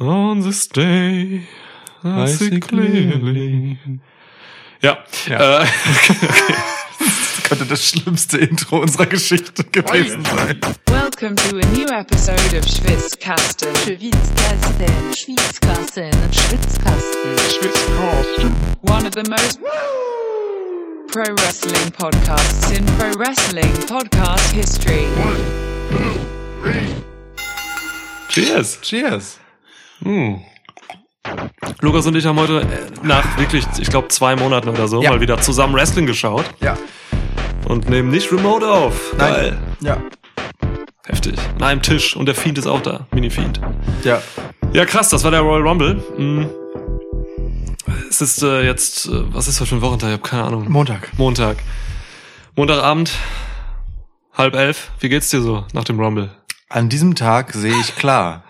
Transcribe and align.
On 0.00 0.40
this 0.42 0.68
day, 0.68 1.42
I 2.04 2.26
see 2.26 2.60
clearly. 2.60 3.78
Ja, 4.80 4.98
Ja. 5.26 5.62
Äh, 5.62 5.66
Das 6.98 7.42
könnte 7.58 7.64
das 7.66 7.88
schlimmste 7.88 8.38
Intro 8.38 8.80
unserer 8.80 9.06
Geschichte 9.06 9.64
gewesen 9.64 10.24
sein. 10.24 10.60
Welcome 10.86 11.34
to 11.36 11.56
a 11.56 11.66
new 11.74 11.86
episode 11.86 12.56
of 12.56 12.64
Schwitzkasten. 12.68 13.74
Schwitzkasten, 13.74 15.14
Schwitzkasten, 15.14 16.32
Schwitzkasten. 17.48 18.54
One 18.82 19.06
of 19.06 19.14
the 19.14 19.24
most 19.28 19.58
pro 21.10 21.24
wrestling 21.38 21.90
podcasts 21.92 22.70
in 22.76 22.84
pro 22.98 23.10
wrestling 23.18 23.72
podcast 23.86 24.52
history. 24.52 25.06
cheers. 28.28 28.78
Cheers. 28.82 29.38
Lukas 31.80 32.06
und 32.06 32.16
ich 32.16 32.24
haben 32.26 32.38
heute 32.38 32.60
äh, 32.62 32.66
nach 33.02 33.36
wirklich, 33.38 33.64
ich 33.78 33.88
glaube, 33.88 34.08
zwei 34.08 34.36
Monaten 34.36 34.68
oder 34.68 34.88
so 34.88 35.02
Ja. 35.02 35.10
mal 35.10 35.20
wieder 35.20 35.40
zusammen 35.40 35.74
Wrestling 35.74 36.06
geschaut 36.06 36.44
Ja. 36.60 36.76
und 37.66 37.88
nehmen 37.88 38.10
nicht 38.10 38.32
remote 38.32 38.66
auf. 38.68 39.14
Geil. 39.18 39.58
Ja. 39.80 39.98
Heftig. 41.06 41.36
An 41.56 41.62
einem 41.62 41.82
Tisch 41.82 42.16
und 42.16 42.26
der 42.26 42.34
Fiend 42.34 42.58
ist 42.58 42.66
auch 42.66 42.82
da. 42.82 43.06
Mini-Fiend. 43.12 43.60
Ja. 44.04 44.20
Ja, 44.72 44.84
krass, 44.84 45.08
das 45.08 45.24
war 45.24 45.30
der 45.30 45.40
Royal 45.40 45.66
Rumble. 45.66 46.02
Hm. 46.16 46.50
Es 48.10 48.20
ist 48.20 48.42
äh, 48.42 48.62
jetzt, 48.64 49.06
äh, 49.06 49.32
was 49.34 49.48
ist 49.48 49.60
heute 49.60 49.70
für 49.70 49.76
ein 49.76 49.82
Wochentag? 49.82 50.08
Ich 50.08 50.12
habe 50.14 50.22
keine 50.22 50.44
Ahnung. 50.44 50.70
Montag. 50.70 51.10
Montag. 51.16 51.56
Montagabend, 52.56 53.12
halb 54.34 54.54
elf. 54.54 54.90
Wie 55.00 55.08
geht's 55.08 55.30
dir 55.30 55.40
so 55.40 55.64
nach 55.72 55.84
dem 55.84 55.98
Rumble? 56.00 56.30
An 56.68 56.88
diesem 56.88 57.14
Tag 57.14 57.52
sehe 57.54 57.74
ich 57.80 57.96
klar. 57.96 58.42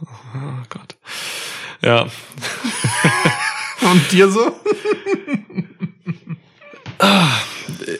Oh 0.00 0.62
Gott. 0.68 0.96
Ja, 1.82 2.06
Und 3.80 4.12
dir 4.12 4.30
so? 4.30 4.52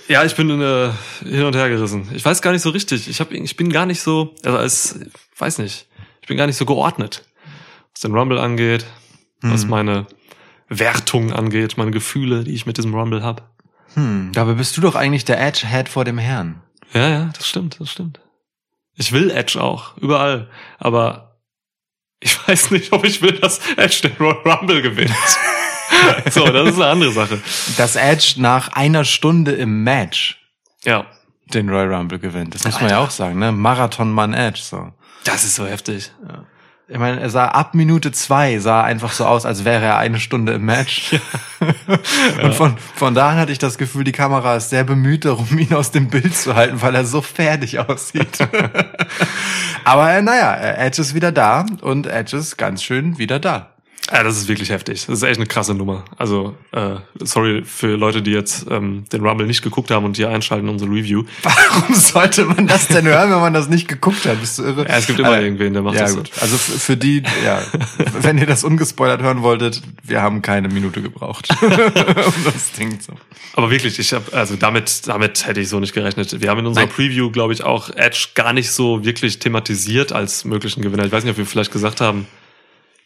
ja, 0.09 0.25
ich 0.25 0.34
bin 0.34 0.50
äh, 0.61 0.91
hin 1.22 1.45
und 1.45 1.55
her 1.55 1.69
gerissen. 1.69 2.09
Ich 2.14 2.25
weiß 2.25 2.42
gar 2.42 2.53
nicht 2.53 2.62
so 2.62 2.70
richtig. 2.70 3.09
Ich 3.09 3.20
hab, 3.20 3.31
ich 3.33 3.56
bin 3.56 3.70
gar 3.70 3.87
nicht 3.87 4.00
so, 4.00 4.34
also 4.45 4.59
als, 4.59 4.98
weiß 5.39 5.59
nicht, 5.59 5.87
ich 6.20 6.28
bin 6.28 6.37
gar 6.37 6.47
nicht 6.47 6.56
so 6.56 6.67
geordnet, 6.67 7.25
was 7.92 8.00
den 8.00 8.15
Rumble 8.15 8.39
angeht, 8.39 8.87
was 9.41 9.67
meine 9.67 10.06
Wertung 10.69 11.33
angeht, 11.33 11.78
meine 11.78 11.91
Gefühle, 11.92 12.44
die 12.44 12.55
ich 12.55 12.67
mit 12.67 12.77
diesem 12.77 12.94
Rumble 12.94 13.22
hab. 13.22 13.55
Hm, 13.94 14.31
dabei 14.33 14.55
bist 14.55 14.77
du 14.77 14.81
doch 14.81 14.94
eigentlich 14.94 15.25
der 15.25 15.41
Edgehead 15.41 15.89
vor 15.89 16.05
dem 16.05 16.19
Herrn. 16.19 16.61
Ja, 16.92 17.09
ja, 17.09 17.31
das 17.34 17.48
stimmt, 17.48 17.81
das 17.81 17.91
stimmt. 17.91 18.20
Ich 18.94 19.12
will 19.12 19.31
Edge 19.31 19.62
auch, 19.62 19.97
überall. 19.98 20.50
Aber 20.78 21.28
ich 22.20 22.48
weiß 22.48 22.70
nicht, 22.70 22.92
ob 22.92 23.05
ich 23.05 23.22
will, 23.22 23.33
dass 23.33 23.61
Edge 23.77 24.08
den 24.08 24.16
Royal 24.19 24.42
Rumble 24.44 24.83
gewinnt. 24.83 25.14
so, 26.30 26.44
das 26.47 26.70
ist 26.70 26.75
eine 26.75 26.86
andere 26.86 27.12
Sache. 27.12 27.41
Dass 27.77 27.97
Edge 27.97 28.34
nach 28.38 28.69
einer 28.69 29.05
Stunde 29.05 29.52
im 29.52 29.84
Match 29.84 30.38
Ja, 30.84 31.06
den 31.55 31.69
Royal 31.69 31.94
Rumble 31.94 32.19
gewinnt. 32.19 32.55
Das 32.55 32.64
muss 32.64 32.80
man 32.80 32.91
ja 32.91 32.98
auch 32.98 33.10
sagen, 33.10 33.38
ne? 33.38 33.52
Marathon-Mann 33.52 34.34
Edge, 34.34 34.60
so. 34.62 34.92
das 35.25 35.44
ist 35.44 35.55
so 35.55 35.66
heftig. 35.66 36.10
Ich 36.91 36.98
meine, 36.98 37.20
er 37.20 37.28
sah 37.28 37.48
ab 37.48 37.75
Minute 37.75 38.12
zwei 38.12 38.58
sah 38.61 38.83
einfach 38.83 39.12
so 39.12 39.27
aus, 39.27 39.44
als 39.44 39.67
wäre 39.67 39.84
er 39.84 39.98
eine 39.98 40.19
Stunde 40.19 40.55
im 40.55 40.64
Match. 40.64 41.20
Und 42.42 42.55
von, 42.55 42.78
von 42.78 43.14
da 43.14 43.31
an 43.31 43.36
hatte 43.36 43.53
ich 43.53 43.58
das 43.58 43.78
Gefühl, 43.78 44.05
die 44.05 44.12
Kamera 44.12 44.56
ist 44.56 44.70
sehr 44.70 44.84
bemüht 44.84 45.25
darum, 45.25 45.59
ihn 45.59 45.75
aus 45.75 45.91
dem 45.91 46.09
Bild 46.09 46.34
zu 46.34 46.55
halten, 46.55 46.81
weil 46.81 46.94
er 46.94 47.05
so 47.05 47.20
fertig 47.20 47.78
aussieht. 47.78 48.39
Aber 49.84 50.12
äh, 50.12 50.22
naja, 50.22 50.55
äh, 50.55 50.86
Edge 50.86 51.03
ist 51.03 51.14
wieder 51.14 51.33
da 51.33 51.66
und 51.81 52.06
Edge 52.06 52.36
ist 52.36 52.56
ganz 52.56 52.83
schön 52.83 53.19
wieder 53.19 53.39
da. 53.39 53.70
Ja, 54.11 54.23
das 54.23 54.39
ist 54.39 54.48
wirklich 54.48 54.70
heftig. 54.70 55.05
Das 55.06 55.19
ist 55.19 55.23
echt 55.23 55.37
eine 55.37 55.47
krasse 55.47 55.75
Nummer. 55.75 56.05
Also, 56.17 56.56
äh, 56.73 56.97
sorry 57.20 57.62
für 57.64 57.97
Leute, 57.97 58.23
die 58.23 58.31
jetzt 58.31 58.67
ähm, 58.70 59.05
den 59.12 59.25
Rumble 59.27 59.47
nicht 59.47 59.61
geguckt 59.62 59.91
haben 59.91 60.06
und 60.06 60.17
hier 60.17 60.31
einschalten, 60.31 60.69
unsere 60.70 60.91
Review. 60.91 61.25
Warum 61.43 61.94
sollte 61.94 62.47
man 62.47 62.66
das 62.66 62.88
denn 62.88 63.05
hören, 63.06 63.31
wenn 63.31 63.41
man 63.41 63.53
das 63.53 63.69
nicht 63.69 63.87
geguckt 63.87 64.25
hat? 64.25 64.41
Bist 64.41 64.59
du 64.59 64.62
irre? 64.65 64.88
Ja, 64.88 64.97
es 64.97 65.06
gibt 65.06 65.19
immer 65.19 65.37
Äh, 65.38 65.44
irgendwen, 65.44 65.75
der 65.75 65.82
macht 65.82 65.97
ja, 65.97 66.03
das 66.03 66.12
so. 66.12 66.19
gut. 66.19 66.31
Also 66.41 66.56
für 66.56 66.97
die, 66.97 67.22
ja, 67.44 67.60
wenn 68.22 68.38
ihr 68.38 68.47
das 68.47 68.65
ungespoilert 68.65 69.21
hören 69.21 69.43
wolltet, 69.43 69.82
wir 70.03 70.22
haben 70.22 70.41
keine 70.41 70.69
Minute 70.69 71.03
gebraucht. 71.03 71.49
um 71.61 72.44
das 72.44 72.72
Ding 72.78 72.99
zu. 73.00 73.12
Aber 73.55 73.71
wirklich, 73.71 73.99
ich 73.99 74.12
habe 74.15 74.32
also 74.32 74.56
damit 74.56 75.06
damit 75.06 75.47
hätte 75.47 75.61
ich 75.61 75.69
so 75.69 75.81
nicht 75.81 75.93
gerechnet. 75.93 76.41
Wir 76.41 76.49
haben 76.49 76.61
in 76.61 76.66
unserer 76.66 76.87
Nein. 76.87 76.94
Preview, 76.94 77.31
glaube 77.31 77.53
ich, 77.53 77.62
auch 77.62 77.91
Edge 77.91 78.28
gar 78.34 78.55
nicht 78.55 78.71
so 78.71 79.05
wirklich 79.05 79.38
thematisiert 79.38 80.12
als 80.12 80.44
möglichen 80.47 80.81
Gewinner. 80.81 81.05
Ich 81.05 81.12
weiß 81.12 81.25
nicht, 81.25 81.32
ob 81.32 81.38
wir 81.38 81.47
vielleicht 81.47 81.72
gesagt 81.72 82.00
haben, 82.00 82.27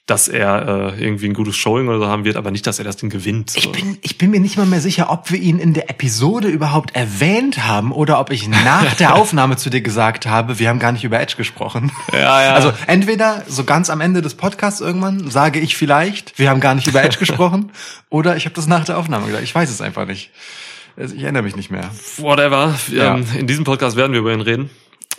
dass 0.06 0.26
er 0.26 0.94
äh, 0.98 1.04
irgendwie 1.04 1.26
ein 1.28 1.32
gutes 1.34 1.56
Showing 1.56 1.86
oder 1.88 2.00
so 2.00 2.06
haben 2.08 2.24
wird, 2.24 2.36
aber 2.36 2.50
nicht, 2.50 2.66
dass 2.66 2.78
er 2.80 2.84
das 2.84 2.96
Ding 2.96 3.08
gewinnt. 3.08 3.52
Ich 3.56 3.62
So. 3.64 3.70
bin, 3.72 3.98
ich 4.02 4.18
bin 4.18 4.30
mir 4.30 4.40
nicht 4.40 4.56
mal 4.56 4.66
mehr 4.66 4.80
sicher, 4.80 5.10
ob 5.10 5.30
wir 5.30 5.38
ihn 5.38 5.58
in 5.60 5.74
der 5.74 5.90
Episode 5.90 6.48
überhaupt 6.48 6.96
erwähnt 6.96 7.64
haben 7.64 7.92
oder 7.92 8.18
ob 8.18 8.30
ich 8.30 8.48
nach 8.48 8.94
der 8.96 9.14
Aufnahme 9.16 9.56
zu 9.56 9.70
dir 9.70 9.80
gesagt 9.80 10.26
habe, 10.26 10.58
wir 10.58 10.68
haben 10.68 10.80
gar 10.80 10.90
nicht 10.90 11.04
über 11.04 11.20
Edge 11.20 11.36
gesprochen. 11.36 11.92
Ja, 12.12 12.42
ja. 12.42 12.54
Also 12.54 12.72
entweder 12.88 13.44
so 13.46 13.62
ganz 13.62 13.90
am 13.90 14.00
Ende 14.00 14.22
des 14.22 14.34
Podcasts 14.34 14.80
irgendwann 14.80 15.30
sage 15.30 15.60
ich 15.60 15.76
vielleicht, 15.76 16.36
wir 16.36 16.50
haben 16.50 16.60
gar 16.60 16.74
nicht 16.74 16.88
über 16.88 17.02
Edge 17.04 17.18
gesprochen, 17.18 17.70
oder 18.08 18.36
ich 18.36 18.44
habe 18.44 18.56
das 18.56 18.66
nach 18.66 18.84
der 18.84 18.98
Aufnahme 18.98 19.26
gesagt. 19.26 19.44
Ich 19.44 19.54
weiß 19.54 19.70
es 19.70 19.80
einfach 19.80 20.06
nicht. 20.06 20.30
Also 20.96 21.14
ich 21.14 21.22
erinnere 21.22 21.44
mich 21.44 21.54
nicht 21.54 21.70
mehr. 21.70 21.88
Whatever. 22.18 22.74
Ja. 22.90 23.14
Ähm, 23.16 23.24
in 23.38 23.46
diesem 23.46 23.64
Podcast 23.64 23.96
werden 23.96 24.12
wir 24.12 24.18
über 24.18 24.32
ihn 24.34 24.40
reden. 24.40 24.68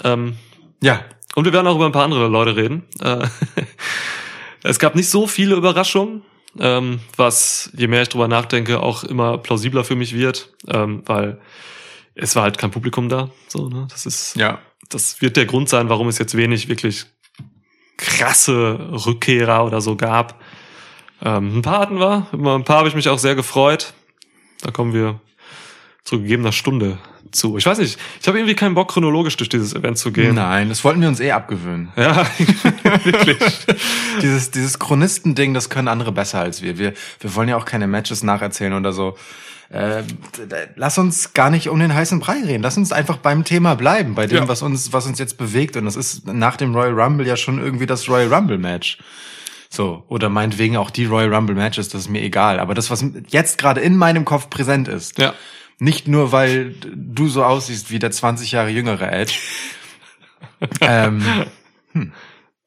Ähm, 0.04 0.36
Ja, 0.82 1.00
Und 1.36 1.46
wir 1.46 1.54
werden 1.54 1.68
auch 1.68 1.76
über 1.78 1.86
ein 1.86 1.92
paar 1.94 2.04
andere 2.04 2.28
Leute 2.28 2.56
reden. 2.58 2.84
Äh, 3.02 3.26
es 4.64 4.80
gab 4.80 4.96
nicht 4.96 5.10
so 5.10 5.28
viele 5.28 5.56
Überraschungen, 5.56 6.24
ähm, 6.60 7.00
was, 7.18 7.72
je 7.76 7.88
mehr 7.88 8.04
ich 8.04 8.10
drüber 8.10 8.28
nachdenke, 8.28 8.82
auch 8.82 9.04
immer 9.04 9.38
plausibler 9.38 9.84
für 9.84 9.96
mich 9.96 10.14
wird, 10.14 10.54
ähm, 10.68 11.04
weil 11.06 11.40
es 12.16 12.36
war 12.36 12.44
halt 12.44 12.58
kein 12.58 12.72
Publikum 12.72 13.10
da. 13.10 13.30
So, 13.48 13.70
ne? 13.70 13.88
Das 13.90 14.06
ist, 14.06 14.36
ja. 14.36 14.60
das 14.90 15.22
wird 15.22 15.36
der 15.36 15.46
Grund 15.46 15.70
sein, 15.70 15.90
warum 15.90 16.08
es 16.08 16.20
jetzt 16.20 16.38
wenig 16.38 16.68
wirklich 16.68 17.06
krasse 17.98 19.06
Rückkehrer 19.06 19.66
oder 19.66 19.82
so 19.82 19.96
gab. 19.96 20.42
Ähm, 21.24 21.58
ein 21.58 21.62
paar 21.62 21.80
hatten 21.80 22.00
wir, 22.00 22.28
über 22.32 22.56
ein 22.56 22.64
paar 22.64 22.78
habe 22.80 22.88
ich 22.88 22.96
mich 22.96 23.10
auch 23.10 23.20
sehr 23.20 23.36
gefreut. 23.36 23.94
Da 24.62 24.72
kommen 24.72 24.94
wir 24.94 25.20
zu 26.04 26.20
gegebener 26.22 26.52
Stunde 26.52 26.98
zu. 27.32 27.58
Ich 27.58 27.66
weiß 27.66 27.78
nicht, 27.80 27.98
ich 28.22 28.28
habe 28.28 28.38
irgendwie 28.38 28.56
keinen 28.56 28.76
Bock, 28.76 28.92
chronologisch 28.92 29.38
durch 29.38 29.50
dieses 29.50 29.74
Event 29.74 29.98
zu 29.98 30.12
gehen. 30.12 30.36
Nein, 30.36 30.70
das 30.70 30.84
wollten 30.84 31.02
wir 31.02 31.08
uns 31.08 31.20
eh 31.20 31.32
abgewöhnen. 31.32 31.92
Ja, 31.96 32.26
wirklich. 33.04 33.38
dieses, 34.22 34.52
dieses 34.52 34.80
Chronistending, 34.80 35.54
das 35.54 35.70
können 35.70 35.88
andere 35.88 36.12
besser 36.12 36.40
als 36.40 36.62
wir. 36.62 36.78
Wir, 36.78 36.94
wir 37.20 37.36
wollen 37.36 37.50
ja 37.50 37.58
auch 37.58 37.66
keine 37.66 37.88
Matches 37.88 38.24
nacherzählen 38.24 38.74
oder 38.74 38.92
so. 38.94 39.18
Äh, 39.70 40.04
lass 40.76 40.98
uns 41.00 41.34
gar 41.34 41.50
nicht 41.50 41.70
um 41.70 41.80
den 41.80 41.94
heißen 41.96 42.20
Brei 42.20 42.44
reden. 42.46 42.62
Lass 42.62 42.78
uns 42.78 42.92
einfach 42.92 43.18
beim 43.18 43.44
Thema 43.44 43.76
bleiben, 43.76 44.14
bei 44.14 44.28
dem, 44.28 44.40
Ja. 44.40 44.48
was 44.48 44.62
uns, 44.62 44.94
was 44.94 45.08
uns 45.08 45.18
jetzt 45.18 45.38
bewegt. 45.38 45.76
Und 45.78 45.86
das 45.86 45.96
ist 45.96 46.28
nach 46.28 46.58
dem 46.58 46.76
Royal 46.76 46.94
Rumble 47.00 47.26
ja 47.26 47.38
schon 47.38 47.58
irgendwie 47.60 47.88
das 47.88 48.08
Royal 48.08 48.32
Rumble 48.32 48.60
Match. 48.60 49.00
So. 49.70 50.04
Oder 50.10 50.30
meinetwegen 50.30 50.78
auch 50.78 50.92
die 50.92 51.06
Royal 51.06 51.34
Rumble 51.34 51.56
Matches, 51.56 51.90
das 51.90 52.02
ist 52.02 52.10
mir 52.10 52.22
egal. 52.22 52.60
Aber 52.60 52.76
das, 52.76 52.92
was 52.92 53.04
jetzt 53.30 53.58
gerade 53.58 53.82
in 53.82 53.98
meinem 53.98 54.26
Kopf 54.26 54.52
präsent 54.52 54.88
ist. 54.88 55.18
Ja. 55.18 55.34
Nicht 55.80 56.08
nur, 56.08 56.32
weil 56.32 56.76
du 56.96 57.28
so 57.28 57.44
aussiehst 57.44 57.92
wie 57.92 58.00
der 58.00 58.12
20 58.12 58.52
Jahre 58.52 58.70
jüngere 58.70 59.12
Edge. 59.12 59.34
ähm, 60.82 61.24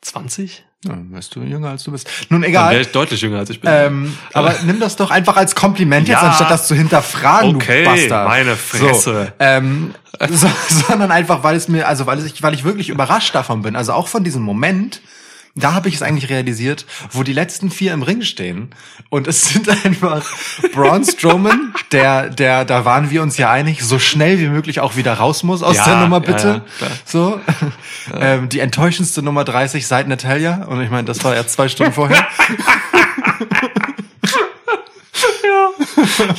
20? 0.00 0.64
ja, 0.84 0.94
weißt 1.10 1.34
du, 1.34 1.42
jünger 1.42 1.70
als 1.70 1.84
du 1.84 1.90
bist. 1.92 2.08
Nun 2.28 2.42
Dann 2.42 2.50
egal. 2.50 2.70
wäre 2.72 2.82
ich 2.82 2.92
deutlich 2.92 3.20
jünger 3.20 3.38
als 3.38 3.50
ich 3.50 3.60
bin. 3.60 3.70
Ähm, 3.72 4.16
aber 4.32 4.54
nimm 4.64 4.78
das 4.78 4.96
doch 4.96 5.10
einfach 5.10 5.36
als 5.36 5.54
Kompliment 5.54 6.06
jetzt, 6.08 6.20
Ja. 6.22 6.28
anstatt 6.28 6.50
das 6.50 6.68
zu 6.68 6.74
hinterfragen, 6.74 7.56
Okay, 7.56 7.84
du 7.84 7.90
Bastard. 7.90 8.28
meine 8.28 8.56
Fresse. 8.56 9.32
So, 9.38 9.44
ähm, 9.44 9.94
so, 10.30 10.48
sondern 10.88 11.10
einfach, 11.10 11.42
weil 11.42 11.56
es 11.56 11.68
mir, 11.68 11.88
also 11.88 12.06
weil 12.06 12.24
ich, 12.24 12.42
weil 12.42 12.54
ich 12.54 12.62
wirklich 12.64 12.88
überrascht 12.88 13.34
davon 13.34 13.62
bin. 13.62 13.74
Also 13.74 13.94
auch 13.94 14.06
von 14.08 14.22
diesem 14.22 14.42
Moment, 14.42 15.00
da 15.56 15.72
habe 15.72 15.88
ich 15.88 15.96
es 15.96 16.02
eigentlich 16.02 16.30
realisiert, 16.30 16.86
wo 17.10 17.22
die 17.22 17.32
letzten 17.32 17.70
vier 17.70 17.92
im 17.94 18.02
Ring 18.02 18.22
stehen. 18.22 18.70
Und 19.08 19.26
es 19.26 19.48
sind 19.48 19.68
einfach 19.84 20.24
Braun 20.72 21.04
Strowman, 21.04 21.74
der, 21.92 22.28
der, 22.28 22.64
da 22.64 22.84
waren 22.84 23.10
wir 23.10 23.22
uns 23.22 23.38
ja 23.38 23.50
einig, 23.50 23.82
so 23.82 23.98
schnell 23.98 24.38
wie 24.38 24.48
möglich 24.48 24.80
auch 24.80 24.96
wieder 24.96 25.14
raus 25.14 25.42
muss 25.42 25.62
aus 25.62 25.76
Ja, 25.76 25.84
der 25.86 25.96
Nummer, 26.00 26.22
ja, 26.24 26.32
bitte. 26.32 26.62
ja, 26.80 26.86
so. 27.04 27.40
Ähm, 28.14 28.48
die 28.48 28.60
enttäuschendste 28.60 29.22
Nummer 29.22 29.44
30 29.44 29.86
seit 29.86 30.06
Natalia. 30.08 30.64
Und 30.64 30.80
ich 30.82 30.90
meine, 30.90 31.04
das 31.04 31.24
war 31.24 31.34
ja 31.34 31.46
zwei 31.46 31.68
Stunden 31.68 31.92
vorher. 31.92 32.26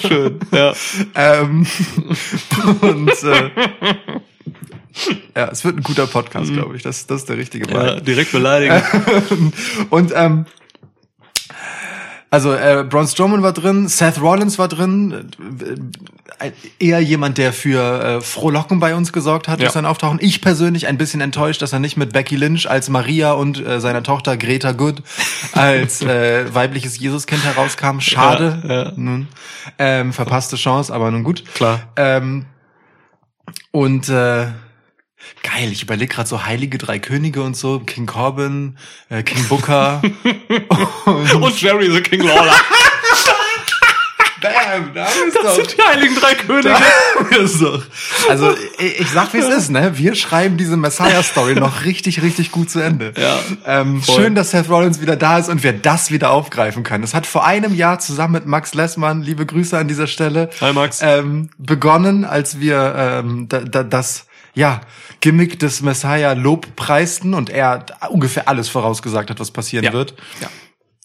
Schön. 0.02 0.40
Ja. 0.52 0.74
Ähm, 1.16 1.66
und 2.82 3.24
äh, 3.24 3.50
ja, 5.36 5.48
es 5.50 5.64
wird 5.66 5.78
ein 5.78 5.84
guter 5.84 6.08
Podcast, 6.08 6.52
glaube 6.54 6.76
ich. 6.76 6.84
Das, 6.84 7.08
das 7.08 7.22
ist 7.22 7.30
der 7.30 7.38
richtige 7.38 7.72
ja. 7.72 7.96
Vibe. 7.96 8.02
Direkt 8.04 8.32
beleidigen. 8.32 8.82
Und 9.90 10.12
ähm, 10.16 10.46
Also 12.30 12.54
äh, 12.54 12.84
Braun 12.88 13.08
Strowman 13.08 13.42
war 13.42 13.54
drin, 13.54 13.88
Seth 13.88 14.20
Rollins 14.22 14.60
war 14.60 14.68
drin, 14.68 15.30
äh, 16.40 16.52
eher 16.78 17.00
jemand, 17.00 17.38
der 17.38 17.54
für 17.54 18.04
äh, 18.18 18.22
Frohlocken 18.22 18.82
bei 18.82 18.96
uns 18.96 19.14
gesorgt 19.14 19.48
hat 19.48 19.60
Ja. 19.60 19.66
durch 19.66 19.74
sein 19.74 19.86
Auftauchen. 19.86 20.20
Ich 20.22 20.42
persönlich 20.42 20.88
ein 20.88 20.98
bisschen 20.98 21.22
enttäuscht, 21.22 21.62
dass 21.62 21.72
er 21.72 21.80
nicht 21.80 21.96
mit 21.96 22.12
Becky 22.12 22.36
Lynch 22.36 22.70
als 22.70 22.90
Maria 22.90 23.32
und 23.32 23.66
äh, 23.66 23.80
seiner 23.80 24.04
Tochter 24.04 24.36
Greta 24.36 24.74
Good 24.74 25.02
als 25.54 26.02
äh, 26.02 26.54
weibliches 26.54 27.00
Jesuskind 27.00 27.44
herauskam. 27.46 28.02
Schade. 28.02 28.62
Ja, 28.68 28.84
ja. 28.84 28.92
Nun, 28.98 29.30
ähm, 29.80 30.12
verpasste 30.12 30.58
Chance, 30.58 30.94
aber 30.94 31.10
nun 31.12 31.24
gut. 31.24 31.44
Klar. 31.56 31.80
Ähm, 31.96 32.46
und 33.72 34.10
äh, 34.10 34.48
geil, 35.44 35.70
ich 35.72 35.84
überlege 35.84 36.14
gerade 36.14 36.30
so 36.30 36.46
heilige 36.46 36.78
drei 36.78 37.00
Könige 37.00 37.42
und 37.42 37.56
so, 37.56 37.80
King 37.80 38.06
Corbin, 38.06 38.78
äh, 39.10 39.24
King 39.24 39.44
Booker. 39.46 40.02
Und 41.42 41.62
Jerry 41.62 41.92
the 41.92 42.02
King 42.02 42.22
Lawler. 42.22 42.54
Bam, 44.42 44.92
da 44.94 45.06
ist 45.06 45.36
Das 45.36 45.56
sind 45.56 45.76
die 45.78 45.82
heiligen 45.82 46.16
drei 46.16 46.36
Könige. 46.36 46.76
doch. 47.60 47.84
Also 48.30 48.56
ich, 48.78 49.00
ich 49.00 49.10
sag, 49.10 49.34
wie 49.34 49.40
es 49.40 49.50
ist, 49.50 49.72
ne? 49.72 49.98
Wir 49.98 50.16
schreiben 50.16 50.58
diese 50.58 50.78
Messiah-Story 50.78 51.56
noch 51.56 51.86
richtig, 51.86 52.22
richtig 52.22 52.52
gut 52.52 52.70
zu 52.70 52.80
Ende. 52.80 53.14
Ja, 53.18 53.40
Ähm, 53.66 54.04
schön, 54.04 54.36
dass 54.36 54.52
Seth 54.52 54.70
Rollins 54.70 55.02
wieder 55.02 55.16
da 55.16 55.40
ist 55.40 55.50
und 55.50 55.64
wir 55.64 55.74
das 55.74 56.12
wieder 56.12 56.30
aufgreifen 56.32 56.84
können. 56.84 57.04
Es 57.04 57.14
hat 57.14 57.26
vor 57.26 57.46
einem 57.46 57.74
Jahr 57.74 58.00
zusammen 58.00 58.34
mit 58.34 58.46
Max 58.46 58.74
Lessmann, 58.76 59.24
liebe 59.24 59.46
Grüße 59.46 59.78
an 59.78 59.88
dieser 59.88 60.08
Stelle, 60.08 60.50
Hi, 60.62 60.72
Max. 60.72 61.00
Ähm, 61.02 61.50
begonnen, 61.58 62.24
als 62.24 62.60
wir 62.60 62.94
ähm, 62.96 63.48
da, 63.50 63.62
da, 63.62 63.84
das 63.84 64.28
ja 64.58 64.82
Gimmick 65.22 65.60
des 65.60 65.82
Messiah 65.82 66.34
Lob 66.34 66.76
preisten 66.76 67.34
und 67.34 67.50
er 67.50 67.86
ungefähr 68.10 68.48
alles 68.48 68.68
vorausgesagt 68.70 69.30
hat, 69.30 69.40
was 69.40 69.52
passieren 69.52 69.86
Ja. 69.86 69.94
wird. 69.94 70.14
Ja. 70.42 70.50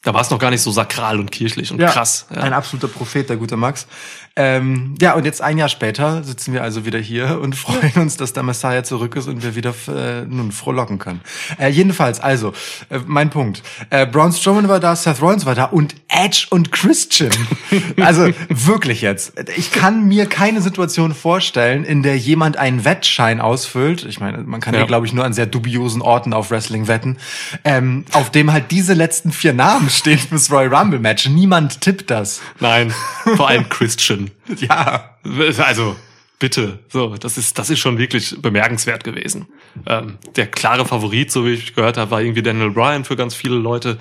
Da 0.05 0.13
war 0.13 0.21
es 0.21 0.31
noch 0.31 0.39
gar 0.41 0.51
nicht 0.51 0.63
so 0.63 0.71
sakral 0.73 1.21
und 1.21 1.31
kirchlich 1.31 1.71
und 1.71 1.79
krass. 1.79 2.27
Ja. 2.35 2.43
Ein 2.43 2.53
absoluter 2.53 2.89
Prophet, 2.89 3.29
der 3.29 3.37
gute 3.37 3.57
Max. 3.57 3.87
Ähm, 4.35 4.95
ja, 5.01 5.13
und 5.13 5.27
jetzt 5.27 5.43
ein 5.43 5.59
Jahr 5.59 5.69
später 5.69 6.25
sitzen 6.25 6.55
wir 6.55 6.63
also 6.63 6.87
wieder 6.87 6.99
hier 6.99 7.39
und 7.41 7.55
freuen 7.57 7.93
uns, 7.97 8.17
dass 8.17 8.33
der 8.33 8.43
Messiah 8.43 8.83
zurück 8.83 9.15
ist 9.15 9.29
und 9.29 9.43
wir 9.43 9.55
wieder 9.55 9.75
äh, 9.89 10.23
nun 10.23 10.51
frohlocken 10.53 10.99
können. 10.99 11.21
Äh, 11.59 11.69
jedenfalls, 11.69 12.19
also, 12.19 12.53
äh, 12.89 12.99
mein 13.07 13.31
Punkt. 13.31 13.63
Äh, 13.91 14.07
Braun 14.07 14.33
Strowman 14.33 14.69
war 14.69 14.81
da, 14.81 14.97
Seth 14.97 15.21
Rollins 15.21 15.47
war 15.47 15.55
da 15.55 15.65
und 15.67 15.95
Edge 16.09 16.47
und 16.51 16.73
Christian. 16.73 17.31
also 18.01 18.29
wirklich 18.49 19.03
jetzt. 19.03 19.35
Ich 19.57 19.71
kann 19.71 20.09
mir 20.09 20.27
keine 20.27 20.63
Situation 20.63 21.15
vorstellen, 21.15 21.85
in 21.85 22.03
der 22.03 22.17
jemand 22.17 22.57
einen 22.57 22.85
Wettschein 22.85 23.41
ausfüllt. 23.41 24.05
Ich 24.05 24.19
meine, 24.19 24.39
man 24.39 24.61
kann 24.61 24.75
ja, 24.75 24.81
Ja. 24.81 24.87
glaube 24.87 25.07
ich, 25.07 25.13
nur 25.13 25.25
an 25.25 25.33
sehr 25.35 25.47
dubiosen 25.47 26.01
Orten 26.03 26.33
auf 26.33 26.51
Wrestling 26.51 26.89
wetten, 26.89 27.19
ähm, 27.65 28.05
auf 28.13 28.31
dem 28.31 28.51
halt 28.51 28.71
diese 28.71 28.95
letzten 28.95 29.31
vier 29.31 29.53
Namen 29.53 29.91
stehen 29.97 30.19
fürs 30.19 30.51
Royal 30.51 30.75
Rumble 30.75 30.99
Match. 30.99 31.27
Niemand 31.29 31.81
tippt 31.81 32.11
das. 32.11 32.41
Nein, 32.61 32.93
vor 33.37 33.49
allem 33.49 33.69
Christian. 33.69 34.31
Ja. 34.59 35.17
Also, 35.59 35.97
bitte. 36.39 36.81
So, 36.89 37.17
das 37.17 37.39
ist, 37.39 37.59
das 37.59 37.71
ist 37.71 37.79
schon 37.79 37.99
wirklich 37.99 38.37
bemerkenswert 38.41 39.05
gewesen. 39.05 39.47
Ähm, 39.87 40.19
der 40.37 40.47
klare 40.47 40.85
Favorit, 40.85 41.31
so 41.31 41.47
wie 41.47 41.53
ich 41.53 41.75
gehört 41.75 41.97
habe, 41.97 42.11
war 42.11 42.21
irgendwie 42.21 42.43
Daniel 42.43 42.71
Bryan 42.71 43.05
für 43.05 43.17
ganz 43.17 43.35
viele 43.35 43.57
Leute. 43.57 43.99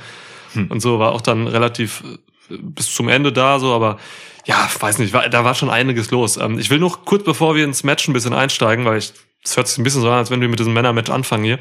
Und 0.55 0.81
so 0.81 0.99
war 0.99 1.11
auch 1.13 1.21
dann 1.21 1.47
relativ 1.47 2.03
äh, 2.49 2.57
bis 2.59 2.93
zum 2.93 3.07
Ende 3.09 3.31
da, 3.31 3.59
so, 3.59 3.73
aber 3.73 3.97
ja, 4.45 4.69
weiß 4.79 4.97
nicht, 4.97 5.13
war, 5.13 5.29
da 5.29 5.43
war 5.43 5.55
schon 5.55 5.69
einiges 5.69 6.11
los. 6.11 6.37
Ähm, 6.37 6.59
ich 6.59 6.69
will 6.69 6.79
noch 6.79 7.05
kurz, 7.05 7.23
bevor 7.23 7.55
wir 7.55 7.63
ins 7.63 7.83
Match 7.83 8.07
ein 8.07 8.13
bisschen 8.13 8.33
einsteigen, 8.33 8.85
weil 8.85 8.97
ich, 8.97 9.13
es 9.43 9.55
hört 9.55 9.67
sich 9.67 9.77
ein 9.77 9.83
bisschen 9.83 10.01
so 10.01 10.09
an, 10.09 10.17
als 10.17 10.31
wenn 10.31 10.41
wir 10.41 10.49
mit 10.49 10.59
diesem 10.59 10.73
Männermatch 10.73 11.09
anfangen 11.09 11.43
hier. 11.43 11.59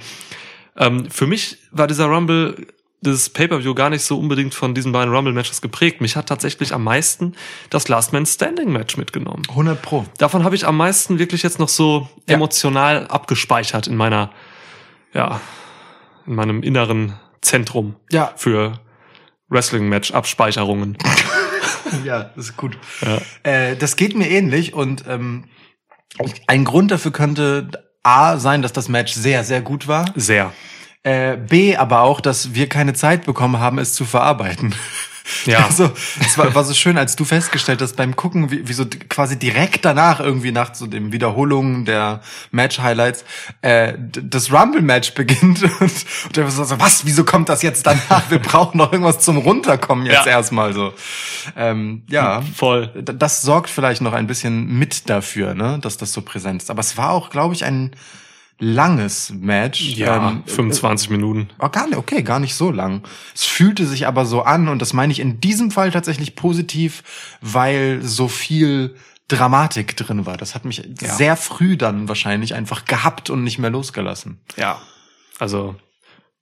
Ähm, 0.76 1.10
für 1.10 1.26
mich 1.26 1.58
war 1.70 1.86
dieser 1.86 2.06
Rumble, 2.06 2.66
dieses 3.02 3.31
Pay-Per-View 3.31 3.75
gar 3.75 3.88
nicht 3.91 4.05
so 4.05 4.19
unbedingt 4.19 4.55
von 4.55 4.75
diesen 4.75 4.93
beiden 4.93 5.14
Rumble-Matches 5.14 5.61
geprägt. 5.62 6.00
Mich 6.00 6.17
hat 6.17 6.26
tatsächlich 6.29 6.75
am 6.75 6.85
meisten 6.85 7.35
das 7.70 7.88
Last 7.88 8.12
Man 8.12 8.26
Standing-Match 8.26 8.97
mitgenommen. 8.99 9.43
100 9.49 9.81
Pro. 9.81 10.05
Davon 10.19 10.44
habe 10.44 10.55
ich 10.55 10.67
am 10.67 10.76
meisten 10.76 11.19
wirklich 11.19 11.43
jetzt 11.43 11.58
noch 11.58 11.69
so 11.70 12.08
Ja. 12.29 12.35
emotional 12.35 13.06
abgespeichert 13.06 13.87
in 13.87 13.97
meiner, 13.97 14.31
ja, 15.14 15.41
in 16.26 16.35
meinem 16.35 16.62
inneren 16.62 17.14
Zentrum 17.41 17.97
Ja. 18.11 18.32
für 18.37 18.81
Wrestling-Match-Abspeicherungen. 19.49 20.97
Ja, 22.05 22.31
das 22.37 22.50
ist 22.50 22.56
gut. 22.56 22.79
Ja. 23.00 23.19
Äh, 23.43 23.75
das 23.76 23.97
geht 23.97 24.14
mir 24.17 24.31
ähnlich 24.31 24.75
und 24.75 25.05
ähm, 25.08 25.47
ein 26.47 26.64
Grund 26.64 26.93
dafür 26.93 27.11
könnte 27.11 27.69
A 28.05 28.37
sein, 28.38 28.62
dass 28.62 28.73
das 28.73 28.88
Match 28.88 29.12
sehr, 29.12 29.43
sehr 29.43 29.61
gut 29.61 29.88
war. 29.88 30.05
Sehr. 30.14 30.52
Äh, 31.02 31.37
B, 31.38 31.76
aber 31.76 32.02
auch, 32.02 32.20
dass 32.20 32.55
wir 32.55 32.69
keine 32.69 32.93
Zeit 32.93 33.25
bekommen 33.25 33.58
haben, 33.58 33.79
es 33.79 33.94
zu 33.94 34.05
verarbeiten. 34.05 34.75
Ja. 35.47 35.61
Also, 35.70 35.93
es 36.19 36.37
war, 36.38 36.52
war 36.56 36.64
so 36.64 36.75
schön, 36.75 36.99
als 36.99 37.14
du 37.14 37.25
festgestellt 37.25 37.81
hast 37.81 37.94
beim 37.94 38.17
Gucken, 38.17 38.50
wie, 38.50 38.67
wie 38.67 38.73
so 38.73 38.85
quasi 39.08 39.38
direkt 39.38 39.85
danach, 39.85 40.19
irgendwie 40.19 40.50
nach 40.50 40.75
so 40.75 40.88
dem 40.88 41.12
Wiederholungen 41.12 41.85
der 41.85 42.20
Match-Highlights, 42.50 43.25
äh, 43.62 43.94
das 43.97 44.52
Rumble-Match 44.52 45.14
beginnt 45.14 45.62
und, 45.81 45.81
und 45.81 46.37
der 46.37 46.50
so, 46.50 46.64
so, 46.64 46.81
was, 46.81 47.06
wieso 47.06 47.23
kommt 47.23 47.49
das 47.49 47.62
jetzt 47.62 47.87
danach? 47.87 48.29
Wir 48.29 48.41
brauchen 48.41 48.79
noch 48.79 48.93
irgendwas 48.93 49.20
zum 49.20 49.37
Runterkommen 49.38 50.05
jetzt 50.05 50.26
Ja. 50.26 50.32
erstmal 50.32 50.73
so. 50.75 50.93
Ähm, 51.56 52.02
ja, 52.08 52.43
Voll. 52.56 52.88
Das 53.05 53.43
sorgt 53.43 53.70
vielleicht 53.70 54.00
noch 54.02 54.14
ein 54.14 54.26
bisschen 54.26 54.67
mit 54.67 55.08
dafür, 55.08 55.55
ne, 55.55 55.79
dass 55.81 55.97
das 55.97 56.12
so 56.12 56.23
präsent 56.23 56.62
ist. 56.62 56.70
Aber 56.70 56.81
es 56.81 56.97
war 56.97 57.11
auch, 57.11 57.31
glaube 57.31 57.55
ich, 57.55 57.64
ein 57.64 57.93
langes 58.60 59.32
Match. 59.34 59.80
Ja, 59.96 60.28
Ähm, 60.30 60.42
25 60.46 61.10
Minuten. 61.10 61.48
Oh, 61.58 61.68
gar 61.68 61.86
nicht, 61.88 61.96
okay, 61.96 62.22
gar 62.22 62.38
nicht 62.38 62.54
so 62.54 62.70
lang. 62.70 63.02
Es 63.34 63.44
fühlte 63.44 63.86
sich 63.86 64.06
aber 64.06 64.24
so 64.26 64.42
an 64.42 64.68
und 64.68 64.80
das 64.80 64.92
meine 64.92 65.12
ich 65.12 65.18
in 65.20 65.40
diesem 65.40 65.70
Fall 65.70 65.90
tatsächlich 65.90 66.36
positiv, 66.36 67.02
weil 67.40 68.00
so 68.02 68.28
viel 68.28 68.94
Dramatik 69.28 69.96
drin 69.96 70.26
war. 70.26 70.36
Das 70.36 70.54
hat 70.54 70.64
mich 70.64 70.78
Ja. 71.00 71.14
sehr 71.14 71.36
früh 71.36 71.76
dann 71.76 72.08
wahrscheinlich 72.08 72.54
einfach 72.54 72.84
gehabt 72.84 73.30
und 73.30 73.44
nicht 73.44 73.58
mehr 73.58 73.70
losgelassen. 73.70 74.40
Ja. 74.56 74.78
Also 75.38 75.76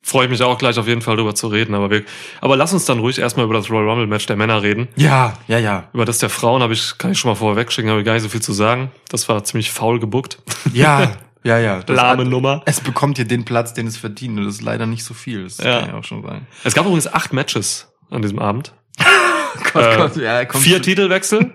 freue 0.02 0.24
ich 0.24 0.30
mich 0.30 0.42
auch 0.42 0.56
gleich 0.56 0.78
auf 0.78 0.88
jeden 0.88 1.02
Fall 1.02 1.16
drüber 1.16 1.34
zu 1.34 1.48
reden. 1.48 1.74
Aber, 1.74 1.90
wir, 1.90 2.02
aber 2.40 2.56
lass 2.56 2.72
uns 2.72 2.86
dann 2.86 2.98
ruhig 2.98 3.18
erstmal 3.18 3.44
über 3.44 3.54
das 3.54 3.68
Royal 3.70 3.90
Rumble 3.90 4.06
Match 4.06 4.24
der 4.26 4.36
Männer 4.36 4.62
reden. 4.62 4.88
Ja, 4.96 5.34
ja, 5.48 5.58
ja. 5.58 5.88
Über 5.92 6.06
das 6.06 6.18
der 6.18 6.30
Frauen 6.30 6.62
habe 6.62 6.72
ich, 6.72 6.96
kann 6.96 7.12
ich 7.12 7.18
schon 7.18 7.30
mal 7.30 7.34
vorweg 7.34 7.70
schicken, 7.70 7.90
habe 7.90 8.00
ich 8.00 8.06
gar 8.06 8.14
nicht 8.14 8.22
so 8.22 8.28
viel 8.30 8.40
zu 8.40 8.54
sagen. 8.54 8.90
Das 9.10 9.28
war 9.28 9.44
ziemlich 9.44 9.70
faul 9.70 10.00
gebuckt. 10.00 10.38
Ja, 10.72 11.12
ja, 11.48 11.58
ja. 11.58 11.82
Das 11.82 11.96
Lahme 11.96 12.24
hat- 12.24 12.30
Nummer. 12.30 12.62
Es 12.66 12.80
bekommt 12.80 13.16
hier 13.16 13.24
den 13.26 13.44
Platz, 13.44 13.74
den 13.74 13.86
es 13.86 13.96
verdient. 13.96 14.38
Und 14.38 14.44
das 14.46 14.54
ist 14.56 14.62
leider 14.62 14.86
nicht 14.86 15.04
so 15.04 15.14
viel. 15.14 15.44
Das 15.44 15.58
Ja. 15.58 15.80
kann 15.80 15.88
ich 15.88 15.94
auch 15.94 16.04
schon 16.04 16.22
sagen. 16.22 16.46
Es 16.64 16.74
gab 16.74 16.84
übrigens 16.84 17.12
acht 17.12 17.32
Matches 17.32 17.92
an 18.10 18.22
diesem 18.22 18.38
Abend. 18.38 18.72
Gott, 19.72 19.82
Äh, 19.84 19.96
Gott, 19.96 20.16
ja, 20.16 20.46
Vier 20.52 20.80
Titelwechsel 20.82 21.52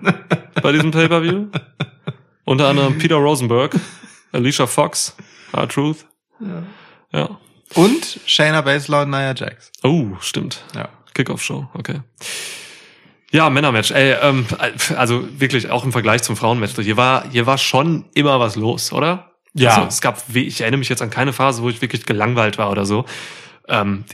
bei 0.62 0.72
diesem 0.72 0.90
Pay-Per-View. 0.90 1.46
Unter 2.44 2.68
anderem 2.68 2.98
Peter 2.98 3.16
Rosenberg, 3.16 3.74
Alicia 4.32 4.66
Fox, 4.66 5.16
R-Truth. 5.52 6.04
Ja. 7.12 7.38
Und 7.74 8.20
Shayna 8.26 8.60
Baszler 8.60 9.02
und 9.02 9.10
Nia 9.10 9.34
Jax. 9.34 9.70
Oh, 9.82 10.08
stimmt. 10.20 10.62
Ja. 10.74 10.88
Kickoff-Show, 11.14 11.68
okay. 11.74 12.00
Ja, 13.30 13.50
Männermatch. 13.50 13.90
Ey, 13.90 14.12
ähm, 14.20 14.46
also 14.96 15.26
wirklich 15.40 15.70
auch 15.70 15.84
im 15.84 15.90
Vergleich 15.92 16.22
zum 16.22 16.36
Frauenmatch. 16.36 16.74
Hier 16.80 16.96
war, 16.96 17.28
hier 17.30 17.46
war 17.46 17.58
schon 17.58 18.04
immer 18.14 18.38
was 18.38 18.54
los, 18.56 18.92
oder? 18.92 19.32
Ja. 19.54 19.76
Also, 19.76 19.88
es 19.88 20.00
gab, 20.00 20.22
ich 20.34 20.60
erinnere 20.60 20.78
mich 20.78 20.88
jetzt 20.88 21.02
an 21.02 21.10
keine 21.10 21.32
Phase, 21.32 21.62
wo 21.62 21.70
ich 21.70 21.80
wirklich 21.80 22.06
gelangweilt 22.06 22.58
war 22.58 22.70
oder 22.70 22.84
so. 22.86 23.04
Ähm, 23.68 24.04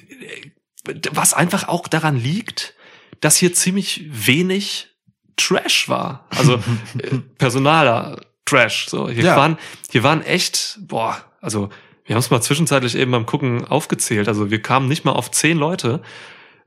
was 1.13 1.35
einfach 1.35 1.69
auch 1.69 1.89
daran 1.89 2.17
liegt, 2.17 2.75
dass 3.21 3.37
hier 3.37 3.53
ziemlich 3.53 4.05
wenig 4.11 4.89
Trash 5.37 5.89
war. 5.89 6.27
Also 6.31 6.55
äh, 6.99 7.19
personaler 7.39 8.21
Trash. 8.45 8.87
So, 8.89 9.09
hier 9.09 9.25
Ja. 9.25 9.37
waren, 9.37 9.59
hier 9.91 10.03
waren 10.03 10.23
echt, 10.23 10.79
boah, 10.83 11.17
also 11.41 11.71
wir 12.05 12.15
haben 12.15 12.21
es 12.21 12.31
mal 12.31 12.41
zwischenzeitlich 12.43 12.97
eben 12.97 13.13
beim 13.13 13.27
Gucken 13.27 13.65
aufgezählt. 13.67 14.29
Also 14.29 14.51
wir 14.51 14.61
kamen 14.61 14.89
nicht 14.89 15.05
mal 15.05 15.13
auf 15.13 15.31
zehn 15.31 15.57
Leute, 15.57 16.03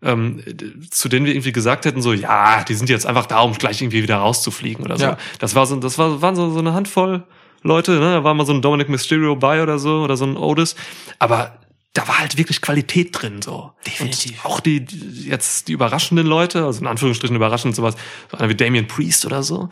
ähm, 0.02 0.42
zu 0.90 1.10
denen 1.10 1.26
wir 1.26 1.34
irgendwie 1.34 1.52
gesagt 1.52 1.86
hätten, 1.86 2.02
so, 2.02 2.14
ja, 2.14 2.64
die 2.64 2.74
sind 2.76 2.90
jetzt 2.90 3.06
einfach 3.06 3.26
da, 3.26 3.42
um 3.42 3.54
gleich 3.54 3.82
irgendwie 3.82 4.04
wieder 4.04 4.18
rauszufliegen 4.18 4.84
oder 4.86 4.98
so. 4.98 5.04
Ja. 5.06 5.18
Das 5.40 5.56
war 5.56 5.66
so, 5.66 5.76
das 5.78 5.98
war, 5.98 6.22
waren 6.22 6.36
so, 6.36 6.50
so 6.52 6.60
eine 6.60 6.74
Handvoll 6.74 7.24
Leute, 7.64 7.94
ne? 7.94 8.14
Da 8.14 8.24
war 8.24 8.34
mal 8.34 8.46
so 8.46 8.54
ein 8.54 8.62
Dominic 8.62 8.90
Mysterio 8.90 9.36
bei 9.36 9.64
oder 9.64 9.80
so, 9.80 10.04
oder 10.04 10.18
so 10.18 10.26
ein 10.26 10.38
Otis. 10.38 10.76
Aber 11.20 11.58
da 11.94 12.08
war 12.08 12.20
halt 12.20 12.38
wirklich 12.38 12.62
Qualität 12.62 13.10
drin, 13.12 13.42
so. 13.42 13.72
Definitiv. 13.86 14.44
Und 14.44 14.52
auch 14.52 14.60
die, 14.60 14.84
die, 14.84 15.30
jetzt 15.30 15.68
die 15.68 15.74
überraschenden 15.74 16.26
Leute, 16.26 16.66
also 16.66 16.82
in 16.82 16.88
Anführungsstrichen 16.88 17.36
überraschend 17.36 17.76
sowas, 17.76 17.96
so 18.32 18.38
einer 18.38 18.50
wie 18.50 18.56
Damian 18.56 18.88
Priest 18.88 19.26
oder 19.26 19.44
so, 19.44 19.70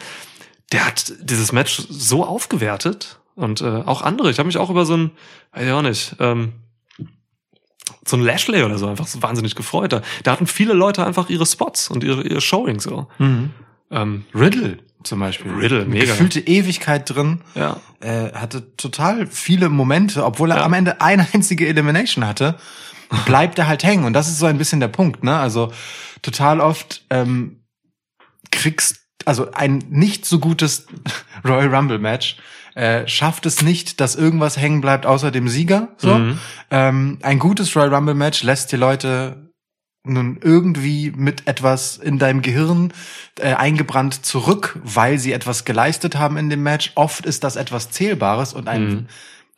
der 0.71 0.85
hat 0.85 1.13
dieses 1.21 1.51
Match 1.51 1.81
so 1.89 2.25
aufgewertet 2.25 3.19
und 3.35 3.61
äh, 3.61 3.65
auch 3.65 4.03
andere. 4.03 4.29
Ich 4.29 4.37
habe 4.37 4.47
mich 4.47 4.57
auch 4.57 4.69
über 4.69 4.85
so 4.85 4.95
ein, 4.95 5.11
weiß 5.53 5.65
ich 5.65 5.71
auch 5.71 5.81
nicht, 5.81 6.15
ähm, 6.19 6.53
so 8.05 8.17
ein 8.17 8.23
Lashley 8.23 8.63
oder 8.63 8.77
so 8.77 8.87
einfach 8.87 9.07
so 9.07 9.21
wahnsinnig 9.21 9.55
gefreut. 9.55 9.91
Da, 9.91 10.01
da 10.23 10.31
hatten 10.31 10.47
viele 10.47 10.73
Leute 10.73 11.05
einfach 11.05 11.29
ihre 11.29 11.45
Spots 11.45 11.89
und 11.89 12.03
ihre, 12.03 12.23
ihre 12.23 12.41
Showings 12.41 12.83
so. 12.83 13.07
Ähm, 13.89 14.25
Riddle 14.33 14.77
zum 15.03 15.19
Beispiel. 15.19 15.51
Riddle, 15.53 15.85
mega. 15.85 16.05
Gefühlte 16.05 16.39
Ewigkeit 16.39 17.09
drin. 17.09 17.41
ja. 17.55 17.77
äh, 17.99 18.31
hatte 18.33 18.75
total 18.77 19.27
viele 19.27 19.69
Momente, 19.69 20.25
obwohl 20.25 20.51
er 20.51 20.57
Ja. 20.57 20.63
am 20.65 20.73
Ende 20.73 21.01
eine 21.01 21.27
einzige 21.33 21.67
Elimination 21.67 22.25
hatte. 22.25 22.55
bleibt 23.25 23.59
er 23.59 23.67
halt 23.67 23.83
hängen. 23.83 24.05
Und 24.05 24.13
das 24.13 24.27
ist 24.29 24.39
so 24.39 24.45
ein 24.45 24.57
bisschen 24.57 24.79
der 24.79 24.87
Punkt, 24.87 25.23
ne? 25.23 25.37
Also 25.37 25.71
total 26.21 26.61
oft 26.61 27.03
ähm, 27.09 27.63
kriegst, 28.51 29.01
also 29.25 29.51
ein 29.51 29.83
nicht 29.89 30.25
so 30.25 30.39
gutes 30.39 30.87
Royal 31.45 31.73
Rumble 31.73 31.99
Match 31.99 32.37
äh, 32.73 33.05
schafft 33.07 33.45
es 33.45 33.61
nicht, 33.61 33.99
dass 33.99 34.15
irgendwas 34.15 34.55
hängen 34.57 34.79
bleibt 34.81 35.05
außer 35.05 35.29
dem 35.29 35.49
Sieger. 35.49 35.89
So. 35.97 36.15
Mhm. 36.17 36.39
Ähm, 36.69 37.19
ein 37.21 37.37
gutes 37.37 37.75
Royal 37.75 37.93
Rumble 37.93 38.15
Match 38.15 38.43
lässt 38.43 38.71
die 38.71 38.77
Leute 38.77 39.50
nun 40.03 40.39
irgendwie 40.41 41.11
mit 41.15 41.47
etwas 41.47 41.97
in 41.97 42.17
deinem 42.17 42.41
Gehirn 42.41 42.91
äh, 43.39 43.53
eingebrannt 43.53 44.25
zurück, 44.25 44.79
weil 44.83 45.19
sie 45.19 45.31
etwas 45.31 45.63
geleistet 45.63 46.17
haben 46.17 46.37
in 46.37 46.49
dem 46.49 46.63
Match. 46.63 46.91
Oft 46.95 47.25
ist 47.25 47.43
das 47.43 47.55
etwas 47.55 47.91
Zählbares 47.91 48.53
und 48.53 48.67
ein 48.67 48.81
Mhm. 48.81 49.07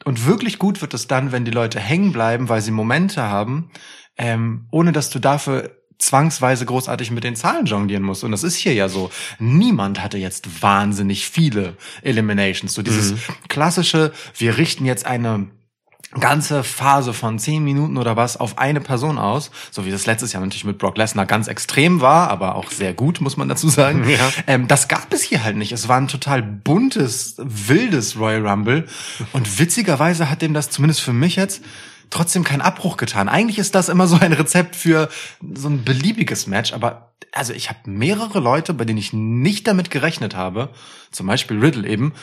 und 0.03 0.25
wirklich 0.25 0.59
gut 0.59 0.81
wird 0.81 0.93
es 0.93 1.07
dann, 1.07 1.31
wenn 1.31 1.45
die 1.45 1.51
Leute 1.51 1.79
hängen 1.79 2.11
bleiben, 2.11 2.49
weil 2.49 2.61
sie 2.61 2.71
Momente 2.71 3.21
haben, 3.23 3.71
ähm, 4.17 4.67
ohne 4.69 4.91
dass 4.91 5.09
du 5.09 5.19
dafür 5.19 5.71
zwangsweise 5.97 6.65
großartig 6.65 7.11
mit 7.11 7.23
den 7.23 7.37
Zahlen 7.37 7.65
jonglieren 7.65 8.03
musst. 8.03 8.25
Und 8.25 8.31
das 8.31 8.43
ist 8.43 8.55
hier 8.57 8.73
ja 8.73 8.89
so. 8.89 9.09
Niemand 9.39 10.03
hatte 10.03 10.17
jetzt 10.17 10.61
wahnsinnig 10.61 11.29
viele 11.29 11.77
Eliminations. 12.01 12.73
So 12.73 12.81
dieses 12.81 13.13
klassische, 13.47 14.11
wir 14.37 14.57
richten 14.57 14.83
jetzt 14.85 15.05
eine 15.05 15.47
ganze 16.19 16.63
Phase 16.63 17.13
von 17.13 17.39
zehn 17.39 17.63
Minuten 17.63 17.97
oder 17.97 18.15
was 18.15 18.37
auf 18.37 18.57
eine 18.57 18.81
Person 18.81 19.17
aus, 19.17 19.51
so 19.71 19.85
wie 19.85 19.91
das 19.91 20.05
letztes 20.05 20.33
Jahr 20.33 20.41
natürlich 20.41 20.65
mit 20.65 20.77
Brock 20.77 20.97
Lesnar 20.97 21.25
ganz 21.25 21.47
extrem 21.47 22.01
war, 22.01 22.29
aber 22.29 22.55
auch 22.55 22.71
sehr 22.71 22.93
gut, 22.93 23.21
muss 23.21 23.37
man 23.37 23.49
dazu 23.49 23.69
sagen. 23.69 24.03
Ja. 24.13 24.31
Ähm, 24.45 24.67
das 24.67 24.89
gab 24.89 25.11
es 25.11 25.23
hier 25.23 25.43
halt 25.43 25.55
nicht. 25.55 25.71
Es 25.71 25.87
war 25.87 25.97
ein 25.97 26.07
total 26.07 26.43
buntes, 26.43 27.35
wildes 27.39 28.19
Royal 28.19 28.45
Rumble 28.47 28.85
und 29.31 29.59
witzigerweise 29.59 30.29
hat 30.29 30.43
dem 30.43 30.53
das 30.53 30.69
zumindest 30.69 31.01
für 31.01 31.13
mich 31.13 31.35
jetzt 31.35 31.63
trotzdem 32.11 32.43
keinen 32.43 32.61
Abbruch 32.61 32.97
getan. 32.97 33.27
Eigentlich 33.27 33.57
ist 33.57 33.73
das 33.73 33.89
immer 33.89 34.05
so 34.05 34.17
ein 34.17 34.33
Rezept 34.33 34.75
für 34.75 35.09
so 35.55 35.67
ein 35.67 35.83
beliebiges 35.83 36.45
Match, 36.45 36.73
aber 36.73 37.13
also 37.31 37.53
ich 37.53 37.69
habe 37.69 37.79
mehrere 37.85 38.39
Leute, 38.39 38.73
bei 38.73 38.85
denen 38.85 38.99
ich 38.99 39.13
nicht 39.13 39.67
damit 39.67 39.89
gerechnet 39.89 40.35
habe, 40.35 40.69
zum 41.11 41.25
Beispiel 41.27 41.59
Riddle 41.59 41.87
eben, 41.87 42.13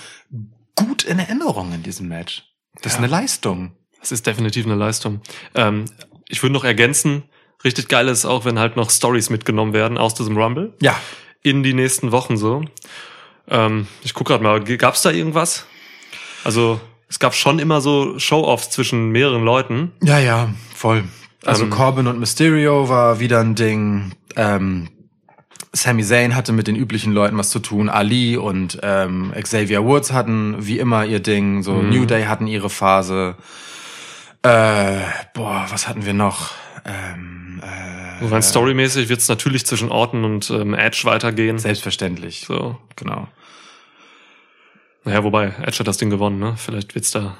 gut 0.76 1.02
in 1.02 1.18
Erinnerung 1.18 1.73
in 1.73 1.82
diesem 1.82 2.09
Match. 2.09 2.44
Das 2.82 2.92
ist 2.92 2.99
eine 2.99 3.09
Leistung. 3.09 3.73
Das 4.00 4.12
ist 4.12 4.26
definitiv 4.26 4.66
eine 4.66 4.75
Leistung. 4.75 5.21
Ähm, 5.54 5.85
ich 6.28 6.42
würde 6.42 6.52
noch 6.54 6.64
ergänzen, 6.64 7.23
richtig 7.64 7.88
geil 7.88 8.09
ist 8.09 8.25
auch, 8.25 8.45
wenn 8.45 8.59
halt 8.59 8.76
noch 8.76 8.90
Stories 8.90 9.30
mitgenommen 9.30 9.73
werden 9.73 9.99
aus 9.99 10.14
diesem 10.14 10.37
Rumble 10.37 10.73
Ja. 10.80 10.97
in 11.42 11.62
die 11.62 11.75
nächsten 11.75 12.12
Wochen 12.12 12.37
so. 12.37 12.62
Ähm, 13.49 13.87
ich 14.02 14.14
guck 14.14 14.28
gerade 14.28 14.42
mal, 14.42 14.61
gab 14.62 14.95
es 14.95 15.02
da 15.02 15.11
irgendwas? 15.11 15.66
Also 16.45 16.80
es 17.09 17.19
gab 17.19 17.35
schon 17.35 17.59
immer 17.59 17.80
so 17.80 18.19
Show-offs 18.19 18.71
zwischen 18.71 19.11
mehreren 19.11 19.45
Leuten. 19.45 19.92
Ja, 20.02 20.19
ja, 20.19 20.49
voll. 20.75 21.04
Also 21.45 21.64
Ähm, 21.64 21.71
Corbin 21.71 22.07
und 22.07 22.19
Mysterio 22.21 22.88
war 22.88 23.19
wieder 23.21 23.40
ein 23.40 23.54
Ding. 23.54 24.12
Ähm, 24.37 24.88
Sami 25.73 26.02
Zayn 26.04 26.35
hatte 26.35 26.52
mit 26.52 26.66
den 26.66 26.76
üblichen 26.76 27.12
Leuten 27.12 27.37
was 27.38 27.50
zu 27.50 27.59
tun. 27.61 27.88
Ali 27.88 28.37
und 28.37 28.78
ähm, 28.83 29.33
Xavier 29.40 29.85
Woods 29.85 30.12
hatten 30.12 30.57
wie 30.59 30.78
immer 30.78 31.04
ihr 31.04 31.21
Ding. 31.21 31.62
So 31.62 31.80
New 31.83 32.07
Day 32.07 32.25
hatten 32.25 32.47
ihre 32.47 32.71
Phase. 32.71 33.37
Äh, 34.42 35.00
boah, 35.35 35.66
was 35.70 35.87
hatten 35.88 36.06
wir 36.06 36.14
noch? 36.14 36.50
Ähm, 36.85 37.61
äh, 37.62 38.25
Rein 38.25 38.42
storymäßig 38.42 39.09
wird 39.09 39.20
es 39.20 39.28
natürlich 39.28 39.66
zwischen 39.66 39.90
Orton 39.90 40.25
und 40.25 40.50
ähm, 40.50 40.75
Edge 40.75 41.02
weitergehen. 41.04 41.59
selbstverständlich. 41.59 42.44
So. 42.47 42.78
Genau. 42.97 43.28
Naja, 45.04 45.25
wobei, 45.25 45.54
Edge 45.62 45.78
hat 45.80 45.88
das 45.88 45.99
Ding 45.99 46.11
gewonnen, 46.11 46.38
ne? 46.38 46.54
Vielleicht 46.56 46.94
wird's 46.94 47.11
da. 47.11 47.37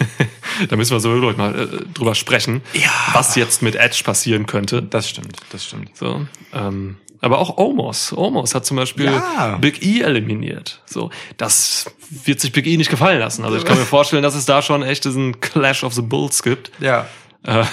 da 0.68 0.76
müssen 0.76 0.92
wir 0.92 1.00
so 1.00 1.10
wirklich 1.12 1.36
mal 1.36 1.58
äh, 1.58 1.66
drüber 1.92 2.14
sprechen, 2.14 2.62
Ja. 2.72 2.90
was 3.12 3.34
jetzt 3.36 3.60
mit 3.62 3.74
Edge 3.76 4.02
passieren 4.04 4.46
könnte. 4.46 4.82
Das 4.82 5.08
stimmt, 5.08 5.36
das 5.50 5.64
stimmt. 5.66 5.96
So. 5.96 6.26
Ähm, 6.54 6.96
aber 7.24 7.38
auch 7.38 7.56
Omos. 7.56 8.12
Omos 8.16 8.54
hat 8.54 8.66
zum 8.66 8.76
Beispiel 8.76 9.06
Ja. 9.06 9.56
Big 9.60 9.82
E 9.82 10.00
eliminiert. 10.02 10.82
So, 10.84 11.10
das 11.38 11.86
wird 12.10 12.38
sich 12.40 12.52
Big 12.52 12.66
E 12.66 12.76
nicht 12.76 12.90
gefallen 12.90 13.18
lassen. 13.18 13.44
Also 13.44 13.56
ich 13.56 13.64
kann 13.64 13.78
mir 13.78 13.86
vorstellen, 13.86 14.22
dass 14.22 14.34
es 14.34 14.44
da 14.44 14.60
schon 14.60 14.82
echt 14.82 15.04
diesen 15.06 15.40
Clash 15.40 15.84
of 15.84 15.94
the 15.94 16.02
Bulls 16.02 16.42
gibt. 16.42 16.70
Ja. 16.80 17.06
Äh, 17.42 17.64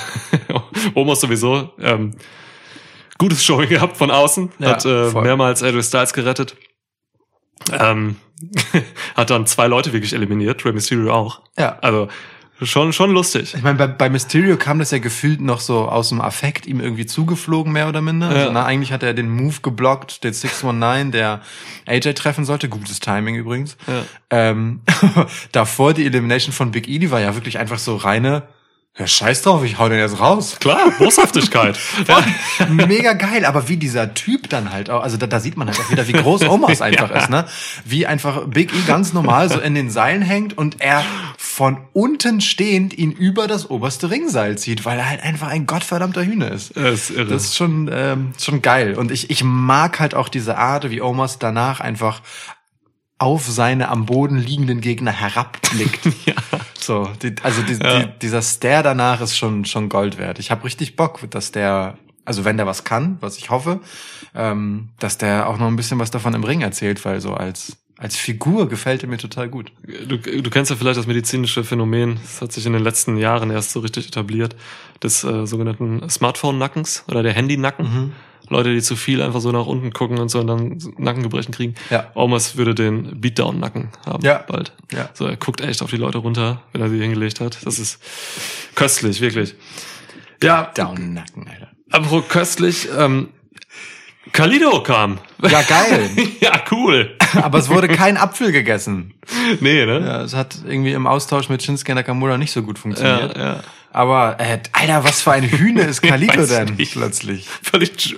Omos 0.95 1.19
sowieso. 1.19 1.71
Ähm, 1.79 2.15
gutes 3.17 3.43
Showing 3.43 3.67
gehabt 3.67 3.97
von 3.97 4.09
außen. 4.09 4.51
Ja, 4.59 4.69
hat 4.69 4.85
äh, 4.85 5.09
voll. 5.09 5.23
mehrmals 5.23 5.61
AJ 5.63 5.83
Styles 5.83 6.13
gerettet. 6.13 6.55
Ähm, 7.71 8.15
hat 9.15 9.29
dann 9.29 9.45
zwei 9.47 9.67
Leute 9.67 9.91
wirklich 9.91 10.13
eliminiert, 10.13 10.63
Rey 10.63 10.71
Mysterio 10.71 11.13
auch. 11.13 11.41
Ja. 11.57 11.77
Also 11.81 12.07
schon 12.61 12.93
schon 12.93 13.11
lustig. 13.11 13.53
Ich 13.55 13.63
meine, 13.63 13.77
bei, 13.77 13.87
bei 13.87 14.09
Mysterio 14.09 14.57
kam 14.57 14.79
das 14.79 14.91
ja 14.91 14.99
gefühlt 14.99 15.41
noch 15.41 15.59
so 15.59 15.87
aus 15.87 16.09
dem 16.09 16.21
Affekt 16.21 16.67
ihm 16.67 16.79
irgendwie 16.79 17.05
zugeflogen, 17.05 17.71
mehr 17.73 17.87
oder 17.87 18.01
minder. 18.01 18.31
Ja. 18.31 18.35
Also, 18.35 18.51
na, 18.51 18.65
eigentlich 18.65 18.91
hat 18.91 19.03
er 19.03 19.13
den 19.13 19.29
Move 19.29 19.57
geblockt, 19.61 20.23
den 20.23 20.33
619, 20.33 21.11
der 21.11 21.41
AJ 21.85 22.13
treffen 22.13 22.45
sollte. 22.45 22.69
Gutes 22.69 22.99
Timing 22.99 23.35
übrigens. 23.35 23.77
Ja. 23.87 24.03
Ähm, 24.29 24.81
davor 25.51 25.93
die 25.93 26.05
Elimination 26.05 26.53
von 26.53 26.71
Big 26.71 26.87
E, 26.87 26.99
die 26.99 27.11
war 27.11 27.19
ja 27.19 27.35
wirklich 27.35 27.59
einfach 27.59 27.79
so 27.79 27.95
reine, 27.95 28.43
ja, 28.99 29.07
scheiß 29.07 29.43
drauf, 29.43 29.63
ich 29.63 29.79
hau 29.79 29.87
den 29.87 29.99
jetzt 29.99 30.19
raus. 30.19 30.57
Klar, 30.59 30.91
Boshaftigkeit. 30.99 31.77
Voll. 32.05 32.23
Mega 32.69 33.13
geil, 33.13 33.45
aber 33.45 33.69
wie 33.69 33.77
dieser 33.77 34.13
Typ 34.13 34.49
dann 34.49 34.73
halt 34.73 34.89
auch, 34.89 35.01
also 35.01 35.15
da, 35.15 35.27
da 35.27 35.39
sieht 35.39 35.55
man 35.55 35.69
halt 35.69 35.79
auch 35.79 35.89
wieder, 35.89 36.07
wie 36.09 36.11
groß 36.11 36.43
Omas 36.49 36.81
einfach 36.81 37.09
ist, 37.11 37.29
ne? 37.29 37.45
Wie 37.85 38.05
einfach 38.05 38.45
Big 38.47 38.73
E 38.73 38.81
ganz 38.85 39.13
normal 39.13 39.49
so 39.49 39.59
in 39.61 39.75
den 39.75 39.89
Seilen 39.89 40.21
hängt 40.21 40.57
und 40.57 40.81
er 40.81 41.05
von 41.37 41.77
unten 41.93 42.41
stehend 42.41 42.97
ihn 42.97 43.13
über 43.13 43.47
das 43.47 43.69
oberste 43.69 44.11
Ringseil 44.11 44.57
zieht, 44.57 44.83
weil 44.83 44.99
er 44.99 45.09
halt 45.09 45.23
einfach 45.23 45.47
ein 45.47 45.67
gottverdammter 45.67 46.25
Hühner 46.25 46.51
ist. 46.51 46.75
Das 46.75 47.09
ist 47.09 47.11
irre. 47.11 47.27
Das 47.27 47.45
ist 47.45 47.55
schon, 47.55 47.89
ähm, 47.93 48.33
schon 48.37 48.61
geil. 48.61 48.95
Und 48.95 49.09
ich, 49.09 49.29
ich 49.29 49.41
mag 49.41 50.01
halt 50.01 50.15
auch 50.15 50.27
diese 50.27 50.57
Art, 50.57 50.89
wie 50.89 51.01
Omas 51.01 51.39
danach 51.39 51.79
einfach 51.79 52.21
auf 53.21 53.47
seine 53.47 53.89
am 53.89 54.05
Boden 54.05 54.37
liegenden 54.37 54.81
Gegner 54.81 55.11
herabblickt. 55.11 56.05
ja. 56.25 56.33
So, 56.79 57.09
die, 57.21 57.35
also 57.43 57.61
die, 57.61 57.73
Ja. 57.73 57.99
die, 58.03 58.19
dieser 58.19 58.41
Stare 58.41 58.83
danach 58.83 59.21
ist 59.21 59.37
schon 59.37 59.65
schon 59.65 59.89
Gold 59.89 60.17
wert. 60.17 60.39
Ich 60.39 60.49
habe 60.51 60.63
richtig 60.65 60.95
Bock, 60.95 61.19
dass 61.29 61.51
der, 61.51 61.97
also 62.25 62.43
wenn 62.45 62.57
der 62.57 62.65
was 62.65 62.83
kann, 62.83 63.17
was 63.21 63.37
ich 63.37 63.49
hoffe, 63.51 63.79
ähm, 64.33 64.89
dass 64.99 65.17
der 65.19 65.47
auch 65.47 65.57
noch 65.59 65.67
ein 65.67 65.75
bisschen 65.75 65.99
was 65.99 66.09
davon 66.11 66.33
im 66.33 66.43
Ring 66.43 66.61
erzählt, 66.61 67.05
weil 67.05 67.21
so 67.21 67.33
als 67.35 67.77
als 67.97 68.17
Figur 68.17 68.67
gefällt 68.67 69.03
er 69.03 69.09
mir 69.09 69.19
total 69.19 69.47
gut. 69.47 69.71
Du, 70.07 70.17
du 70.17 70.49
kennst 70.49 70.71
ja 70.71 70.75
vielleicht 70.75 70.97
das 70.97 71.05
medizinische 71.05 71.63
Phänomen, 71.63 72.17
das 72.23 72.41
hat 72.41 72.51
sich 72.51 72.65
in 72.65 72.73
den 72.73 72.81
letzten 72.81 73.15
Jahren 73.17 73.51
erst 73.51 73.73
so 73.73 73.79
richtig 73.81 74.07
etabliert, 74.07 74.55
des 75.03 75.23
äh, 75.23 75.45
sogenannten 75.45 76.09
Smartphone-Nackens 76.09 77.03
oder 77.07 77.21
der 77.21 77.33
Handy-Nacken. 77.33 78.13
Leute, 78.51 78.73
die 78.73 78.81
zu 78.81 78.95
viel 78.95 79.21
einfach 79.21 79.39
so 79.41 79.51
nach 79.51 79.65
unten 79.65 79.91
gucken 79.93 80.19
und 80.19 80.29
so 80.29 80.39
und 80.39 80.47
dann 80.47 80.77
Nackengebrechen 80.97 81.53
kriegen. 81.53 81.75
Ja. 81.89 82.11
Omas 82.13 82.57
würde 82.57 82.75
den 82.75 83.19
Beatdown-Nacken 83.21 83.89
haben 84.05 84.23
Ja. 84.23 84.39
bald. 84.47 84.73
Ja. 84.91 85.09
So, 85.13 85.25
er 85.25 85.37
guckt 85.37 85.61
echt 85.61 85.81
auf 85.81 85.89
die 85.89 85.97
Leute 85.97 86.17
runter, 86.19 86.61
wenn 86.73 86.81
er 86.81 86.89
sie 86.89 86.99
hingelegt 87.01 87.39
hat. 87.39 87.65
Das 87.65 87.79
ist 87.79 87.99
köstlich, 88.75 89.21
wirklich. 89.21 89.55
Ja, 90.43 90.71
Down 90.75 91.13
Nacken, 91.13 91.47
Alter. 91.47 91.69
apropos 91.91 92.27
köstlich, 92.29 92.87
ähm, 92.97 93.29
Kalido 94.33 94.83
kam. 94.83 95.17
Ja, 95.41 95.61
geil. 95.63 96.09
ja, 96.41 96.61
cool. 96.71 97.15
Aber 97.41 97.57
es 97.59 97.69
wurde 97.69 97.87
kein 97.87 98.17
Apfel 98.17 98.51
gegessen. 98.51 99.13
Nee, 99.59 99.85
ne? 99.85 99.99
Ja, 100.05 100.21
es 100.21 100.33
hat 100.35 100.57
irgendwie 100.65 100.93
im 100.93 101.07
Austausch 101.07 101.49
mit 101.49 101.61
Shinsuke 101.63 101.93
Nakamura 101.95 102.37
nicht 102.37 102.51
so 102.51 102.63
gut 102.63 102.77
Ja, 102.77 102.81
funktioniert. 102.81 103.37
ja. 103.37 103.59
Aber, 103.93 104.39
äh, 104.39 104.59
Alter, 104.71 105.03
was 105.03 105.21
für 105.21 105.31
eine 105.33 105.51
Hühne 105.51 105.81
ist 105.81 106.01
Kalido 106.01 106.37
Weiß 106.39 106.47
denn 106.49 106.75
nicht. 106.75 106.93
plötzlich? 106.93 107.47
Völlig 107.61 108.15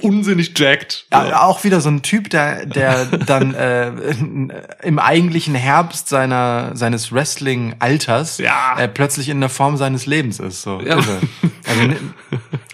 unsinnig 0.00 0.58
jacked. 0.58 1.06
Ja, 1.12 1.42
auch 1.42 1.62
wieder 1.62 1.80
so 1.80 1.88
ein 1.88 2.02
Typ, 2.02 2.28
der, 2.30 2.66
der 2.66 3.04
dann 3.06 3.54
äh, 3.54 3.88
im 4.82 4.98
eigentlichen 4.98 5.54
Herbst 5.54 6.08
seiner 6.08 6.72
seines 6.74 7.12
Wrestling-Alters 7.12 8.38
Ja. 8.38 8.76
äh, 8.78 8.88
plötzlich 8.88 9.28
in 9.28 9.38
der 9.40 9.48
Form 9.50 9.76
seines 9.76 10.06
Lebens 10.06 10.40
ist. 10.40 10.62
So. 10.62 10.80
Ja. 10.84 10.96
Also 10.96 11.82
ni- 11.86 11.96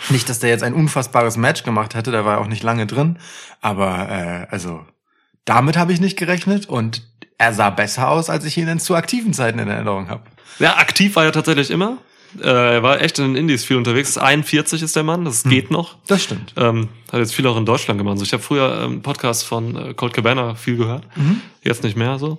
nicht, 0.09 0.31
dass 0.31 0.39
der 0.39 0.49
jetzt 0.49 0.63
ein 0.63 0.73
unfassbares 0.73 1.37
Match 1.37 1.65
gemacht 1.65 1.95
hätte, 1.95 2.11
der 2.11 2.25
war 2.25 2.39
auch 2.39 2.47
nicht 2.47 2.63
lange 2.63 2.87
drin, 2.87 3.19
aber 3.61 4.09
äh, 4.09 4.47
also 4.51 4.81
damit 5.49 5.79
habe 5.79 5.93
ich 5.93 6.01
nicht 6.01 6.19
gerechnet 6.19 6.67
und 6.69 7.03
er 7.39 7.55
sah 7.55 7.71
besser 7.71 8.11
aus, 8.11 8.29
als 8.29 8.45
ich 8.45 8.59
ihn 8.59 8.69
in 8.69 8.81
zu 8.81 8.95
aktiven 8.95 9.33
Zeiten 9.33 9.59
in 9.59 9.69
Erinnerung 9.69 10.09
habe. 10.09 10.23
Ja, 10.59 10.77
aktiv 10.77 11.17
war 11.17 11.25
er 11.25 11.33
tatsächlich 11.33 11.71
immer. 11.71 11.99
Äh, 12.41 12.75
er 12.75 12.83
war 12.83 13.01
echt 13.01 13.19
in 13.19 13.25
den 13.27 13.37
Indies 13.37 13.65
viel 13.65 13.77
unterwegs. 13.77 14.11
Ist 14.11 14.19
41 14.19 14.83
ist 14.83 14.95
der 14.97 15.03
Mann, 15.03 15.25
das 15.25 15.45
geht 15.45 15.71
noch. 15.71 15.97
Das 16.07 16.23
stimmt. 16.23 16.53
Ähm, 16.57 16.89
hat 17.11 17.21
jetzt 17.21 17.35
viel 17.35 17.47
auch 17.47 17.57
in 17.57 17.65
Deutschland 17.65 17.99
gemacht. 17.99 18.19
So, 18.19 18.25
ich 18.25 18.33
habe 18.33 18.43
früher 18.43 18.83
ähm, 18.85 19.01
Podcast 19.03 19.45
von 19.45 19.77
äh, 19.77 19.95
Colt 19.95 20.13
Cabana 20.13 20.55
viel 20.55 20.77
gehört. 20.77 21.05
Jetzt 21.63 21.83
nicht 21.83 21.97
mehr 21.97 22.19
so. 22.19 22.39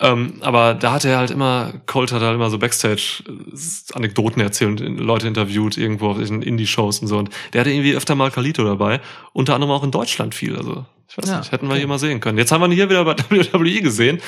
Ähm, 0.00 0.34
aber 0.40 0.74
da 0.74 0.92
hat 0.92 1.04
er 1.04 1.18
halt 1.18 1.30
immer, 1.30 1.72
Colt 1.86 2.12
hat 2.12 2.22
halt 2.22 2.34
immer 2.34 2.50
so 2.50 2.58
Backstage 2.58 3.24
äh, 3.26 3.94
Anekdoten 3.94 4.40
erzählt 4.42 4.80
und 4.80 4.98
Leute 4.98 5.26
interviewt 5.26 5.76
irgendwo 5.78 6.10
auf 6.10 6.18
diesen 6.18 6.42
Indie-Shows 6.42 7.00
und 7.00 7.08
so. 7.08 7.18
Und 7.18 7.30
der 7.52 7.62
hatte 7.62 7.70
irgendwie 7.70 7.94
öfter 7.94 8.14
mal 8.14 8.30
Kalito 8.30 8.62
dabei. 8.64 9.00
Unter 9.32 9.54
anderem 9.54 9.72
auch 9.72 9.84
in 9.84 9.90
Deutschland 9.90 10.34
viel. 10.34 10.56
Also 10.56 10.84
ich 11.08 11.16
weiß 11.18 11.28
Ja, 11.28 11.38
nicht, 11.38 11.52
hätten 11.52 11.68
wir 11.68 11.76
hier 11.76 11.86
mal 11.86 11.98
sehen 11.98 12.20
können. 12.20 12.38
Jetzt 12.38 12.52
haben 12.52 12.60
wir 12.60 12.66
ihn 12.66 12.72
hier 12.72 12.90
wieder 12.90 13.04
bei 13.04 13.16
WWE 13.30 13.80
gesehen. 13.80 14.20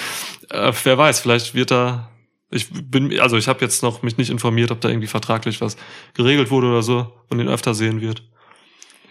Äh, 0.50 0.72
wer 0.84 0.96
weiß, 0.98 1.20
vielleicht 1.20 1.54
wird 1.54 1.70
er 1.72 2.08
Ich 2.50 2.68
bin, 2.70 3.18
also 3.20 3.36
ich 3.36 3.48
habe 3.48 3.60
jetzt 3.64 3.82
noch 3.82 4.02
mich 4.02 4.18
nicht 4.18 4.30
informiert, 4.30 4.70
ob 4.70 4.80
da 4.80 4.88
irgendwie 4.88 5.08
vertraglich 5.08 5.60
was 5.60 5.76
geregelt 6.14 6.50
wurde 6.50 6.68
oder 6.68 6.82
so 6.82 7.12
und 7.28 7.40
ihn 7.40 7.48
öfter 7.48 7.74
sehen 7.74 8.00
wird. 8.00 8.22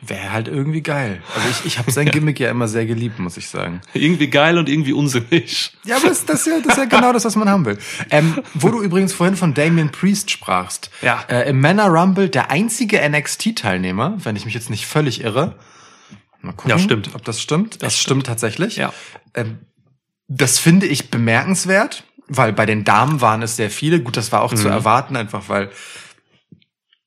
Wäre 0.01 0.31
halt 0.31 0.47
irgendwie 0.47 0.81
geil. 0.81 1.21
Also 1.35 1.47
ich, 1.49 1.65
ich 1.65 1.79
habe 1.79 1.91
sein 1.91 2.05
Gimmick 2.11 2.39
ja 2.39 2.49
immer 2.51 2.67
sehr 2.67 2.85
geliebt, 2.85 3.17
muss 3.19 3.37
ich 3.37 3.49
sagen. 3.49 3.81
Irgendwie 3.93 4.27
geil 4.27 4.57
und 4.57 4.69
irgendwie 4.69 4.93
unsinnig. 4.93 5.73
Ja, 5.83 5.97
aber 5.97 6.09
das, 6.09 6.25
das, 6.25 6.41
ist 6.41 6.47
ja, 6.47 6.59
das 6.59 6.73
ist 6.73 6.77
ja 6.77 6.85
genau 6.85 7.11
das, 7.11 7.25
was 7.25 7.35
man 7.35 7.49
haben 7.49 7.65
will. 7.65 7.77
Ähm, 8.11 8.41
wo 8.53 8.69
du 8.69 8.81
übrigens 8.81 9.13
vorhin 9.13 9.35
von 9.35 9.53
Damien 9.53 9.91
Priest 9.91 10.31
sprachst. 10.31 10.91
Ja. 11.01 11.21
Äh, 11.27 11.49
Im 11.49 11.59
Männer 11.59 11.87
Rumble 11.87 12.29
der 12.29 12.51
einzige 12.51 12.99
NXT-Teilnehmer, 13.09 14.17
wenn 14.23 14.35
ich 14.35 14.45
mich 14.45 14.53
jetzt 14.53 14.69
nicht 14.69 14.85
völlig 14.85 15.23
irre. 15.23 15.57
Mal 16.41 16.51
gucken, 16.53 16.69
Ja, 16.71 16.77
stimmt. 16.77 17.09
ob 17.15 17.23
das 17.25 17.41
stimmt. 17.41 17.81
Das, 17.81 17.97
stimmt. 17.99 18.27
tatsächlich. 18.27 18.75
Ja. 18.75 18.93
Ähm, 19.33 19.59
das 20.27 20.59
finde 20.59 20.85
ich 20.87 21.09
bemerkenswert, 21.09 22.03
weil 22.27 22.53
bei 22.53 22.65
den 22.65 22.83
Damen 22.83 23.21
waren 23.21 23.41
es 23.41 23.55
sehr 23.55 23.69
viele. 23.69 24.01
Gut, 24.01 24.17
das 24.17 24.31
war 24.31 24.41
auch 24.41 24.53
zu 24.53 24.67
erwarten, 24.67 25.15
einfach 25.15 25.49
weil 25.49 25.69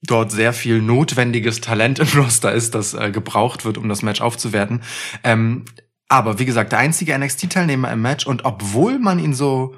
dort 0.03 0.31
sehr 0.31 0.53
viel 0.53 0.81
notwendiges 0.81 1.61
Talent 1.61 1.99
im 1.99 2.09
Roster 2.17 2.53
ist, 2.53 2.75
das 2.75 2.95
äh, 2.95 3.11
gebraucht 3.11 3.65
wird, 3.65 3.79
um 3.79 3.89
das 3.89 4.03
Match 4.03 4.21
aufzuwerten. 4.21 4.83
Ähm, 5.25 5.65
aber 6.09 6.39
wie 6.39 6.45
gesagt, 6.45 6.73
der 6.73 6.79
einzige 6.79 7.19
NXT-Teilnehmer 7.19 7.93
im 7.93 8.01
Match 8.01 8.27
und 8.27 8.45
obwohl 8.45 8.99
man 8.99 9.19
ihn 9.19 9.35
so 9.35 9.77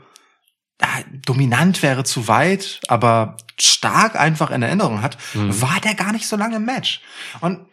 ja, 0.81 0.89
dominant 1.27 1.83
wäre 1.83 2.05
zu 2.05 2.29
weit, 2.29 2.81
aber 2.89 3.37
stark 3.59 4.19
einfach 4.19 4.51
in 4.51 4.63
Erinnerung 4.63 5.03
hat, 5.03 5.19
war 5.35 5.81
der 5.81 5.95
gar 5.95 6.13
nicht 6.13 6.27
so 6.27 6.37
lange 6.37 6.57
im 6.57 6.65
Match. 6.65 7.03
Und 7.41 7.67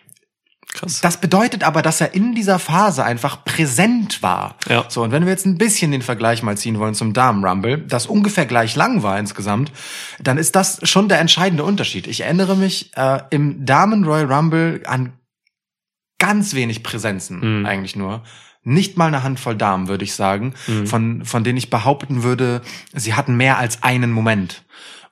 Krass. 0.80 1.02
das 1.02 1.20
bedeutet 1.20 1.64
aber, 1.64 1.82
dass 1.82 2.00
er 2.02 2.14
in 2.14 2.36
dieser 2.36 2.60
Phase 2.60 3.04
einfach 3.04 3.44
präsent 3.44 4.22
war. 4.22 4.56
Ja. 4.70 4.86
So, 4.90 5.02
und 5.04 5.12
wenn 5.12 5.26
wir 5.26 5.32
jetzt 5.32 5.46
ein 5.46 5.58
bisschen 5.58 5.92
den 5.92 6.02
Vergleich 6.04 6.44
mal 6.44 6.56
ziehen 6.58 6.78
wollen 6.80 6.94
zum 6.94 7.14
Damen-Rumble, 7.14 7.80
das 7.80 8.06
ungefähr 8.06 8.46
gleich 8.46 8.76
lang 8.76 9.02
war 9.02 9.18
insgesamt, 9.18 9.72
dann 10.22 10.38
ist 10.38 10.56
das 10.56 10.80
schon 10.88 11.10
der 11.10 11.20
entscheidende 11.20 11.64
Unterschied. 11.64 12.06
Ich 12.08 12.22
erinnere 12.22 12.56
mich 12.56 12.92
äh, 12.96 13.22
im 13.32 13.66
Damen-Royal 13.66 14.32
Rumble 14.32 14.82
an 14.86 15.14
ganz 16.20 16.54
wenig 16.54 16.84
Präsenzen, 16.84 17.60
Mhm. 17.60 17.66
eigentlich 17.66 17.96
nur. 17.96 18.24
Nicht 18.64 18.98
mal 18.98 19.08
eine 19.08 19.24
Handvoll 19.24 19.56
Damen, 19.56 19.88
würde 19.88 20.04
ich 20.04 20.14
sagen, 20.14 20.54
von, 20.86 21.24
von 21.24 21.44
denen 21.46 21.58
ich 21.58 21.70
behaupten 21.70 22.24
würde, 22.24 22.62
sie 22.94 23.14
hatten 23.14 23.38
mehr 23.38 23.58
als 23.58 23.82
einen 23.82 24.12
Moment. 24.12 24.64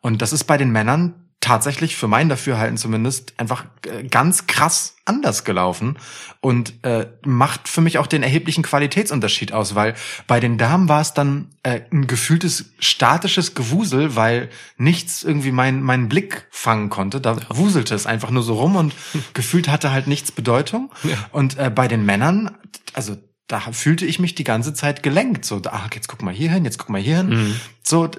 Und 0.01 0.21
das 0.21 0.33
ist 0.33 0.43
bei 0.43 0.57
den 0.57 0.71
Männern 0.71 1.24
tatsächlich, 1.45 1.95
für 1.95 2.07
mein 2.07 2.27
Dafürhalten 2.27 2.75
zumindest, 2.75 3.33
einfach 3.37 3.65
äh, 3.85 4.03
ganz 4.07 4.47
krass 4.47 4.95
anders 5.05 5.43
gelaufen 5.43 5.99
und 6.41 6.83
äh, 6.83 7.05
macht 7.23 7.67
für 7.67 7.81
mich 7.81 7.99
auch 7.99 8.07
den 8.07 8.23
erheblichen 8.23 8.63
Qualitätsunterschied 8.63 9.53
aus, 9.53 9.75
weil 9.75 9.93
bei 10.25 10.39
den 10.39 10.57
Damen 10.57 10.89
war 10.89 11.01
es 11.01 11.13
dann 11.13 11.49
äh, 11.61 11.81
ein 11.91 12.07
gefühltes 12.07 12.73
statisches 12.79 13.53
Gewusel, 13.53 14.15
weil 14.15 14.49
nichts 14.77 15.21
irgendwie 15.21 15.51
meinen 15.51 15.83
meinen 15.83 16.09
Blick 16.09 16.47
fangen 16.49 16.89
konnte. 16.89 17.21
Da 17.21 17.37
wuselte 17.49 17.93
es 17.93 18.07
einfach 18.07 18.31
nur 18.31 18.41
so 18.41 18.55
rum 18.55 18.75
und 18.75 18.95
gefühlt 19.35 19.67
hatte 19.67 19.91
halt 19.91 20.07
nichts 20.07 20.31
Bedeutung. 20.31 20.91
Und 21.31 21.59
äh, 21.59 21.69
bei 21.69 21.87
den 21.87 22.03
Männern, 22.07 22.57
also 22.93 23.17
da 23.45 23.59
fühlte 23.59 24.07
ich 24.07 24.17
mich 24.17 24.33
die 24.33 24.43
ganze 24.43 24.73
Zeit 24.73 25.03
gelenkt. 25.03 25.45
So, 25.45 25.61
ach, 25.65 25.89
jetzt 25.93 26.07
guck 26.07 26.23
mal 26.23 26.33
hier 26.33 26.49
hin, 26.49 26.65
jetzt 26.65 26.79
guck 26.79 26.89
mal 26.89 26.99
hier 26.99 27.17
hin. 27.17 27.55
So, 27.83 28.09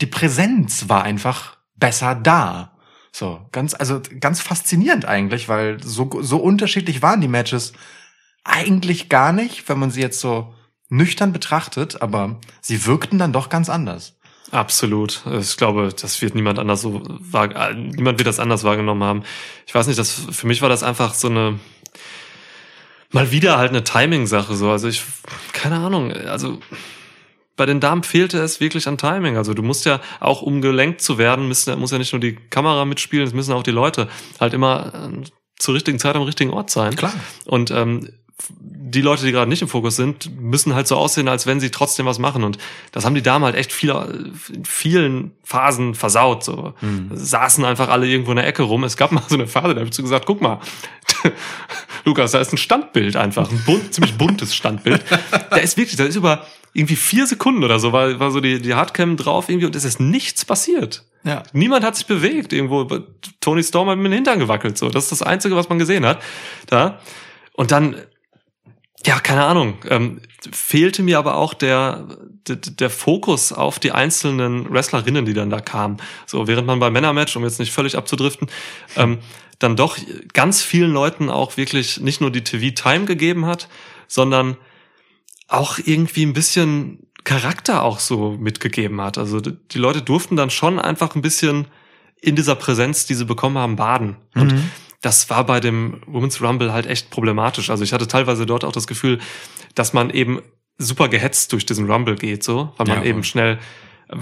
die 0.00 0.06
Präsenz 0.06 0.88
war 0.88 1.04
einfach 1.04 1.56
besser 1.76 2.16
da. 2.16 2.71
So, 3.12 3.46
ganz, 3.52 3.74
also 3.74 4.00
ganz 4.20 4.40
faszinierend 4.40 5.04
eigentlich, 5.04 5.48
weil 5.48 5.82
so, 5.82 6.10
so 6.22 6.38
unterschiedlich 6.38 7.02
waren 7.02 7.20
die 7.20 7.28
Matches 7.28 7.74
eigentlich 8.42 9.08
gar 9.08 9.32
nicht, 9.32 9.68
wenn 9.68 9.78
man 9.78 9.90
sie 9.90 10.00
jetzt 10.00 10.18
so 10.18 10.54
nüchtern 10.88 11.32
betrachtet, 11.32 12.00
aber 12.00 12.40
sie 12.60 12.86
wirkten 12.86 13.18
dann 13.18 13.32
doch 13.32 13.48
ganz 13.50 13.68
anders. 13.68 14.14
Absolut. 14.50 15.22
Ich 15.40 15.56
glaube, 15.56 15.94
das 15.98 16.20
wird 16.20 16.34
niemand 16.34 16.58
anders 16.58 16.82
so 16.82 17.02
äh, 17.32 17.74
niemand 17.74 18.18
wird 18.18 18.26
das 18.26 18.38
anders 18.38 18.64
wahrgenommen 18.64 19.02
haben. 19.02 19.22
Ich 19.66 19.74
weiß 19.74 19.86
nicht, 19.86 19.98
das 19.98 20.10
für 20.30 20.46
mich 20.46 20.60
war 20.60 20.68
das 20.68 20.82
einfach 20.82 21.14
so 21.14 21.28
eine 21.28 21.58
mal 23.10 23.30
wieder 23.30 23.56
halt 23.56 23.70
eine 23.70 23.84
Timing-Sache 23.84 24.54
so. 24.54 24.70
Also 24.70 24.88
ich 24.88 25.02
keine 25.54 25.76
Ahnung. 25.76 26.12
Also 26.12 26.60
bei 27.56 27.66
den 27.66 27.80
Damen 27.80 28.02
fehlte 28.02 28.38
es 28.38 28.60
wirklich 28.60 28.88
an 28.88 28.98
Timing. 28.98 29.36
Also 29.36 29.54
du 29.54 29.62
musst 29.62 29.84
ja 29.84 30.00
auch, 30.20 30.42
um 30.42 30.62
gelenkt 30.62 31.02
zu 31.02 31.18
werden, 31.18 31.48
müssen, 31.48 31.78
muss 31.78 31.90
ja 31.90 31.98
nicht 31.98 32.12
nur 32.12 32.20
die 32.20 32.34
Kamera 32.34 32.84
mitspielen, 32.84 33.26
es 33.26 33.34
müssen 33.34 33.52
auch 33.52 33.62
die 33.62 33.70
Leute 33.70 34.08
halt 34.40 34.54
immer 34.54 35.10
äh, 35.12 35.24
zur 35.58 35.74
richtigen 35.74 35.98
Zeit 35.98 36.16
am 36.16 36.22
richtigen 36.22 36.50
Ort 36.50 36.70
sein. 36.70 36.96
Klar. 36.96 37.12
Und 37.44 37.70
ähm, 37.70 38.08
die 38.50 39.00
Leute, 39.00 39.24
die 39.24 39.32
gerade 39.32 39.48
nicht 39.48 39.62
im 39.62 39.68
Fokus 39.68 39.96
sind, 39.96 40.38
müssen 40.38 40.74
halt 40.74 40.86
so 40.86 40.96
aussehen, 40.96 41.28
als 41.28 41.46
wenn 41.46 41.60
sie 41.60 41.70
trotzdem 41.70 42.06
was 42.06 42.18
machen. 42.18 42.44
Und 42.44 42.58
das 42.90 43.04
haben 43.04 43.14
die 43.14 43.22
Damen 43.22 43.44
halt 43.44 43.54
echt 43.54 43.72
viel, 43.72 43.90
in 44.52 44.64
vielen 44.64 45.32
Phasen 45.44 45.94
versaut. 45.94 46.44
So 46.44 46.74
saßen 47.12 47.64
einfach 47.64 47.88
alle 47.88 48.06
irgendwo 48.06 48.32
in 48.32 48.36
der 48.36 48.46
Ecke 48.46 48.64
rum. 48.64 48.84
Es 48.84 48.96
gab 48.96 49.12
mal 49.12 49.22
so 49.28 49.36
eine 49.36 49.46
Phase, 49.46 49.74
da 49.74 49.80
habe 49.80 49.88
ich 49.88 49.94
so 49.94 50.02
gesagt, 50.02 50.26
guck 50.26 50.42
mal, 50.42 50.60
Lukas, 52.04 52.32
da 52.32 52.40
ist 52.40 52.52
ein 52.52 52.58
Standbild 52.58 53.16
einfach, 53.16 53.50
ein 53.50 53.62
bunt, 53.64 53.94
ziemlich 53.94 54.16
buntes 54.16 54.54
Standbild. 54.54 55.02
Da 55.50 55.58
ist 55.58 55.76
wirklich, 55.76 55.96
da 55.96 56.04
ist 56.04 56.16
über 56.16 56.46
irgendwie 56.74 56.96
vier 56.96 57.26
Sekunden 57.26 57.64
oder 57.64 57.78
so, 57.78 57.92
war, 57.92 58.18
war 58.18 58.30
so 58.30 58.40
die, 58.40 58.60
die 58.60 58.74
Hardcam 58.74 59.16
drauf 59.16 59.48
irgendwie 59.48 59.66
und 59.66 59.76
es 59.76 59.84
ist 59.84 60.00
nichts 60.00 60.44
passiert. 60.44 61.04
Ja. 61.24 61.42
Niemand 61.52 61.84
hat 61.84 61.96
sich 61.96 62.06
bewegt 62.06 62.52
irgendwo. 62.52 62.84
Tony 63.40 63.62
Storm 63.62 63.88
hat 63.88 63.98
mit 63.98 64.06
dem 64.06 64.14
Hintern 64.14 64.38
gewackelt. 64.38 64.78
So, 64.78 64.88
das 64.88 65.04
ist 65.04 65.12
das 65.12 65.22
Einzige, 65.22 65.54
was 65.54 65.68
man 65.68 65.78
gesehen 65.78 66.04
hat. 66.04 66.22
Da 66.66 67.00
und 67.54 67.70
dann, 67.70 67.96
ja, 69.04 69.20
keine 69.20 69.44
Ahnung. 69.44 69.78
Ähm, 69.88 70.20
fehlte 70.50 71.02
mir 71.02 71.18
aber 71.18 71.36
auch 71.36 71.54
der, 71.54 72.08
der 72.48 72.56
der 72.56 72.90
Fokus 72.90 73.52
auf 73.52 73.78
die 73.78 73.92
einzelnen 73.92 74.72
Wrestlerinnen, 74.72 75.24
die 75.24 75.34
dann 75.34 75.50
da 75.50 75.60
kamen. 75.60 75.98
So 76.26 76.48
während 76.48 76.66
man 76.66 76.80
beim 76.80 76.92
Männermatch, 76.92 77.36
um 77.36 77.44
jetzt 77.44 77.60
nicht 77.60 77.72
völlig 77.72 77.96
abzudriften, 77.96 78.48
ähm, 78.96 79.18
dann 79.58 79.76
doch 79.76 79.96
ganz 80.32 80.62
vielen 80.62 80.92
Leuten 80.92 81.30
auch 81.30 81.56
wirklich 81.56 82.00
nicht 82.00 82.20
nur 82.20 82.32
die 82.32 82.42
TV-Time 82.42 83.04
gegeben 83.04 83.46
hat, 83.46 83.68
sondern 84.08 84.56
auch 85.52 85.78
irgendwie 85.84 86.24
ein 86.24 86.32
bisschen 86.32 87.06
Charakter 87.24 87.82
auch 87.82 87.98
so 88.00 88.32
mitgegeben 88.32 89.00
hat. 89.00 89.18
Also 89.18 89.40
die 89.40 89.78
Leute 89.78 90.02
durften 90.02 90.36
dann 90.36 90.50
schon 90.50 90.78
einfach 90.78 91.14
ein 91.14 91.22
bisschen 91.22 91.66
in 92.20 92.36
dieser 92.36 92.54
Präsenz, 92.56 93.06
die 93.06 93.14
sie 93.14 93.24
bekommen 93.24 93.58
haben, 93.58 93.76
baden. 93.76 94.16
Und 94.34 94.54
das 95.00 95.28
war 95.30 95.44
bei 95.44 95.60
dem 95.60 96.00
Women's 96.06 96.40
Rumble 96.40 96.72
halt 96.72 96.86
echt 96.86 97.10
problematisch. 97.10 97.70
Also 97.70 97.84
ich 97.84 97.92
hatte 97.92 98.06
teilweise 98.08 98.46
dort 98.46 98.64
auch 98.64 98.72
das 98.72 98.86
Gefühl, 98.86 99.18
dass 99.74 99.92
man 99.92 100.10
eben 100.10 100.40
super 100.78 101.08
gehetzt 101.08 101.52
durch 101.52 101.66
diesen 101.66 101.90
Rumble 101.90 102.16
geht, 102.16 102.42
so, 102.42 102.72
weil 102.76 102.86
man 102.86 102.98
Ja, 102.98 103.04
eben 103.04 103.24
schnell, 103.24 103.58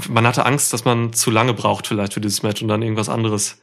man 0.09 0.27
hatte 0.27 0.45
Angst, 0.47 0.73
dass 0.73 0.85
man 0.85 1.13
zu 1.13 1.31
lange 1.31 1.55
braucht 1.55 1.87
vielleicht 1.87 2.15
für 2.15 2.21
dieses 2.21 2.43
Match 2.43 2.61
und 2.63 2.69
dann 2.69 2.83
irgendwas 2.83 3.09
anderes 3.09 3.61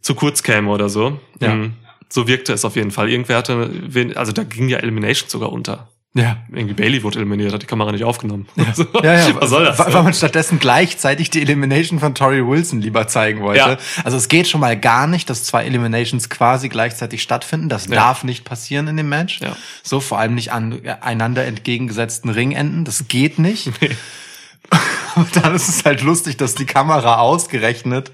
zu 0.00 0.14
kurz 0.14 0.42
käme 0.42 0.70
oder 0.70 0.88
so. 0.88 1.18
Ja. 1.40 1.54
Mm, 1.54 1.76
So 2.08 2.26
wirkte 2.28 2.52
es 2.52 2.64
auf 2.64 2.76
jeden 2.76 2.90
Fall. 2.90 3.08
Irgendwer 3.10 3.38
hatte, 3.38 3.70
also 4.14 4.32
da 4.32 4.44
ging 4.44 4.68
ja 4.68 4.78
Elimination 4.78 5.28
sogar 5.30 5.50
unter. 5.52 5.88
Ja. 6.16 6.36
Irgendwie 6.52 6.74
Bailey 6.74 7.02
wurde 7.02 7.18
eliminiert, 7.18 7.52
hat 7.52 7.62
die 7.62 7.66
Kamera 7.66 7.90
nicht 7.90 8.04
aufgenommen. 8.04 8.46
Also, 8.56 8.86
Ja, 9.02 9.14
ja, 9.28 9.34
Was 9.40 9.50
soll 9.50 9.64
das? 9.64 9.78
Weil 9.80 9.92
weil 9.94 10.02
man 10.04 10.14
stattdessen 10.14 10.60
gleichzeitig 10.60 11.28
die 11.30 11.42
Elimination 11.42 11.98
von 11.98 12.14
Tori 12.14 12.46
Wilson 12.46 12.80
lieber 12.80 13.08
zeigen 13.08 13.40
wollte. 13.40 13.58
Ja. 13.70 13.76
Also 14.04 14.16
es 14.16 14.28
geht 14.28 14.46
schon 14.46 14.60
mal 14.60 14.78
gar 14.78 15.08
nicht, 15.08 15.28
dass 15.28 15.42
zwei 15.42 15.64
Eliminations 15.64 16.30
quasi 16.30 16.68
gleichzeitig 16.68 17.20
stattfinden. 17.20 17.68
Das 17.68 17.86
Ja. 17.88 17.96
darf 17.96 18.22
nicht 18.22 18.44
passieren 18.44 18.86
in 18.86 18.96
dem 18.96 19.08
Match. 19.08 19.40
Ja. 19.40 19.56
So, 19.82 19.98
vor 19.98 20.18
allem 20.20 20.36
nicht 20.36 20.52
an 20.52 20.80
einander 21.00 21.44
entgegengesetzten 21.46 22.30
Ringenden. 22.30 22.84
Das 22.84 23.08
geht 23.08 23.38
nicht. 23.40 23.70
Und 25.16 25.36
dann 25.36 25.54
ist 25.54 25.68
es 25.68 25.84
halt 25.84 26.02
lustig, 26.02 26.36
dass 26.36 26.54
die 26.54 26.66
Kamera 26.66 27.16
ausgerechnet, 27.18 28.10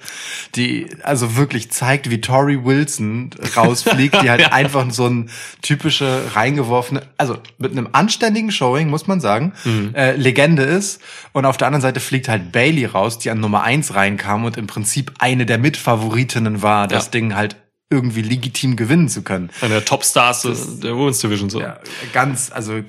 die 0.55 0.87
also 1.03 1.37
wirklich 1.37 1.71
zeigt, 1.71 2.11
wie 2.11 2.21
Tori 2.21 2.65
Wilson 2.65 3.31
rausfliegt, 3.57 4.23
die 4.23 4.31
halt 4.31 4.53
einfach 4.53 4.91
so 4.91 5.07
ein 5.07 5.31
typische 5.63 6.23
reingeworfene, 6.35 7.03
also 7.17 7.37
mit 7.59 7.73
einem 7.73 7.89
anständigen 7.93 8.51
Showing, 8.53 8.89
muss 8.89 9.07
man 9.07 9.21
sagen, 9.21 9.53
äh, 9.95 10.17
Legende 10.17 10.63
ist. 10.63 11.01
Und 11.33 11.47
auf 11.47 11.57
der 11.57 11.69
anderen 11.69 11.83
Seite 11.83 12.01
fliegt 12.01 12.29
halt 12.29 12.53
Bailey 12.53 12.85
raus, 12.87 13.19
die 13.19 13.31
an 13.31 13.41
Nummer 13.41 13.63
eins 13.63 13.95
reinkam 13.95 14.45
und 14.45 14.57
im 14.57 14.67
Prinzip 14.67 15.13
eine 15.19 15.47
der 15.47 15.59
Mitfavoritinnen 15.59 16.63
war, 16.63 16.87
das 16.89 17.07
Ja. 17.07 17.11
Ding 17.13 17.35
halt 17.37 17.57
irgendwie 17.93 18.23
legitim 18.23 18.77
gewinnen 18.77 19.09
zu 19.09 19.23
können. 19.23 19.51
Einer 19.61 19.75
der 19.75 19.85
Topstars 19.85 20.43
der 20.81 20.97
Women's 20.97 21.19
Division 21.19 21.51
so. 21.51 21.61
Ja, 21.61 21.79
ganz, 22.13 22.53
also 22.53 22.75
äh, 22.75 22.85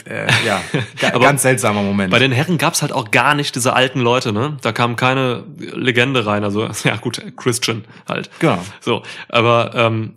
ja, 0.45 0.61
ganz 1.19 1.41
seltsamer 1.41 1.81
Moment. 1.81 2.11
Bei 2.11 2.19
den 2.19 2.31
Herren 2.31 2.59
gab's 2.59 2.83
halt 2.83 2.91
auch 2.91 3.09
gar 3.09 3.33
nicht 3.33 3.55
diese 3.55 3.73
alten 3.73 3.99
Leute, 3.99 4.31
ne? 4.31 4.57
Da 4.61 4.71
kam 4.71 4.95
keine 4.95 5.43
Legende 5.57 6.25
rein. 6.27 6.43
Also, 6.43 6.69
ja 6.83 6.97
gut, 6.97 7.19
Christian 7.35 7.83
halt. 8.07 8.29
Genau. 8.39 8.63
So, 8.79 9.01
aber 9.27 9.71
ähm, 9.73 10.13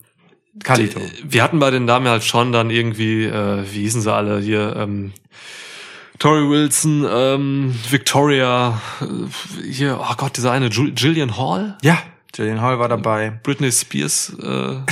Kalito. 0.62 1.00
wir 1.24 1.42
hatten 1.42 1.58
bei 1.58 1.70
den 1.70 1.86
Damen 1.86 2.06
halt 2.06 2.22
schon 2.22 2.52
dann 2.52 2.68
irgendwie, 2.68 3.24
äh, 3.24 3.64
wie 3.72 3.80
hießen 3.80 4.02
sie 4.02 4.12
alle 4.12 4.38
hier, 4.40 4.76
ähm, 4.76 5.12
Tori 6.18 6.48
Wilson, 6.48 7.04
ähm, 7.10 7.74
Victoria, 7.90 8.80
äh, 9.00 9.66
hier, 9.68 9.98
oh 10.00 10.14
Gott, 10.16 10.36
dieser 10.36 10.52
eine, 10.52 10.68
Ju- 10.68 10.92
Gillian 10.92 11.36
Hall, 11.36 11.76
Ja, 11.82 11.98
Julian 12.36 12.60
Hall 12.60 12.78
war 12.78 12.88
dabei. 12.88 13.30
Britney 13.42 13.70
Spears, 13.70 14.32
äh, 14.40 14.42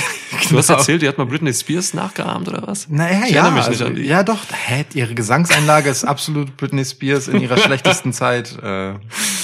du 0.50 0.58
hast 0.58 0.68
erzählt, 0.68 1.02
die 1.02 1.08
hat 1.08 1.18
mal 1.18 1.26
Britney 1.26 1.52
Spears 1.52 1.94
nachgeahmt 1.94 2.48
oder 2.48 2.66
was? 2.66 2.88
Naja, 2.88 3.22
ich 3.26 3.32
ja, 3.32 3.42
erinnere 3.42 3.58
mich 3.58 3.66
also, 3.66 3.84
nicht 3.84 3.90
an 3.90 3.96
die. 3.96 4.08
ja 4.08 4.22
doch, 4.22 4.38
hä, 4.50 4.84
ihre 4.94 5.14
Gesangseinlage 5.14 5.90
ist 5.90 6.04
absolut 6.04 6.56
Britney 6.56 6.84
Spears 6.84 7.28
in 7.28 7.40
ihrer 7.40 7.56
schlechtesten 7.58 8.12
Zeit. 8.12 8.58
Äh, 8.62 8.94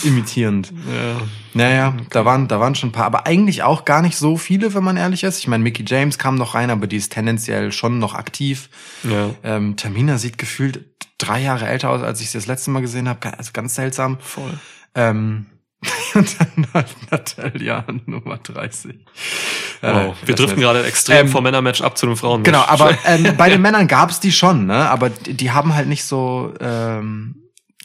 imitierend. 0.05 0.71
Ja. 0.71 1.21
Naja, 1.55 1.95
da 2.11 2.25
waren, 2.25 2.47
da 2.47 2.61
waren 2.61 2.75
schon 2.75 2.91
ein 2.91 2.93
paar, 2.93 3.07
aber 3.07 3.27
eigentlich 3.27 3.63
auch 3.63 3.85
gar 3.85 4.03
nicht 4.03 4.17
so 4.17 4.37
viele, 4.37 4.75
wenn 4.75 4.85
man 4.85 4.97
ehrlich 4.97 5.25
ist. 5.25 5.39
Ich 5.39 5.49
meine, 5.49 5.65
Mickey 5.65 5.85
James 5.87 6.19
kam 6.19 6.37
noch 6.37 6.55
rein, 6.55 6.71
aber 6.71 6.87
die 6.87 6.97
ist 6.97 7.13
tendenziell 7.13 7.73
schon 7.73 7.99
noch 7.99 8.15
aktiv. 8.15 8.69
Ja. 9.03 9.31
Ähm, 9.43 9.77
Tamina 9.77 10.19
sieht 10.19 10.39
gefühlt 10.39 10.85
drei 11.19 11.43
Jahre 11.43 11.67
älter 11.67 11.91
aus, 11.91 12.03
als 12.03 12.21
ich 12.21 12.31
sie 12.31 12.39
das 12.39 12.47
letzte 12.47 12.71
Mal 12.71 12.81
gesehen 12.81 13.09
habe. 13.09 13.37
Also 13.37 13.51
ganz 13.53 13.75
seltsam. 13.75 14.19
Voll. 14.21 14.59
Ähm, 14.95 15.47
und 16.15 16.37
dann 16.39 16.67
hat 16.75 16.87
Natalia 17.11 17.85
Nummer 18.07 18.39
30. 18.39 18.95
Wow. 19.81 20.17
Wir 20.25 20.35
das 20.35 20.37
driften 20.37 20.61
gerade 20.61 20.85
extrem 20.85 21.27
Ähm, 21.27 21.29
vom 21.29 21.45
Männermatch 21.45 21.81
ab 21.83 21.97
zu 21.99 22.07
dem 22.07 22.17
Frauen. 22.17 22.43
Genau, 22.43 22.63
aber 22.67 22.97
ähm, 23.05 23.35
bei 23.37 23.49
den 23.49 23.61
Männern 23.63 23.87
gab's 23.87 24.21
die 24.21 24.33
schon, 24.33 24.67
ne? 24.67 24.89
Aber 24.91 25.11
die, 25.11 25.35
die 25.35 25.51
haben 25.51 25.75
halt 25.75 25.89
nicht 25.89 26.05
so, 26.05 26.53
ähm, 26.61 27.37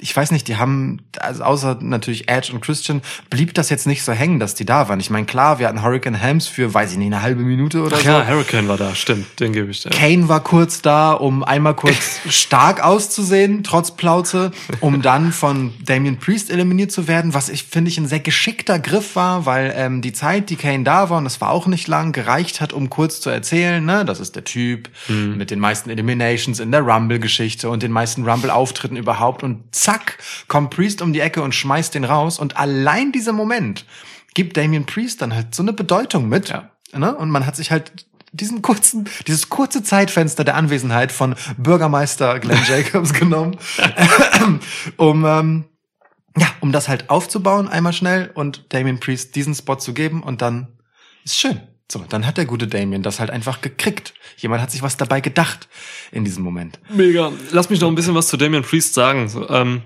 ich 0.04 0.16
weiß 0.16 0.32
nicht, 0.32 0.50
die 0.50 0.58
haben, 0.58 1.00
also 1.18 1.44
außer 1.44 1.78
natürlich 1.80 2.30
Edge 2.30 2.52
und 2.52 2.60
Christian, 2.60 3.02
blieb 3.30 3.54
das 3.54 3.70
jetzt 3.70 3.88
nicht 3.88 4.04
so 4.04 4.12
hängen, 4.12 4.38
dass 4.38 4.54
die 4.54 4.66
da 4.66 4.90
waren. 4.90 5.00
Ich 5.00 5.10
meine, 5.10 5.26
klar, 5.26 5.60
wir 5.60 5.68
hatten 5.70 5.82
Hurricane 5.82 6.16
Helms 6.16 6.46
für, 6.46 6.74
weiß 6.74 6.92
ich 6.92 6.98
nicht, 6.98 7.08
eine 7.08 7.22
halbe 7.22 7.42
Minute 7.42 7.82
oder 7.82 7.96
Ach 7.96 8.02
so. 8.02 8.10
ja, 8.10 8.28
Hurricane 8.28 8.68
war 8.68 8.76
da, 8.76 8.94
stimmt, 8.96 9.40
den 9.40 9.54
gebe 9.54 9.72
ich 9.72 9.82
dir. 9.82 9.92
Kane 9.92 10.28
war 10.28 10.42
kurz 10.42 10.82
da, 10.82 11.14
um 11.14 11.42
einmal 11.42 11.74
kurz 11.74 12.20
stark 12.30 12.84
auszusehen, 12.84 13.64
trotz 13.64 13.92
Plauze, 13.92 14.52
um 14.82 15.02
dann 15.02 15.32
von 15.32 15.74
Damian 15.86 16.18
Priest 16.18 16.52
eliminiert 16.52 16.92
zu 16.92 17.08
werden, 17.08 17.34
was 17.34 17.48
ich 17.48 17.64
finde 17.64 17.90
ich 17.90 17.98
ein 17.98 18.08
sehr 18.08 18.20
geschickter 18.20 18.80
Griff 18.80 19.16
war, 19.16 19.46
weil 19.46 19.74
ähm, 19.78 20.02
die 20.02 20.12
Zeit, 20.12 20.50
die 20.50 20.58
Kane 20.58 20.84
da 20.84 21.10
war, 21.10 21.18
und 21.18 21.24
das 21.24 21.40
war 21.40 21.52
auch 21.52 21.68
nicht 21.68 21.88
lang, 21.88 22.12
gereicht 22.12 22.60
hat, 22.60 22.74
um 22.74 22.90
kurz 22.90 23.22
zu 23.22 23.30
erzählen, 23.30 23.84
ne, 23.86 24.04
das 24.04 24.20
ist 24.20 24.36
der 24.36 24.44
Typ 24.44 24.90
mit 25.08 25.50
den 25.50 25.60
meisten 25.60 25.90
Eliminations 25.90 26.60
in 26.60 26.72
der 26.72 26.82
Rumble-Geschichte 26.82 27.70
und 27.70 27.84
den 27.84 27.92
meisten 27.92 28.28
Rumble-Auftritten 28.28 28.98
überhaupt 28.98 29.44
und 29.44 29.64
zack, 29.72 29.93
kommt 30.48 30.72
Priest 30.72 31.02
um 31.02 31.14
die 31.14 31.20
Ecke 31.20 31.42
und 31.42 31.54
schmeißt 31.56 31.94
den 31.96 32.04
raus 32.06 32.40
und 32.40 32.58
allein 32.58 33.12
dieser 33.12 33.34
Moment 33.34 33.86
gibt 34.34 34.58
Damian 34.58 34.86
Priest 34.86 35.22
dann 35.22 35.34
halt 35.34 35.54
so 35.56 35.64
eine 35.64 35.74
Bedeutung 35.74 36.28
mit, 36.30 36.50
Ja. 36.50 36.70
ne? 36.94 37.16
und 37.16 37.30
man 37.30 37.46
hat 37.46 37.56
sich 37.56 37.72
halt 37.72 38.06
diesen 38.32 38.62
kurzen, 38.64 39.08
dieses 39.28 39.50
kurze 39.50 39.84
Zeitfenster 39.84 40.44
der 40.44 40.56
Anwesenheit 40.56 41.12
von 41.12 41.36
Bürgermeister 41.58 42.40
Glenn 42.40 42.64
Jacobs 42.68 43.14
genommen, 43.14 43.58
um 44.98 45.24
ähm, 45.26 45.66
ja, 46.36 46.48
um 46.62 46.72
das 46.72 46.90
halt 46.90 47.12
aufzubauen 47.12 47.68
einmal 47.68 47.94
schnell 47.94 48.32
und 48.34 48.74
Damien 48.74 49.00
Priest 49.00 49.36
diesen 49.36 49.54
Spot 49.54 49.76
zu 49.76 49.94
geben 49.94 50.24
und 50.24 50.42
dann 50.42 50.68
ist 51.24 51.38
schön. 51.38 51.62
So, 51.92 52.04
dann 52.10 52.26
hat 52.26 52.38
der 52.38 52.46
gute 52.46 52.68
Damien 52.68 53.04
das 53.04 53.20
halt 53.20 53.30
einfach 53.30 53.62
gekriegt. 53.62 54.14
Jemand 54.38 54.62
hat 54.62 54.72
sich 54.72 54.82
was 54.82 54.98
dabei 54.98 55.22
gedacht 55.22 55.68
in 56.12 56.26
diesem 56.26 56.44
Moment. 56.44 56.80
Mega. 56.90 57.32
Lass 57.52 57.70
mich 57.70 57.82
noch 57.82 57.88
ein 57.88 57.96
bisschen 57.96 58.16
was 58.16 58.28
zu 58.28 58.38
Damian 58.38 58.64
Priest 58.64 58.94
sagen. 58.94 59.30
So, 59.30 59.48
ähm, 59.50 59.84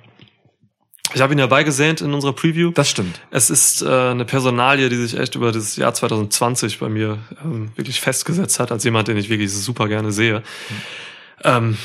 ich 1.13 1.21
habe 1.21 1.33
ihn 1.33 1.39
ja 1.39 1.47
beigesehnt 1.47 2.01
in 2.01 2.13
unserer 2.13 2.33
Preview. 2.33 2.71
Das 2.71 2.89
stimmt. 2.89 3.21
Es 3.31 3.49
ist 3.49 3.81
äh, 3.81 3.87
eine 3.87 4.25
Personalie, 4.25 4.89
die 4.89 4.97
sich 4.97 5.17
echt 5.17 5.35
über 5.35 5.51
das 5.51 5.75
Jahr 5.75 5.93
2020 5.93 6.79
bei 6.79 6.89
mir 6.89 7.19
ähm, 7.43 7.71
wirklich 7.75 8.01
festgesetzt 8.01 8.59
hat, 8.59 8.71
als 8.71 8.83
jemand, 8.83 9.07
den 9.07 9.17
ich 9.17 9.29
wirklich 9.29 9.51
super 9.51 9.87
gerne 9.87 10.11
sehe. 10.11 10.43
Ähm, 11.43 11.77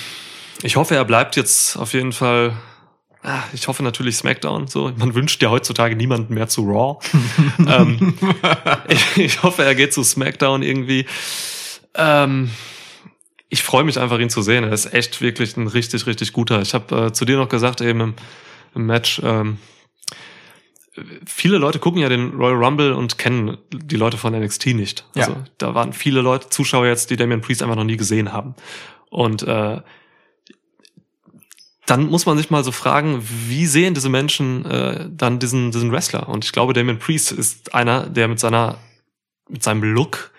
ich 0.62 0.77
hoffe, 0.77 0.94
er 0.94 1.05
bleibt 1.05 1.37
jetzt 1.37 1.77
auf 1.77 1.92
jeden 1.92 2.12
Fall. 2.12 2.57
Ah, 3.25 3.45
ich 3.53 3.69
hoffe 3.69 3.85
natürlich 3.85 4.17
SmackDown. 4.17 4.67
So, 4.67 4.93
man 4.97 5.15
wünscht 5.15 5.41
ja 5.43 5.51
heutzutage 5.51 5.95
niemanden 5.95 6.35
mehr 6.35 6.49
zu 6.49 6.63
Raw. 6.65 6.99
ähm, 7.59 8.15
ich, 8.89 9.17
ich 9.17 9.43
hoffe, 9.43 9.65
er 9.65 9.77
geht 9.77 9.93
zu 9.93 10.03
SmackDown 10.03 10.63
irgendwie. 10.63 11.07
Ähm, 11.95 12.51
ich 13.49 13.63
freue 13.63 13.85
mich 13.85 13.99
einfach, 13.99 14.19
ihn 14.19 14.31
zu 14.31 14.43
sehen. 14.43 14.65
Er 14.65 14.73
ist 14.73 14.93
echt 14.93 15.21
wirklich 15.21 15.57
ein 15.57 15.69
richtig, 15.69 16.07
richtig 16.07 16.33
guter. 16.33 16.63
Ich 16.63 16.75
habe 16.75 17.07
äh, 17.07 17.13
zu 17.13 17.25
dir 17.25 17.37
noch 17.37 17.49
gesagt 17.49 17.81
eben 17.81 18.01
im, 18.01 18.15
im 18.75 18.87
Match. 18.87 19.21
Ähm, 19.23 19.59
viele 21.25 21.59
Leute 21.59 21.79
gucken 21.79 22.01
ja 22.01 22.09
den 22.09 22.31
Royal 22.31 22.65
Rumble 22.65 22.93
und 22.93 23.19
kennen 23.19 23.57
die 23.73 23.97
Leute 23.97 24.17
von 24.17 24.33
NXT 24.33 24.69
nicht. 24.69 25.07
Ja. 25.15 25.27
Also 25.27 25.37
da 25.59 25.75
waren 25.75 25.93
viele 25.93 26.23
Leute, 26.23 26.51
Zuschauer 26.51 26.87
jetzt, 26.87 27.11
die 27.11 27.17
Damian 27.17 27.41
Priest 27.41 27.63
einfach 27.63 27.77
noch 27.77 27.85
nie 27.85 27.97
gesehen 27.97 28.33
haben. 28.33 28.55
Und 29.11 29.43
äh, 29.43 29.81
dann 31.87 32.09
muss 32.09 32.27
man 32.27 32.37
sich 32.38 32.51
mal 32.51 32.62
so 32.62 32.71
fragen, 32.73 33.23
wie 33.49 33.66
sehen 33.66 33.95
diese 33.95 34.09
Menschen 34.09 34.64
äh, 34.64 35.09
dann 35.11 35.38
diesen, 35.38 35.73
diesen 35.73 35.90
Wrestler? 35.90 36.29
Und 36.29 36.45
ich 36.45 36.53
glaube, 36.53 36.73
Damian 36.73 36.99
Priest 36.99 37.33
ist 37.33 37.75
einer, 37.75 38.09
der 38.09 38.29
mit 38.29 38.38
seiner, 38.38 38.79
mit 39.49 39.62
seinem 39.62 39.83
Look, 39.83 40.31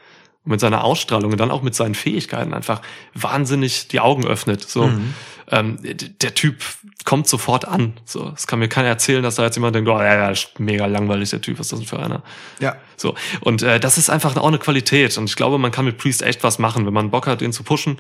mit 0.46 0.60
seiner 0.60 0.84
Ausstrahlung 0.84 1.32
und 1.32 1.38
dann 1.38 1.52
auch 1.52 1.62
mit 1.62 1.76
seinen 1.76 1.96
Fähigkeiten 1.96 2.54
einfach 2.54 2.82
wahnsinnig 3.14 3.88
die 3.90 4.00
Augen 4.00 4.26
öffnet. 4.26 4.62
So, 4.70 4.88
Mhm. 4.88 5.14
ähm, 5.52 5.78
der 5.82 6.34
Typ 6.34 6.62
kommt 7.06 7.28
sofort 7.28 7.66
an. 7.66 7.94
So, 8.06 8.32
es 8.36 8.48
kann 8.48 8.60
mir 8.60 8.68
keiner 8.70 8.90
erzählen, 8.90 9.24
dass 9.24 9.36
da 9.36 9.44
jetzt 9.44 9.56
jemand 9.56 9.76
denkt, 9.76 9.90
oh, 9.90 10.00
ja, 10.00 10.16
ja, 10.16 10.30
ist 10.30 10.60
mega 10.60 10.86
langweilig 10.86 11.30
der 11.30 11.42
Typ, 11.42 11.60
was 11.60 11.68
ist 11.68 11.72
das 11.74 11.80
denn 11.80 11.88
für 11.88 12.00
einer? 12.00 12.24
Ja. 12.60 12.76
So. 12.98 13.16
Und 13.42 13.62
äh, 13.62 13.80
das 13.80 13.98
ist 13.98 14.10
einfach 14.10 14.36
auch 14.38 14.48
eine 14.48 14.60
Qualität. 14.60 15.18
Und 15.18 15.26
ich 15.26 15.36
glaube, 15.36 15.58
man 15.58 15.72
kann 15.72 15.86
mit 15.86 15.98
Priest 15.98 16.22
echt 16.22 16.44
was 16.44 16.60
machen, 16.60 16.86
wenn 16.86 16.94
man 16.94 17.12
Bock 17.12 17.28
hat, 17.28 17.42
ihn 17.42 17.54
zu 17.54 17.64
pushen. 17.64 17.98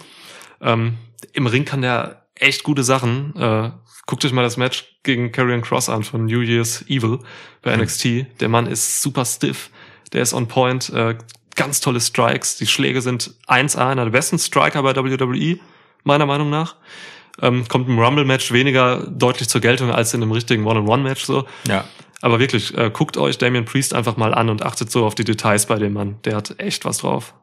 Ähm, 0.61 0.97
Im 1.33 1.47
Ring 1.47 1.65
kann 1.65 1.81
der 1.81 2.22
echt 2.35 2.63
gute 2.63 2.83
Sachen. 2.83 3.35
Äh, 3.35 3.71
guckt 4.05 4.25
euch 4.25 4.31
mal 4.31 4.43
das 4.43 4.57
Match 4.57 4.97
gegen 5.03 5.31
Karrion 5.31 5.61
Cross 5.61 5.89
an 5.89 6.03
von 6.03 6.25
New 6.25 6.41
Year's 6.41 6.83
Evil 6.87 7.19
bei 7.61 7.75
NXT. 7.75 8.39
Der 8.39 8.49
Mann 8.49 8.67
ist 8.67 9.01
super 9.01 9.25
stiff. 9.25 9.69
Der 10.11 10.21
ist 10.21 10.33
on 10.33 10.47
point. 10.47 10.89
Äh, 10.89 11.15
ganz 11.55 11.79
tolle 11.79 11.99
Strikes. 11.99 12.57
Die 12.57 12.67
Schläge 12.67 13.01
sind 13.01 13.33
1A, 13.47 13.91
einer 13.91 14.05
der 14.05 14.11
besten 14.11 14.39
Striker 14.39 14.83
bei 14.83 14.95
WWE, 14.95 15.59
meiner 16.03 16.25
Meinung 16.25 16.49
nach. 16.49 16.75
Ähm, 17.41 17.67
kommt 17.67 17.87
im 17.87 17.97
Rumble-Match 17.97 18.51
weniger 18.51 19.07
deutlich 19.07 19.49
zur 19.49 19.61
Geltung 19.61 19.91
als 19.91 20.13
in 20.13 20.21
einem 20.21 20.31
richtigen 20.31 20.65
One-on-One-Match 20.65 21.23
so. 21.25 21.45
Ja. 21.67 21.85
Aber 22.21 22.39
wirklich, 22.39 22.77
äh, 22.77 22.91
guckt 22.91 23.17
euch 23.17 23.37
Damian 23.37 23.65
Priest 23.65 23.93
einfach 23.93 24.17
mal 24.17 24.33
an 24.33 24.49
und 24.49 24.63
achtet 24.63 24.91
so 24.91 25.05
auf 25.05 25.15
die 25.15 25.23
Details 25.23 25.65
bei 25.65 25.77
dem 25.77 25.93
Mann. 25.93 26.17
Der 26.25 26.35
hat 26.35 26.59
echt 26.59 26.85
was 26.85 26.99
drauf. 26.99 27.33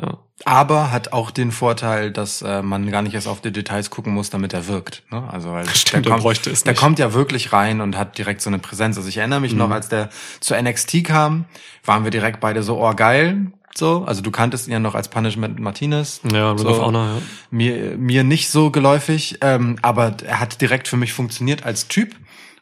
Ja. 0.00 0.18
Aber 0.44 0.90
hat 0.90 1.12
auch 1.12 1.30
den 1.30 1.52
Vorteil, 1.52 2.10
dass 2.10 2.42
äh, 2.42 2.62
man 2.62 2.90
gar 2.90 3.02
nicht 3.02 3.14
erst 3.14 3.28
auf 3.28 3.40
die 3.40 3.52
Details 3.52 3.90
gucken 3.90 4.12
muss, 4.12 4.30
damit 4.30 4.52
er 4.52 4.66
wirkt. 4.66 5.04
Ne? 5.10 5.22
Also 5.30 5.52
weil 5.52 5.68
Stimmt, 5.74 6.06
der 6.06 6.10
er 6.10 6.14
kommt, 6.14 6.22
bräuchte 6.24 6.50
es 6.50 6.64
der 6.64 6.74
kommt 6.74 6.98
ja 6.98 7.12
wirklich 7.14 7.52
rein 7.52 7.80
und 7.80 7.96
hat 7.96 8.18
direkt 8.18 8.42
so 8.42 8.50
eine 8.50 8.58
Präsenz. 8.58 8.96
Also 8.96 9.08
ich 9.08 9.18
erinnere 9.18 9.40
mich 9.40 9.52
Mhm. 9.52 9.58
noch, 9.58 9.70
als 9.70 9.88
der 9.88 10.08
zu 10.40 10.60
NXT 10.60 11.04
kam, 11.04 11.44
waren 11.84 12.02
wir 12.04 12.10
direkt 12.10 12.40
beide 12.40 12.62
so, 12.62 12.82
oh 12.84 12.92
geil. 12.94 13.52
So, 13.76 14.04
also 14.04 14.22
du 14.22 14.30
kanntest 14.30 14.66
ihn 14.68 14.72
ja 14.72 14.78
noch 14.80 14.94
als 14.94 15.08
Punishment 15.08 15.58
Martinez. 15.58 16.20
Ja, 16.32 16.50
Ring 16.50 16.58
so, 16.58 16.68
of 16.70 16.78
Honor, 16.80 17.06
ja. 17.06 17.22
Mir, 17.50 17.96
mir 17.96 18.22
nicht 18.24 18.48
so 18.50 18.70
geläufig, 18.70 19.38
ähm, 19.40 19.78
aber 19.82 20.16
er 20.24 20.38
hat 20.40 20.60
direkt 20.60 20.86
für 20.86 20.96
mich 20.96 21.12
funktioniert 21.12 21.64
als 21.64 21.88
Typ 21.88 22.14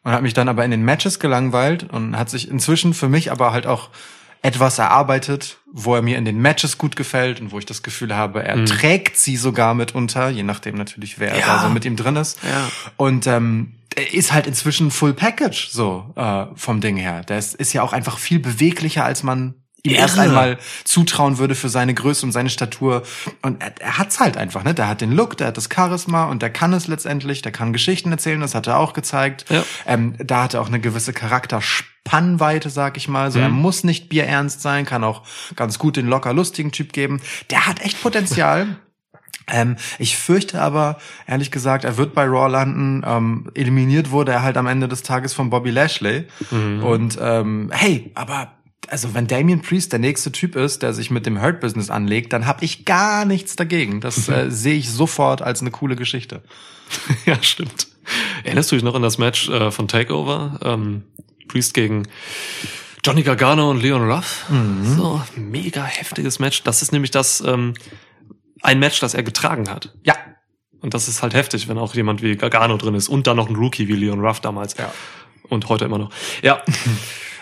und 0.05 0.13
hat 0.13 0.23
mich 0.23 0.33
dann 0.35 0.49
aber 0.49 0.65
in 0.65 0.71
den 0.71 0.83
Matches 0.85 1.19
gelangweilt 1.21 1.85
und 1.91 2.19
hat 2.19 2.31
sich 2.31 2.49
inzwischen 2.51 2.95
für 2.95 3.09
mich 3.09 3.31
aber 3.31 3.53
halt 3.53 3.67
auch 3.67 3.91
etwas 4.43 4.79
erarbeitet, 4.79 5.59
wo 5.73 5.95
er 5.95 6.03
mir 6.03 6.19
in 6.19 6.25
den 6.25 6.39
Matches 6.41 6.77
gut 6.77 6.97
gefällt 6.97 7.41
und 7.41 7.53
wo 7.53 7.59
ich 7.59 7.67
das 7.67 7.83
Gefühl 7.83 8.15
habe, 8.15 8.43
er 8.45 8.65
trägt 8.65 9.17
sie 9.17 9.37
sogar 9.37 9.75
mitunter, 9.75 10.29
je 10.31 10.43
nachdem 10.43 10.77
natürlich, 10.77 11.19
wer 11.21 11.33
Mhm. 11.33 11.39
Ja. 11.39 11.47
da 11.47 11.63
so 11.63 11.69
mit 11.69 11.85
ihm 11.85 11.97
drin 11.97 12.17
ist. 12.17 12.39
Ja. 12.43 12.69
Und 12.97 13.27
ähm, 13.29 13.75
er 13.95 14.13
ist 14.15 14.33
halt 14.33 14.47
inzwischen 14.47 14.91
Full 14.91 15.15
Package 15.15 15.69
so 15.71 16.13
äh, 16.17 16.47
vom 16.57 16.81
Ding 16.81 16.97
her. 16.97 17.23
Der 17.23 17.39
ist, 17.39 17.55
ist 17.55 17.73
ja 17.73 17.83
auch 17.83 17.93
einfach 17.93 18.19
viel 18.19 18.39
beweglicher, 18.41 19.05
als 19.05 19.23
man 19.23 19.55
ihm 19.83 19.95
erst 19.95 20.17
Irre. 20.17 20.27
einmal 20.27 20.59
zutrauen 20.85 21.39
würde 21.39 21.55
für 21.55 21.69
seine 21.69 21.95
Größe 21.95 22.25
und 22.25 22.33
seine 22.33 22.51
Statur. 22.51 23.03
Und 23.43 23.63
er, 23.63 23.73
er 23.81 23.99
hat's 23.99 24.21
halt 24.21 24.37
einfach, 24.37 24.63
ne? 24.65 24.75
Der 24.75 24.89
hat 24.89 25.01
den 25.01 25.13
Look, 25.13 25.37
der 25.37 25.49
hat 25.49 25.57
das 25.57 25.69
Charisma 25.73 26.25
und 26.25 26.43
der 26.43 26.51
kann 26.51 26.73
es 26.73 26.87
letztendlich, 26.87 27.43
der 27.43 27.53
kann 27.53 27.73
Geschichten 27.73 28.13
erzählen, 28.13 28.41
das 28.41 28.55
hat 28.55 28.67
er 28.67 28.79
auch 28.79 28.93
gezeigt. 28.93 29.47
Ja. 29.51 29.65
Ähm, 29.87 30.15
da 30.19 30.45
hat 30.45 30.55
er 30.55 30.61
auch 30.61 30.69
eine 30.69 30.81
gewisse 30.81 31.13
Charakterspannweite, 31.13 32.71
sag 32.71 32.97
ich 32.97 33.09
mal. 33.09 33.31
So, 33.33 33.41
er 33.41 33.49
muss 33.49 33.83
nicht 33.83 34.09
bierernst 34.09 34.63
sein, 34.63 34.85
kann 34.85 35.03
auch 35.03 35.23
ganz 35.57 35.79
gut 35.79 35.97
den 35.97 36.07
locker 36.07 36.33
lustigen 36.33 36.71
Typ 36.71 36.93
geben. 36.93 37.21
Der 37.51 37.67
hat 37.67 37.81
echt 37.81 38.01
Potenzial. 38.03 38.77
Ähm, 39.51 39.77
ich 39.99 40.17
fürchte 40.17 40.63
aber, 40.63 40.99
ehrlich 41.27 41.51
gesagt, 41.51 41.85
er 41.85 41.97
wird 41.97 42.15
bei 42.15 42.25
Raw 42.27 42.49
landen. 42.49 43.03
Ähm, 43.05 43.51
eliminiert 43.55 44.13
wurde 44.13 44.31
er 44.31 44.43
halt 44.45 44.57
am 44.57 44.69
Ende 44.69 44.87
des 44.87 45.03
Tages 45.03 45.35
von 45.35 45.51
Bobby 45.51 45.71
Lashley. 45.71 46.29
Und 46.53 47.19
ähm, 47.21 47.69
hey, 47.75 48.13
aber 48.15 48.53
also 48.89 49.15
wenn 49.15 49.27
Damien 49.27 49.63
Priest 49.63 49.93
der 49.93 49.99
nächste 49.99 50.33
Typ 50.33 50.57
ist, 50.57 50.83
der 50.83 50.93
sich 50.93 51.11
mit 51.11 51.27
dem 51.27 51.41
Hurt 51.41 51.61
Business 51.61 51.91
anlegt, 51.91 52.33
dann 52.33 52.47
habe 52.47 52.65
ich 52.65 52.85
gar 52.85 53.25
nichts 53.25 53.57
dagegen. 53.57 54.01
Das 54.01 54.29
äh, 54.31 54.51
sehe 54.51 54.77
ich 54.77 54.91
sofort 54.91 55.43
als 55.43 55.61
eine 55.61 55.71
coole 55.71 55.97
Geschichte. 55.97 56.43
ja, 57.27 57.41
stimmt. 57.43 57.89
Erinnerst 58.45 58.73
du 58.73 58.77
dich 58.77 58.85
noch 58.85 58.95
an 58.95 59.03
das 59.03 59.19
Match 59.19 59.49
äh, 59.49 59.71
von 59.71 59.89
Takeover? 59.89 60.59
Ähm, 60.63 61.05
Priest 61.49 61.75
gegen 61.75 62.09
Johnny 63.05 63.23
Gargano 63.23 63.71
und 63.71 63.83
Leon 63.83 64.11
Ruff. 64.11 64.47
So, 64.97 65.21
mega 65.37 65.85
heftiges 65.85 66.39
Match. 66.39 66.63
Das 66.63 66.83
ist 66.83 66.93
nämlich 66.93 67.11
das, 67.11 67.41
ähm, 67.41 67.75
ein 68.63 68.79
Match, 68.79 69.01
das 69.01 69.15
er 69.15 69.23
getragen 69.23 69.69
hat. 69.69 69.93
Ja, 70.05 70.17
Und 70.81 70.95
das 70.95 71.09
ist 71.09 71.23
halt 71.23 71.35
heftig, 71.35 71.69
wenn 71.69 71.79
auch 71.79 71.95
jemand 71.95 72.23
wie 72.23 72.37
Gargano 72.37 72.77
drin 72.77 72.95
ist 72.95 73.09
und 73.09 73.27
dann 73.27 73.37
noch 73.37 73.49
ein 73.49 73.57
Rookie 73.57 73.89
wie 73.89 73.95
Leon 73.95 74.21
Ruff 74.21 74.41
damals. 74.41 74.77
Ja. 74.79 74.93
Und 75.49 75.69
heute 75.69 75.85
immer 75.85 75.99
noch. 75.99 76.11
Ja. 76.43 76.63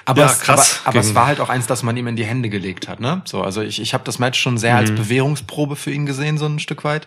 Aber, 0.04 0.22
Ja, 0.22 0.30
es, 0.30 0.40
krass. 0.40 0.80
aber, 0.84 0.88
aber 0.90 1.00
es 1.00 1.14
war 1.14 1.26
halt 1.26 1.40
auch 1.40 1.48
eins, 1.48 1.66
das 1.66 1.82
man 1.82 1.96
ihm 1.96 2.06
in 2.06 2.16
die 2.16 2.24
Hände 2.24 2.48
gelegt 2.48 2.88
hat. 2.88 3.00
Ne? 3.00 3.22
So, 3.24 3.42
also 3.42 3.60
ich, 3.62 3.80
ich 3.80 3.94
habe 3.94 4.04
das 4.04 4.18
Match 4.18 4.40
schon 4.40 4.58
sehr 4.58 4.72
Mhm. 4.74 4.78
als 4.78 4.90
Bewährungsprobe 4.92 5.76
für 5.76 5.90
ihn 5.92 6.06
gesehen, 6.06 6.38
so 6.38 6.46
ein 6.46 6.58
Stück 6.58 6.84
weit. 6.84 7.06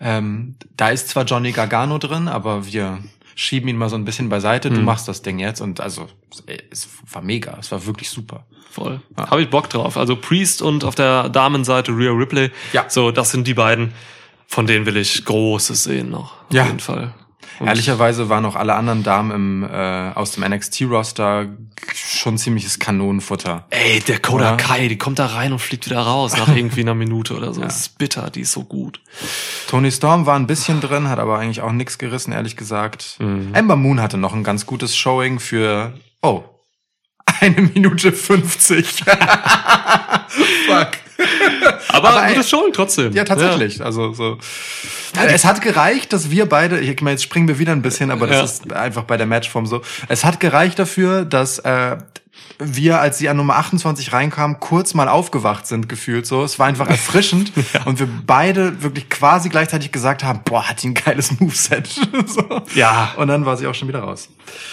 Ähm, 0.00 0.56
da 0.76 0.90
ist 0.90 1.08
zwar 1.08 1.24
Johnny 1.24 1.52
Gargano 1.52 1.98
drin, 1.98 2.28
aber 2.28 2.66
wir 2.66 2.98
schieben 3.34 3.68
ihn 3.68 3.76
mal 3.76 3.88
so 3.88 3.96
ein 3.96 4.04
bisschen 4.04 4.28
beiseite, 4.28 4.70
du 4.70 4.78
Mhm. 4.78 4.84
machst 4.84 5.08
das 5.08 5.22
Ding 5.22 5.38
jetzt 5.38 5.60
und 5.60 5.80
also 5.80 6.08
es 6.70 6.88
war 7.12 7.22
mega, 7.22 7.56
es 7.60 7.70
war 7.72 7.84
wirklich 7.86 8.08
super. 8.10 8.44
Voll. 8.70 9.00
Ja. 9.16 9.30
Habe 9.30 9.42
ich 9.42 9.48
Bock 9.50 9.70
drauf. 9.70 9.96
Also 9.96 10.16
Priest 10.16 10.60
und 10.60 10.84
auf 10.84 10.94
der 10.94 11.28
Damenseite 11.30 11.92
Rhea 11.92 12.10
Ripley. 12.12 12.50
Ja. 12.74 12.84
So, 12.88 13.10
das 13.10 13.30
sind 13.30 13.46
die 13.46 13.54
beiden, 13.54 13.92
von 14.46 14.66
denen 14.66 14.84
will 14.86 14.96
ich 14.98 15.24
Großes 15.24 15.84
sehen 15.84 16.10
noch. 16.10 16.32
Auf 16.48 16.52
Ja. 16.52 16.66
jeden 16.66 16.80
Fall. 16.80 17.14
Und 17.58 17.68
Ehrlicherweise 17.68 18.28
waren 18.28 18.44
auch 18.44 18.56
alle 18.56 18.74
anderen 18.74 19.02
Damen 19.02 19.30
im, 19.30 19.62
äh, 19.64 20.12
aus 20.14 20.32
dem 20.32 20.44
NXT-Roster 20.44 21.46
schon 21.94 22.36
ziemliches 22.38 22.78
Kanonenfutter. 22.78 23.66
Ey, 23.70 24.00
der 24.00 24.18
Koda 24.18 24.54
Oder? 24.54 24.56
Kai, 24.56 24.88
die 24.88 24.98
kommt 24.98 25.18
da 25.18 25.26
rein 25.26 25.52
und 25.52 25.58
fliegt 25.58 25.86
wieder 25.86 26.00
raus 26.00 26.36
nach 26.36 26.48
irgendwie 26.54 26.80
einer 26.82 26.94
Minute 26.94 27.34
oder 27.34 27.54
so. 27.54 27.60
Das 27.60 27.76
ist 27.78 27.98
bitter, 27.98 28.30
die 28.30 28.42
ist 28.42 28.52
so 28.52 28.64
gut. 28.64 29.00
Tony 29.68 29.90
Storm 29.90 30.26
war 30.26 30.36
ein 30.36 30.46
bisschen 30.46 30.80
drin, 30.80 31.08
hat 31.08 31.18
aber 31.18 31.38
eigentlich 31.38 31.62
auch 31.62 31.72
nichts 31.72 31.98
gerissen, 31.98 32.32
ehrlich 32.32 32.56
gesagt. 32.56 33.16
Mhm. 33.18 33.54
Ember 33.54 33.76
Moon 33.76 34.00
hatte 34.00 34.18
noch 34.18 34.34
ein 34.34 34.44
ganz 34.44 34.66
gutes 34.66 34.96
Showing 34.96 35.40
für, 35.40 35.94
oh, 36.22 36.44
eine 37.40 37.62
Minute 37.62 38.12
50. 38.12 39.04
Fuck. 40.68 41.05
Aber, 41.88 42.10
Aber, 42.10 42.28
gutes 42.28 42.48
Showing 42.50 42.72
trotzdem. 42.72 43.12
Ja, 43.12 43.24
tatsächlich. 43.24 43.82
Also 43.84 44.12
so. 44.12 44.38
es 45.26 45.44
hat 45.44 45.60
gereicht, 45.62 46.12
dass 46.12 46.30
wir 46.30 46.46
beide, 46.46 46.78
ich 46.80 47.00
meine, 47.00 47.12
jetzt 47.12 47.22
springen 47.22 47.48
wir 47.48 47.58
wieder 47.58 47.72
ein 47.72 47.82
bisschen, 47.82 48.10
aber 48.10 48.26
das 48.26 48.36
Ja. 48.36 48.44
ist 48.44 48.72
einfach 48.72 49.04
bei 49.04 49.16
der 49.16 49.26
Matchform 49.26 49.66
so. 49.66 49.82
Es 50.08 50.24
hat 50.24 50.40
gereicht 50.40 50.78
dafür, 50.78 51.24
dass 51.24 51.58
äh, 51.60 51.96
wir, 52.58 53.00
als 53.00 53.18
sie 53.18 53.28
an 53.28 53.36
Nummer 53.36 53.56
28 53.56 54.12
reinkamen, 54.12 54.60
kurz 54.60 54.94
mal 54.94 55.08
aufgewacht 55.08 55.66
sind, 55.66 55.88
gefühlt 55.88 56.26
so. 56.26 56.42
Es 56.44 56.58
war 56.58 56.66
einfach 56.66 56.88
erfrischend 56.88 57.52
und 57.84 57.98
wir 57.98 58.08
beide 58.26 58.82
wirklich 58.82 59.08
quasi 59.10 59.48
gleichzeitig 59.48 59.92
gesagt 59.92 60.24
haben, 60.24 60.40
boah, 60.44 60.68
hat 60.68 60.82
die 60.82 60.88
ein 60.88 60.94
geiles 60.94 61.38
Moveset. 61.38 61.86
so. 62.26 62.62
Ja. 62.74 63.12
Und 63.16 63.28
dann 63.28 63.44
war 63.46 63.56
sie 63.56 63.66
auch 63.66 63.74
schon 63.74 63.88
wieder 63.88 64.00
raus. 64.00 64.28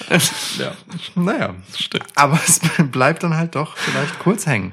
ja. 0.59 0.71
Naja. 1.15 1.55
Stimmt. 1.77 2.05
Aber 2.15 2.39
es 2.45 2.59
bleibt 2.91 3.23
dann 3.23 3.35
halt 3.35 3.55
doch 3.55 3.75
vielleicht 3.77 4.19
kurz 4.19 4.45
hängen. 4.45 4.71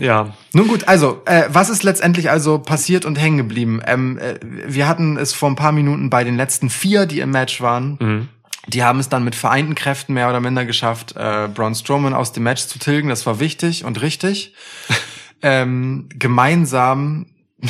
Ja. 0.00 0.34
Nun 0.54 0.66
gut, 0.66 0.88
also, 0.88 1.22
äh, 1.26 1.44
was 1.48 1.68
ist 1.68 1.82
letztendlich 1.82 2.30
also 2.30 2.58
passiert 2.58 3.04
und 3.04 3.16
hängen 3.16 3.36
geblieben? 3.36 3.80
Ähm, 3.86 4.18
äh, 4.18 4.38
wir 4.42 4.88
hatten 4.88 5.16
es 5.16 5.34
vor 5.34 5.50
ein 5.50 5.56
paar 5.56 5.72
Minuten 5.72 6.08
bei 6.10 6.24
den 6.24 6.36
letzten 6.36 6.70
vier, 6.70 7.06
die 7.06 7.20
im 7.20 7.30
Match 7.30 7.60
waren. 7.60 7.98
Mhm. 8.00 8.28
Die 8.66 8.82
haben 8.82 8.98
es 8.98 9.08
dann 9.08 9.24
mit 9.24 9.34
vereinten 9.34 9.74
Kräften 9.74 10.14
mehr 10.14 10.28
oder 10.28 10.40
minder 10.40 10.64
geschafft, 10.64 11.14
äh, 11.16 11.48
Braun 11.52 11.74
Strowman 11.74 12.14
aus 12.14 12.32
dem 12.32 12.44
Match 12.44 12.66
zu 12.66 12.78
tilgen. 12.78 13.08
Das 13.08 13.26
war 13.26 13.40
wichtig 13.40 13.84
und 13.84 14.00
richtig. 14.00 14.54
ähm, 15.42 16.08
gemeinsam. 16.14 17.26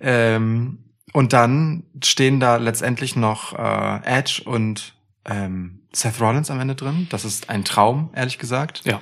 ähm, 0.00 0.78
und 1.12 1.32
dann 1.32 1.84
stehen 2.02 2.40
da 2.40 2.56
letztendlich 2.56 3.14
noch 3.14 3.56
äh, 3.56 4.00
Edge 4.04 4.42
und 4.44 4.94
ähm, 5.24 5.82
Seth 5.92 6.20
Rollins 6.20 6.50
am 6.50 6.58
Ende 6.58 6.74
drin. 6.74 7.06
Das 7.10 7.24
ist 7.24 7.48
ein 7.48 7.64
Traum, 7.64 8.10
ehrlich 8.14 8.38
gesagt. 8.38 8.82
Ja. 8.84 9.00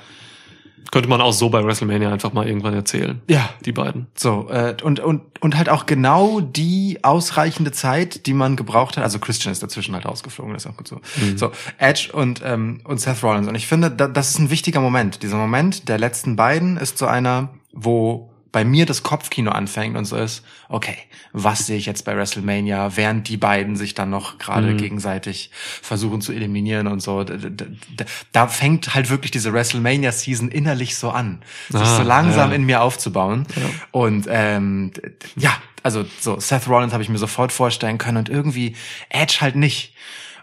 Könnte 0.90 1.08
man 1.08 1.20
auch 1.20 1.32
so 1.32 1.48
bei 1.48 1.64
WrestleMania 1.64 2.12
einfach 2.12 2.32
mal 2.32 2.46
irgendwann 2.46 2.74
erzählen. 2.74 3.20
Ja, 3.28 3.48
Die 3.64 3.72
beiden. 3.72 4.08
So, 4.14 4.48
äh, 4.50 4.76
und, 4.82 5.00
und, 5.00 5.22
und 5.40 5.56
halt 5.56 5.68
auch 5.68 5.86
genau 5.86 6.40
die 6.40 6.98
ausreichende 7.02 7.72
Zeit, 7.72 8.26
die 8.26 8.34
man 8.34 8.56
gebraucht 8.56 8.96
hat. 8.96 9.04
Also 9.04 9.18
Christian 9.18 9.52
ist 9.52 9.62
dazwischen 9.62 9.94
halt 9.94 10.04
rausgeflogen, 10.04 10.52
das 10.52 10.64
ist 10.64 10.70
auch 10.70 10.76
gut 10.76 10.88
so. 10.88 11.00
So, 11.36 11.52
Edge 11.78 12.10
und, 12.12 12.42
ähm, 12.44 12.80
und 12.84 13.00
Seth 13.00 13.22
Rollins. 13.22 13.48
Und 13.48 13.54
ich 13.54 13.66
finde, 13.66 13.90
da, 13.90 14.08
das 14.08 14.30
ist 14.30 14.38
ein 14.38 14.50
wichtiger 14.50 14.80
Moment. 14.80 15.22
Dieser 15.22 15.36
Moment 15.36 15.88
der 15.88 15.98
letzten 15.98 16.36
beiden 16.36 16.76
ist 16.76 16.98
so 16.98 17.06
einer, 17.06 17.50
wo 17.72 18.31
bei 18.52 18.64
mir 18.64 18.84
das 18.84 19.02
Kopfkino 19.02 19.50
anfängt 19.50 19.96
und 19.96 20.04
so 20.04 20.16
ist, 20.16 20.44
okay, 20.68 20.96
was 21.32 21.66
sehe 21.66 21.78
ich 21.78 21.86
jetzt 21.86 22.04
bei 22.04 22.14
WrestleMania, 22.14 22.96
während 22.96 23.28
die 23.28 23.38
beiden 23.38 23.76
sich 23.76 23.94
dann 23.94 24.10
noch 24.10 24.36
gerade 24.36 24.72
Mhm. 24.72 24.76
gegenseitig 24.76 25.50
versuchen 25.80 26.20
zu 26.20 26.32
eliminieren 26.32 26.86
und 26.86 27.00
so. 27.00 27.24
Da, 27.24 27.36
da, 27.36 28.04
da, 28.32 28.46
fängt 28.46 28.94
halt 28.94 29.08
wirklich 29.08 29.30
diese 29.30 29.54
WrestleMania-Season 29.54 30.50
innerlich 30.50 30.96
so 30.96 31.10
an, 31.10 31.42
sich 31.70 31.80
Ah, 31.80 31.96
so 31.96 32.02
langsam 32.02 32.50
ja. 32.50 32.56
in 32.56 32.64
mir 32.64 32.82
aufzubauen. 32.82 33.46
Und 33.90 34.26
ähm, 34.28 34.92
ja, 35.34 35.52
also 35.82 36.04
so 36.20 36.38
Seth 36.38 36.68
Rollins 36.68 36.92
habe 36.92 37.02
ich 37.02 37.08
mir 37.08 37.18
sofort 37.18 37.52
vorstellen 37.52 37.96
können 37.96 38.18
und 38.18 38.28
irgendwie 38.28 38.76
Edge 39.08 39.38
halt 39.40 39.56
nicht. 39.56 39.94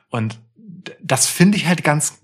Und 0.10 0.40
das 1.02 1.28
finde 1.28 1.58
ich 1.58 1.68
halt 1.68 1.84
ganz 1.84 2.19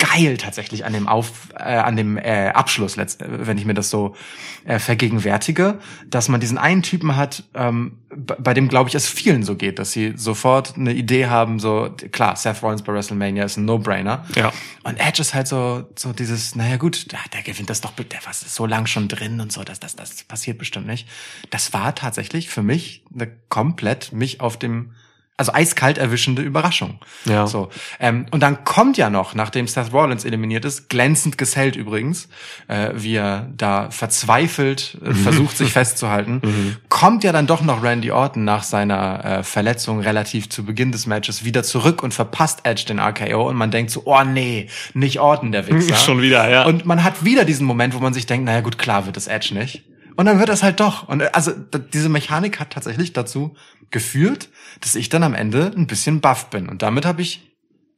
geil 0.00 0.36
tatsächlich 0.36 0.84
an 0.84 0.92
dem 0.92 1.06
Auf, 1.06 1.50
äh, 1.56 1.76
an 1.76 1.94
dem 1.94 2.16
äh, 2.16 2.48
Abschluss, 2.48 2.96
letzt, 2.96 3.22
äh, 3.22 3.46
wenn 3.46 3.58
ich 3.58 3.64
mir 3.64 3.74
das 3.74 3.90
so 3.90 4.16
äh, 4.64 4.78
vergegenwärtige, 4.78 5.78
dass 6.08 6.28
man 6.28 6.40
diesen 6.40 6.58
einen 6.58 6.82
Typen 6.82 7.16
hat, 7.16 7.44
ähm, 7.54 7.98
bei 8.08 8.54
dem 8.54 8.68
glaube 8.68 8.88
ich 8.88 8.94
es 8.96 9.06
vielen 9.06 9.44
so 9.44 9.54
geht, 9.54 9.78
dass 9.78 9.92
sie 9.92 10.14
sofort 10.16 10.76
eine 10.76 10.92
Idee 10.92 11.26
haben, 11.26 11.60
so 11.60 11.94
klar, 12.10 12.34
Seth 12.34 12.62
Rollins 12.62 12.82
bei 12.82 12.92
WrestleMania 12.92 13.44
ist 13.44 13.56
ein 13.56 13.66
No-Brainer. 13.66 14.24
Ja. 14.34 14.52
Und 14.82 14.98
Edge 14.98 15.20
ist 15.20 15.34
halt 15.34 15.46
so, 15.46 15.84
so 15.94 16.12
dieses, 16.12 16.56
naja 16.56 16.76
gut, 16.76 17.12
der, 17.12 17.20
der 17.32 17.42
gewinnt 17.42 17.70
das 17.70 17.80
doch, 17.80 17.92
der 17.92 18.20
was 18.24 18.42
ist 18.42 18.54
so 18.54 18.66
lang 18.66 18.86
schon 18.86 19.06
drin 19.06 19.40
und 19.40 19.52
so, 19.52 19.62
das, 19.62 19.78
das, 19.78 19.94
das 19.94 20.24
passiert 20.24 20.58
bestimmt 20.58 20.86
nicht. 20.86 21.06
Das 21.50 21.72
war 21.72 21.94
tatsächlich 21.94 22.48
für 22.48 22.62
mich 22.62 23.04
eine 23.14 23.30
komplett 23.48 24.12
mich 24.12 24.40
auf 24.40 24.58
dem, 24.58 24.92
also 25.40 25.54
eiskalt 25.54 25.96
erwischende 25.96 26.42
Überraschung. 26.42 26.98
Ja. 27.24 27.46
So. 27.46 27.70
Ähm, 27.98 28.26
und 28.30 28.40
dann 28.40 28.64
kommt 28.64 28.98
ja 28.98 29.08
noch, 29.08 29.34
nachdem 29.34 29.66
Seth 29.66 29.92
Rollins 29.92 30.24
eliminiert 30.24 30.66
ist, 30.66 30.90
glänzend 30.90 31.38
gesellt 31.38 31.76
übrigens, 31.76 32.28
äh, 32.68 32.90
wie 32.94 33.16
er 33.16 33.48
da 33.56 33.90
verzweifelt 33.90 34.98
äh, 35.02 35.14
versucht, 35.14 35.56
sich 35.56 35.72
festzuhalten, 35.72 36.78
kommt 36.90 37.24
ja 37.24 37.32
dann 37.32 37.46
doch 37.46 37.62
noch 37.62 37.82
Randy 37.82 38.10
Orton 38.10 38.44
nach 38.44 38.62
seiner 38.62 39.24
äh, 39.24 39.42
Verletzung 39.42 40.00
relativ 40.00 40.50
zu 40.50 40.64
Beginn 40.64 40.92
des 40.92 41.06
Matches 41.06 41.42
wieder 41.42 41.62
zurück 41.62 42.02
und 42.02 42.12
verpasst 42.12 42.60
Edge 42.64 42.84
den 42.86 43.00
RKO 43.00 43.48
und 43.48 43.56
man 43.56 43.70
denkt 43.70 43.90
so, 43.90 44.02
oh 44.04 44.22
nee, 44.22 44.68
nicht 44.92 45.20
Orton 45.20 45.52
der 45.52 45.66
Wichser. 45.66 45.94
Schon 45.96 46.20
wieder, 46.20 46.50
ja. 46.50 46.66
Und 46.66 46.84
man 46.84 47.02
hat 47.02 47.24
wieder 47.24 47.46
diesen 47.46 47.66
Moment, 47.66 47.94
wo 47.94 47.98
man 48.00 48.12
sich 48.12 48.26
denkt, 48.26 48.44
naja 48.44 48.60
gut, 48.60 48.76
klar 48.76 49.06
wird 49.06 49.16
es 49.16 49.26
Edge 49.26 49.54
nicht. 49.54 49.82
Und 50.20 50.26
dann 50.26 50.38
wird 50.38 50.50
das 50.50 50.62
halt 50.62 50.80
doch. 50.80 51.08
Und 51.08 51.22
äh, 51.22 51.30
also 51.32 51.50
diese 51.94 52.10
Mechanik 52.10 52.60
hat 52.60 52.74
tatsächlich 52.74 53.14
dazu 53.14 53.56
geführt, 53.90 54.50
dass 54.82 54.94
ich 54.94 55.08
dann 55.08 55.22
am 55.22 55.32
Ende 55.32 55.72
ein 55.74 55.86
bisschen 55.86 56.20
buff 56.20 56.50
bin. 56.50 56.68
Und 56.68 56.82
damit 56.82 57.06
habe 57.06 57.22
ich 57.22 57.40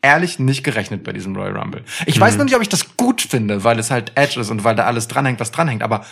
ehrlich 0.03 0.39
nicht 0.39 0.63
gerechnet 0.63 1.03
bei 1.03 1.13
diesem 1.13 1.35
Royal 1.35 1.57
Rumble. 1.57 1.83
Ich 2.07 2.21
weiß 2.21 2.37
noch 2.37 2.45
nicht, 2.45 2.55
ob 2.55 2.63
ich 2.63 2.69
das 2.69 2.97
gut 2.97 3.23
finde, 3.23 3.65
weil 3.65 3.77
es 3.81 3.91
halt 3.91 4.13
Edge 4.15 4.39
ist 4.39 4.51
und 4.51 4.63
weil 4.63 4.77
da 4.77 4.85
alles 4.85 5.09
dranhängt, 5.09 5.41
was 5.41 5.51
dranhängt. 5.51 5.83
Aber 5.83 6.07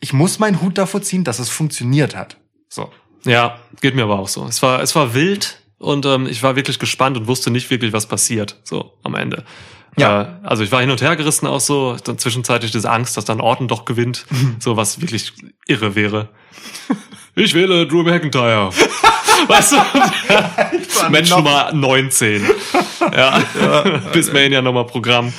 ich 0.00 0.12
muss 0.12 0.38
meinen 0.38 0.60
Hut 0.60 0.76
davor 0.76 1.00
ziehen, 1.00 1.24
dass 1.24 1.38
es 1.38 1.48
funktioniert 1.48 2.14
hat. 2.14 2.36
So. 2.68 2.92
Ja, 3.24 3.58
geht 3.80 3.94
mir 3.94 4.02
aber 4.02 4.18
auch 4.18 4.28
so. 4.28 4.44
Es 4.44 4.60
war, 4.60 4.82
es 4.82 4.94
war 4.94 5.14
wild 5.14 5.62
und 5.78 6.04
ähm, 6.04 6.26
ich 6.26 6.42
war 6.42 6.56
wirklich 6.56 6.78
gespannt 6.78 7.16
und 7.16 7.26
wusste 7.26 7.50
nicht 7.50 7.70
wirklich, 7.70 7.94
was 7.94 8.04
passiert, 8.04 8.60
so 8.64 8.98
am 9.02 9.14
Ende. 9.14 9.46
Ja. 10.00 10.22
Äh, 10.22 10.26
also 10.42 10.62
ich 10.62 10.72
war 10.72 10.80
hin 10.80 10.90
und 10.90 11.00
her 11.00 11.16
gerissen 11.16 11.46
auch 11.46 11.60
so, 11.60 11.96
dann 12.04 12.18
zwischenzeitlich 12.18 12.70
diese 12.70 12.90
Angst, 12.90 13.16
dass 13.16 13.24
dann 13.24 13.40
Orton 13.40 13.68
doch 13.68 13.84
gewinnt, 13.84 14.26
so 14.58 14.76
was 14.76 15.00
wirklich 15.00 15.32
irre 15.66 15.94
wäre. 15.94 16.28
Ich 17.34 17.54
wähle 17.54 17.86
Drew 17.86 18.02
McIntyre. 18.02 18.70
weißt 19.46 19.72
du? 19.72 19.76
Match 21.10 21.30
Nummer 21.30 21.72
19. 21.72 22.44
Ja, 23.12 23.42
bis 24.12 24.32
Mania 24.32 24.62
nochmal 24.62 24.86
Programm. 24.86 25.32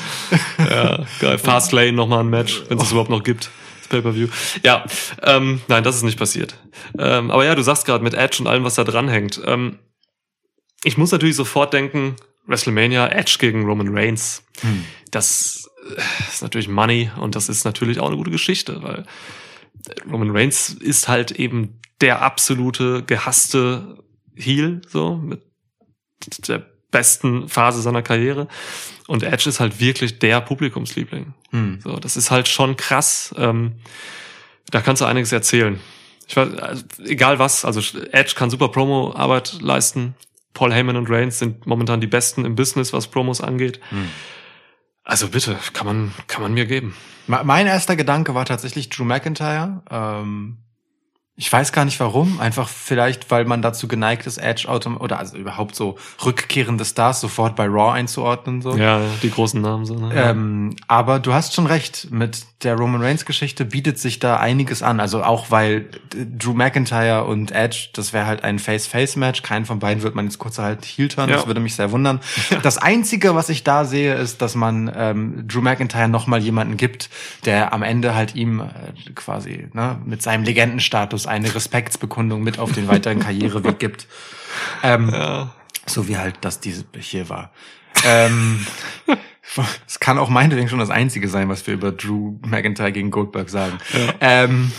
Ja, 0.58 1.06
geil. 1.20 1.38
Fastlane 1.38 1.94
nochmal 1.94 2.22
ein 2.22 2.30
Match, 2.30 2.64
wenn 2.70 2.78
es 2.78 2.86
es 2.86 2.92
überhaupt 2.92 3.10
noch 3.10 3.24
gibt. 3.24 3.50
Das 3.80 3.88
Pay-Per-View. 3.90 4.28
Ja, 4.64 4.86
ähm, 5.24 5.62
nein, 5.68 5.84
das 5.84 5.96
ist 5.96 6.04
nicht 6.04 6.20
passiert. 6.20 6.56
Ähm, 6.98 7.32
aber 7.32 7.46
ja, 7.46 7.56
du 7.56 7.62
sagst 7.62 7.86
gerade 7.86 8.04
mit 8.04 8.14
Edge 8.14 8.38
und 8.40 8.48
allem, 8.48 8.64
was 8.64 8.76
da 8.76 8.84
dranhängt. 8.84 9.42
Ähm, 9.46 9.80
ich 10.84 10.98
muss 10.98 11.12
natürlich 11.12 11.36
sofort 11.36 11.74
denken, 11.74 12.16
WrestleMania, 12.52 13.08
Edge 13.08 13.38
gegen 13.40 13.66
Roman 13.66 13.88
Reigns. 13.98 14.44
Das 15.10 15.70
äh, 15.98 16.02
ist 16.30 16.42
natürlich 16.42 16.68
Money 16.68 17.10
und 17.18 17.36
das 17.36 17.50
ist 17.50 17.66
natürlich 17.66 18.00
auch 18.00 18.08
eine 18.08 18.18
gute 18.18 18.32
Geschichte, 18.32 18.84
weil 18.84 19.06
Roman 20.12 20.30
Reigns 20.32 20.70
ist 20.70 21.08
halt 21.08 21.32
eben 21.32 21.80
der 22.02 22.22
absolute 22.22 23.04
gehasste 23.04 23.98
Heel, 24.36 24.82
so 24.88 25.16
mit 25.16 25.42
der 26.48 26.66
besten 26.92 27.48
Phase 27.48 27.82
seiner 27.82 28.02
Karriere. 28.02 28.48
Und 29.08 29.24
Edge 29.24 29.50
ist 29.50 29.60
halt 29.60 29.80
wirklich 29.80 30.20
der 30.20 30.42
Publikumsliebling. 30.42 31.34
Hm. 31.52 31.80
So, 31.82 31.98
das 31.98 32.18
ist 32.18 32.32
halt 32.32 32.48
schon 32.48 32.78
krass. 32.78 33.34
Ähm, 33.38 33.80
da 34.70 34.82
kannst 34.82 35.02
du 35.02 35.06
einiges 35.06 35.32
erzählen. 35.32 35.80
Ich 36.28 36.36
weiß, 36.36 36.56
also, 36.56 36.84
egal 37.06 37.40
was, 37.40 37.66
also 37.66 37.82
Edge 38.12 38.34
kann 38.36 38.50
super 38.50 38.70
Promo-Arbeit 38.70 39.58
leisten. 39.62 40.16
Paul 40.62 40.72
Heyman 40.76 40.96
und 40.96 41.10
Reigns 41.10 41.40
sind 41.40 41.66
momentan 41.66 42.02
die 42.02 42.06
besten 42.08 42.46
im 42.46 42.54
Business, 42.54 42.94
was 42.94 43.08
Promos 43.08 43.42
angeht. 43.42 43.80
Also 45.04 45.28
bitte, 45.30 45.58
kann 45.74 45.88
man, 45.88 46.12
kann 46.28 46.44
man 46.44 46.54
mir 46.54 46.68
geben. 46.68 46.94
Me- 47.26 47.42
Mein 47.44 47.66
erster 47.66 47.96
Gedanke 47.96 48.36
war 48.36 48.46
tatsächlich 48.46 48.90
Drew 48.90 49.04
McIntyre. 49.04 49.82
Ähm, 49.90 50.60
Ich 51.38 51.52
weiß 51.52 51.72
gar 51.72 51.86
nicht 51.86 52.00
warum. 52.00 52.40
Einfach 52.40 52.68
vielleicht, 52.68 53.32
weil 53.32 53.46
man 53.46 53.62
dazu 53.62 53.88
geneigt 53.88 54.28
ist, 54.28 54.38
Edge 54.38 54.68
autom 54.68 54.98
oder 54.98 55.18
also 55.18 55.38
überhaupt 55.38 55.76
so 55.76 55.98
rückkehrende 56.24 56.84
Stars 56.86 57.22
sofort 57.22 57.56
bei 57.56 57.66
Raw 57.66 57.94
einzuordnen. 57.94 58.62
So. 58.62 58.76
Ja, 58.76 59.02
die 59.24 59.32
großen 59.32 59.62
Namen 59.62 59.86
so. 59.86 59.96
Ne? 59.96 60.12
Ähm, 60.14 60.76
aber 60.88 61.20
du 61.20 61.34
hast 61.34 61.56
schon 61.56 61.68
recht, 61.68 62.10
mit 62.12 62.46
der 62.64 62.76
Roman 62.76 63.02
Reigns 63.02 63.26
Geschichte 63.26 63.66
bietet 63.66 63.98
sich 63.98 64.20
da 64.20 64.38
einiges 64.38 64.84
an. 64.84 65.00
Also 65.00 65.24
auch 65.24 65.50
weil 65.50 65.90
Drew 66.12 66.54
McIntyre 66.54 67.24
und 67.24 67.52
Edge, 67.52 67.90
das 67.94 68.14
wäre 68.14 68.26
halt 68.26 68.44
ein 68.44 68.60
Face-Face-Match. 68.60 69.42
Keinen 69.42 69.66
von 69.66 69.80
beiden 69.80 70.04
wird 70.04 70.16
man 70.16 70.26
jetzt 70.26 70.38
kurz 70.38 70.60
halt 70.60 70.86
heel 70.86 71.08
turn. 71.08 71.30
Ja. 71.30 71.38
Das 71.38 71.48
würde 71.48 71.60
mich 71.60 71.76
sehr 71.76 71.92
wundern. 71.92 72.20
Das 72.62 72.78
Einzige, 72.78 73.34
was 73.34 73.50
ich 73.50 73.64
da 73.64 73.86
sehe, 73.86 74.14
ist, 74.14 74.42
dass 74.42 74.56
man 74.56 74.92
ähm, 74.96 75.48
Drew 75.48 75.62
McIntyre 75.62 76.08
nochmal 76.08 76.42
jemanden 76.42 76.78
gibt, 76.78 77.10
der 77.46 77.74
am 77.74 77.82
Ende 77.82 78.14
halt 78.14 78.36
ihm 78.36 78.60
äh, 78.60 79.12
quasi 79.16 79.70
ne, 79.74 80.00
mit 80.06 80.22
seinem 80.22 80.44
Legendenstatus 80.44 81.21
eine 81.28 81.54
Respektsbekundung 81.54 82.44
mit 82.44 82.60
auf 82.60 82.72
den 82.72 82.88
weiteren 82.88 83.20
Karriereweg 83.22 83.80
gibt. 83.80 84.08
Ähm, 84.84 85.10
ja. 85.12 85.54
so 85.86 86.08
wie 86.08 86.18
halt 86.18 86.36
das 86.42 86.60
diese 86.60 86.86
hier 87.00 87.30
war. 87.30 87.52
Ähm, 88.06 88.66
es 89.88 90.00
kann 90.00 90.18
auch 90.18 90.30
meinetwegen 90.30 90.70
schon 90.70 90.80
das 90.80 90.90
Einzige 90.90 91.28
sein, 91.28 91.50
was 91.50 91.66
wir 91.68 91.74
über 91.74 91.92
Drew 91.92 92.40
McIntyre 92.46 92.92
gegen 92.92 93.12
Goldberg 93.12 93.50
sagen. 93.50 93.78
Ähm, 94.20 94.72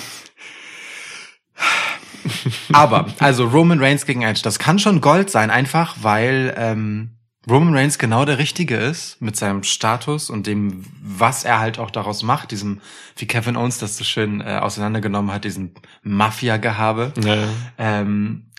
aber, 2.73 3.07
also 3.19 3.47
Roman 3.47 3.81
Reigns 3.81 4.07
gegen 4.07 4.23
Edge, 4.23 4.41
das 4.43 4.59
kann 4.59 4.79
schon 4.79 5.01
Gold 5.01 5.31
sein, 5.31 5.51
einfach 5.51 5.97
weil 6.01 6.55
ähm, 6.57 7.17
Roman 7.51 7.75
Reigns 7.75 7.99
genau 7.99 8.25
der 8.25 8.39
Richtige 8.39 8.77
ist 8.77 9.21
mit 9.21 9.37
seinem 9.37 9.65
Status 9.65 10.31
und 10.31 10.47
dem, 10.47 10.85
was 11.03 11.45
er 11.45 11.59
halt 11.59 11.79
auch 11.79 11.91
daraus 11.91 12.23
macht, 12.23 12.53
diesem, 12.53 12.81
wie 13.17 13.27
Kevin 13.27 13.57
Owens 13.57 13.79
das 13.79 13.97
so 13.97 14.05
schön 14.05 14.41
äh, 14.41 14.59
auseinandergenommen 14.63 15.33
hat, 15.33 15.45
diesen 15.45 15.75
Mafia-Gehabe 16.03 17.13
ja. 17.25 17.49
ähm, 17.79 18.53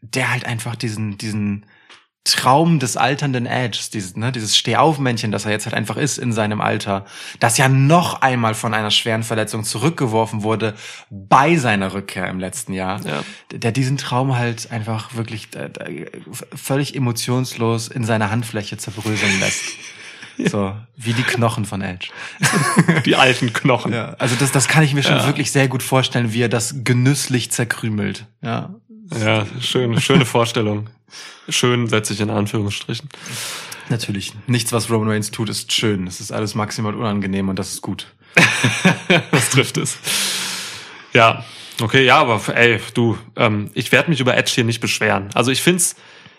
der 0.00 0.30
halt 0.30 0.46
einfach 0.46 0.76
diesen, 0.76 1.18
diesen 1.18 1.66
Traum 2.26 2.78
des 2.78 2.96
alternden 2.96 3.46
Edges, 3.46 3.90
dieses, 3.90 4.16
ne, 4.16 4.32
dieses 4.32 4.56
Stehaufmännchen, 4.56 5.30
das 5.32 5.44
er 5.44 5.52
jetzt 5.52 5.66
halt 5.66 5.74
einfach 5.74 5.96
ist 5.96 6.18
in 6.18 6.32
seinem 6.32 6.60
Alter, 6.60 7.04
das 7.40 7.56
ja 7.58 7.68
noch 7.68 8.20
einmal 8.22 8.54
von 8.54 8.74
einer 8.74 8.90
schweren 8.90 9.22
Verletzung 9.22 9.64
zurückgeworfen 9.64 10.42
wurde 10.42 10.74
bei 11.10 11.56
seiner 11.56 11.92
Rückkehr 11.94 12.28
im 12.28 12.38
letzten 12.40 12.72
Jahr, 12.72 13.00
Ja. 13.06 13.22
der 13.52 13.72
diesen 13.72 13.96
Traum 13.96 14.36
halt 14.36 14.70
einfach 14.70 15.14
wirklich 15.14 15.48
äh, 15.54 15.70
völlig 16.54 16.94
emotionslos 16.96 17.88
in 17.88 18.04
seiner 18.04 18.30
Handfläche 18.30 18.76
zerbröseln 18.76 19.40
lässt. 19.40 19.62
So, 20.50 20.76
wie 20.98 21.14
die 21.14 21.22
Knochen 21.22 21.64
von 21.64 21.80
Edge. 21.80 22.08
Die 23.06 23.16
alten 23.16 23.54
Knochen. 23.54 23.94
Ja, 23.94 24.16
also 24.18 24.36
das, 24.38 24.52
das 24.52 24.68
kann 24.68 24.82
ich 24.84 24.92
mir 24.92 25.02
schon 25.02 25.16
Ja. 25.16 25.26
wirklich 25.26 25.50
sehr 25.50 25.66
gut 25.66 25.82
vorstellen, 25.82 26.34
wie 26.34 26.42
er 26.42 26.50
das 26.50 26.74
genüsslich 26.84 27.52
zerkrümelt. 27.52 28.26
Ja, 28.42 28.74
Ja, 29.14 29.46
schön, 29.60 30.00
schöne 30.00 30.24
Vorstellung. 30.26 30.88
Schön 31.48 31.86
setze 31.88 32.12
ich 32.12 32.20
in 32.20 32.30
Anführungsstrichen. 32.30 33.08
natürlich. 33.88 34.32
Nichts, 34.46 34.72
was 34.72 34.90
Roman 34.90 35.08
Reigns 35.10 35.30
tut, 35.30 35.48
ist 35.48 35.72
schön. 35.72 36.06
Es 36.06 36.20
ist 36.20 36.32
alles 36.32 36.54
maximal 36.54 36.94
unangenehm 36.94 37.48
und 37.48 37.58
das 37.58 37.70
ist 37.72 37.82
gut. 37.82 38.06
Das 39.30 39.50
trifft 39.50 39.76
es. 39.76 39.98
Ja, 41.12 41.44
okay, 41.80 42.04
ja, 42.04 42.18
aber 42.18 42.40
ey, 42.54 42.80
du, 42.94 43.16
ähm, 43.36 43.70
ich 43.74 43.92
werde 43.92 44.10
mich 44.10 44.20
über 44.20 44.36
Edge 44.36 44.50
hier 44.54 44.64
nicht 44.64 44.80
beschweren. 44.80 45.28
Also 45.34 45.50
ich 45.52 45.62
find's, 45.62 45.94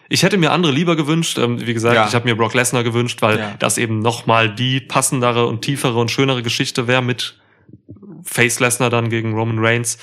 ich 0.09 0.23
hätte 0.23 0.37
mir 0.37 0.51
andere 0.51 0.71
lieber 0.73 0.95
gewünscht. 0.95 1.37
Ähm, 1.37 1.65
wie 1.65 1.73
gesagt, 1.73 1.95
Ja. 1.95 2.07
ich 2.07 2.13
habe 2.15 2.25
mir 2.25 2.35
Brock 2.35 2.53
Lesnar 2.53 2.83
gewünscht, 2.83 3.21
weil 3.21 3.39
Ja. 3.39 3.55
das 3.59 3.77
eben 3.77 3.99
noch 3.99 4.25
mal 4.25 4.53
die 4.53 4.81
passendere 4.81 5.47
und 5.47 5.61
tiefere 5.61 5.97
und 5.97 6.11
schönere 6.11 6.43
Geschichte 6.43 6.87
wäre 6.87 7.01
mit 7.01 7.37
Face 8.23 8.59
Lesnar 8.59 8.89
dann 8.89 9.09
gegen 9.09 9.33
Roman 9.33 9.59
Reigns 9.59 9.97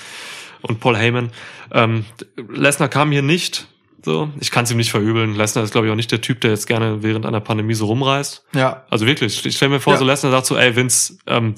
und 0.67 0.79
Paul 0.79 0.97
Heyman. 0.97 1.31
Ähm, 1.71 2.05
Lesnar 2.49 2.89
kam 2.89 3.11
hier 3.11 3.21
nicht. 3.21 3.67
So, 4.03 4.29
ich 4.39 4.51
kann 4.51 4.65
es 4.65 4.71
ihm 4.71 4.77
nicht 4.77 4.91
verübeln. 4.91 5.35
Lesnar 5.35 5.63
ist, 5.63 5.71
glaube 5.71 5.87
ich, 5.87 5.91
auch 5.91 5.95
nicht 5.95 6.11
der 6.11 6.21
Typ, 6.21 6.39
der 6.41 6.51
jetzt 6.51 6.67
gerne 6.67 7.01
während 7.01 7.25
einer 7.25 7.41
Pandemie 7.41 7.73
so 7.73 7.87
rumreist. 7.87 8.43
Ja, 8.53 8.85
Also 8.91 9.07
wirklich, 9.07 9.43
ich 9.45 9.55
stell 9.57 9.69
mir 9.69 9.79
vor, 9.79 9.93
Ja. 9.93 9.99
so 9.99 10.05
Lesnar 10.05 10.31
sagt 10.31 10.45
so, 10.45 10.55
ey 10.57 10.75
Vince, 10.75 11.17
ähm, 11.25 11.55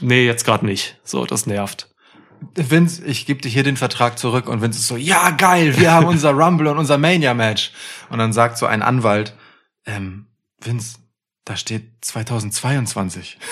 nee, 0.00 0.26
jetzt 0.26 0.44
gerade 0.44 0.66
nicht. 0.66 0.98
So, 1.04 1.24
das 1.26 1.46
nervt. 1.46 1.88
Vince, 2.56 3.04
ich 3.04 3.24
gebe 3.24 3.40
dir 3.40 3.48
hier 3.48 3.62
den 3.62 3.76
Vertrag 3.76 4.18
zurück 4.18 4.48
und 4.48 4.62
Vince 4.62 4.78
ist 4.80 4.88
so, 4.88 4.96
ja 4.96 5.30
geil, 5.30 5.78
wir 5.78 5.92
haben 5.92 6.06
unser 6.06 6.32
Rumble 6.32 6.66
und 6.66 6.78
unser 6.78 6.98
Mania-Match. 6.98 7.70
Und 8.10 8.18
dann 8.18 8.32
sagt 8.32 8.58
so 8.58 8.66
ein 8.66 8.82
Anwalt, 8.82 9.34
ähm, 9.86 10.26
Vince, 10.60 10.98
da 11.44 11.56
steht 11.56 11.92
2022. 12.00 13.38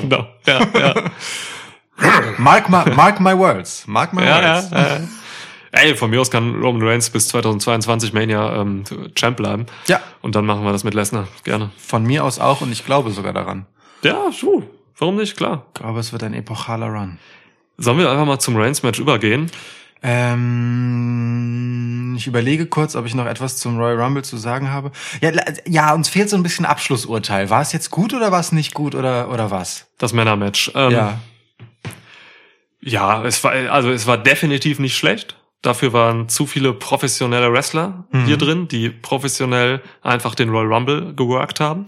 Genau. 0.00 0.26
Ja, 0.46 0.66
ja. 0.74 0.94
Mark 2.38 2.68
my, 2.68 2.84
mark 2.94 3.20
my 3.20 3.36
words. 3.36 3.84
Mark 3.86 4.12
my 4.12 4.22
ja, 4.22 4.40
ja, 4.40 4.54
words. 4.56 4.70
ja. 4.72 5.00
Ey, 5.74 5.96
von 5.96 6.10
mir 6.10 6.20
aus 6.20 6.30
kann 6.30 6.54
Roman 6.60 6.86
Reigns 6.86 7.08
bis 7.08 7.28
2022 7.28 8.12
Mania 8.12 8.60
ähm, 8.60 8.84
Champ 9.14 9.38
bleiben. 9.38 9.64
Ja, 9.86 10.00
Und 10.20 10.34
dann 10.34 10.44
machen 10.44 10.64
wir 10.64 10.72
das 10.72 10.84
mit 10.84 10.92
Lesnar. 10.92 11.28
Gerne. 11.44 11.70
von 11.78 12.02
mir 12.04 12.24
aus 12.24 12.38
auch 12.38 12.60
und 12.60 12.70
ich 12.72 12.84
glaube 12.84 13.10
sogar 13.10 13.32
daran. 13.32 13.64
Ja, 14.02 14.30
so. 14.32 14.62
Warum 14.98 15.16
nicht? 15.16 15.34
Klar. 15.36 15.64
Ich 15.74 15.80
glaube, 15.80 15.98
es 16.00 16.12
wird 16.12 16.22
ein 16.24 16.34
epochaler 16.34 16.88
Run. 16.88 17.18
Sollen 17.78 17.96
wir 17.98 18.10
einfach 18.10 18.26
mal 18.26 18.38
zum 18.38 18.56
Reigns-Match 18.56 18.98
übergehen? 19.00 19.50
Ähm, 20.82 22.14
ich 22.18 22.26
überlege 22.26 22.66
kurz, 22.66 22.94
ob 22.96 23.06
ich 23.06 23.14
noch 23.14 23.24
etwas 23.26 23.56
zum 23.56 23.78
Royal 23.78 24.00
Rumble 24.00 24.22
zu 24.24 24.36
sagen 24.36 24.70
habe. 24.70 24.92
Ja, 25.20 25.30
ja, 25.66 25.94
uns 25.94 26.08
fehlt 26.08 26.28
so 26.28 26.36
ein 26.36 26.42
bisschen 26.42 26.66
Abschlussurteil. 26.66 27.48
War 27.50 27.62
es 27.62 27.72
jetzt 27.72 27.90
gut 27.90 28.12
oder 28.12 28.30
war 28.32 28.40
es 28.40 28.52
nicht 28.52 28.74
gut 28.74 28.94
oder 28.94 29.30
oder 29.30 29.50
was? 29.50 29.86
Das 29.98 30.12
Männer-Match. 30.12 30.72
Ähm, 30.74 30.90
ja, 30.90 31.18
Ja, 32.84 33.24
es 33.24 33.42
war, 33.44 33.52
also 33.52 33.90
es 33.90 34.06
war 34.06 34.18
definitiv 34.18 34.78
nicht 34.78 34.96
schlecht. 34.96 35.36
Dafür 35.62 35.92
waren 35.92 36.28
zu 36.28 36.46
viele 36.46 36.72
professionelle 36.72 37.52
Wrestler 37.52 38.04
Mhm. 38.10 38.24
hier 38.26 38.36
drin, 38.36 38.68
die 38.68 38.90
professionell 38.90 39.80
einfach 40.02 40.34
den 40.34 40.48
Royal 40.48 40.72
Rumble 40.72 41.14
geworkt 41.14 41.60
haben. 41.60 41.84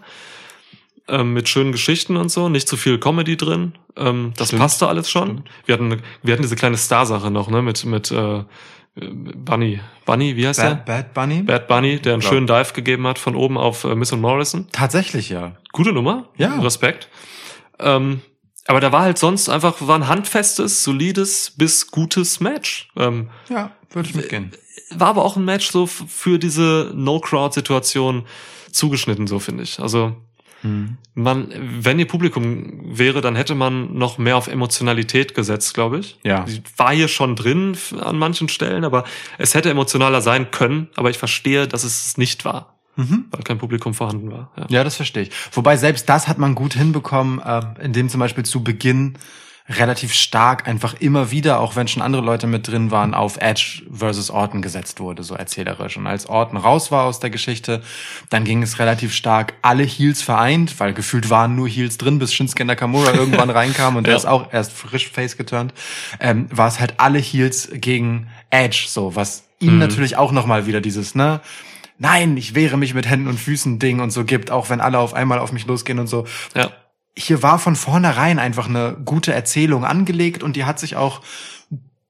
Ähm, 1.09 1.35
mit 1.35 1.49
schönen 1.49 1.73
Geschichten 1.73 2.17
und 2.17 2.31
so, 2.31 2.49
nicht 2.49 2.67
zu 2.69 2.77
viel 2.77 2.99
Comedy 2.99 3.37
drin. 3.37 3.75
Ähm, 3.97 4.33
das 4.37 4.49
Stimmt. 4.49 4.63
passte 4.63 4.87
alles 4.89 5.11
schon. 5.11 5.43
Wir 5.67 5.75
hatten, 5.75 6.01
wir 6.23 6.33
hatten 6.33 6.43
diese 6.43 6.57
kleine 6.57 6.77
Star-Sache 6.79 7.31
noch, 7.31 7.51
ne, 7.51 7.61
mit, 7.61 7.85
mit 7.85 8.11
äh, 8.11 8.45
Bunny. 8.95 9.81
Bunny, 10.07 10.37
wie 10.37 10.47
heißt 10.47 10.61
Bad, 10.61 10.89
der? 10.89 10.95
Bad 10.95 11.15
Bunny. 11.15 11.43
Bad 11.43 11.67
Bunny, 11.69 11.99
der 11.99 12.13
einen 12.15 12.23
schönen 12.23 12.47
Dive 12.47 12.73
gegeben 12.75 13.07
hat 13.09 13.19
von 13.19 13.35
oben 13.35 13.59
auf 13.59 13.85
äh, 13.85 13.95
Miss 13.97 14.13
und 14.13 14.21
Morrison. 14.21 14.69
Tatsächlich 14.73 15.29
ja. 15.31 15.57
Gute 15.73 15.93
Nummer. 15.93 16.29
Ja. 16.37 16.59
Respekt. 16.61 17.09
Ähm, 17.81 18.23
aber 18.67 18.81
da 18.81 18.93
war 18.93 19.03
halt 19.03 19.19
sonst 19.19 19.49
einfach, 19.49 19.77
war 19.81 19.97
ein 19.99 20.09
handfestes, 20.09 20.83
solides 20.85 21.53
bis 21.57 21.91
gutes 21.91 22.41
Match. 22.41 22.89
Ähm, 22.97 23.29
Ja, 23.49 23.71
würde 23.91 24.09
ich 24.09 24.15
mitgehen. 24.15 24.53
war 24.91 25.09
aber 25.09 25.25
auch 25.25 25.37
ein 25.37 25.45
Match 25.45 25.71
so 25.71 25.87
für 25.87 26.39
diese 26.39 26.93
No-Crowd-Situation 26.95 28.25
zugeschnitten, 28.73 29.27
so 29.27 29.39
finde 29.39 29.63
ich. 29.63 29.79
Also 29.81 30.17
Hm. 30.63 30.97
man, 31.15 31.53
wenn 31.83 31.99
ihr 31.99 32.07
Publikum 32.09 32.81
wäre, 32.99 33.21
dann 33.21 33.37
hätte 33.37 33.55
man 33.55 33.93
noch 33.99 34.17
mehr 34.17 34.37
auf 34.39 34.49
Emotionalität 34.49 35.35
gesetzt, 35.35 35.75
glaube 35.75 35.99
ich. 35.99 36.19
Ja. 36.25 36.45
Die 36.45 36.63
war 36.79 36.93
hier 36.95 37.09
schon 37.09 37.37
drin 37.37 37.77
an 38.01 38.19
manchen 38.19 38.49
Stellen, 38.49 38.83
aber 38.85 39.05
es 39.37 39.53
hätte 39.55 39.69
emotionaler 39.69 40.23
sein 40.23 40.51
können, 40.51 40.89
aber 40.97 41.11
ich 41.11 41.19
verstehe, 41.19 41.69
dass 41.69 41.85
es 41.85 42.07
es 42.07 42.17
nicht 42.17 42.47
war, 42.47 42.74
Mhm. 42.97 43.25
weil 43.31 43.43
kein 43.43 43.59
Publikum 43.59 43.93
vorhanden 43.95 44.31
war. 44.31 44.51
Ja. 44.57 44.67
Ja, 44.69 44.85
das 44.85 44.97
verstehe 44.97 45.25
ich. 45.25 45.31
Wobei 45.53 45.77
selbst 45.77 46.09
das 46.09 46.29
hat 46.29 46.39
man 46.39 46.55
gut 46.55 46.75
hinbekommen, 46.75 47.41
äh, 47.41 47.61
indem 47.83 48.09
zum 48.09 48.21
Beispiel 48.21 48.45
zu 48.45 48.63
Beginn 48.63 49.15
relativ 49.67 50.13
stark 50.13 50.69
einfach 50.69 50.93
immer 51.01 51.31
wieder, 51.31 51.59
auch 51.59 51.75
wenn 51.75 51.89
schon 51.89 52.03
andere 52.03 52.21
Leute 52.23 52.47
mit 52.47 52.69
drin 52.69 52.91
waren, 52.91 53.15
auf 53.15 53.39
Edge 53.39 53.83
versus 53.91 54.29
Orton 54.31 54.61
gesetzt 54.61 55.01
wurde, 55.01 55.23
so 55.23 55.35
erzählerisch. 55.35 55.97
Und 55.97 56.07
als 56.07 56.29
Orton 56.29 56.59
raus 56.59 56.91
war 56.93 57.05
aus 57.05 57.19
der 57.19 57.31
Geschichte, 57.31 57.81
dann 58.29 58.45
ging 58.45 58.63
es 58.63 58.79
relativ 58.79 59.15
stark 59.15 59.55
alle 59.63 59.83
Heels 59.83 60.21
vereint, 60.21 60.79
weil 60.81 60.93
gefühlt 60.93 61.31
waren 61.31 61.57
nur 61.57 61.67
Heels 61.67 61.97
drin, 61.97 62.19
bis 62.19 62.35
Shinsuke 62.35 62.67
Nakamura 62.67 63.13
irgendwann 63.15 63.49
reinkam 63.49 63.97
und 63.97 64.05
der 64.07 64.13
Ja. 64.13 64.19
ist 64.19 64.27
auch 64.27 64.53
erst 64.53 64.71
frisch 64.73 65.09
face 65.09 65.39
geturnt, 65.39 65.73
ähm, 66.21 66.47
war 66.51 66.69
es 66.69 66.79
halt 66.79 66.95
alle 66.99 67.19
Heels 67.19 67.71
gegen 67.73 68.29
Edge, 68.51 68.85
so, 68.89 69.17
was 69.17 69.45
ihm 69.61 69.79
natürlich 69.79 70.19
auch 70.19 70.31
nochmal 70.31 70.67
wieder 70.67 70.83
dieses, 70.83 71.15
ne, 71.15 71.41
nein, 71.99 72.37
ich 72.37 72.55
wehre 72.55 72.77
mich 72.77 72.95
mit 72.95 73.09
Händen 73.09 73.29
und 73.29 73.39
Füßen 73.39 73.79
Ding 73.79 74.01
und 74.01 74.11
so 74.11 74.25
gibt, 74.25 74.51
auch 74.51 74.71
wenn 74.71 74.81
alle 74.81 74.99
auf 74.99 75.15
einmal 75.15 75.39
auf 75.39 75.53
mich 75.53 75.67
losgehen 75.67 75.99
und 75.99 76.07
so. 76.07 76.27
ja. 76.55 76.71
Hier 77.17 77.45
war 77.45 77.61
von 77.61 77.77
vornherein 77.77 78.41
einfach 78.41 78.69
eine 78.69 78.97
gute 79.05 79.33
Erzählung 79.33 79.85
angelegt 79.85 80.43
und 80.43 80.57
die 80.57 80.65
hat 80.65 80.81
sich 80.81 80.97
auch 80.97 81.21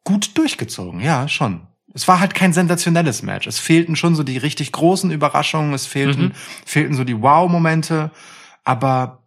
gut 0.02 0.38
durchgezogen. 0.38 1.00
Ja, 1.00 1.28
schon. 1.28 1.66
Es 1.92 2.08
war 2.08 2.20
halt 2.20 2.34
kein 2.34 2.54
sensationelles 2.54 3.22
Match. 3.22 3.46
Es 3.46 3.58
fehlten 3.58 3.96
schon 3.96 4.14
so 4.14 4.22
die 4.22 4.38
richtig 4.38 4.72
großen 4.72 5.10
Überraschungen, 5.10 5.74
es 5.74 5.86
fehlten, 5.86 6.22
Mhm. 6.28 6.32
fehlten 6.64 6.94
so 6.94 7.04
die 7.04 7.20
Wow-Momente, 7.20 8.10
aber 8.64 9.23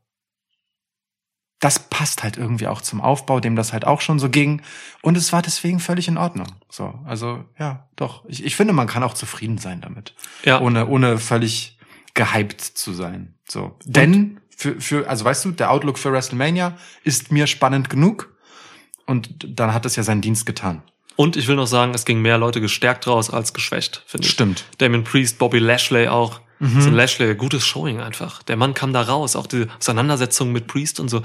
das 1.59 1.79
passt 1.79 2.23
halt 2.23 2.37
irgendwie 2.37 2.67
auch 2.67 2.81
zum 2.81 3.01
Aufbau, 3.01 3.39
dem 3.39 3.55
das 3.55 3.73
halt 3.73 3.85
auch 3.85 4.01
schon 4.01 4.19
so 4.19 4.29
ging. 4.29 4.61
Und 5.01 5.17
es 5.17 5.33
war 5.33 5.41
deswegen 5.41 5.79
völlig 5.79 6.07
in 6.07 6.17
Ordnung. 6.17 6.47
So, 6.69 6.93
also 7.05 7.43
ja, 7.57 7.87
doch. 7.95 8.23
Ich, 8.27 8.45
ich 8.45 8.55
finde, 8.55 8.73
man 8.73 8.87
kann 8.87 9.01
auch 9.03 9.13
zufrieden 9.15 9.57
sein 9.57 9.81
damit 9.81 10.13
Ja. 10.45 10.61
ohne, 10.61 10.87
ohne 10.87 11.17
völlig 11.17 11.77
gehypt 12.13 12.61
zu 12.61 12.93
sein. 12.93 13.33
So. 13.47 13.77
Denn 13.85 14.39
für, 14.55 14.79
für, 14.79 15.09
also 15.09 15.25
weißt 15.25 15.45
du, 15.45 15.51
der 15.51 15.71
Outlook 15.71 15.97
für 15.97 16.11
WrestleMania 16.11 16.77
ist 17.03 17.31
mir 17.31 17.47
spannend 17.47 17.89
genug. 17.89 18.35
und 19.05 19.29
dann 19.47 19.73
hat 19.73 19.85
es 19.85 19.95
ja 19.95 20.03
seinen 20.03 20.21
Dienst 20.21 20.45
getan. 20.45 20.83
Und 21.15 21.35
ich 21.37 21.47
will 21.47 21.55
noch 21.55 21.65
sagen, 21.65 21.93
es 21.95 22.05
ging 22.05 22.21
mehr 22.21 22.37
Leute 22.37 22.61
gestärkt 22.61 23.07
raus 23.07 23.31
als 23.31 23.53
geschwächt, 23.53 24.03
finde 24.05 24.27
ich. 24.27 24.33
Stimmt. 24.33 24.65
Damien 24.77 25.03
Priest, 25.03 25.39
Bobby 25.39 25.57
Lashley 25.59 26.07
auch. 26.07 26.41
So 26.59 26.89
ein 26.89 26.93
Lashley, 26.95 27.35
gutes 27.35 27.65
Showing 27.65 27.99
einfach. 28.01 28.41
Der 28.43 28.55
Mann 28.57 28.73
kam 28.73 28.91
da 28.93 29.01
raus, 29.03 29.35
auch 29.35 29.45
die 29.47 29.67
Auseinandersetzung 29.79 30.51
mit 30.51 30.65
Priest 30.67 30.99
und 30.99 31.07
so. 31.09 31.21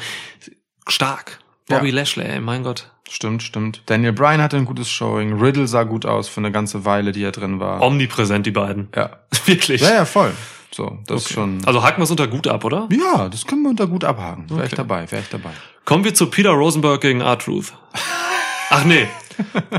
Stark. 0.89 1.39
Bobby 1.69 1.89
Ja. 1.89 1.95
Lashley, 1.95 2.25
ey, 2.27 2.41
mein 2.41 2.63
Gott. 2.65 2.91
Stimmt, 3.09 3.43
stimmt. 3.43 3.83
Daniel 3.87 4.13
Bryan 4.13 4.41
hatte 4.43 4.57
ein 4.57 4.65
gutes 4.65 4.91
Showing. 4.91 5.39
Riddle 5.41 5.67
sah 5.69 5.85
gut 5.85 6.07
aus 6.07 6.29
für 6.29 6.41
eine 6.41 6.51
ganze 6.53 6.85
Weile, 6.85 7.13
die 7.13 7.23
er 7.23 7.33
drin 7.33 7.61
war. 7.61 7.81
Omnipräsent, 7.83 8.47
die 8.47 8.51
beiden. 8.51 8.89
Ja. 8.95 9.19
Wirklich. 9.47 9.81
Ja, 9.81 9.95
ja, 9.95 10.05
voll. 10.05 10.33
So, 10.75 10.99
das 11.07 11.23
ist 11.23 11.33
schon. 11.33 11.63
Also 11.67 11.83
haken 11.83 11.99
wir 12.01 12.05
es 12.05 12.11
unter 12.11 12.27
gut 12.29 12.47
ab, 12.49 12.65
oder? 12.65 12.89
Ja, 12.91 13.29
das 13.29 13.47
können 13.47 13.63
wir 13.63 13.71
unter 13.71 13.87
gut 13.87 14.05
abhaken. 14.05 14.49
Wäre 14.49 14.61
ich 14.61 14.67
Okay. 14.73 14.77
dabei, 14.77 15.11
wäre 15.11 15.23
ich 15.23 15.29
dabei. 15.29 15.51
Kommen 15.85 16.05
wir 16.05 16.15
zu 16.15 16.27
Peter 16.27 16.51
Rosenberg 16.51 17.01
gegen 17.03 17.21
R-Truth. 17.21 17.73
Ach 18.71 18.85
nee. 18.85 19.07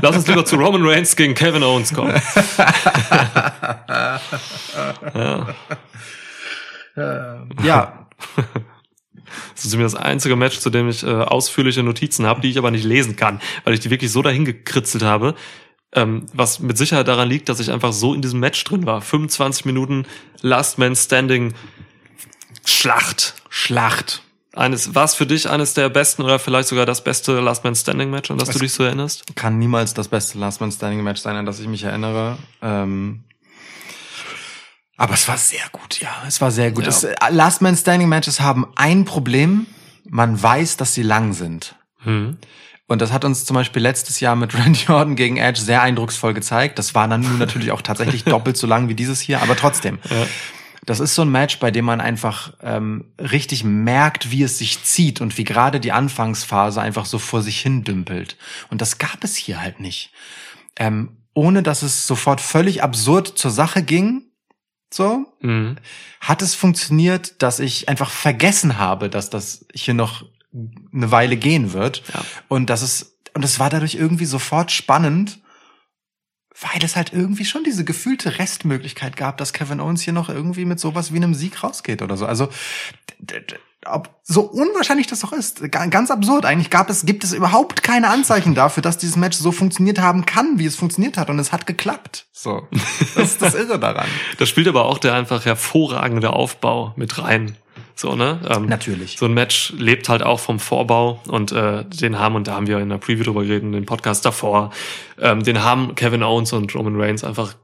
Lass 0.00 0.16
uns 0.16 0.26
lieber 0.26 0.44
zu 0.44 0.56
Roman 0.56 0.84
Reigns 0.84 1.16
gegen 1.16 1.34
Kevin 1.34 1.62
Owens 1.62 1.92
kommen. 1.92 2.14
Ja, 7.64 8.06
Das 9.54 9.64
ist 9.64 9.76
mir 9.76 9.82
das 9.82 9.94
einzige 9.94 10.36
Match, 10.36 10.58
zu 10.58 10.70
dem 10.70 10.88
ich 10.88 11.02
äh, 11.02 11.06
ausführliche 11.06 11.82
Notizen 11.82 12.26
habe, 12.26 12.40
die 12.40 12.50
ich 12.50 12.58
aber 12.58 12.70
nicht 12.70 12.84
lesen 12.84 13.16
kann, 13.16 13.40
weil 13.64 13.74
ich 13.74 13.80
die 13.80 13.90
wirklich 13.90 14.12
so 14.12 14.22
dahin 14.22 14.44
gekritzelt 14.44 15.02
habe. 15.02 15.34
Ähm, 15.92 16.26
was 16.32 16.58
mit 16.58 16.76
Sicherheit 16.76 17.08
daran 17.08 17.28
liegt, 17.28 17.48
dass 17.48 17.60
ich 17.60 17.70
einfach 17.70 17.92
so 17.92 18.14
in 18.14 18.22
diesem 18.22 18.40
Match 18.40 18.62
drin 18.64 18.84
war. 18.84 19.00
25 19.00 19.64
Minuten 19.64 20.06
Last 20.40 20.78
Man 20.78 20.96
Standing 20.96 21.54
Schlacht. 22.64 23.34
Schlacht. 23.48 24.23
Eines, 24.56 24.94
war 24.94 25.04
es 25.04 25.14
für 25.14 25.26
dich 25.26 25.50
eines 25.50 25.74
der 25.74 25.88
besten 25.88 26.22
oder 26.22 26.38
vielleicht 26.38 26.68
sogar 26.68 26.86
das 26.86 27.02
beste 27.02 27.40
Last 27.40 27.64
Man 27.64 27.74
Standing 27.74 28.10
Match, 28.10 28.30
an 28.30 28.38
das 28.38 28.50
du 28.50 28.60
dich 28.60 28.72
so 28.72 28.84
erinnerst? 28.84 29.34
Kann 29.34 29.58
niemals 29.58 29.94
das 29.94 30.06
beste 30.06 30.38
Last 30.38 30.60
Man 30.60 30.70
Standing 30.70 31.02
Match 31.02 31.20
sein, 31.20 31.34
an 31.34 31.44
das 31.44 31.58
ich 31.58 31.66
mich 31.66 31.82
erinnere. 31.82 32.38
Ähm, 32.62 33.24
aber 34.96 35.14
es 35.14 35.26
war 35.26 35.38
sehr 35.38 35.64
gut, 35.72 36.00
ja. 36.00 36.10
Es 36.28 36.40
war 36.40 36.52
sehr 36.52 36.70
gut. 36.70 36.84
Ja. 36.84 36.90
Es, 36.90 37.06
Last 37.30 37.62
Man 37.62 37.76
Standing 37.76 38.08
Matches 38.08 38.40
haben 38.40 38.66
ein 38.76 39.04
Problem. 39.04 39.66
Man 40.08 40.40
weiß, 40.40 40.76
dass 40.76 40.94
sie 40.94 41.02
lang 41.02 41.32
sind. 41.32 41.74
Hm. 41.98 42.38
Und 42.86 43.00
das 43.00 43.12
hat 43.12 43.24
uns 43.24 43.44
zum 43.44 43.54
Beispiel 43.54 43.82
letztes 43.82 44.20
Jahr 44.20 44.36
mit 44.36 44.54
Randy 44.58 44.84
Orton 44.88 45.16
gegen 45.16 45.36
Edge 45.36 45.60
sehr 45.60 45.82
eindrucksvoll 45.82 46.32
gezeigt. 46.34 46.78
Das 46.78 46.94
war 46.94 47.08
dann 47.08 47.22
nun 47.22 47.38
natürlich 47.38 47.72
auch 47.72 47.82
tatsächlich 47.82 48.22
doppelt 48.24 48.56
so 48.56 48.68
lang 48.68 48.88
wie 48.88 48.94
dieses 48.94 49.20
hier, 49.20 49.42
aber 49.42 49.56
trotzdem. 49.56 49.98
Ja. 50.08 50.26
Das 50.86 51.00
ist 51.00 51.14
so 51.14 51.22
ein 51.22 51.30
Match, 51.30 51.58
bei 51.58 51.70
dem 51.70 51.84
man 51.84 52.00
einfach 52.00 52.52
ähm, 52.62 53.12
richtig 53.18 53.64
merkt, 53.64 54.30
wie 54.30 54.42
es 54.42 54.58
sich 54.58 54.82
zieht 54.84 55.20
und 55.20 55.38
wie 55.38 55.44
gerade 55.44 55.80
die 55.80 55.92
Anfangsphase 55.92 56.80
einfach 56.80 57.06
so 57.06 57.18
vor 57.18 57.42
sich 57.42 57.60
hin 57.60 57.84
dümpelt. 57.84 58.36
Und 58.70 58.80
das 58.80 58.98
gab 58.98 59.24
es 59.24 59.36
hier 59.36 59.60
halt 59.60 59.80
nicht. 59.80 60.12
Ähm, 60.76 61.16
ohne 61.32 61.62
dass 61.62 61.82
es 61.82 62.06
sofort 62.06 62.40
völlig 62.40 62.82
absurd 62.82 63.28
zur 63.28 63.50
Sache 63.50 63.82
ging, 63.82 64.22
so, 64.92 65.26
Mhm. 65.40 65.76
hat 66.20 66.42
es 66.42 66.54
funktioniert, 66.54 67.42
dass 67.42 67.58
ich 67.58 67.88
einfach 67.88 68.10
vergessen 68.10 68.78
habe, 68.78 69.10
dass 69.10 69.30
das 69.30 69.66
hier 69.74 69.94
noch 69.94 70.24
eine 70.92 71.10
Weile 71.10 71.36
gehen 71.36 71.72
wird. 71.72 72.02
Ja. 72.12 72.24
Und 72.46 72.70
das 72.70 72.82
ist, 72.82 73.16
und 73.34 73.44
es 73.44 73.58
war 73.58 73.70
dadurch 73.70 73.96
irgendwie 73.96 74.26
sofort 74.26 74.70
spannend, 74.70 75.40
weil 76.72 76.82
es 76.84 76.96
halt 76.96 77.12
irgendwie 77.12 77.44
schon 77.44 77.62
diese 77.64 77.84
gefühlte 77.84 78.38
Restmöglichkeit 78.38 79.16
gab, 79.16 79.36
dass 79.38 79.52
Kevin 79.52 79.80
Owens 79.80 80.02
hier 80.02 80.12
noch 80.12 80.28
irgendwie 80.28 80.64
mit 80.64 80.80
sowas 80.80 81.12
wie 81.12 81.16
einem 81.16 81.34
Sieg 81.34 81.62
rausgeht 81.62 82.00
oder 82.02 82.16
so. 82.16 82.26
Also, 82.26 82.48
ob, 83.86 84.08
so 84.22 84.40
unwahrscheinlich 84.42 85.06
das 85.06 85.20
doch 85.20 85.32
ist, 85.32 85.70
ga- 85.70 85.86
ganz 85.86 86.10
absurd. 86.10 86.46
Eigentlich 86.46 86.70
gab 86.70 86.88
es, 86.88 87.04
gibt 87.04 87.22
es 87.22 87.34
überhaupt 87.34 87.82
keine 87.82 88.08
Anzeichen 88.08 88.54
dafür, 88.54 88.82
dass 88.82 88.96
dieses 88.96 89.16
Match 89.16 89.36
so 89.36 89.52
funktioniert 89.52 89.98
haben 89.98 90.24
kann, 90.24 90.58
wie 90.58 90.64
es 90.64 90.74
funktioniert 90.76 91.18
hat. 91.18 91.28
Und 91.28 91.38
es 91.38 91.52
hat 91.52 91.66
geklappt. 91.66 92.26
So. 92.32 92.66
Das 93.14 93.32
ist 93.32 93.42
das 93.42 93.54
Irre 93.54 93.78
daran. 93.78 94.06
Da 94.38 94.46
spielt 94.46 94.68
aber 94.68 94.86
auch 94.86 94.98
der 94.98 95.14
einfach 95.14 95.44
hervorragende 95.44 96.32
Aufbau 96.32 96.94
mit 96.96 97.18
rein. 97.18 97.56
So, 97.96 98.16
ne? 98.16 98.40
Ähm, 98.48 98.66
Natürlich. 98.66 99.16
So 99.18 99.26
ein 99.26 99.34
Match 99.34 99.72
lebt 99.76 100.08
halt 100.08 100.22
auch 100.22 100.40
vom 100.40 100.58
Vorbau 100.58 101.20
und 101.28 101.52
äh, 101.52 101.84
den 101.84 102.18
haben, 102.18 102.34
und 102.34 102.48
da 102.48 102.54
haben 102.54 102.66
wir 102.66 102.78
in 102.78 102.88
der 102.88 102.98
Preview 102.98 103.24
drüber 103.24 103.42
geredet, 103.42 103.62
in 103.62 103.72
dem 103.72 103.86
Podcast 103.86 104.24
davor, 104.24 104.70
ähm, 105.20 105.42
den 105.44 105.62
haben 105.62 105.94
Kevin 105.94 106.22
Owens 106.22 106.52
und 106.52 106.74
Roman 106.74 107.00
Reigns 107.00 107.22
einfach 107.22 107.54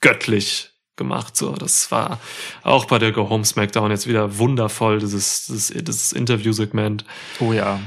göttlich 0.00 0.70
gemacht. 0.96 1.36
So, 1.36 1.52
das 1.52 1.90
war 1.90 2.18
auch 2.62 2.86
bei 2.86 2.98
der 2.98 3.12
Go 3.12 3.28
Home 3.28 3.44
Smackdown 3.44 3.90
jetzt 3.90 4.06
wieder 4.06 4.38
wundervoll, 4.38 5.00
dieses, 5.00 5.46
dieses, 5.46 5.68
dieses 5.68 6.12
Interview-Segment. 6.12 7.04
Oh 7.40 7.52
ja. 7.52 7.80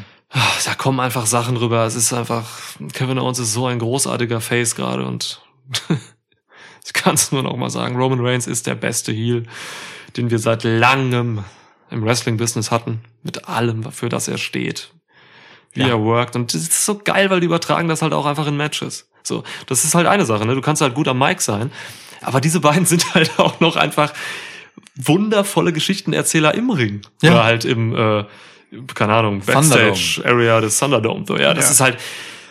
Da 0.66 0.74
kommen 0.76 1.00
einfach 1.00 1.26
Sachen 1.26 1.58
rüber. 1.58 1.86
Es 1.86 1.96
ist 1.96 2.12
einfach, 2.14 2.46
Kevin 2.94 3.18
Owens 3.18 3.40
ist 3.40 3.54
so 3.54 3.66
ein 3.66 3.80
großartiger 3.80 4.42
Face 4.42 4.76
gerade 4.76 5.06
und 5.06 5.42
ich 6.86 6.94
kann 6.94 7.16
es 7.16 7.32
nur 7.32 7.44
noch 7.44 7.56
mal 7.56 7.70
sagen, 7.70 7.96
Roman 7.96 8.20
Reigns 8.20 8.46
ist 8.46 8.68
der 8.68 8.76
beste 8.76 9.12
Heel, 9.12 9.44
den 10.18 10.30
wir 10.30 10.40
seit 10.40 10.64
langem 10.64 11.44
im 11.92 12.04
Wrestling-Business 12.04 12.72
hatten. 12.72 13.02
Mit 13.24 13.48
allem, 13.48 13.92
für 13.92 14.10
das 14.10 14.28
er 14.28 14.38
steht. 14.38 14.92
Wie 15.74 15.82
Ja. 15.82 15.90
er 15.90 16.02
workt. 16.02 16.36
Und 16.36 16.54
das 16.54 16.62
ist 16.62 16.86
so 16.86 16.98
geil, 16.98 17.30
weil 17.30 17.40
die 17.40 17.46
übertragen 17.46 17.88
das 17.88 18.02
halt 18.02 18.14
auch 18.14 18.26
einfach 18.26 18.48
in 18.48 18.58
Matches. 18.58 19.10
So, 19.24 19.44
das 19.68 19.84
ist 19.84 19.94
halt 19.96 20.08
eine 20.08 20.26
Sache, 20.26 20.46
ne? 20.46 20.56
Du 20.56 20.62
kannst 20.62 20.82
halt 20.82 20.96
gut 20.96 21.08
am 21.08 21.20
Mic 21.20 21.42
sein. 21.42 21.72
Aber 22.22 22.42
diese 22.42 22.60
beiden 22.60 22.86
sind 22.88 23.14
halt 23.14 23.38
auch 23.40 23.60
noch 23.60 23.76
einfach 23.76 24.14
wundervolle 24.96 25.74
Geschichtenerzähler 25.74 26.54
im 26.56 26.70
Ring. 26.70 27.02
Ja. 27.22 27.32
Oder 27.34 27.44
halt 27.44 27.66
im, 27.66 27.96
äh, 27.96 28.26
keine 28.96 29.14
Ahnung. 29.14 29.42
Backstage-Area 29.46 30.62
des 30.62 30.80
Thunderdome. 30.80 31.26
So, 31.28 31.38
ja, 31.38 31.54
das 31.54 31.66
Ja. 31.66 31.72
ist 31.72 31.80
halt, 31.82 31.98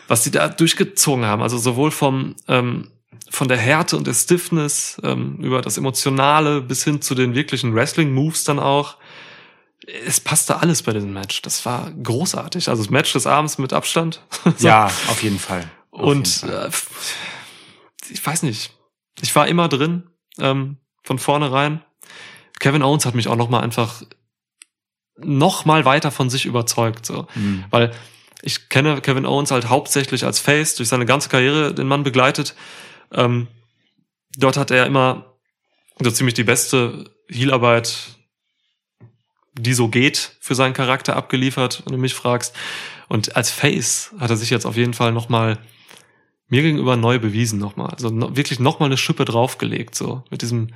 was 0.09 0.23
die 0.23 0.31
da 0.31 0.49
durchgezogen 0.49 1.25
haben. 1.25 1.43
Also 1.43 1.59
sowohl 1.59 1.91
vom, 1.91 2.37
ähm, 2.49 2.89
von 3.31 3.49
der 3.49 3.57
Härte 3.57 3.97
und 3.97 4.07
der 4.07 4.15
Stiffness, 4.15 5.01
ähm, 5.03 5.39
über 5.43 5.61
das 5.63 5.79
Emotionale 5.79 6.61
bis 6.61 6.85
hin 6.85 7.03
zu 7.03 7.15
den 7.15 7.35
wirklichen 7.35 7.75
Wrestling-Moves 7.75 8.45
dann 8.45 8.59
auch. 8.61 8.97
Es 9.87 10.21
passte 10.21 10.61
alles 10.61 10.83
bei 10.83 10.93
diesem 10.93 11.13
Match. 11.13 11.43
Das 11.43 11.65
war 11.65 11.91
großartig. 11.93 12.69
Also 12.69 12.83
das 12.83 12.91
Match 12.91 13.13
des 13.13 13.27
Abends 13.27 13.59
mit 13.59 13.73
Abstand. 13.73 14.21
So. 14.59 14.67
Ja, 14.67 14.87
auf 14.87 15.23
jeden 15.23 15.39
Fall. 15.39 15.71
Auf 15.91 16.01
jeden 16.01 16.11
Und 16.19 16.29
Fall. 16.29 16.67
äh, 16.67 16.71
ich 18.11 18.25
weiß 18.25 18.43
nicht. 18.43 18.73
Ich 19.21 19.35
war 19.35 19.49
immer 19.49 19.69
drin, 19.69 20.11
ähm, 20.39 20.77
von 21.03 21.19
vornherein. 21.19 21.83
Kevin 22.59 22.83
Owens 22.83 23.07
hat 23.07 23.15
mich 23.15 23.29
auch 23.29 23.37
noch 23.37 23.49
mal 23.49 23.61
einfach 23.61 24.03
noch 25.19 25.65
mal 25.65 25.85
weiter 25.85 26.11
von 26.11 26.29
sich 26.31 26.45
überzeugt, 26.47 27.07
so. 27.07 27.27
Mhm. 27.35 27.65
Weil 27.71 27.93
ich 28.43 28.69
kenne 28.69 29.01
Kevin 29.01 29.27
Owens 29.27 29.51
halt 29.51 29.69
hauptsächlich 29.69 30.25
als 30.25 30.39
Face, 30.41 30.75
durch 30.75 30.89
seine 30.89 31.07
ganze 31.07 31.29
Karriere 31.29 31.75
den 31.75 31.87
Mann 31.89 32.03
begleitet. 32.03 32.55
Ähm, 33.13 33.49
dort 34.37 34.57
hat 34.57 34.71
er 34.71 34.87
immer 34.87 35.37
so 36.01 36.11
ziemlich 36.11 36.35
die 36.35 36.45
beste 36.45 37.11
Heelarbeit, 37.29 38.16
die 39.59 39.75
so 39.75 39.89
geht, 39.89 40.37
für 40.41 40.55
seinen 40.55 40.75
Charakter 40.75 41.17
abgeliefert, 41.17 41.83
wenn 41.85 41.93
du 41.93 41.99
mich 41.99 42.15
fragst. 42.15 42.55
Und 43.09 43.37
als 43.37 43.51
Face 43.51 44.13
hat 44.19 44.31
er 44.31 44.37
sich 44.37 44.51
jetzt 44.51 44.67
auf 44.67 44.77
jeden 44.77 44.95
Fall 44.95 45.13
noch 45.13 45.29
mal 45.29 45.59
mir 46.49 46.63
gegenüber 46.63 46.97
neu 46.97 47.19
bewiesen 47.19 47.59
nochmal. 47.59 47.91
Also 47.91 48.11
no, 48.11 48.37
wirklich 48.37 48.61
nochmal 48.61 48.89
eine 48.89 48.97
Schippe 48.97 49.25
draufgelegt, 49.25 49.95
so 49.95 50.23
mit 50.31 50.43
diesem, 50.43 50.69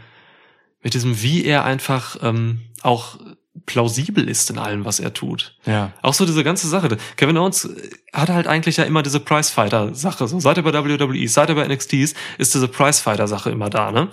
mit 0.82 0.94
diesem, 0.94 1.22
wie 1.22 1.44
er 1.44 1.64
einfach 1.64 2.16
ähm, 2.22 2.62
auch 2.82 3.18
plausibel 3.66 4.28
ist 4.28 4.50
in 4.50 4.58
allem, 4.58 4.84
was 4.84 5.00
er 5.00 5.12
tut. 5.12 5.56
Ja. 5.66 5.92
Auch 6.02 6.14
so 6.14 6.24
diese 6.24 6.44
ganze 6.44 6.68
Sache. 6.68 6.96
Kevin 7.16 7.36
Owens 7.36 7.68
hat 8.12 8.28
halt 8.28 8.46
eigentlich 8.46 8.78
ja 8.78 8.84
immer 8.84 9.02
diese 9.02 9.20
Prizefighter-Sache. 9.20 10.26
So, 10.28 10.40
seit 10.40 10.56
er 10.56 10.62
bei 10.62 10.72
WWE, 10.72 11.28
seit 11.28 11.48
er 11.48 11.54
bei 11.54 11.66
NXT 11.66 11.92
ist, 11.94 12.16
ist 12.38 12.54
diese 12.54 12.68
Prizefighter-Sache 12.68 13.50
immer 13.50 13.70
da, 13.70 13.92
ne? 13.92 14.08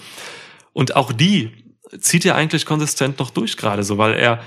Und 0.73 0.95
auch 0.95 1.11
die 1.11 1.51
zieht 1.99 2.25
er 2.25 2.35
eigentlich 2.35 2.65
konsistent 2.65 3.19
noch 3.19 3.29
durch 3.29 3.57
gerade 3.57 3.83
so, 3.83 3.97
weil 3.97 4.13
er 4.13 4.41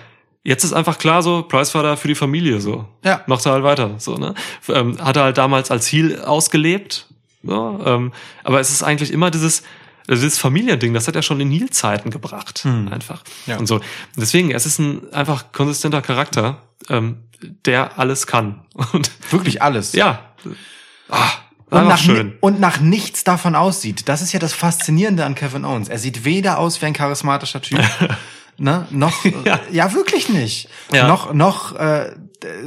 jetzt 0.45 0.64
ist 0.64 0.72
einfach 0.72 0.99
klar 0.99 1.22
so, 1.22 1.43
Pricefighter 1.43 1.97
für 1.97 2.09
die 2.09 2.14
Familie 2.14 2.61
so. 2.61 2.86
Ja. 3.05 3.22
Macht 3.26 3.45
er 3.47 3.53
halt 3.53 3.64
weiter, 3.64 3.95
so, 3.99 4.16
ne? 4.16 4.34
Ähm, 4.68 4.99
hat 5.05 5.16
er 5.16 5.24
halt 5.24 5.38
damals 5.38 5.70
als 5.70 5.86
Heel 5.91 6.20
ausgelebt, 6.22 7.07
so, 7.43 7.80
ähm, 7.84 8.12
aber 8.45 8.61
es 8.61 8.70
ist 8.70 8.82
eigentlich 8.82 9.12
immer 9.12 9.30
dieses, 9.30 9.62
also 10.09 10.22
dieses 10.22 10.38
Familiending, 10.38 10.93
das 10.95 11.09
hat 11.09 11.16
er 11.16 11.22
schon 11.22 11.41
in 11.41 11.51
Heel-Zeiten 11.51 12.11
gebracht, 12.11 12.61
Hm. 12.64 12.88
einfach. 12.88 13.22
Ja. 13.47 13.57
Und 13.59 13.66
so. 13.66 13.80
Deswegen, 14.16 14.51
es 14.51 14.66
ist 14.66 14.78
ein 14.78 15.12
einfach 15.12 15.53
konsistenter 15.53 16.03
Charakter, 16.03 16.62
ähm, 16.88 17.18
der 17.64 17.99
alles 17.99 18.26
kann. 18.26 18.62
Und 18.93 19.11
Wirklich 19.30 19.62
alles. 19.62 19.93
ja, 19.93 20.20
ah, 21.09 21.28
Und 21.70 21.86
nach, 21.86 22.03
und 22.41 22.61
nach 22.61 22.80
nichts 22.80 23.24
davon 23.24 23.55
aussieht. 23.55 24.09
Das 24.09 24.20
ist 24.22 24.32
ja 24.32 24.41
das 24.41 24.53
Faszinierende 24.53 25.24
an 25.24 25.34
Kevin 25.34 25.64
Owens. 25.64 25.88
Er 25.88 25.99
sieht 25.99 26.24
weder 26.24 26.59
aus 26.59 26.82
wie 26.82 26.86
ein 26.86 26.93
charismatischer 26.93 27.62
Typ, 27.62 27.80
ne, 28.61 28.87
noch, 28.91 29.25
ja. 29.45 29.61
Ja. 29.71 29.93
wirklich 29.95 30.29
nicht. 30.29 30.69
Ja. 30.93 31.09
Noch, 31.09 31.33
noch 31.33 31.75
äh, 31.77 32.15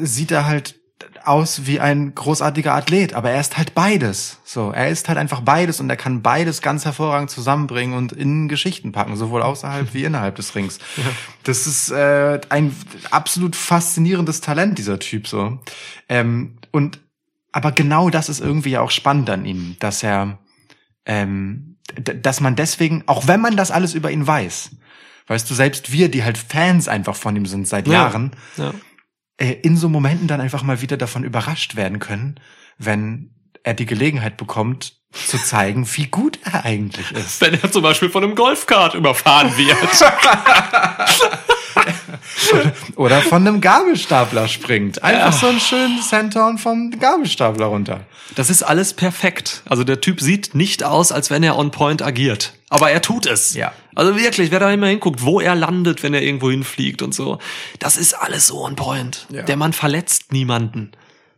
sieht 0.01 0.31
er 0.31 0.45
halt 0.45 0.75
aus 1.23 1.65
wie 1.65 1.79
ein 1.79 2.15
großartiger 2.15 2.73
Athlet, 2.73 3.13
aber 3.13 3.31
er 3.31 3.39
ist 3.39 3.57
halt 3.57 3.73
beides. 3.73 4.39
So, 4.43 4.71
er 4.71 4.89
ist 4.89 5.07
halt 5.07 5.17
einfach 5.17 5.41
beides 5.41 5.79
und 5.79 5.89
er 5.89 5.95
kann 5.95 6.21
beides 6.21 6.61
ganz 6.61 6.83
hervorragend 6.83 7.29
zusammenbringen 7.29 7.95
und 7.95 8.11
in 8.11 8.49
Geschichten 8.49 8.91
packen, 8.91 9.15
sowohl 9.15 9.41
außerhalb 9.41 9.93
wie 9.93 10.03
innerhalb 10.03 10.35
des 10.35 10.53
Rings. 10.55 10.79
Das 11.43 11.65
ist 11.65 11.91
äh, 11.91 12.41
ein 12.49 12.75
absolut 13.11 13.55
faszinierendes 13.55 14.41
Talent 14.41 14.77
dieser 14.77 14.99
Typ 14.99 15.27
so. 15.27 15.59
Ähm, 16.09 16.57
und 16.71 16.99
aber 17.51 17.71
genau 17.71 18.09
das 18.09 18.29
ist 18.29 18.41
irgendwie 18.41 18.77
auch 18.77 18.91
spannend 18.91 19.29
an 19.29 19.45
ihm, 19.45 19.77
dass 19.79 20.03
er, 20.03 20.39
ähm, 21.05 21.77
dass 21.95 22.41
man 22.41 22.55
deswegen, 22.55 23.03
auch 23.05 23.27
wenn 23.27 23.39
man 23.39 23.55
das 23.55 23.69
alles 23.71 23.93
über 23.93 24.11
ihn 24.11 24.25
weiß, 24.25 24.71
weißt 25.27 25.49
du, 25.49 25.53
selbst 25.53 25.91
wir, 25.91 26.09
die 26.09 26.23
halt 26.23 26.37
Fans 26.37 26.87
einfach 26.87 27.15
von 27.15 27.35
ihm 27.35 27.45
sind 27.45 27.67
seit 27.67 27.87
Ja. 27.87 27.93
Jahren, 27.93 28.31
Ja. 28.57 28.73
äh, 29.37 29.53
in 29.61 29.77
so 29.77 29.89
Momenten 29.89 30.27
dann 30.27 30.41
einfach 30.41 30.63
mal 30.63 30.81
wieder 30.81 30.97
davon 30.97 31.23
überrascht 31.23 31.75
werden 31.75 31.99
können, 31.99 32.39
wenn 32.77 33.31
er 33.63 33.73
die 33.73 33.85
Gelegenheit 33.85 34.37
bekommt, 34.37 34.97
zu 35.13 35.37
zeigen, 35.37 35.87
wie 35.95 36.07
gut 36.07 36.39
er 36.43 36.65
eigentlich 36.65 37.11
ist. 37.11 37.39
Wenn 37.39 37.53
er 37.53 37.71
zum 37.71 37.83
Beispiel 37.83 38.09
von 38.09 38.23
einem 38.23 38.33
Golfkart 38.35 38.95
überfahren 38.95 39.55
wird. 39.55 39.77
Oder 42.95 43.21
von 43.21 43.47
einem 43.47 43.61
Gabelstapler 43.61 44.47
springt. 44.47 45.03
Einfach 45.03 45.33
so 45.33 45.47
einen 45.47 45.59
schönen 45.59 46.01
Centon 46.01 46.57
vom 46.57 46.91
Gabelstapler 46.91 47.65
runter. 47.67 48.01
Das 48.35 48.49
ist 48.49 48.63
alles 48.63 48.93
perfekt. 48.93 49.61
Also 49.65 49.83
der 49.83 50.01
Typ 50.01 50.19
sieht 50.21 50.55
nicht 50.55 50.83
aus, 50.83 51.11
als 51.11 51.29
wenn 51.29 51.43
er 51.43 51.57
on 51.57 51.71
point 51.71 52.01
agiert. 52.01 52.53
Aber 52.69 52.91
er 52.91 53.01
tut 53.01 53.25
es. 53.25 53.53
Ja. 53.53 53.71
Also 53.95 54.15
wirklich, 54.17 54.51
wer 54.51 54.59
da 54.59 54.71
immer 54.71 54.87
hinguckt, 54.87 55.23
wo 55.23 55.39
er 55.39 55.55
landet, 55.55 56.01
wenn 56.01 56.13
er 56.13 56.21
irgendwo 56.21 56.49
hinfliegt 56.49 57.01
und 57.01 57.13
so. 57.13 57.39
Das 57.79 57.97
ist 57.97 58.13
alles 58.13 58.47
so 58.47 58.63
on 58.63 58.75
point. 58.75 59.27
Ja. 59.29 59.43
Der 59.43 59.57
Mann 59.57 59.73
verletzt 59.73 60.31
niemanden. 60.31 60.91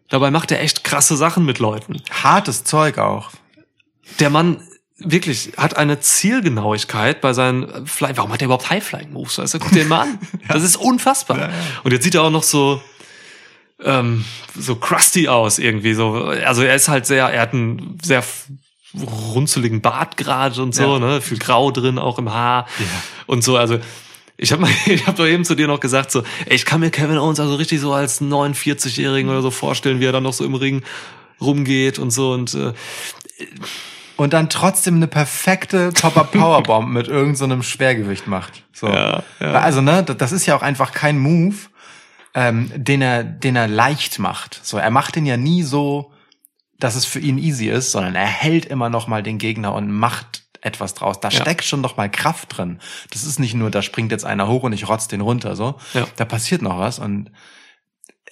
Dabei 0.09 0.31
macht 0.31 0.51
er 0.51 0.61
echt 0.61 0.83
krasse 0.83 1.17
Sachen 1.17 1.45
mit 1.45 1.59
Leuten. 1.59 2.01
Hartes 2.11 2.63
Zeug 2.63 2.97
auch. 2.99 3.31
Der 4.19 4.29
Mann 4.29 4.61
wirklich 4.97 5.51
hat 5.57 5.75
eine 5.77 5.99
Zielgenauigkeit 5.99 7.19
bei 7.21 7.33
seinen 7.33 7.85
Fly. 7.85 8.11
Warum 8.15 8.31
hat 8.31 8.41
er 8.41 8.45
überhaupt 8.45 8.69
High-Flying 8.69 9.11
Moves? 9.11 9.37
Weißt 9.37 9.53
du, 9.53 9.59
guck 9.59 9.71
dir 9.71 9.79
den 9.79 9.87
mal 9.89 10.01
an. 10.01 10.19
Das 10.47 10.63
ist 10.63 10.77
unfassbar. 10.77 11.49
Und 11.83 11.91
jetzt 11.91 12.03
sieht 12.03 12.15
er 12.15 12.23
auch 12.23 12.29
noch 12.31 12.43
so 12.43 12.81
ähm, 13.83 14.23
so 14.57 14.75
crusty 14.75 15.27
aus 15.27 15.59
irgendwie 15.59 15.93
so. 15.93 16.13
Also 16.45 16.63
er 16.63 16.75
ist 16.75 16.87
halt 16.87 17.05
sehr, 17.05 17.27
er 17.27 17.41
hat 17.41 17.53
einen 17.53 17.97
sehr 18.01 18.23
runzeligen 19.33 19.81
Bart 19.81 20.15
gerade 20.15 20.61
und 20.63 20.73
so, 20.73 20.93
Ja. 20.93 20.99
ne, 20.99 21.21
viel 21.21 21.37
Grau 21.39 21.71
drin 21.71 21.99
auch 21.99 22.17
im 22.17 22.31
Haar 22.31 22.65
und 23.25 23.43
so. 23.43 23.57
Also 23.57 23.79
ich 24.37 24.53
habe 24.53 24.65
ich 24.85 25.05
habe 25.07 25.17
doch 25.17 25.27
eben 25.27 25.43
zu 25.43 25.55
dir 25.55 25.67
noch 25.67 25.81
gesagt 25.81 26.11
so, 26.11 26.23
ey, 26.45 26.55
ich 26.55 26.63
kann 26.65 26.79
mir 26.79 26.89
Kevin 26.89 27.17
Owens 27.17 27.41
also 27.41 27.55
richtig 27.55 27.81
so 27.81 27.91
als 27.91 28.21
49-jährigen 28.21 29.29
oder 29.29 29.41
so 29.41 29.51
vorstellen, 29.51 29.99
wie 29.99 30.05
er 30.05 30.13
dann 30.13 30.23
noch 30.23 30.33
so 30.33 30.45
im 30.45 30.55
Ring 30.55 30.83
rumgeht 31.41 31.99
und 31.99 32.11
so 32.11 32.31
und 32.31 32.53
äh, 32.53 32.71
Und 34.17 34.33
dann 34.33 34.49
trotzdem 34.49 34.95
eine 34.95 35.07
perfekte 35.07 35.91
Pop-Up 35.91 36.31
Powerbomb 36.31 36.89
mit 36.89 37.07
irgendeinem 37.07 37.61
so 37.61 37.63
Schwergewicht 37.69 38.27
macht. 38.27 38.63
So. 38.71 38.87
Ja, 38.87 39.23
ja. 39.39 39.51
Also, 39.53 39.81
ne, 39.81 40.03
das 40.03 40.17
das 40.17 40.31
ist 40.31 40.45
ja 40.45 40.55
auch 40.55 40.61
einfach 40.61 40.91
kein 40.93 41.17
Move, 41.19 41.55
ähm, 42.33 42.71
den 42.75 43.01
er, 43.01 43.23
den 43.23 43.55
er 43.55 43.67
leicht 43.67 44.19
macht. 44.19 44.59
So, 44.63 44.77
er 44.77 44.91
macht 44.91 45.15
den 45.15 45.25
ja 45.25 45.37
nie 45.37 45.63
so, 45.63 46.11
dass 46.79 46.95
es 46.95 47.05
für 47.05 47.19
ihn 47.19 47.37
easy 47.37 47.67
ist, 47.67 47.91
sondern 47.91 48.15
er 48.15 48.25
hält 48.25 48.65
immer 48.65 48.89
noch 48.89 49.07
mal 49.07 49.23
den 49.23 49.37
Gegner 49.37 49.73
und 49.73 49.91
macht 49.91 50.43
etwas 50.61 50.93
draus. 50.93 51.19
Da 51.19 51.29
Ja. 51.29 51.41
steckt 51.41 51.63
schon 51.63 51.81
noch 51.81 51.95
mal 51.97 52.09
Kraft 52.09 52.57
drin. 52.57 52.79
Das 53.11 53.23
ist 53.23 53.39
nicht 53.39 53.53
nur, 53.53 53.69
da 53.69 53.81
springt 53.81 54.11
jetzt 54.11 54.25
einer 54.25 54.47
hoch 54.47 54.63
und 54.63 54.73
ich 54.73 54.87
rotz 54.89 55.07
den 55.07 55.21
runter, 55.21 55.55
so. 55.55 55.75
Ja. 55.93 56.07
Da 56.15 56.25
passiert 56.25 56.61
noch 56.61 56.79
was 56.79 56.99
und 56.99 57.31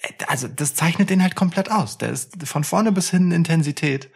äh, 0.00 0.12
also 0.26 0.48
das 0.48 0.74
zeichnet 0.74 1.10
den 1.10 1.22
halt 1.22 1.36
komplett 1.36 1.70
aus. 1.70 1.98
Der 1.98 2.10
ist 2.10 2.32
von 2.46 2.64
vorne 2.64 2.90
bis 2.92 3.10
hin 3.10 3.30
Intensität. 3.30 4.10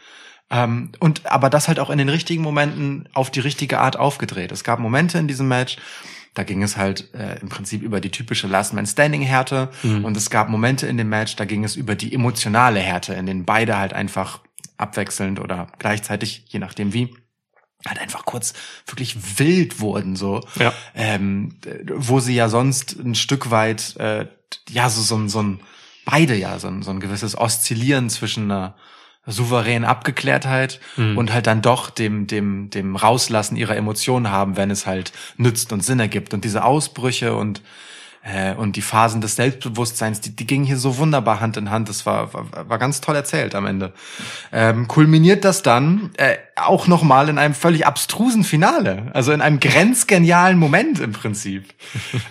Ähm, 0.51 0.93
und 0.99 1.27
aber 1.27 1.51
das 1.51 1.69
halt 1.69 1.79
auch 1.79 1.91
in 1.91 1.99
den 1.99 2.09
richtigen 2.09 2.43
Momenten 2.43 3.09
auf 3.13 3.31
die 3.31 3.41
richtige 3.41 3.81
Art 3.81 3.97
aufgedreht. 3.97 4.51
Es 4.53 4.65
gab 4.65 4.79
Momente 4.79 5.19
in 5.19 5.29
diesem 5.29 5.47
Match, 5.49 5.77
da 6.35 6.43
ging 6.43 6.63
es 6.63 6.77
halt 6.77 7.13
äh, 7.15 7.39
im 7.41 7.49
Prinzip 7.49 7.83
über 7.83 8.01
die 8.01 8.11
typische 8.11 8.47
Last 8.47 8.73
Man 8.73 8.87
Standing 8.87 9.23
Härte 9.23 9.71
und 10.05 10.17
es 10.17 10.31
gab 10.31 10.49
Momente 10.49 10.87
in 10.87 10.97
dem 10.97 11.09
Match, 11.09 11.37
da 11.37 11.45
ging 11.45 11.65
es 11.65 11.77
über 11.77 11.95
die 11.97 12.15
emotionale 12.15 12.81
Härte, 12.81 13.13
in 13.15 13.27
denen 13.27 13.45
beide 13.45 13.77
halt 13.77 13.93
einfach 13.93 14.41
abwechselnd 14.79 15.41
oder 15.41 15.67
gleichzeitig, 15.79 16.45
je 16.49 16.61
nachdem 16.61 16.93
wie, 16.95 17.15
halt 17.87 17.99
einfach 18.01 18.25
kurz 18.25 18.55
wirklich 18.87 19.39
wild 19.39 19.81
wurden 19.81 20.17
so 20.17 20.41
Ja. 20.59 20.73
ähm, 20.95 21.57
wo 21.95 22.21
sie 22.21 22.35
ja 22.35 22.49
sonst 22.49 22.99
ein 22.99 23.15
Stück 23.15 23.51
weit 23.51 23.97
äh, 23.97 24.27
ja 24.71 24.89
so 24.89 25.03
so 25.03 25.17
ein 25.17 25.29
so 25.29 25.43
ein 25.43 25.61
beide 26.05 26.35
ja 26.35 26.59
so 26.59 26.69
ein, 26.69 26.83
so 26.83 26.91
ein 26.91 27.01
gewisses 27.01 27.37
Oszillieren 27.37 28.11
zwischen 28.11 28.45
einer 28.51 28.75
souveränen 29.29 29.85
Abgeklärtheit 29.85 30.81
und 30.97 31.33
halt 31.33 31.47
dann 31.47 31.63
doch 31.63 31.91
dem 31.91 32.27
dem 32.27 32.71
dem 32.71 32.97
Rauslassen 32.97 33.57
ihrer 33.57 33.77
Emotionen 33.77 34.31
haben, 34.31 34.57
wenn 34.57 34.71
es 34.71 34.87
halt 34.87 35.13
nützt 35.37 35.73
und 35.73 35.85
Sinn 35.85 36.01
ergibt 36.01 36.35
und 36.35 36.45
diese 36.45 36.65
Ausbrüche 36.65 37.37
und 37.37 37.63
äh, 38.23 38.55
und 38.55 38.77
die 38.77 38.83
Phasen 38.83 39.21
des 39.21 39.37
Selbstbewusstseins, 39.37 40.21
die, 40.21 40.35
die 40.35 40.47
gingen 40.47 40.65
hier 40.65 40.77
so 40.77 40.99
wunderbar 40.99 41.41
Hand 41.41 41.57
in 41.57 41.71
Hand. 41.71 41.89
Das 41.89 42.07
war, 42.07 42.33
war, 42.35 42.69
war 42.69 42.79
ganz 42.79 43.01
toll 43.01 43.15
erzählt 43.15 43.55
am 43.55 43.67
Ende. 43.67 43.93
Ähm, 44.53 44.89
kulminiert 44.89 45.45
das 45.45 45.63
dann 45.63 46.11
äh, 46.17 46.37
auch 46.57 46.87
noch 46.87 47.03
mal 47.03 47.29
in 47.29 47.39
einem 47.39 47.55
völlig 47.55 47.87
abstrusen 47.87 48.45
Finale, 48.45 49.11
also 49.15 49.33
in 49.33 49.41
einem 49.41 49.61
grenzgenialen 49.61 50.59
Moment 50.59 51.01
im 51.01 51.13
Prinzip, 51.13 51.73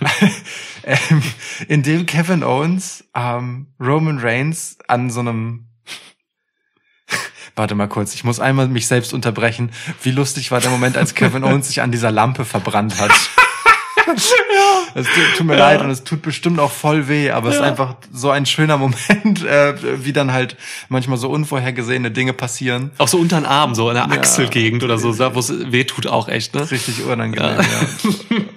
ähm, 0.83 1.23
in 1.67 1.83
dem 1.83 2.05
Kevin 2.05 2.43
Owens 2.43 3.05
ähm, 3.15 3.67
Roman 3.79 4.19
Reigns 4.19 4.77
an 4.87 5.09
so 5.09 5.21
einem 5.21 5.66
Warte 7.57 7.73
mal 7.73 7.87
kurz, 7.87 8.13
ich 8.13 8.23
muss 8.23 8.39
einmal 8.39 8.67
mich 8.67 8.85
selbst 8.85 9.15
unterbrechen. 9.15 9.71
Wie 10.03 10.11
lustig 10.11 10.51
war 10.51 10.61
der 10.61 10.69
Moment, 10.69 10.95
als 10.95 11.15
Kevin 11.15 11.43
Owens 11.43 11.67
sich 11.67 11.81
an 11.81 11.91
dieser 11.91 12.11
Lampe 12.11 12.45
verbrannt 12.45 13.01
hat. 13.01 13.11
Es 14.93 15.05
tut, 15.35 15.45
mir 15.45 15.57
leid 15.57 15.81
und 15.81 15.89
es 15.89 16.03
tut 16.03 16.21
bestimmt 16.21 16.59
auch 16.59 16.71
voll 16.71 17.07
weh, 17.07 17.29
aber 17.31 17.49
es 17.49 17.55
ist 17.55 17.61
einfach 17.61 17.95
so 18.11 18.29
ein 18.29 18.45
schöner 18.45 18.77
Moment, 18.77 19.43
äh, 19.43 19.75
wie 20.03 20.13
dann 20.13 20.31
halt 20.31 20.55
manchmal 20.87 21.17
so 21.17 21.29
unvorhergesehene 21.29 22.09
Dinge 22.09 22.33
passieren. 22.33 22.91
auch 22.97 23.07
so 23.07 23.17
unter 23.17 23.39
den 23.39 23.45
Arm, 23.45 23.75
so 23.75 23.89
in 23.89 23.95
der 23.95 24.09
Achselgegend 24.09 24.83
oder 24.83 24.97
so, 24.97 25.13
da 25.13 25.35
wo 25.35 25.39
es 25.39 25.51
weh 25.71 25.83
tut 25.83 26.07
auch 26.07 26.29
echt, 26.29 26.55
ne? 26.55 26.69
Richtig 26.71 27.03
unangenehm, 27.03 27.57
ja. 27.57 27.65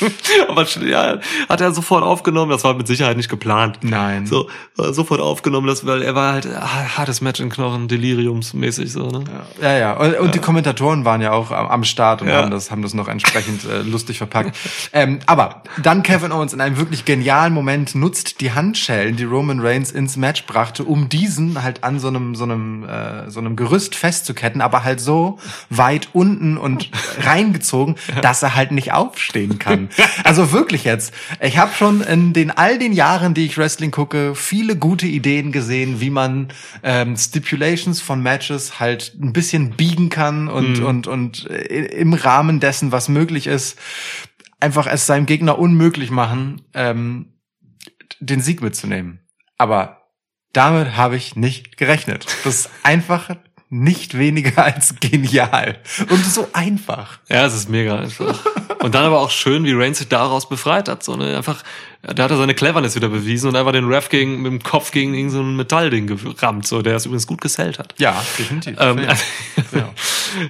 Aber 0.48 0.66
ja, 0.84 1.18
hat 1.48 1.60
er 1.60 1.72
sofort 1.72 2.02
aufgenommen, 2.04 2.50
das 2.50 2.64
war 2.64 2.74
mit 2.74 2.86
Sicherheit 2.86 3.16
nicht 3.16 3.28
geplant. 3.28 3.78
Nein. 3.82 4.26
So, 4.26 4.48
sofort 4.76 5.20
aufgenommen, 5.20 5.66
das, 5.66 5.86
weil 5.86 6.02
er 6.02 6.14
war 6.14 6.32
halt 6.34 6.46
ah, 6.46 6.96
hartes 6.96 7.20
Match 7.20 7.40
in 7.40 7.50
Knochen, 7.50 7.88
deliriumsmäßig 7.88 8.92
so, 8.92 9.08
ne? 9.08 9.24
Ja, 9.60 9.76
ja. 9.76 9.92
Und, 9.94 10.14
und 10.18 10.34
die 10.34 10.38
Kommentatoren 10.38 11.04
waren 11.04 11.20
ja 11.20 11.32
auch 11.32 11.50
am, 11.50 11.66
am 11.68 11.84
Start 11.84 12.22
und 12.22 12.28
Ja. 12.28 12.42
haben 12.42 12.50
das, 12.50 12.70
haben 12.70 12.82
das 12.82 12.94
noch 12.94 13.08
entsprechend 13.08 13.64
äh, 13.64 13.82
lustig 13.82 14.18
verpackt. 14.18 14.56
Ähm, 14.94 15.20
aber 15.26 15.62
dann 15.82 16.02
Kevin 16.02 16.32
Owens 16.32 16.52
in 16.52 16.60
einem 16.60 16.76
wirklich 16.76 17.04
genialen 17.04 17.52
Moment 17.54 17.94
nutzt 17.94 18.40
die 18.40 18.52
Handschellen, 18.52 19.16
die 19.16 19.24
Roman 19.24 19.60
Reigns 19.60 19.90
ins 19.90 20.16
Match 20.16 20.44
brachte, 20.44 20.84
um 20.84 21.08
diesen 21.08 21.62
halt 21.62 21.82
an 21.84 21.98
so 21.98 22.08
einem, 22.08 22.34
so 22.34 22.44
einem, 22.44 22.84
äh, 22.84 23.30
so 23.30 23.40
einem 23.40 23.56
Gerüst 23.56 23.94
festzuketten, 23.94 24.60
aber 24.60 24.84
halt 24.84 25.00
so 25.00 25.38
weit 25.70 26.08
unten 26.12 26.58
und 26.58 26.90
reingezogen, 27.24 27.96
dass 28.20 28.42
er 28.42 28.54
halt 28.54 28.72
nicht 28.72 28.92
aufstehen 28.92 29.58
kann. 29.58 29.81
Also 30.24 30.52
wirklich 30.52 30.84
jetzt. 30.84 31.14
Ich 31.40 31.58
habe 31.58 31.72
schon 31.74 32.00
in 32.02 32.32
den 32.32 32.50
all 32.50 32.78
den 32.78 32.92
Jahren, 32.92 33.34
die 33.34 33.46
ich 33.46 33.58
Wrestling 33.58 33.90
gucke, 33.90 34.34
viele 34.34 34.76
gute 34.76 35.06
Ideen 35.06 35.52
gesehen, 35.52 36.00
wie 36.00 36.10
man 36.10 36.48
ähm, 36.82 37.16
Stipulations 37.16 38.00
von 38.00 38.22
Matches 38.22 38.80
halt 38.80 39.16
ein 39.20 39.32
bisschen 39.32 39.70
biegen 39.76 40.08
kann 40.08 40.48
und 40.48 40.80
und 40.80 41.06
und 41.06 41.50
äh, 41.50 41.86
im 41.86 42.14
Rahmen 42.14 42.60
dessen, 42.60 42.92
was 42.92 43.08
möglich 43.08 43.46
ist, 43.46 43.78
einfach 44.60 44.86
es 44.86 45.06
seinem 45.06 45.26
Gegner 45.26 45.58
unmöglich 45.58 46.10
machen, 46.10 46.62
ähm, 46.74 47.32
den 48.20 48.40
Sieg 48.40 48.62
mitzunehmen. 48.62 49.20
Aber 49.58 50.02
damit 50.52 50.96
habe 50.96 51.16
ich 51.16 51.36
nicht 51.36 51.76
gerechnet. 51.76 52.26
Das 52.44 52.60
ist 52.60 52.70
einfach 52.82 53.30
nicht 53.72 54.18
weniger 54.18 54.64
als 54.64 54.96
genial 55.00 55.78
und 56.10 56.24
so 56.24 56.48
einfach. 56.52 57.20
Ja, 57.28 57.46
es 57.46 57.54
ist 57.54 57.68
mega 57.70 57.98
einfach. 57.98 58.44
Und 58.82 58.94
dann 58.94 59.04
aber 59.04 59.20
auch 59.20 59.30
schön, 59.30 59.64
wie 59.64 59.72
Reigns 59.72 59.98
sich 59.98 60.08
daraus 60.08 60.48
befreit 60.48 60.88
hat. 60.88 61.02
So, 61.02 61.16
ne? 61.16 61.36
Einfach, 61.36 61.62
da 62.02 62.24
hat 62.24 62.30
er 62.30 62.36
seine 62.36 62.54
Cleverness 62.54 62.96
wieder 62.96 63.08
bewiesen 63.08 63.48
und 63.48 63.56
einfach 63.56 63.72
den 63.72 63.86
Ref 63.86 64.08
gegen, 64.08 64.42
mit 64.42 64.50
dem 64.50 64.62
Kopf 64.62 64.90
gegen 64.90 65.14
irgendein 65.14 65.36
so 65.36 65.42
ein 65.42 65.56
Metallding 65.56 66.06
gerammt, 66.06 66.66
so, 66.66 66.82
der 66.82 66.96
es 66.96 67.06
übrigens 67.06 67.26
gut 67.26 67.40
gesellt 67.40 67.78
hat. 67.78 67.94
Ja, 67.98 68.20
definitiv. 68.38 68.76
Ähm, 68.80 69.06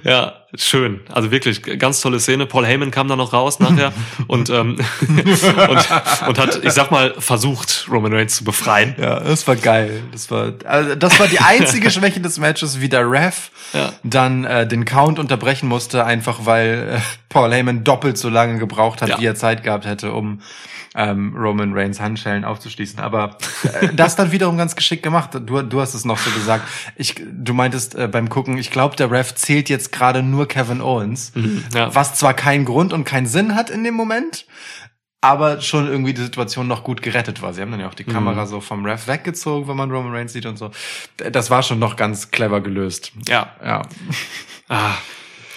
ja. 0.03 0.33
Schön. 0.55 0.99
Also 1.11 1.31
wirklich, 1.31 1.63
ganz 1.79 1.99
tolle 1.99 2.19
Szene. 2.19 2.45
Paul 2.45 2.65
Heyman 2.65 2.91
kam 2.91 3.07
da 3.07 3.15
noch 3.15 3.33
raus 3.33 3.59
nachher 3.59 3.91
und, 4.27 4.51
ähm, 4.51 4.77
und, 5.07 6.27
und 6.27 6.39
hat, 6.39 6.63
ich 6.63 6.71
sag 6.73 6.91
mal, 6.91 7.15
versucht, 7.17 7.87
Roman 7.89 8.13
Reigns 8.13 8.35
zu 8.35 8.43
befreien. 8.43 8.95
Ja, 8.99 9.19
das 9.19 9.47
war 9.47 9.55
geil. 9.55 10.03
Das 10.11 10.29
war, 10.29 10.53
also 10.65 10.93
das 10.93 11.19
war 11.19 11.27
die 11.27 11.39
einzige 11.39 11.89
Schwäche 11.89 12.19
des 12.19 12.37
Matches, 12.37 12.81
wie 12.81 12.89
der 12.89 13.09
Ref 13.09 13.49
Ja. 13.73 13.93
dann 14.03 14.43
äh, 14.43 14.67
den 14.67 14.85
Count 14.85 15.17
unterbrechen 15.17 15.67
musste, 15.67 16.05
einfach 16.05 16.45
weil 16.45 16.97
äh, 16.97 16.99
Paul 17.29 17.51
Heyman 17.51 17.83
doppelt 17.83 18.19
so 18.19 18.22
lange 18.29 18.57
gebraucht 18.59 19.01
hat, 19.01 19.09
Ja. 19.09 19.19
wie 19.19 19.25
er 19.25 19.35
Zeit 19.35 19.63
gehabt 19.63 19.85
hätte, 19.85 20.11
um 20.13 20.41
ähm, 20.95 21.35
Roman 21.35 21.73
Reigns 21.73 21.99
Handschellen 21.99 22.45
aufzuschließen. 22.45 22.99
Aber 22.99 23.37
äh, 23.81 23.89
das 23.93 24.15
dann 24.15 24.31
wiederum 24.31 24.57
ganz 24.57 24.75
geschickt 24.75 25.01
gemacht. 25.03 25.31
Du, 25.33 25.61
du 25.61 25.81
hast 25.81 25.93
es 25.93 26.05
noch 26.05 26.17
so 26.19 26.29
gesagt. 26.31 26.67
Ich, 26.95 27.15
du 27.31 27.53
meintest 27.53 27.95
äh, 27.95 28.07
beim 28.07 28.29
Gucken, 28.29 28.57
ich 28.57 28.69
glaube, 28.71 28.95
der 28.95 29.09
Ref 29.09 29.33
zählt 29.35 29.69
jetzt 29.69 29.91
gerade 29.91 30.21
nur 30.21 30.47
Kevin 30.47 30.81
Owens, 30.81 31.31
ja. 31.73 31.93
was 31.95 32.15
zwar 32.15 32.33
keinen 32.33 32.65
Grund 32.65 32.93
und 32.93 33.05
keinen 33.05 33.25
Sinn 33.25 33.55
hat 33.55 33.69
in 33.71 33.83
dem 33.83 33.95
Moment, 33.95 34.45
aber 35.21 35.61
schon 35.61 35.87
irgendwie 35.87 36.13
die 36.13 36.21
Situation 36.21 36.67
noch 36.67 36.83
gut 36.83 37.01
gerettet 37.01 37.41
war. 37.41 37.53
Sie 37.53 37.61
haben 37.61 37.71
dann 37.71 37.79
ja 37.79 37.87
auch 37.87 37.93
die 37.93 38.03
Kamera 38.03 38.45
so 38.45 38.59
vom 38.61 38.85
Ref 38.85 39.07
weggezogen, 39.07 39.67
wenn 39.67 39.77
man 39.77 39.89
Roman 39.89 40.13
Reigns 40.13 40.33
sieht 40.33 40.45
und 40.45 40.57
so. 40.57 40.69
Das 41.17 41.49
war 41.49 41.63
schon 41.63 41.79
noch 41.79 41.95
ganz 41.95 42.29
clever 42.29 42.61
gelöst. 42.61 43.13
Ja. 43.27 43.51
Ja. 43.63 43.81
Ah, 44.67 44.91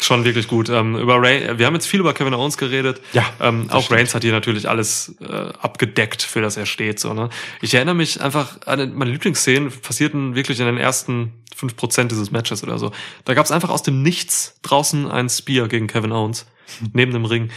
schon 0.06 0.24
wirklich 0.24 0.48
gut. 0.48 0.68
Ähm, 0.68 0.96
über 0.96 1.20
Ray, 1.20 1.58
wir 1.58 1.66
haben 1.66 1.74
jetzt 1.74 1.86
viel 1.86 2.00
über 2.00 2.14
Kevin 2.14 2.34
Owens 2.34 2.56
geredet. 2.56 3.00
Ja, 3.12 3.24
Ähm, 3.40 3.68
auch 3.70 3.84
stimmt. 3.84 3.98
Reigns 3.98 4.14
hat 4.14 4.22
hier 4.22 4.32
natürlich 4.32 4.68
alles 4.68 5.14
äh, 5.20 5.32
abgedeckt, 5.32 6.22
für 6.22 6.40
das 6.40 6.56
er 6.56 6.66
steht. 6.66 6.98
So, 6.98 7.12
ne? 7.12 7.28
Ich 7.60 7.74
erinnere 7.74 7.94
mich 7.94 8.20
einfach 8.20 8.58
an 8.66 8.94
meine 8.94 9.10
Lieblingsszenen 9.10 9.70
passierten 9.70 10.34
wirklich 10.34 10.60
in 10.60 10.66
den 10.66 10.78
ersten 10.78 11.32
5% 11.58 12.04
dieses 12.04 12.30
Matches 12.30 12.62
oder 12.62 12.78
so. 12.78 12.92
Da 13.24 13.34
gab 13.34 13.44
es 13.44 13.52
einfach 13.52 13.70
aus 13.70 13.82
dem 13.82 14.02
Nichts 14.02 14.58
draußen 14.62 15.10
ein 15.10 15.28
Spear 15.28 15.68
gegen 15.68 15.86
Kevin 15.86 16.12
Owens 16.12 16.46
neben 16.92 17.12
dem 17.12 17.24
Ring. 17.24 17.50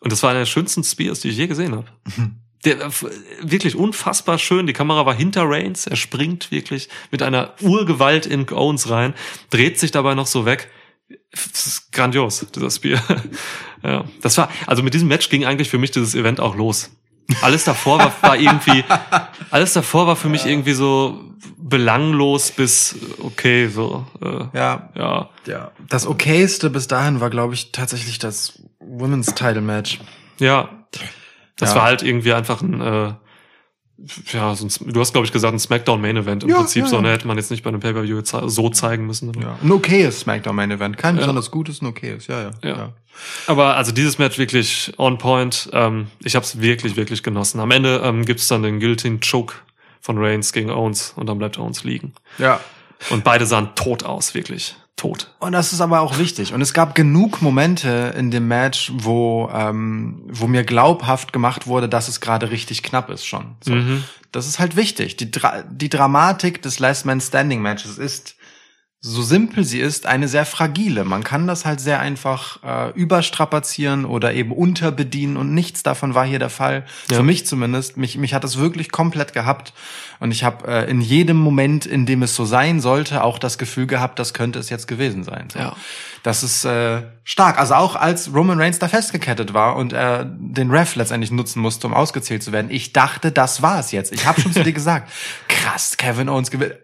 Und 0.00 0.12
das 0.12 0.22
war 0.22 0.30
einer 0.30 0.40
der 0.40 0.46
schönsten 0.46 0.84
Spears, 0.84 1.20
die 1.20 1.28
ich 1.28 1.36
je 1.36 1.46
gesehen 1.46 1.74
habe. 1.74 1.86
Der 2.64 2.80
äh, 2.80 2.90
wirklich 3.42 3.76
unfassbar 3.76 4.38
schön. 4.38 4.66
Die 4.66 4.72
Kamera 4.72 5.06
war 5.06 5.14
hinter 5.14 5.44
Reigns. 5.48 5.86
Er 5.86 5.96
springt 5.96 6.50
wirklich 6.50 6.88
mit 7.10 7.22
einer 7.22 7.54
Urgewalt 7.60 8.26
in 8.26 8.48
Owens 8.50 8.90
rein, 8.90 9.14
dreht 9.50 9.78
sich 9.78 9.90
dabei 9.90 10.14
noch 10.14 10.26
so 10.26 10.46
weg. 10.46 10.68
Das 11.30 11.66
ist 11.66 11.92
grandios, 11.92 12.44
dieser 12.54 12.70
Spear. 12.70 13.00
ja, 13.82 14.04
das 14.22 14.36
war, 14.38 14.48
also 14.66 14.82
mit 14.82 14.94
diesem 14.94 15.08
Match 15.08 15.28
ging 15.28 15.44
eigentlich 15.44 15.68
für 15.70 15.78
mich 15.78 15.90
dieses 15.90 16.14
Event 16.14 16.40
auch 16.40 16.56
los. 16.56 16.90
Alles 17.42 17.64
davor 17.64 17.98
war, 17.98 18.12
war 18.22 18.36
irgendwie, 18.36 18.84
alles 19.50 19.72
davor 19.72 20.06
war 20.06 20.16
für 20.16 20.28
mich 20.28 20.46
irgendwie 20.46 20.72
so 20.72 21.20
belanglos 21.58 22.52
bis 22.52 22.96
okay, 23.20 23.68
so, 23.68 24.06
äh, 24.22 24.56
Ja. 24.56 24.90
ja. 24.94 25.30
Ja. 25.46 25.70
Das 25.88 26.06
okayste 26.06 26.70
bis 26.70 26.86
dahin 26.88 27.20
war, 27.20 27.30
glaube 27.30 27.54
ich, 27.54 27.72
tatsächlich 27.72 28.18
das 28.18 28.60
Women's 28.80 29.34
Title 29.34 29.60
Match. 29.60 30.00
Ja. 30.38 30.86
Das 31.56 31.70
Ja. 31.70 31.76
war 31.76 31.82
halt 31.84 32.02
irgendwie 32.02 32.32
einfach 32.32 32.62
ein, 32.62 32.80
äh, 32.80 33.14
ja, 34.32 34.54
so 34.54 34.66
ein, 34.66 34.92
du 34.92 35.00
hast, 35.00 35.12
glaube 35.12 35.26
ich, 35.26 35.32
gesagt, 35.32 35.54
ein 35.54 35.58
Smackdown-Main-Event 35.58 36.44
im 36.44 36.50
Ja, 36.50 36.56
Prinzip. 36.56 36.82
ja, 36.84 36.88
so, 36.88 36.96
ja. 36.96 37.02
ne, 37.02 37.12
hätte 37.12 37.26
man 37.26 37.36
jetzt 37.38 37.50
nicht 37.50 37.62
bei 37.62 37.68
einem 37.68 37.80
Pay-Per-View 37.80 38.20
so 38.46 38.68
zeigen 38.70 39.06
müssen. 39.06 39.32
Ja. 39.40 39.58
Ein 39.62 39.72
okayes 39.72 40.20
Smackdown 40.20 40.54
Main 40.54 40.70
Event. 40.70 40.98
Kein 40.98 41.14
Ja. 41.16 41.20
besonders 41.22 41.50
gutes, 41.50 41.80
ein 41.82 41.86
okayes. 41.86 42.26
Ja, 42.26 42.42
ja. 42.42 42.50
Ja. 42.62 42.92
Aber 43.46 43.76
also 43.76 43.92
dieses 43.92 44.18
Match 44.18 44.36
wirklich 44.38 44.92
on 44.98 45.16
point. 45.18 45.70
Ähm, 45.72 46.08
ich 46.22 46.34
habe 46.36 46.44
es 46.44 46.60
wirklich, 46.60 46.96
wirklich 46.96 47.22
genossen. 47.22 47.60
Am 47.60 47.70
Ende 47.70 48.02
ähm, 48.04 48.24
gibt's 48.26 48.48
dann 48.48 48.62
den 48.62 48.78
Guillotine 48.80 49.18
Choke 49.20 49.54
von 50.02 50.18
Reigns 50.18 50.52
gegen 50.52 50.70
Owens 50.70 51.14
und 51.16 51.26
dann 51.26 51.38
bleibt 51.38 51.58
Owens 51.58 51.82
liegen. 51.84 52.12
ja. 52.38 52.60
Und 53.10 53.24
beide 53.24 53.44
sahen 53.44 53.74
tot 53.74 54.04
aus, 54.04 54.32
wirklich. 54.34 54.74
Tot. 54.96 55.30
Und 55.40 55.52
das 55.52 55.74
ist 55.74 55.82
aber 55.82 56.00
auch 56.00 56.18
wichtig. 56.18 56.54
Und 56.54 56.62
es 56.62 56.72
gab 56.72 56.94
genug 56.94 57.42
Momente 57.42 58.14
in 58.16 58.30
dem 58.30 58.48
Match, 58.48 58.90
wo, 58.94 59.50
ähm, 59.52 60.22
wo 60.28 60.46
mir 60.46 60.64
glaubhaft 60.64 61.34
gemacht 61.34 61.66
wurde, 61.66 61.86
dass 61.86 62.08
es 62.08 62.22
gerade 62.22 62.50
richtig 62.50 62.82
knapp 62.82 63.10
ist 63.10 63.26
schon. 63.26 63.56
So. 63.62 63.74
Mhm. 63.74 64.04
Das 64.32 64.46
ist 64.46 64.58
halt 64.58 64.74
wichtig. 64.74 65.16
Die, 65.16 65.30
Dra 65.30 65.64
die 65.70 65.90
Dramatik 65.90 66.62
des 66.62 66.78
Last 66.78 67.04
Man 67.04 67.20
Standing 67.20 67.60
Matches 67.60 67.98
ist, 67.98 68.35
so 69.08 69.22
simpel 69.22 69.62
sie 69.62 69.78
ist, 69.78 70.04
eine 70.04 70.26
sehr 70.26 70.44
fragile. 70.44 71.04
Man 71.04 71.22
kann 71.22 71.46
das 71.46 71.64
halt 71.64 71.80
sehr 71.80 72.00
einfach 72.00 72.58
äh, 72.64 72.90
überstrapazieren 72.98 74.04
oder 74.04 74.34
eben 74.34 74.50
unterbedienen 74.50 75.36
und 75.36 75.54
nichts 75.54 75.84
davon 75.84 76.14
war 76.14 76.26
hier 76.26 76.40
der 76.40 76.50
Fall. 76.50 76.84
Ja. 77.08 77.18
Für 77.18 77.22
mich 77.22 77.46
zumindest. 77.46 77.96
Mich, 77.96 78.18
mich 78.18 78.34
hat 78.34 78.42
es 78.42 78.58
wirklich 78.58 78.90
komplett 78.90 79.32
gehabt 79.32 79.74
und 80.18 80.32
ich 80.32 80.42
habe 80.42 80.66
äh, 80.66 80.90
in 80.90 81.00
jedem 81.00 81.36
Moment, 81.36 81.86
in 81.86 82.04
dem 82.04 82.22
es 82.24 82.34
so 82.34 82.44
sein 82.44 82.80
sollte, 82.80 83.22
auch 83.22 83.38
das 83.38 83.58
Gefühl 83.58 83.86
gehabt, 83.86 84.18
das 84.18 84.34
könnte 84.34 84.58
es 84.58 84.70
jetzt 84.70 84.88
gewesen 84.88 85.22
sein. 85.22 85.48
So. 85.52 85.60
Ja. 85.60 85.76
Das 86.24 86.42
ist 86.42 86.64
äh, 86.64 87.02
stark. 87.22 87.60
Also 87.60 87.74
auch 87.74 87.94
als 87.94 88.34
Roman 88.34 88.60
Reigns 88.60 88.80
da 88.80 88.88
festgekettet 88.88 89.54
war 89.54 89.76
und 89.76 89.92
er 89.92 90.24
den 90.24 90.72
Ref 90.72 90.96
letztendlich 90.96 91.30
nutzen 91.30 91.62
musste, 91.62 91.86
um 91.86 91.94
ausgezählt 91.94 92.42
zu 92.42 92.50
werden. 92.50 92.72
Ich 92.72 92.92
dachte, 92.92 93.30
das 93.30 93.62
war 93.62 93.78
es 93.78 93.92
jetzt. 93.92 94.12
Ich 94.12 94.26
habe 94.26 94.40
schon 94.40 94.52
zu 94.52 94.64
dir 94.64 94.72
gesagt, 94.72 95.12
krass, 95.46 95.96
Kevin 95.96 96.28
Owens 96.28 96.50
gewinnt. 96.50 96.74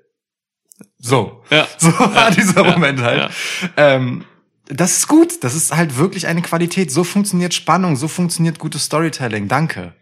So. 0.98 1.42
Ja. 1.50 1.66
So 1.78 1.92
war 1.98 2.30
dieser 2.30 2.64
ja, 2.64 2.70
Moment 2.70 3.00
halt. 3.00 3.30
Ähm, 3.76 4.24
das 4.66 4.98
ist 4.98 5.08
gut. 5.08 5.42
Das 5.44 5.54
ist 5.54 5.74
halt 5.74 5.96
wirklich 5.98 6.26
eine 6.26 6.42
Qualität. 6.42 6.90
So 6.90 7.04
funktioniert 7.04 7.54
Spannung, 7.54 7.96
so 7.96 8.08
funktioniert 8.08 8.58
gutes 8.58 8.84
Storytelling. 8.84 9.48
Danke. 9.48 9.94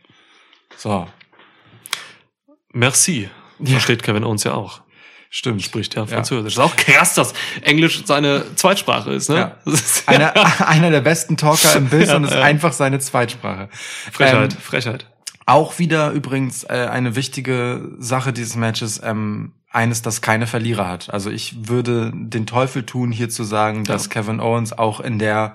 So. 0.77 1.07
Merci. 2.73 3.31
Versteht 3.63 4.03
Kevin 4.03 4.25
Owens 4.25 4.45
ja 4.45 4.53
auch. 4.55 4.83
Stimmt. 5.33 5.63
Spricht 5.63 5.95
ja 5.95 6.07
Französisch. 6.07 6.55
Ist 6.55 6.59
auch 6.59 6.75
krass, 6.75 7.15
dass 7.15 7.35
Englisch 7.63 8.03
seine 8.05 8.57
Zweitsprache 8.57 9.13
ist, 9.13 9.29
ne? 9.31 9.37
Ja. 9.37 9.73
Ist 9.73 10.03
Einer, 10.09 10.35
einer 10.67 10.91
der 10.91 11.01
besten 11.01 11.37
Talker 11.37 11.77
im 11.77 11.89
Bild 11.89 12.09
Ja, 12.09 12.17
und 12.17 12.25
ist 12.25 12.35
ja. 12.35 12.43
einfach 12.43 12.73
seine 12.73 12.99
Zweitsprache. 12.99 13.69
Frechheit, 14.13 14.55
Ähm, 14.55 14.61
Frechheit. 14.61 15.07
Auch 15.47 15.79
wieder 15.79 16.11
übrigens 16.11 16.65
äh, 16.65 16.89
eine 16.91 17.15
wichtige 17.15 17.93
Sache 17.99 18.33
dieses 18.33 18.57
Matches, 18.57 19.01
ähm, 19.05 19.53
eines, 19.71 20.03
das 20.03 20.21
keine 20.21 20.47
Verlierer 20.47 20.89
hat. 20.89 21.13
Also 21.13 21.31
ich 21.31 21.69
würde 21.69 22.13
den 22.15 22.47
Teufel 22.47 22.85
tun, 22.85 23.13
hier 23.13 23.29
zu 23.31 23.45
sagen, 23.45 23.85
dass 23.85 24.05
Ja. 24.07 24.11
Kevin 24.11 24.41
Owens 24.41 24.73
auch 24.73 25.01
in 25.01 25.19
der 25.19 25.55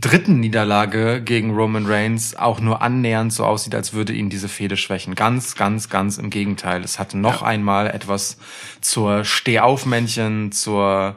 dritten 0.00 0.40
Niederlage 0.40 1.20
gegen 1.20 1.54
Roman 1.54 1.84
Reigns 1.86 2.34
auch 2.36 2.58
nur 2.60 2.80
annähernd 2.80 3.32
so 3.32 3.44
aussieht, 3.44 3.74
als 3.74 3.92
würde 3.92 4.14
ihn 4.14 4.30
diese 4.30 4.48
Fehde 4.48 4.76
schwächen. 4.78 5.14
Ganz, 5.14 5.56
ganz, 5.56 5.90
ganz 5.90 6.16
im 6.16 6.30
Gegenteil. 6.30 6.82
Es 6.84 6.98
hat 6.98 7.12
noch 7.14 7.42
Ja. 7.42 7.48
einmal 7.48 7.88
etwas 7.88 8.38
zur 8.80 9.24
Stehaufmännchen, 9.24 10.52
zur 10.52 11.16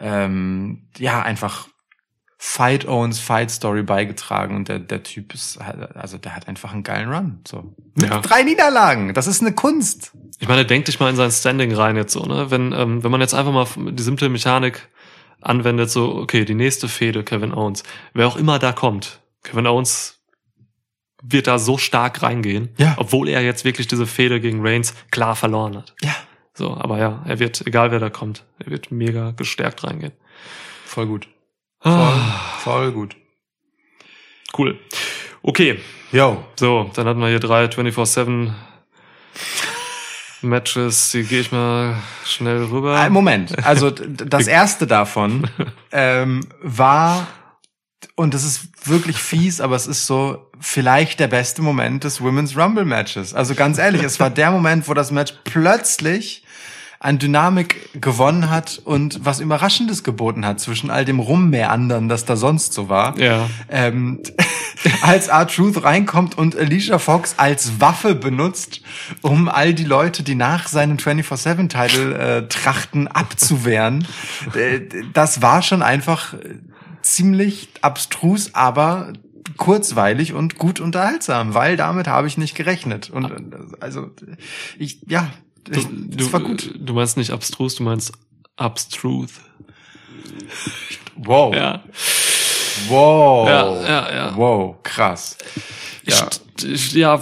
ähm, 0.00 0.88
ja 0.98 1.22
einfach 1.22 1.68
Fight 2.38 2.88
Owens 2.88 3.20
Fight 3.20 3.50
Story 3.52 3.82
beigetragen 3.84 4.56
und 4.56 4.68
der 4.68 4.80
der 4.80 5.04
Typ 5.04 5.32
ist 5.32 5.60
halt- 5.64 5.94
also 5.96 6.18
der 6.18 6.34
hat 6.34 6.48
einfach 6.48 6.72
einen 6.72 6.82
geilen 6.82 7.08
Run 7.12 7.40
so 7.46 7.76
mit 7.94 8.10
Ja. 8.10 8.18
drei 8.20 8.42
Niederlagen 8.42 9.14
das 9.14 9.28
ist 9.28 9.42
eine 9.42 9.52
Kunst 9.52 10.12
Ich 10.42 10.48
meine, 10.48 10.64
denk 10.66 10.86
dich 10.86 10.98
mal 10.98 11.08
in 11.08 11.14
sein 11.14 11.30
Standing 11.30 11.72
rein 11.72 11.94
jetzt 11.94 12.12
so, 12.12 12.24
ne? 12.24 12.50
Wenn, 12.50 12.72
ähm, 12.72 13.04
wenn 13.04 13.12
man 13.12 13.20
jetzt 13.20 13.32
einfach 13.32 13.52
mal 13.52 13.64
die 13.92 14.02
simple 14.02 14.28
Mechanik 14.28 14.88
anwendet, 15.40 15.88
so, 15.88 16.16
okay, 16.16 16.44
die 16.44 16.54
nächste 16.54 16.88
Fehde, 16.88 17.22
Kevin 17.22 17.54
Owens, 17.54 17.84
wer 18.12 18.26
auch 18.26 18.34
immer 18.34 18.58
da 18.58 18.72
kommt, 18.72 19.20
Kevin 19.44 19.68
Owens 19.68 20.20
wird 21.22 21.46
da 21.46 21.60
so 21.60 21.78
stark 21.78 22.22
reingehen, 22.24 22.70
Ja. 22.76 22.94
obwohl 22.96 23.28
er 23.28 23.40
jetzt 23.42 23.64
wirklich 23.64 23.86
diese 23.86 24.04
Fehde 24.04 24.40
gegen 24.40 24.66
Reigns 24.66 24.94
klar 25.12 25.36
verloren 25.36 25.76
hat. 25.76 25.94
ja 26.02 26.16
So, 26.54 26.76
aber 26.76 26.98
ja, 26.98 27.22
er 27.24 27.38
wird, 27.38 27.64
egal 27.64 27.92
wer 27.92 28.00
da 28.00 28.10
kommt, 28.10 28.44
er 28.58 28.72
wird 28.72 28.90
mega 28.90 29.30
gestärkt 29.30 29.84
reingehen. 29.84 30.12
voll 30.84 31.06
gut 31.06 31.28
voll, 31.80 31.92
Ah, 31.92 32.56
voll 32.58 32.90
gut 32.90 33.14
cool. 34.58 34.76
Okay, 35.42 35.78
yo 36.10 36.44
so, 36.58 36.90
dann 36.94 37.06
hatten 37.06 37.20
wir 37.20 37.28
hier 37.28 37.38
drei 37.38 37.66
24-7 37.66 38.52
Matches, 40.42 41.10
die 41.10 41.24
gehe 41.24 41.40
ich 41.40 41.52
mal 41.52 41.96
schnell 42.24 42.64
rüber. 42.64 42.98
Ein 42.98 43.12
Moment 43.12 43.64
also 43.64 43.90
das 43.90 44.46
erste 44.46 44.86
davon 44.86 45.48
ähm, 45.90 46.40
war 46.62 47.26
und 48.16 48.34
das 48.34 48.44
ist 48.44 48.88
wirklich 48.88 49.16
fies 49.16 49.60
aber 49.60 49.76
es 49.76 49.86
ist 49.86 50.06
so 50.06 50.50
vielleicht 50.60 51.20
der 51.20 51.28
beste 51.28 51.62
Moment 51.62 52.04
des 52.04 52.20
Women's 52.20 52.56
Rumble 52.56 52.84
Matches 52.84 53.34
also 53.34 53.54
ganz 53.54 53.78
ehrlich 53.78 54.02
es 54.02 54.20
war 54.20 54.30
der 54.30 54.50
Moment 54.50 54.88
wo 54.88 54.94
das 54.94 55.10
Match 55.10 55.34
plötzlich 55.44 56.41
an 57.02 57.18
Dynamik 57.18 58.00
gewonnen 58.00 58.48
hat 58.48 58.80
und 58.84 59.24
was 59.24 59.40
Überraschendes 59.40 60.04
geboten 60.04 60.46
hat 60.46 60.60
zwischen 60.60 60.88
all 60.88 61.04
dem 61.04 61.18
Rummeandern, 61.18 62.08
das 62.08 62.24
da 62.24 62.36
sonst 62.36 62.74
so 62.74 62.88
war. 62.88 63.18
Ja. 63.18 63.50
Ähm, 63.68 64.20
als 65.02 65.26
R-Truth 65.26 65.82
reinkommt 65.82 66.38
und 66.38 66.56
Alicia 66.56 67.00
Fox 67.00 67.34
als 67.38 67.80
Waffe 67.80 68.14
benutzt, 68.14 68.82
um 69.20 69.48
all 69.48 69.74
die 69.74 69.84
Leute, 69.84 70.22
die 70.22 70.36
nach 70.36 70.68
seinem 70.68 70.98
24-7-Title 70.98 72.14
äh, 72.18 72.48
trachten, 72.48 73.08
abzuwehren. 73.08 74.06
Äh, 74.54 74.80
das 75.12 75.40
war 75.40 75.62
schon 75.62 75.82
einfach 75.82 76.34
ziemlich 77.00 77.68
abstrus, 77.80 78.54
aber 78.54 79.12
kurzweilig 79.56 80.34
und 80.34 80.58
gut 80.58 80.78
unterhaltsam, 80.78 81.54
weil 81.54 81.76
damit 81.76 82.06
habe 82.06 82.26
ich 82.26 82.38
nicht 82.38 82.54
gerechnet. 82.54 83.10
Und 83.10 83.30
äh, 83.30 83.76
also 83.80 84.10
ich, 84.78 85.00
ja, 85.06 85.30
das 85.64 86.32
war 86.32 86.40
gut. 86.40 86.70
Du 86.78 86.94
meinst 86.94 87.16
nicht 87.16 87.30
abstrus, 87.30 87.76
du 87.76 87.82
meinst 87.82 88.12
abstruth. 88.56 89.30
Wow. 91.16 91.54
Ja. 91.54 91.82
Wow. 92.88 93.48
Ja, 93.48 93.82
ja, 93.82 94.14
ja. 94.14 94.36
Wow, 94.36 94.76
krass. 94.82 95.36
Ja. 96.04 96.28
Ich, 96.64 96.92
ja, 96.92 97.14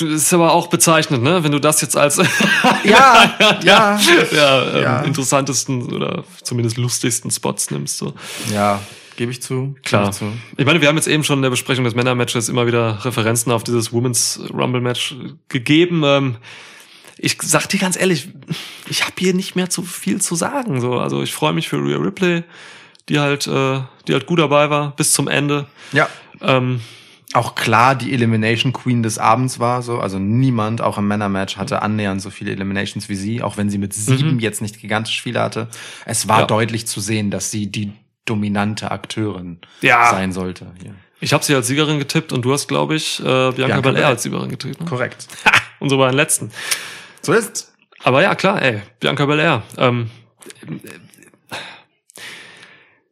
ist 0.00 0.32
aber 0.32 0.52
auch 0.52 0.68
bezeichnend, 0.68 1.22
ne? 1.22 1.42
Wenn 1.44 1.52
du 1.52 1.58
das 1.58 1.80
jetzt 1.80 1.96
als 1.96 2.16
Ja, 2.84 3.34
ja. 3.62 3.98
ja, 4.32 4.62
ähm, 4.74 4.82
Ja. 4.82 5.00
interessantesten 5.02 5.92
oder 5.92 6.24
zumindest 6.42 6.76
lustigsten 6.78 7.30
Spots 7.30 7.70
nimmst. 7.70 7.98
So. 7.98 8.14
Ja, 8.52 8.80
gebe 9.16 9.30
ich 9.32 9.42
zu. 9.42 9.76
Klar. 9.84 10.10
Ich 10.10 10.16
zu. 10.16 10.32
Ich 10.56 10.64
meine, 10.64 10.80
wir 10.80 10.88
haben 10.88 10.96
jetzt 10.96 11.08
eben 11.08 11.24
schon 11.24 11.38
in 11.38 11.42
der 11.42 11.50
Besprechung 11.50 11.84
des 11.84 11.94
Männermatches 11.94 12.48
immer 12.48 12.66
wieder 12.66 13.04
Referenzen 13.04 13.50
auf 13.52 13.64
dieses 13.64 13.92
Women's 13.92 14.40
Rumble 14.52 14.80
Match 14.80 15.16
gegeben. 15.48 16.02
Ähm, 16.04 16.36
ich 17.18 17.36
sag 17.42 17.66
dir 17.68 17.78
ganz 17.78 17.98
ehrlich, 17.98 18.28
ich 18.88 19.02
habe 19.02 19.14
hier 19.18 19.34
nicht 19.34 19.56
mehr 19.56 19.70
zu 19.70 19.82
viel 19.82 20.20
zu 20.20 20.34
sagen. 20.34 20.80
So, 20.80 20.98
also 20.98 21.22
ich 21.22 21.32
freue 21.32 21.52
mich 21.52 21.68
für 21.68 21.76
Rhea 21.78 21.96
Ripley, 21.98 22.44
die 23.08 23.18
halt, 23.20 23.46
äh, 23.46 23.80
die 24.06 24.12
halt 24.12 24.26
gut 24.26 24.38
dabei 24.38 24.70
war 24.70 24.94
bis 24.96 25.12
zum 25.12 25.28
Ende. 25.28 25.66
Ja. 25.92 26.08
Ähm, 26.40 26.80
auch 27.34 27.54
klar 27.54 27.94
die 27.94 28.12
Elimination 28.14 28.72
Queen 28.72 29.02
des 29.02 29.18
Abends 29.18 29.58
war, 29.58 29.82
so. 29.82 29.98
Also 29.98 30.18
niemand, 30.18 30.80
auch 30.80 30.96
im 30.96 31.08
Männermatch, 31.08 31.56
hatte 31.58 31.82
annähernd 31.82 32.22
so 32.22 32.30
viele 32.30 32.52
Eliminations 32.52 33.08
wie 33.10 33.16
sie, 33.16 33.42
auch 33.42 33.56
wenn 33.58 33.68
sie 33.68 33.78
mit 33.78 33.92
sieben 33.92 34.34
Mhm. 34.34 34.38
jetzt 34.40 34.62
nicht 34.62 34.80
gigantisch 34.80 35.20
viele 35.20 35.40
hatte. 35.40 35.68
Es 36.06 36.26
war 36.28 36.40
Ja. 36.40 36.46
deutlich 36.46 36.86
zu 36.86 37.00
sehen, 37.00 37.30
dass 37.30 37.50
sie 37.50 37.66
die 37.66 37.92
dominante 38.24 38.90
Akteurin 38.90 39.58
Ja. 39.82 40.10
sein 40.10 40.32
sollte. 40.32 40.72
Hier. 40.82 40.94
Ich 41.20 41.32
habe 41.32 41.44
sie 41.44 41.54
als 41.54 41.66
Siegerin 41.66 41.98
getippt 41.98 42.32
und 42.32 42.42
du 42.44 42.52
hast, 42.52 42.68
glaube 42.68 42.94
ich, 42.94 43.18
äh, 43.20 43.22
Bianca, 43.24 43.50
Bianca 43.52 43.80
Belair 43.80 44.06
als 44.06 44.22
Siegerin 44.22 44.48
getippt. 44.50 44.80
Ne? 44.80 44.86
Korrekt. 44.86 45.26
Und 45.80 45.90
so 45.90 45.98
bei 45.98 46.08
den 46.08 46.16
letzten. 46.16 46.50
So 47.22 47.32
ist. 47.32 47.72
Aber 48.04 48.22
ja, 48.22 48.34
klar, 48.34 48.62
ey, 48.62 48.80
Bianca 49.00 49.26
Belair. 49.26 49.62
Ähm, 49.76 50.10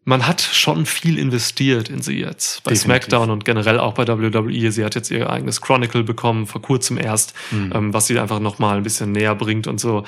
man 0.05 0.27
hat 0.27 0.41
schon 0.41 0.87
viel 0.87 1.19
investiert 1.19 1.89
in 1.89 2.01
sie 2.01 2.21
jetzt. 2.21 2.63
Bei 2.63 2.71
Definitiv. 2.71 2.85
SmackDown 3.09 3.31
und 3.31 3.45
generell 3.45 3.81
auch 3.81 3.95
bei 3.95 4.07
WWE. 4.07 4.71
Sie 4.71 4.85
hat 4.85 4.95
jetzt 4.95 5.11
ihr 5.11 5.29
eigenes 5.29 5.61
Chronicle 5.61 6.05
bekommen, 6.05 6.47
vor 6.47 6.63
kurzem 6.63 6.97
erst, 6.97 7.35
Mhm. 7.51 7.73
ähm, 7.75 7.93
was 7.95 8.07
sie 8.07 8.19
einfach 8.19 8.39
noch 8.39 8.61
mal 8.61 8.77
ein 8.77 8.83
bisschen 8.85 9.11
näher 9.11 9.35
bringt 9.35 9.67
und 9.67 9.81
so. 9.81 10.05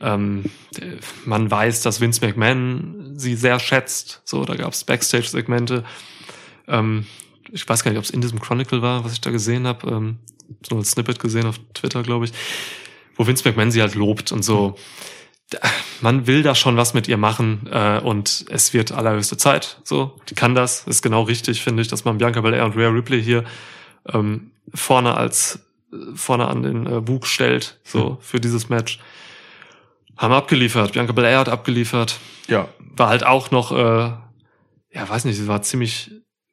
Ähm, 0.00 0.44
man 1.24 1.50
weiß, 1.50 1.82
dass 1.82 2.00
Vince 2.00 2.24
McMahon 2.24 3.12
sie 3.16 3.34
sehr 3.34 3.58
schätzt. 3.58 4.22
So, 4.24 4.44
da 4.44 4.54
gab's 4.54 4.84
Backstage-Segmente. 4.84 5.84
Ähm, 6.68 7.06
ich 7.50 7.68
weiß 7.68 7.82
gar 7.82 7.90
nicht, 7.90 7.98
ob 7.98 8.04
es 8.04 8.10
in 8.10 8.20
diesem 8.20 8.40
Chronicle 8.40 8.80
war, 8.82 9.04
was 9.04 9.12
ich 9.14 9.20
da 9.20 9.30
gesehen 9.30 9.66
habe. 9.66 9.90
Ähm, 9.90 10.18
so 10.66 10.76
ein 10.76 10.84
Snippet 10.84 11.18
gesehen 11.18 11.46
auf 11.46 11.58
Twitter, 11.74 12.02
glaube 12.04 12.26
ich, 12.26 12.32
wo 13.20 13.26
Vince 13.26 13.46
McMahon 13.46 13.70
sie 13.70 13.82
halt 13.82 13.94
lobt 13.94 14.32
und 14.32 14.42
so. 14.42 14.76
Man 16.00 16.26
will 16.26 16.42
da 16.42 16.54
schon 16.54 16.78
was 16.78 16.94
mit 16.94 17.06
ihr 17.06 17.18
machen 17.18 17.68
äh, 17.70 17.98
und 17.98 18.46
es 18.48 18.72
wird 18.72 18.92
allerhöchste 18.92 19.36
Zeit. 19.36 19.78
So, 19.84 20.16
die 20.30 20.34
kann 20.34 20.54
das. 20.54 20.86
Ist 20.86 21.02
genau 21.02 21.22
richtig, 21.24 21.60
finde 21.62 21.82
ich, 21.82 21.88
dass 21.88 22.04
man 22.06 22.16
Bianca 22.16 22.40
Belair 22.40 22.64
und 22.64 22.76
Rhea 22.76 22.88
Ripley 22.88 23.22
hier 23.22 23.44
ähm, 24.08 24.52
vorne 24.72 25.16
als 25.18 25.58
äh, 25.92 25.96
vorne 26.14 26.48
an 26.48 26.62
den 26.62 26.86
äh, 26.86 27.00
Bug 27.02 27.26
stellt, 27.26 27.78
so 27.84 28.16
für 28.22 28.40
dieses 28.40 28.70
Match. 28.70 29.00
Haben 30.16 30.32
abgeliefert. 30.32 30.92
Bianca 30.92 31.12
Belair 31.12 31.40
hat 31.40 31.48
abgeliefert 31.50 32.18
Ja. 32.46 32.68
war 32.96 33.08
halt 33.08 33.26
auch 33.26 33.50
noch, 33.50 33.72
äh, 33.72 33.76
ja, 34.94 35.08
weiß 35.08 35.24
nicht, 35.26 35.36
sie 35.36 35.46
war 35.48 35.60
ziemlich, 35.62 36.10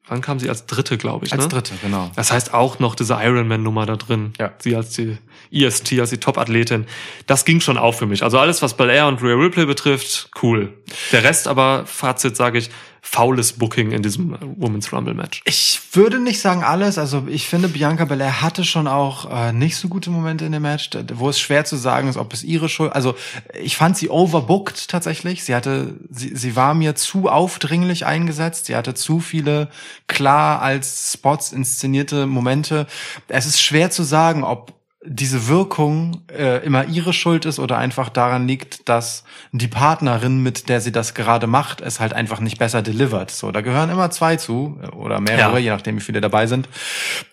wann 0.08 0.22
kam 0.22 0.40
sie 0.40 0.50
als 0.50 0.66
Dritte, 0.66 0.98
glaube 0.98 1.26
ich, 1.28 1.34
Als 1.34 1.44
ne? 1.44 1.50
dritte, 1.50 1.76
genau. 1.82 2.12
Das 2.16 2.32
heißt 2.32 2.54
auch 2.54 2.80
noch 2.80 2.96
diese 2.96 3.14
Ironman-Nummer 3.14 3.86
da 3.86 3.96
drin. 3.96 4.34
Ja. 4.40 4.54
Sie 4.60 4.76
als 4.76 4.90
die 4.92 5.18
EST, 5.52 6.00
als 6.00 6.10
die 6.10 6.18
Top-Athletin. 6.18 6.86
Das 7.26 7.46
ging 7.46 7.60
schon 7.60 7.78
auf 7.78 7.98
für 7.98 8.06
mich. 8.06 8.24
Also 8.24 8.40
alles, 8.40 8.62
was 8.62 8.76
Belair 8.76 9.08
und 9.08 9.22
Rhea 9.22 9.36
Ripley 9.36 9.66
betrifft, 9.66 10.30
cool. 10.42 10.74
Der 11.12 11.24
Rest 11.24 11.48
aber, 11.48 11.86
Fazit 11.86 12.36
sage 12.36 12.58
ich, 12.58 12.70
faules 13.10 13.54
Booking 13.54 13.92
in 13.92 14.04
diesem 14.04 14.34
äh, 14.34 14.38
Women's 14.42 14.92
Rumble-Match. 14.92 15.42
Ich 15.46 15.80
würde 15.94 16.20
nicht 16.20 16.42
sagen 16.42 16.64
alles. 16.64 16.98
Also 16.98 17.26
ich 17.28 17.48
finde, 17.48 17.70
Bianca 17.70 18.04
Belair 18.04 18.42
hatte 18.42 18.66
schon 18.66 18.86
auch 18.86 19.32
äh, 19.32 19.54
nicht 19.54 19.78
so 19.78 19.88
gute 19.88 20.10
Momente 20.10 20.44
in 20.44 20.52
dem 20.52 20.64
Match, 20.64 20.90
wo 21.14 21.30
es 21.30 21.40
schwer 21.40 21.64
zu 21.64 21.78
sagen 21.78 22.10
ist, 22.10 22.18
ob 22.18 22.34
es 22.34 22.44
ihre 22.44 22.68
Schuld. 22.68 22.92
Also 22.92 23.16
ich 23.62 23.78
fand 23.78 23.98
sie 23.98 24.10
overbooked 24.10 24.90
tatsächlich. 24.90 25.46
Sie 25.46 25.56
hatte, 25.56 25.96
sie, 26.12 26.36
sie 26.36 26.58
war 26.58 26.74
mir 26.74 26.96
zu 26.96 27.30
aufdringlich 27.30 28.06
eingesetzt. 28.06 28.66
Sie 28.66 28.76
hatte 28.76 28.94
zu 28.94 29.22
viele 29.22 29.70
klar 30.08 30.62
als 30.62 31.14
Spots 31.14 31.54
inszenierte 31.54 32.28
Momente. 32.28 32.88
Es 33.30 33.46
ist 33.46 33.62
schwer 33.62 33.90
zu 33.90 34.04
sagen, 34.04 34.44
ob 34.44 34.77
diese 35.10 35.48
Wirkung 35.48 36.22
äh, 36.30 36.66
immer 36.66 36.86
ihre 36.86 37.14
Schuld 37.14 37.46
ist 37.46 37.60
oder 37.60 37.78
einfach 37.78 38.10
daran 38.10 38.48
liegt, 38.48 38.90
dass 38.90 39.24
die 39.52 39.68
Partnerin, 39.68 40.44
mit 40.44 40.68
der 40.70 40.82
sie 40.82 40.92
das 40.92 41.14
gerade 41.14 41.48
macht, 41.48 41.82
es 41.82 42.00
halt 42.00 42.14
einfach 42.14 42.40
nicht 42.42 42.60
besser 42.60 42.82
delivert. 42.82 43.32
So, 43.32 43.52
da 43.52 43.62
gehören 43.62 43.90
immer 43.90 44.12
zwei 44.12 44.36
zu 44.36 44.78
äh, 44.84 44.88
oder 44.88 45.22
mehrere, 45.22 45.54
Ja. 45.54 45.60
je 45.60 45.70
nachdem, 45.70 45.96
wie 45.96 46.02
viele 46.02 46.20
dabei 46.22 46.48
sind. 46.48 46.68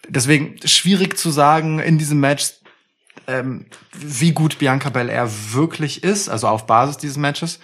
Deswegen 0.09 0.57
schwierig 0.65 1.19
zu 1.19 1.31
sagen 1.31 1.81
in 1.81 1.99
diesem 1.99 2.21
Match, 2.21 2.53
ähm, 3.27 3.67
wie 3.93 4.33
gut 4.33 4.59
Bianca 4.59 4.91
Belair 4.91 5.29
wirklich 5.53 6.05
ist, 6.05 6.29
also 6.29 6.47
auf 6.49 6.67
Basis 6.67 6.99
dieses 6.99 7.17
Matches. 7.17 7.59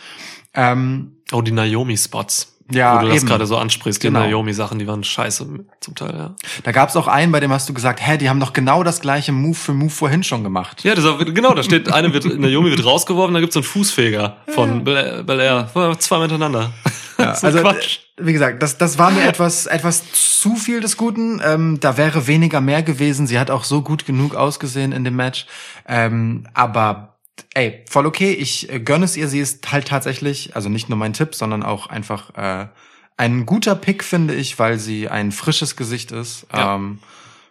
Ähm, 0.55 1.17
Oh, 1.33 1.43
die 1.43 1.53
Naomi-Spots. 1.53 2.50
Ja, 2.71 2.97
Wo 3.03 3.07
du 3.07 3.13
das 3.13 3.27
gerade 3.27 3.47
so 3.47 3.57
ansprichst, 3.57 4.03
die 4.03 4.09
Genau. 4.09 4.21
Naomi-Sachen, 4.21 4.79
die 4.79 4.87
waren 4.87 5.03
scheiße 5.05 5.47
zum 5.81 5.95
Teil, 5.95 6.15
ja. 6.17 6.35
da 6.63 6.73
gab 6.73 6.89
es 6.89 6.97
auch 6.97 7.07
einen, 7.09 7.33
bei 7.33 7.41
dem 7.41 7.53
hast 7.53 7.69
du 7.69 7.75
gesagt, 7.75 8.01
hä, 8.07 8.17
die 8.19 8.29
haben 8.29 8.41
doch 8.41 8.53
genau 8.53 8.83
das 8.83 9.01
gleiche 9.01 9.33
Move 9.33 9.55
für 9.55 9.73
Move 9.73 9.91
vorhin 9.91 10.23
schon 10.23 10.43
gemacht. 10.45 10.85
Ja, 10.85 10.95
das 10.95 11.05
auch, 11.05 11.19
genau, 11.19 11.55
da 11.55 11.63
steht, 11.63 11.93
eine 11.93 12.13
wird, 12.13 12.25
Naomi 12.39 12.71
wird 12.71 12.85
rausgeworfen, 12.85 13.35
da 13.35 13.41
gibt's 13.41 13.55
so 13.55 13.61
einen 13.61 13.65
Fußfeger 13.65 14.37
von 14.49 14.85
Bel 14.85 15.25
Bel 15.25 15.41
Air. 15.41 15.69
Zweimal 15.99 16.29
hintereinander. 16.29 16.71
Ja, 17.19 17.33
also 17.43 17.61
Quatsch. 17.61 17.99
wie 18.19 18.33
gesagt, 18.33 18.63
das, 18.63 18.79
das 18.79 18.99
war 18.99 19.11
mir 19.11 19.25
etwas, 19.25 19.67
etwas 19.67 20.05
zu 20.13 20.57
viel 20.57 20.81
des 20.81 20.97
Guten. 20.97 21.41
Ähm, 21.45 21.79
da 21.81 21.97
wäre 21.97 22.27
weniger 22.27 22.61
mehr 22.61 22.83
gewesen. 22.83 23.27
Sie 23.27 23.39
hat 23.39 23.51
auch 23.51 23.65
so 23.65 23.83
gut 23.83 24.07
genug 24.07 24.35
ausgesehen 24.35 24.93
in 24.93 25.05
dem 25.05 25.17
Match. 25.17 25.47
Ähm, 25.87 26.45
aber 26.55 27.10
ey, 27.55 27.83
voll 27.89 28.07
okay. 28.07 28.33
Ich 28.33 28.71
äh, 28.73 28.81
gönne 28.81 29.05
es 29.05 29.17
ihr. 29.17 29.29
Sie 29.29 29.41
ist 29.41 29.71
halt 29.71 29.89
tatsächlich, 29.89 30.55
also 30.57 30.69
nicht 30.69 30.89
nur 30.89 30.99
mein 30.99 31.13
Tipp, 31.13 31.35
sondern 31.35 31.63
auch 31.63 31.89
einfach 31.89 32.35
äh, 32.37 32.69
ein 33.17 33.47
guter 33.47 33.75
Pick, 33.75 34.03
finde 34.03 34.35
ich, 34.35 34.59
weil 34.59 34.79
sie 34.79 35.09
ein 35.09 35.33
frisches 35.33 35.77
Gesicht 35.77 36.13
ist. 36.13 36.47
Ja. 36.53 36.77
Ähm, 36.77 36.99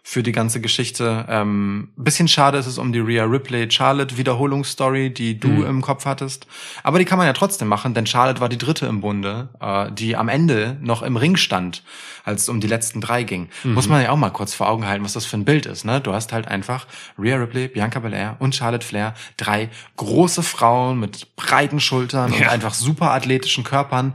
für 0.02 0.22
die 0.22 0.32
ganze 0.32 0.60
Geschichte. 0.60 1.26
Ähm, 1.28 1.90
bisschen 1.96 2.26
schade 2.28 2.58
ist 2.58 2.66
es 2.66 2.78
um 2.78 2.92
die 2.92 2.98
Rhea 3.00 3.24
Ripley 3.24 3.70
Charlotte 3.70 4.16
Wiederholungsstory, 4.16 5.10
die 5.12 5.38
du 5.38 5.48
Mhm. 5.48 5.66
im 5.66 5.80
Kopf 5.82 6.04
hattest. 6.06 6.46
Aber 6.82 6.98
die 6.98 7.04
kann 7.04 7.18
man 7.18 7.26
ja 7.26 7.32
trotzdem 7.32 7.68
machen, 7.68 7.94
denn 7.94 8.06
Charlotte 8.06 8.40
war 8.40 8.48
die 8.48 8.58
dritte 8.58 8.86
im 8.86 9.00
Bunde, 9.00 9.48
äh, 9.60 9.92
die 9.92 10.16
am 10.16 10.28
Ende 10.28 10.76
noch 10.80 11.02
im 11.02 11.16
Ring 11.16 11.36
stand, 11.36 11.82
als 12.24 12.42
es 12.42 12.48
um 12.48 12.60
die 12.60 12.66
letzten 12.66 13.00
drei 13.00 13.22
ging. 13.24 13.48
Mhm. 13.62 13.74
Muss 13.74 13.88
man 13.88 14.02
ja 14.02 14.10
auch 14.10 14.16
mal 14.16 14.30
kurz 14.30 14.54
vor 14.54 14.68
Augen 14.68 14.86
halten, 14.86 15.04
was 15.04 15.12
das 15.12 15.26
für 15.26 15.36
ein 15.36 15.44
Bild 15.44 15.66
ist. 15.66 15.84
Ne? 15.84 16.00
Du 16.00 16.12
hast 16.12 16.32
halt 16.32 16.48
einfach 16.48 16.86
Rhea 17.18 17.36
Ripley, 17.36 17.68
Bianca 17.68 18.00
Belair 18.00 18.36
und 18.38 18.54
Charlotte 18.54 18.86
Flair, 18.86 19.14
drei 19.36 19.68
große 19.96 20.42
Frauen 20.42 20.98
mit 20.98 21.36
breiten 21.36 21.78
Schultern 21.80 22.32
und 22.32 22.40
Ja. 22.40 22.48
einfach 22.50 22.74
super 22.74 23.10
athletischen 23.12 23.64
Körpern 23.64 24.14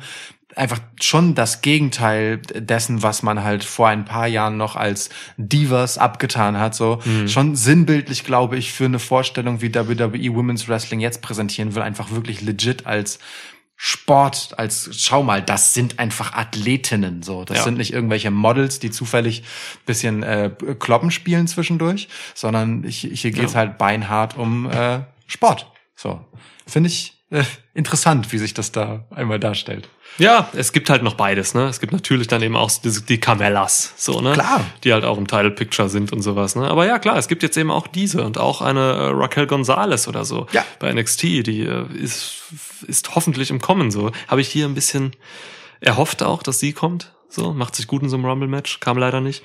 einfach 0.56 0.80
schon 1.01 1.36
das 1.36 1.62
Gegenteil 1.62 2.38
dessen, 2.38 3.03
was 3.03 3.24
man 3.24 3.43
halt 3.43 3.64
vor 3.64 3.88
ein 3.89 4.06
paar 4.06 4.28
Jahren 4.28 4.58
noch 4.58 4.76
als 4.76 5.10
Divas 5.38 5.97
abgetan 5.97 6.58
hat. 6.60 6.76
So 6.76 6.99
schon 7.28 7.56
sinnbildlich, 7.56 8.24
glaube 8.24 8.58
ich, 8.58 8.72
für 8.72 8.86
eine 8.86 8.99
Vorstellung, 8.99 9.62
wie 9.62 9.74
WWE 9.74 10.34
Women's 10.34 10.68
Wrestling 10.68 10.99
jetzt 11.01 11.22
präsentieren 11.22 11.76
will, 11.76 11.82
einfach 11.82 12.12
wirklich 12.12 12.41
legit 12.41 12.86
als 12.86 13.20
Sport, 13.78 14.58
als 14.58 14.89
schau 14.97 15.22
mal, 15.22 15.41
das 15.41 15.74
sind 15.74 15.99
einfach 15.99 16.32
Athletinnen. 16.34 17.24
So, 17.24 17.43
das 17.43 17.58
Ja. 17.58 17.64
sind 17.66 17.78
nicht 17.78 17.91
irgendwelche 17.91 18.32
Models, 18.32 18.80
die 18.80 18.89
zufällig 18.89 19.43
bisschen 19.86 20.24
äh, 20.24 20.49
Kloppen 20.80 21.12
spielen 21.12 21.45
zwischendurch, 21.47 22.08
sondern 22.34 22.86
ich, 22.86 22.99
hier 22.99 23.32
geht's 23.32 23.51
Ja. 23.51 23.60
halt 23.60 23.78
beinhart 23.78 24.38
um 24.38 24.70
äh, 24.72 25.01
Sport. 25.28 25.70
So 25.95 26.24
finde 26.66 26.88
ich 26.88 27.22
äh, 27.32 27.43
interessant, 27.74 28.32
wie 28.32 28.38
sich 28.38 28.53
das 28.53 28.72
da 28.72 29.06
einmal 29.14 29.39
darstellt. 29.41 29.89
Ja, 30.18 30.49
es 30.53 30.72
gibt 30.72 30.89
halt 30.89 31.03
noch 31.03 31.16
beides, 31.16 31.53
ne? 31.53 31.68
Es 31.68 31.80
gibt 31.82 31.91
natürlich 31.91 32.28
dann 32.28 32.41
eben 32.41 32.55
auch 32.55 32.72
diese, 32.72 33.01
die 33.01 33.20
Camellas, 33.20 33.93
so, 33.97 34.22
ne? 34.22 34.32
Klar. 34.34 34.66
Die 34.84 34.93
halt 34.93 35.03
auch 35.03 35.18
im 35.18 35.28
Title 35.28 35.51
Picture 35.51 35.89
sind 35.89 36.13
und 36.13 36.22
sowas, 36.22 36.55
ne? 36.55 36.68
Aber 36.70 36.86
ja, 36.86 36.99
klar, 36.99 37.18
es 37.18 37.28
gibt 37.28 37.43
jetzt 37.43 37.57
eben 37.57 37.70
auch 37.70 37.88
diese 37.88 38.24
und 38.24 38.38
auch 38.38 38.61
eine 38.61 38.80
äh, 38.80 39.09
Raquel 39.13 39.45
Gonzalez 39.47 40.07
oder 40.07 40.24
so 40.24 40.47
Ja. 40.53 40.63
bei 40.80 40.91
NXT, 40.93 41.24
die 41.24 41.61
äh, 41.61 41.86
ist, 41.93 42.43
ist 42.88 43.13
hoffentlich 43.16 43.49
im 43.49 43.59
Kommen, 43.59 43.91
so. 43.91 44.11
Habe 44.30 44.39
ich 44.41 44.47
hier 44.47 44.66
ein 44.66 44.74
bisschen 44.76 45.11
erhofft 45.82 46.24
auch, 46.24 46.43
dass 46.43 46.59
sie 46.59 46.72
kommt, 46.72 47.11
so. 47.28 47.51
Macht 47.53 47.76
sich 47.76 47.88
gut 47.88 48.01
in 48.01 48.07
so 48.09 48.16
einem 48.16 48.26
Rumble-Match, 48.26 48.80
kam 48.80 48.97
leider 48.97 49.20
nicht. 49.20 49.43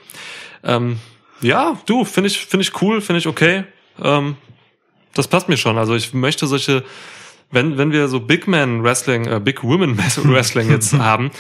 Ähm, 0.63 1.01
ja, 1.41 1.81
du, 1.87 2.05
finde 2.05 2.29
ich, 2.29 2.47
finde 2.47 2.63
ich 2.63 2.81
cool, 2.83 3.01
finde 3.01 3.19
ich 3.19 3.27
okay. 3.27 3.65
Ähm, 4.01 4.37
das 5.15 5.27
passt 5.27 5.49
mir 5.49 5.57
schon. 5.57 5.79
Also 5.79 5.97
ich 5.97 6.15
möchte 6.15 6.47
solche, 6.47 6.85
wenn, 7.51 7.79
wenn 7.79 7.93
wir 7.93 8.09
so 8.09 8.21
Big 8.21 8.47
Man 8.47 8.83
Wrestling, 8.83 9.27
äh, 9.27 9.41
Big 9.41 9.63
Women 9.63 9.99
Wrestling 10.25 10.71
jetzt 10.71 10.93
haben, 10.99 11.31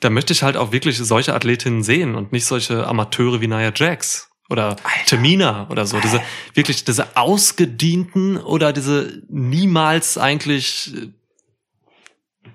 dann 0.00 0.14
möchte 0.14 0.32
ich 0.32 0.42
halt 0.42 0.56
auch 0.56 0.72
wirklich 0.72 0.98
solche 0.98 1.34
Athletinnen 1.34 1.82
sehen 1.82 2.14
und 2.14 2.32
nicht 2.32 2.46
solche 2.46 2.86
Amateure 2.86 3.40
wie 3.40 3.48
Nia 3.48 3.72
Jax 3.74 4.30
oder 4.48 4.76
Tamina 5.06 5.68
oder 5.70 5.86
so. 5.86 6.00
Diese, 6.00 6.20
wirklich 6.54 6.84
diese 6.84 7.16
ausgedienten 7.16 8.38
oder 8.38 8.72
diese 8.72 9.22
niemals 9.28 10.18
eigentlich 10.18 10.92
äh, 10.94 11.08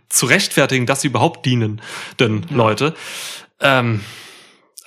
zu 0.10 0.26
rechtfertigen, 0.26 0.86
dass 0.86 1.02
sie 1.02 1.08
überhaupt 1.08 1.46
dienen, 1.46 1.82
denn 2.20 2.46
Leute. 2.50 2.96
Ähm, 3.60 4.02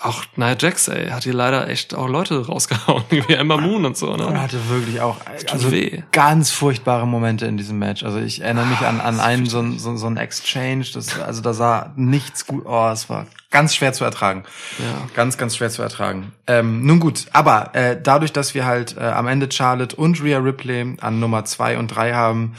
auch 0.00 0.22
Nia 0.36 0.54
Jax, 0.58 0.86
ey, 0.88 1.08
hat 1.08 1.24
hier 1.24 1.34
leider 1.34 1.68
echt 1.68 1.94
auch 1.94 2.08
Leute 2.08 2.46
rausgehauen, 2.46 3.02
wie 3.10 3.32
Emma 3.34 3.56
Moon 3.56 3.84
und 3.84 3.96
so, 3.96 4.10
Und 4.12 4.20
ne? 4.20 4.40
hatte 4.40 4.58
wirklich 4.68 5.00
auch 5.00 5.16
also 5.50 5.72
weh. 5.72 6.02
ganz 6.12 6.50
furchtbare 6.50 7.06
Momente 7.06 7.46
in 7.46 7.56
diesem 7.56 7.78
Match. 7.80 8.04
Also 8.04 8.18
ich 8.18 8.40
erinnere 8.42 8.66
mich 8.66 8.78
an, 8.80 9.00
an 9.00 9.18
einen 9.18 9.46
so, 9.46 9.58
ein- 9.60 9.78
so, 9.78 9.96
so 9.96 10.06
ein 10.06 10.16
Exchange, 10.16 10.86
das, 10.94 11.18
also 11.20 11.42
da 11.42 11.52
sah 11.52 11.92
nichts 11.96 12.46
gut, 12.46 12.64
oh, 12.66 12.88
es 12.92 13.10
war 13.10 13.26
ganz 13.50 13.74
schwer 13.74 13.92
zu 13.92 14.04
ertragen. 14.04 14.44
Ja. 14.78 15.08
Ganz, 15.14 15.36
ganz 15.38 15.56
schwer 15.56 15.70
zu 15.70 15.82
ertragen. 15.82 16.32
Ähm, 16.46 16.84
nun 16.86 17.00
gut, 17.00 17.26
aber 17.32 17.74
äh, 17.74 18.00
dadurch, 18.00 18.32
dass 18.32 18.54
wir 18.54 18.66
halt 18.66 18.96
äh, 18.96 19.00
am 19.00 19.26
Ende 19.26 19.50
Charlotte 19.50 19.96
und 19.96 20.22
Rhea 20.22 20.38
Ripley 20.38 20.96
an 21.00 21.18
Nummer 21.18 21.44
zwei 21.44 21.76
und 21.78 21.88
drei 21.88 22.14
haben, 22.14 22.54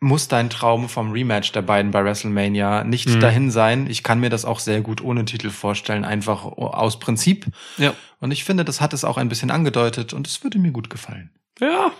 muss 0.00 0.28
dein 0.28 0.48
Traum 0.48 0.88
vom 0.88 1.10
Rematch 1.10 1.50
der 1.52 1.62
beiden 1.62 1.90
bei 1.90 2.04
WrestleMania 2.04 2.84
nicht 2.84 3.08
Mhm. 3.08 3.20
dahin 3.20 3.50
sein. 3.50 3.86
Ich 3.90 4.02
kann 4.02 4.20
mir 4.20 4.30
das 4.30 4.44
auch 4.44 4.60
sehr 4.60 4.80
gut 4.80 5.00
ohne 5.00 5.24
Titel 5.24 5.50
vorstellen, 5.50 6.04
einfach 6.04 6.44
aus 6.44 7.00
Prinzip. 7.00 7.46
Ja. 7.78 7.94
Und 8.20 8.30
ich 8.30 8.44
finde, 8.44 8.64
das 8.64 8.80
hat 8.80 8.92
es 8.92 9.04
auch 9.04 9.16
ein 9.16 9.28
bisschen 9.28 9.50
angedeutet 9.50 10.12
und 10.12 10.26
es 10.26 10.42
würde 10.44 10.58
mir 10.58 10.70
gut 10.70 10.88
gefallen. 10.88 11.30
Ja, 11.58 11.90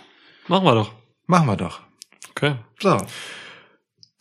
machen 0.46 0.64
wir 0.64 0.74
doch. 0.74 0.92
Machen 1.26 1.46
wir 1.48 1.56
doch. 1.56 1.80
Okay. 2.30 2.54
So. 2.80 2.98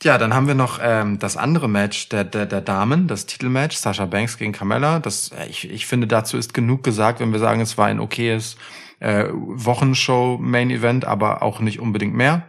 Ja, 0.04 0.18
dann 0.20 0.34
haben 0.34 0.48
wir 0.48 0.54
noch 0.56 0.80
ähm, 0.82 1.18
das 1.20 1.38
andere 1.38 1.68
Match 1.68 2.10
der, 2.10 2.24
der, 2.24 2.46
der 2.46 2.62
Damen, 2.62 3.08
das 3.08 3.26
Titelmatch, 3.26 3.76
Sasha 3.78 4.06
Banks 4.06 4.38
gegen 4.38 4.52
Carmella. 4.54 5.00
Das, 5.00 5.30
äh, 5.30 5.48
ich, 5.50 5.70
ich 5.70 5.86
finde, 5.88 6.06
dazu 6.08 6.38
ist 6.38 6.54
genug 6.54 6.84
gesagt, 6.84 7.20
wenn 7.20 7.32
wir 7.32 7.40
sagen, 7.40 7.62
es 7.62 7.78
war 7.78 7.88
ein 7.88 8.00
okayes 8.00 8.58
äh, 9.00 9.26
Wochenshow-Main-Event, 9.32 11.06
aber 11.06 11.42
auch 11.42 11.60
nicht 11.60 11.80
unbedingt 11.80 12.14
mehr. 12.16 12.44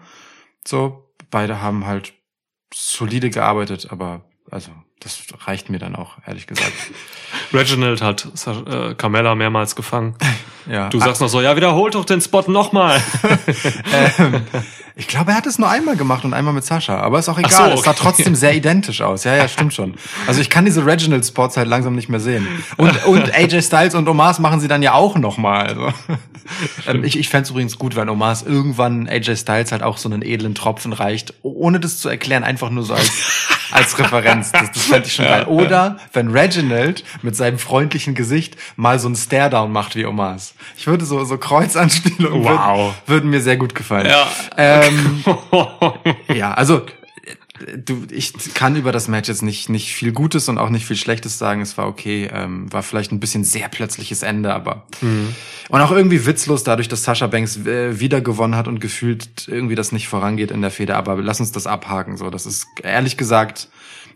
So, 0.66 1.07
beide 1.30 1.60
haben 1.60 1.86
halt 1.86 2.14
solide 2.72 3.30
gearbeitet, 3.30 3.90
aber 3.90 4.24
also 4.50 4.72
das 5.01 5.22
reicht 5.46 5.70
mir 5.70 5.78
dann 5.78 5.94
auch, 5.94 6.16
ehrlich 6.26 6.46
gesagt. 6.46 6.72
Reginald 7.53 8.03
hat 8.03 8.26
äh, 8.46 8.94
Carmella 8.94 9.34
mehrmals 9.34 9.76
gefangen. 9.76 10.14
Ja. 10.70 10.90
Du 10.90 10.99
sagst 10.99 11.22
noch 11.22 11.28
so, 11.28 11.40
ja, 11.40 11.57
wiederholt 11.57 11.94
doch 11.94 12.05
den 12.05 12.20
Spot 12.20 12.44
nochmal. 12.46 13.01
ähm, 14.18 14.42
ich 14.96 15.07
glaube, 15.07 15.30
er 15.30 15.38
hat 15.38 15.46
es 15.46 15.59
nur 15.59 15.70
einmal 15.70 15.96
gemacht 15.96 16.26
und 16.26 16.34
einmal 16.34 16.53
mit 16.53 16.62
Sascha. 16.62 17.01
Aber 17.01 17.18
ist 17.18 17.30
auch 17.30 17.38
egal. 17.38 17.53
Ach 17.55 17.68
so, 17.68 17.78
Es 17.78 17.84
sah 17.84 17.90
okay. 17.92 18.01
trotzdem 18.03 18.34
sehr 18.34 18.55
identisch 18.55 19.01
aus. 19.01 19.24
Ja, 19.24 19.34
ja, 19.34 19.49
stimmt 19.49 19.72
schon. 19.72 19.94
Also 20.26 20.42
ich 20.42 20.51
kann 20.51 20.66
diese 20.66 20.84
Reginald-Spots 20.84 21.57
halt 21.57 21.68
langsam 21.68 21.94
nicht 21.94 22.11
mehr 22.11 22.20
sehen. 22.20 22.46
Und, 22.76 23.03
und 23.07 23.34
AJ 23.34 23.62
Styles 23.62 23.94
und 23.94 24.07
Omas 24.09 24.40
machen 24.40 24.61
sie 24.61 24.68
dann 24.68 24.82
ja 24.82 24.92
auch 24.92 25.16
nochmal. 25.16 25.68
Also. 25.68 25.92
Ähm, 26.86 27.05
ich 27.05 27.18
ich 27.18 27.28
fände 27.28 27.49
übrigens 27.51 27.78
gut, 27.78 27.96
wenn 27.96 28.09
Omas 28.09 28.42
irgendwann 28.42 29.09
AJ 29.09 29.36
Styles 29.36 29.72
halt 29.72 29.82
auch 29.82 29.99
so 29.99 30.09
einen 30.09 30.22
edlen 30.22 30.55
Tropfen 30.55 30.92
reicht, 30.92 31.34
ohne 31.42 31.80
das 31.80 31.99
zu 31.99 32.09
erklären, 32.09 32.44
einfach 32.44 32.70
nur 32.70 32.84
so 32.84 32.94
als, 32.94 33.11
als 33.70 33.99
Referenz. 33.99 34.53
Das, 34.53 34.72
das 34.72 34.88
fände 34.89 35.07
ich 35.07 35.14
schon 35.14 35.24
geil. 35.26 35.45
Oder 35.47 35.99
wenn 36.12 36.30
Reginald 36.30 37.05
mit 37.22 37.36
seinem 37.36 37.59
freundlichen 37.59 38.14
Gesicht 38.14 38.57
mal 38.76 38.99
so 38.99 39.07
einen 39.09 39.16
Stare-Down 39.16 39.70
macht 39.72 39.97
wie 39.97 40.05
Omas. 40.07 40.55
Ich 40.76 40.86
würde 40.86 41.05
so, 41.05 41.24
so 41.24 41.39
Kreuzanspielungen 41.39 42.45
Wow. 42.45 42.78
würden, 42.78 42.95
würden 43.07 43.30
mir 43.30 43.41
sehr 43.41 43.57
gut 43.57 43.74
gefallen. 43.74 44.07
Ja. 44.09 44.28
Ähm, 44.57 45.24
ja, 46.34 46.55
also 46.55 46.82
du, 47.76 48.05
ich 48.11 48.32
kann 48.55 48.76
über 48.76 48.93
das 48.93 49.09
Match 49.09 49.28
jetzt 49.28 49.43
nicht 49.43 49.68
nicht 49.68 49.93
viel 49.93 50.12
Gutes 50.12 50.49
und 50.49 50.59
auch 50.59 50.70
nicht 50.70 50.86
viel 50.86 50.97
Schlechtes 50.97 51.39
sagen. 51.39 51.61
Es 51.61 51.76
war 51.76 51.89
okay, 51.89 52.28
ähm, 52.32 52.72
war 52.72 52.82
vielleicht 52.82 53.12
ein 53.12 53.20
bisschen 53.20 53.45
sehr 53.45 53.68
plötzliches 53.68 54.22
Ende, 54.22 54.55
aber 54.55 54.84
und 55.68 55.80
auch 55.80 55.91
irgendwie 55.91 56.24
witzlos 56.24 56.62
dadurch, 56.64 56.89
dass 56.89 57.03
Sasha 57.03 57.26
Banks 57.26 57.57
äh, 57.66 57.99
wieder 58.01 58.20
gewonnen 58.20 58.55
hat 58.57 58.68
und 58.68 58.80
gefühlt 58.80 59.49
irgendwie 59.49 59.74
das 59.74 59.93
nicht 59.93 60.09
vorangeht 60.09 60.51
in 60.51 60.62
der 60.62 60.70
Feder. 60.70 60.97
Aber 60.97 61.16
lass 61.16 61.41
uns 61.41 61.53
das 61.53 61.66
abhaken. 61.66 62.16
So, 62.16 62.30
das 62.30 62.47
ist 62.47 62.66
ehrlich 62.82 63.16
gesagt 63.16 63.68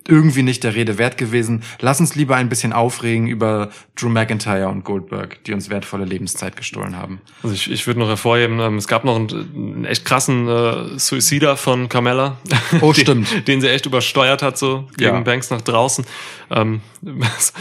irgendwie 0.08 0.42
nicht 0.42 0.64
der 0.64 0.74
Rede 0.74 0.98
wert 0.98 1.16
gewesen. 1.18 1.62
Lass 1.80 2.00
uns 2.00 2.14
lieber 2.14 2.36
ein 2.36 2.48
bisschen 2.48 2.72
aufregen 2.72 3.28
über 3.28 3.70
Drew 3.96 4.08
McIntyre 4.08 4.68
und 4.68 4.84
Goldberg, 4.84 5.42
die 5.44 5.52
uns 5.52 5.70
wertvolle 5.70 6.04
Lebenszeit 6.04 6.56
gestohlen 6.56 6.96
haben. 6.96 7.20
Also 7.42 7.54
ich, 7.54 7.70
ich 7.70 7.86
würde 7.86 8.00
noch 8.00 8.08
hervorheben, 8.08 8.58
ähm, 8.60 8.76
es 8.76 8.88
gab 8.88 9.04
noch 9.04 9.16
einen, 9.16 9.28
einen 9.54 9.84
echt 9.84 10.04
krassen 10.04 10.48
äh, 10.48 10.98
Suicider 10.98 11.56
von 11.56 11.88
Carmella. 11.88 12.38
Oh, 12.80 12.92
den, 12.92 13.02
stimmt. 13.02 13.48
Den 13.48 13.60
sie 13.60 13.68
echt 13.68 13.86
übersteuert 13.86 14.42
hat, 14.42 14.58
so 14.58 14.88
gegen 14.96 15.14
Ja. 15.14 15.20
Banks 15.20 15.50
nach 15.50 15.60
draußen. 15.60 16.04
Ähm, 16.50 16.80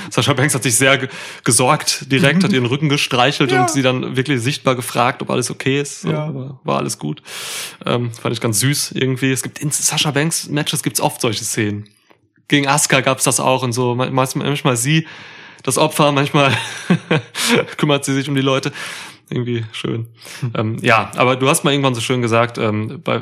Sascha 0.09 0.33
Banks 0.33 0.53
hat 0.55 0.63
sich 0.63 0.75
sehr 0.75 0.97
ge 0.97 1.09
gesorgt 1.43 2.11
direkt, 2.11 2.43
hat 2.43 2.51
ihren 2.53 2.65
Rücken 2.65 2.89
gestreichelt 2.89 3.51
Mhm. 3.51 3.55
Ja. 3.55 3.61
und 3.63 3.69
sie 3.71 3.81
dann 3.81 4.15
wirklich 4.15 4.41
sichtbar 4.41 4.75
gefragt, 4.75 5.21
ob 5.21 5.29
alles 5.29 5.49
okay 5.51 5.79
ist. 5.81 6.01
So, 6.01 6.11
Ja. 6.11 6.59
war 6.63 6.77
alles 6.77 6.97
gut. 6.99 7.21
Ähm, 7.85 8.11
fand 8.11 8.33
ich 8.35 8.41
ganz 8.41 8.59
süß 8.59 8.91
irgendwie. 8.93 9.31
Es 9.31 9.41
gibt 9.43 9.59
in 9.59 9.71
Sascha 9.71 10.11
Banks 10.11 10.47
Matches 10.49 10.83
gibt's 10.83 10.99
oft 11.01 11.21
solche 11.21 11.43
Szenen. 11.43 11.87
Gegen 12.51 12.67
Asuka 12.67 12.99
gab's 12.99 13.23
das 13.23 13.39
auch 13.39 13.63
und 13.63 13.71
so. 13.71 13.95
Manchmal, 13.95 14.27
manchmal 14.35 14.75
sie 14.75 15.07
das 15.63 15.77
Opfer, 15.77 16.11
manchmal 16.11 16.51
kümmert 17.77 18.03
sie 18.03 18.13
sich 18.13 18.27
um 18.27 18.35
die 18.35 18.41
Leute. 18.41 18.73
Irgendwie 19.29 19.63
schön. 19.71 20.09
Ähm, 20.53 20.75
ja, 20.81 21.11
aber 21.15 21.37
du 21.37 21.47
hast 21.47 21.63
mal 21.63 21.71
irgendwann 21.71 21.95
so 21.95 22.01
schön 22.01 22.21
gesagt, 22.21 22.57
ähm, 22.57 22.99
bei, 23.05 23.21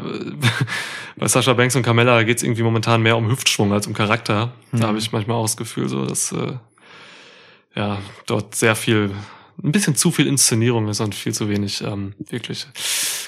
bei 1.15 1.27
Sascha 1.27 1.53
Banks 1.53 1.75
und 1.75 1.83
Carmella 1.83 2.23
geht's 2.23 2.41
irgendwie 2.41 2.63
momentan 2.63 3.03
mehr 3.03 3.17
um 3.17 3.29
Hüftschwung 3.29 3.71
als 3.71 3.85
um 3.85 3.93
Charakter. 3.93 4.51
Da 4.71 4.87
habe 4.87 4.97
ich 4.97 5.11
manchmal 5.11 5.37
auch 5.37 5.43
das 5.43 5.57
Gefühl, 5.57 5.89
so 5.89 6.07
dass 6.07 6.31
äh, 6.31 6.53
ja 7.75 7.99
dort 8.25 8.55
sehr 8.55 8.75
viel, 8.75 9.11
ein 9.63 9.71
bisschen 9.71 9.95
zu 9.95 10.09
viel 10.09 10.25
Inszenierung 10.25 10.87
ist 10.87 11.01
und 11.01 11.13
viel 11.13 11.35
zu 11.35 11.49
wenig 11.49 11.83
ähm, 11.83 12.15
wirklich 12.17 12.65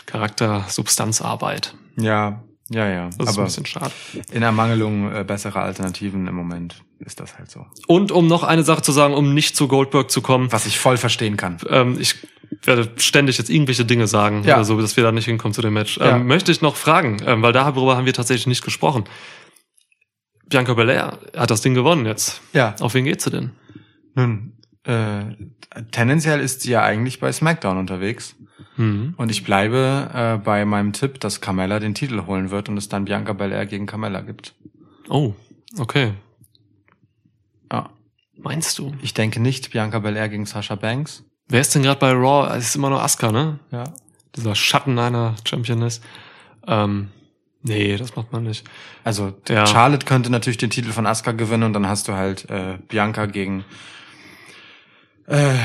Charakter-Substanzarbeit. 0.07 1.75
Ja, 1.97 2.41
ja, 2.72 2.88
ja. 2.88 3.05
Das 3.05 3.15
ist 3.15 3.19
ein 3.22 3.28
Aber 3.30 3.43
bisschen 3.45 3.65
schade. 3.65 3.91
in 4.32 4.41
Ermangelung 4.43 5.11
äh, 5.13 5.24
besserer 5.24 5.61
Alternativen 5.61 6.28
im 6.28 6.36
Moment 6.36 6.84
ist 6.99 7.19
das 7.19 7.38
halt 7.38 7.49
so. 7.51 7.65
Und 7.88 8.11
um 8.11 8.28
noch 8.28 8.43
eine 8.43 8.63
Sache 8.63 8.82
zu 8.82 8.91
sagen, 8.91 9.13
um 9.13 9.34
nicht 9.34 9.55
zu 9.55 9.67
Goldberg 9.67 10.09
zu 10.11 10.22
kommen, 10.22 10.51
Was 10.51 10.65
ich 10.65 10.80
voll 10.80 10.97
verstehen 10.97 11.38
kann. 11.38 11.57
ähm, 11.69 11.97
ich 11.99 12.15
werde 12.63 12.91
ständig 12.97 13.38
jetzt 13.38 13.49
irgendwelche 13.49 13.86
Dinge 13.86 14.07
sagen, 14.07 14.43
Ja. 14.43 14.55
oder 14.55 14.65
so, 14.65 14.80
dass 14.80 14.97
wir 14.97 15.03
da 15.03 15.11
nicht 15.11 15.26
hinkommen 15.26 15.53
zu 15.53 15.61
dem 15.61 15.74
Match. 15.74 15.97
Ja. 15.97 16.17
Ähm, 16.17 16.28
möchte 16.28 16.51
ich 16.51 16.61
noch 16.61 16.76
fragen, 16.76 17.17
ähm, 17.26 17.41
weil 17.41 17.53
darüber 17.53 17.95
haben 17.97 18.05
wir 18.05 18.13
tatsächlich 18.13 18.47
nicht 18.47 18.63
gesprochen. 18.63 19.05
Bianca 20.47 20.74
Belair 20.74 21.17
hat 21.36 21.49
das 21.49 21.61
Ding 21.61 21.74
gewonnen 21.74 22.05
jetzt. 22.05 22.41
Ja. 22.53 22.76
Auf 22.82 22.93
wen 22.93 23.05
geht 23.05 23.22
sie 23.22 23.32
denn? 23.32 23.51
Nun, 24.15 24.53
äh, 24.84 25.24
tendenziell 25.91 26.41
ist 26.41 26.61
sie 26.61 26.72
ja 26.72 26.84
eigentlich 26.84 27.19
bei 27.19 27.32
SmackDown 27.32 27.78
unterwegs. 27.78 28.36
Mhm. 28.82 29.13
Und 29.17 29.29
ich 29.29 29.43
bleibe 29.43 30.09
äh, 30.13 30.38
bei 30.43 30.65
meinem 30.65 30.91
Tipp, 30.93 31.19
dass 31.19 31.39
Carmella 31.39 31.79
den 31.79 31.93
Titel 31.93 32.25
holen 32.25 32.49
wird 32.49 32.67
und 32.67 32.77
es 32.77 32.89
dann 32.89 33.05
Bianca 33.05 33.34
Belair 33.34 33.65
gegen 33.67 33.86
Carmella 33.86 34.21
gibt. 34.21 34.55
Oh, 35.09 35.34
okay. 35.77 36.13
Ja. 37.71 37.89
Meinst 38.38 38.79
du? 38.79 38.93
Ich 39.01 39.13
denke 39.13 39.39
nicht 39.39 39.71
Bianca 39.71 39.99
Belair 39.99 40.29
gegen 40.29 40.45
Sasha 40.45 40.75
Banks. 40.75 41.23
Wer 41.47 41.61
ist 41.61 41.75
denn 41.75 41.84
gerade 41.84 41.99
bei 41.99 42.11
Raw? 42.11 42.55
Es 42.57 42.69
ist 42.69 42.75
immer 42.75 42.89
noch 42.89 43.01
Asuka, 43.01 43.32
ne? 43.32 43.59
Ja. 43.71 43.84
Dieser 44.36 44.55
Schatten 44.55 44.97
einer 44.97 45.36
Championess. 45.45 46.01
Ähm, 46.65 47.09
nee, 47.61 47.97
das 47.97 48.15
macht 48.15 48.32
man 48.32 48.43
nicht. 48.43 48.65
Also 49.03 49.34
Ja. 49.47 49.67
Charlotte 49.67 50.05
könnte 50.05 50.32
natürlich 50.32 50.57
den 50.57 50.69
Titel 50.71 50.91
von 50.91 51.05
Asuka 51.05 51.34
gewinnen 51.34 51.63
und 51.63 51.73
dann 51.73 51.88
hast 51.88 52.07
du 52.07 52.13
halt 52.13 52.49
äh, 52.49 52.77
Bianca 52.88 53.25
gegen 53.27 53.63
äh, 55.27 55.55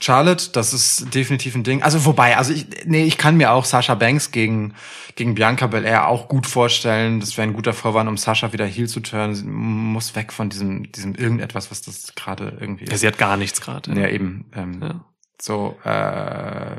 Charlotte. 0.00 0.50
Das 0.52 0.72
ist 0.72 1.14
definitiv 1.14 1.54
ein 1.54 1.62
Ding. 1.64 1.82
Also 1.82 2.04
wobei, 2.04 2.36
also 2.36 2.52
ich, 2.52 2.66
nee, 2.86 3.04
ich 3.04 3.18
kann 3.18 3.36
mir 3.36 3.52
auch 3.52 3.64
Sasha 3.64 3.94
Banks 3.94 4.30
gegen 4.30 4.74
gegen 5.16 5.34
Bianca 5.34 5.66
Belair 5.66 6.08
auch 6.08 6.28
gut 6.28 6.46
vorstellen. 6.46 7.20
Das 7.20 7.36
wäre 7.36 7.46
ein 7.46 7.52
guter 7.54 7.72
Vorwand, 7.72 8.08
um 8.08 8.16
Sasha 8.16 8.52
wieder 8.52 8.64
heel 8.66 8.88
zu 8.88 9.00
turnen. 9.00 9.34
Sie 9.34 9.44
muss 9.44 10.14
weg 10.16 10.32
von 10.32 10.48
diesem 10.50 10.90
diesem 10.92 11.14
irgendetwas, 11.14 11.70
was 11.70 11.82
das 11.82 12.14
gerade 12.14 12.56
irgendwie 12.60 12.86
Ja, 12.86 12.92
ist. 12.92 13.00
sie 13.00 13.06
hat 13.06 13.18
gar 13.18 13.36
nichts 13.36 13.60
gerade. 13.60 13.92
Ja, 13.98 14.08
eben. 14.08 14.46
Ähm, 14.54 14.80
Ja. 14.82 15.04
So, 15.42 15.78
äh, 15.84 16.76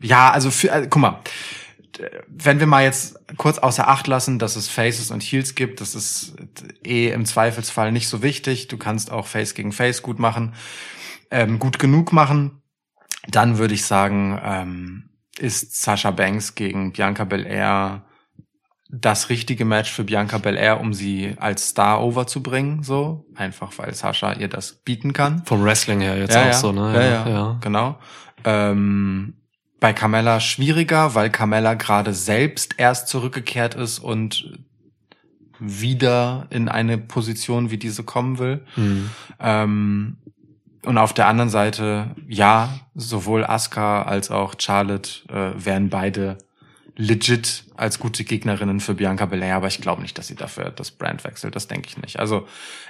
ja, 0.00 0.30
also 0.30 0.50
für, 0.50 0.70
äh, 0.70 0.86
guck 0.88 1.02
mal, 1.02 1.20
wenn 2.28 2.60
wir 2.60 2.66
mal 2.66 2.84
jetzt 2.84 3.18
kurz 3.36 3.58
außer 3.58 3.88
Acht 3.88 4.06
lassen, 4.06 4.38
dass 4.38 4.56
es 4.56 4.68
Faces 4.68 5.10
und 5.10 5.22
Heels 5.22 5.54
gibt, 5.54 5.80
das 5.80 5.94
ist 5.94 6.34
eh 6.84 7.08
im 7.10 7.26
Zweifelsfall 7.26 7.90
nicht 7.92 8.08
so 8.08 8.22
wichtig. 8.22 8.68
Du 8.68 8.76
kannst 8.78 9.10
auch 9.10 9.26
Face 9.26 9.54
gegen 9.54 9.72
Face 9.72 10.02
gut 10.02 10.18
machen, 10.18 10.54
ähm, 11.30 11.58
gut 11.58 11.78
genug 11.78 12.12
machen. 12.12 12.62
Dann 13.28 13.58
würde 13.58 13.74
ich 13.74 13.84
sagen, 13.84 14.40
ähm, 14.42 15.10
ist 15.38 15.80
Sasha 15.82 16.10
Banks 16.10 16.54
gegen 16.54 16.92
Bianca 16.92 17.24
Belair 17.24 18.04
das 18.90 19.28
richtige 19.28 19.64
Match 19.64 19.92
für 19.92 20.04
Bianca 20.04 20.38
Belair, 20.38 20.80
um 20.80 20.94
sie 20.94 21.34
als 21.38 21.68
Star 21.68 22.02
overzubringen, 22.02 22.82
so 22.82 23.26
einfach 23.36 23.72
weil 23.76 23.92
Sasha 23.94 24.32
ihr 24.32 24.48
das 24.48 24.72
bieten 24.72 25.12
kann. 25.12 25.42
Vom 25.44 25.62
Wrestling 25.62 26.00
her 26.00 26.16
jetzt 26.16 26.34
Ja, 26.34 26.42
auch 26.42 26.46
ja. 26.46 26.52
so, 26.54 26.72
ne? 26.72 26.94
Ja, 26.94 27.28
ja, 27.28 27.58
genau. 27.60 27.98
Ähm, 28.44 29.34
bei 29.78 29.92
Carmella 29.92 30.40
schwieriger, 30.40 31.14
weil 31.14 31.30
Carmella 31.30 31.74
gerade 31.74 32.14
selbst 32.14 32.76
erst 32.78 33.08
zurückgekehrt 33.08 33.74
ist 33.74 33.98
und 33.98 34.58
wieder 35.60 36.46
in 36.50 36.68
eine 36.68 36.98
Position 36.98 37.70
wie 37.70 37.78
diese 37.78 38.04
kommen 38.04 38.38
will. 38.38 38.64
Mhm. 38.76 39.10
Ähm, 39.38 40.16
und 40.84 40.98
auf 40.98 41.12
der 41.12 41.26
anderen 41.26 41.50
Seite, 41.50 42.14
ja, 42.28 42.80
sowohl 42.94 43.44
Asuka 43.44 44.02
als 44.02 44.30
auch 44.30 44.54
Charlotte 44.58 45.10
äh, 45.28 45.52
wären 45.64 45.88
beide 45.90 46.38
legit 46.96 47.64
als 47.76 48.00
gute 48.00 48.24
Gegnerinnen 48.24 48.80
für 48.80 48.94
Bianca 48.94 49.24
Belair, 49.26 49.54
aber 49.54 49.68
ich 49.68 49.80
glaube 49.80 50.02
nicht, 50.02 50.18
dass 50.18 50.26
sie 50.26 50.34
dafür 50.34 50.70
das 50.70 50.90
Brand 50.90 51.22
wechselt. 51.22 51.54
Das 51.54 51.68
denke 51.68 51.88
ich 51.88 51.96
nicht. 51.96 52.18
Also 52.18 52.46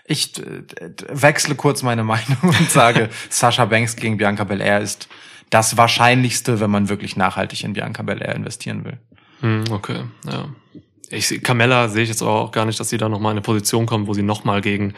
ich 0.07 0.39
äh, 0.39 0.63
wechsle 1.09 1.55
kurz 1.55 1.83
meine 1.83 2.05
Meinung 2.15 2.39
und 2.43 2.71
sage, 2.71 3.11
Sasha 3.29 3.67
Banks 3.67 3.97
gegen 3.97 4.17
Bianca 4.17 4.45
Belair 4.45 4.81
ist 4.81 5.09
das 5.51 5.77
Wahrscheinlichste, 5.77 6.59
wenn 6.59 6.71
man 6.71 6.89
wirklich 6.89 7.17
nachhaltig 7.17 7.65
in 7.65 7.75
Bianca 7.75 8.03
Belair 8.03 8.35
investieren 8.35 8.85
will. 8.85 8.99
Hm, 9.41 9.65
okay, 9.71 10.05
ja. 10.25 10.49
Ich 11.11 11.43
Carmella 11.43 11.89
sehe 11.89 12.03
ich 12.03 12.09
jetzt 12.09 12.23
auch 12.23 12.51
gar 12.51 12.67
nicht, 12.67 12.81
dass 12.81 12.91
sie 12.91 12.99
da 12.99 13.09
noch 13.09 13.19
mal 13.19 13.31
in 13.31 13.39
eine 13.39 13.43
Position 13.43 13.87
kommt, 13.87 14.09
wo 14.09 14.15
sie 14.15 14.23
noch 14.23 14.45
mal 14.45 14.61
gegen 14.61 14.95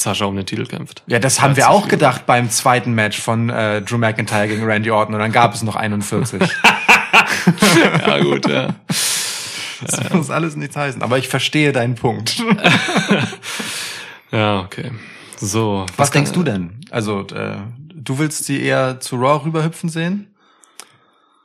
Sascha 0.00 0.24
um 0.24 0.34
den 0.34 0.46
Titel 0.46 0.64
kämpft. 0.64 1.02
Ja, 1.08 1.18
das 1.18 1.42
haben 1.42 1.56
wir 1.56 1.68
auch 1.68 1.86
gedacht 1.86 2.24
beim 2.24 2.48
zweiten 2.48 2.94
Match 2.94 3.20
von 3.20 3.50
äh, 3.50 3.82
Drew 3.82 3.98
McIntyre 3.98 4.48
gegen 4.48 4.64
Randy 4.64 4.90
Orton 4.90 5.14
und 5.14 5.20
dann 5.20 5.30
gab 5.32 5.52
es 5.54 5.62
noch 5.62 5.76
41. 5.76 6.40
ja, 8.06 8.18
gut, 8.20 8.48
ja. 8.48 8.68
Das 9.86 10.10
muss 10.12 10.30
alles 10.30 10.56
nichts 10.56 10.74
heißen. 10.76 11.02
Aber 11.02 11.18
ich 11.18 11.28
verstehe 11.28 11.72
deinen 11.72 11.94
Punkt. 11.96 12.42
Ja, 14.32 14.60
okay. 14.60 14.92
So. 15.38 15.86
Was, 15.96 16.12
kann- 16.12 16.22
denkst 16.22 16.32
du 16.38 16.44
denn? 16.44 16.80
Also, 16.92 17.26
äh, 17.34 17.56
du 17.92 18.18
willst 18.20 18.44
sie 18.44 18.62
eher 18.62 19.00
zu 19.00 19.16
Raw 19.16 19.44
rüberhüpfen 19.44 19.88
sehen? 19.88 20.28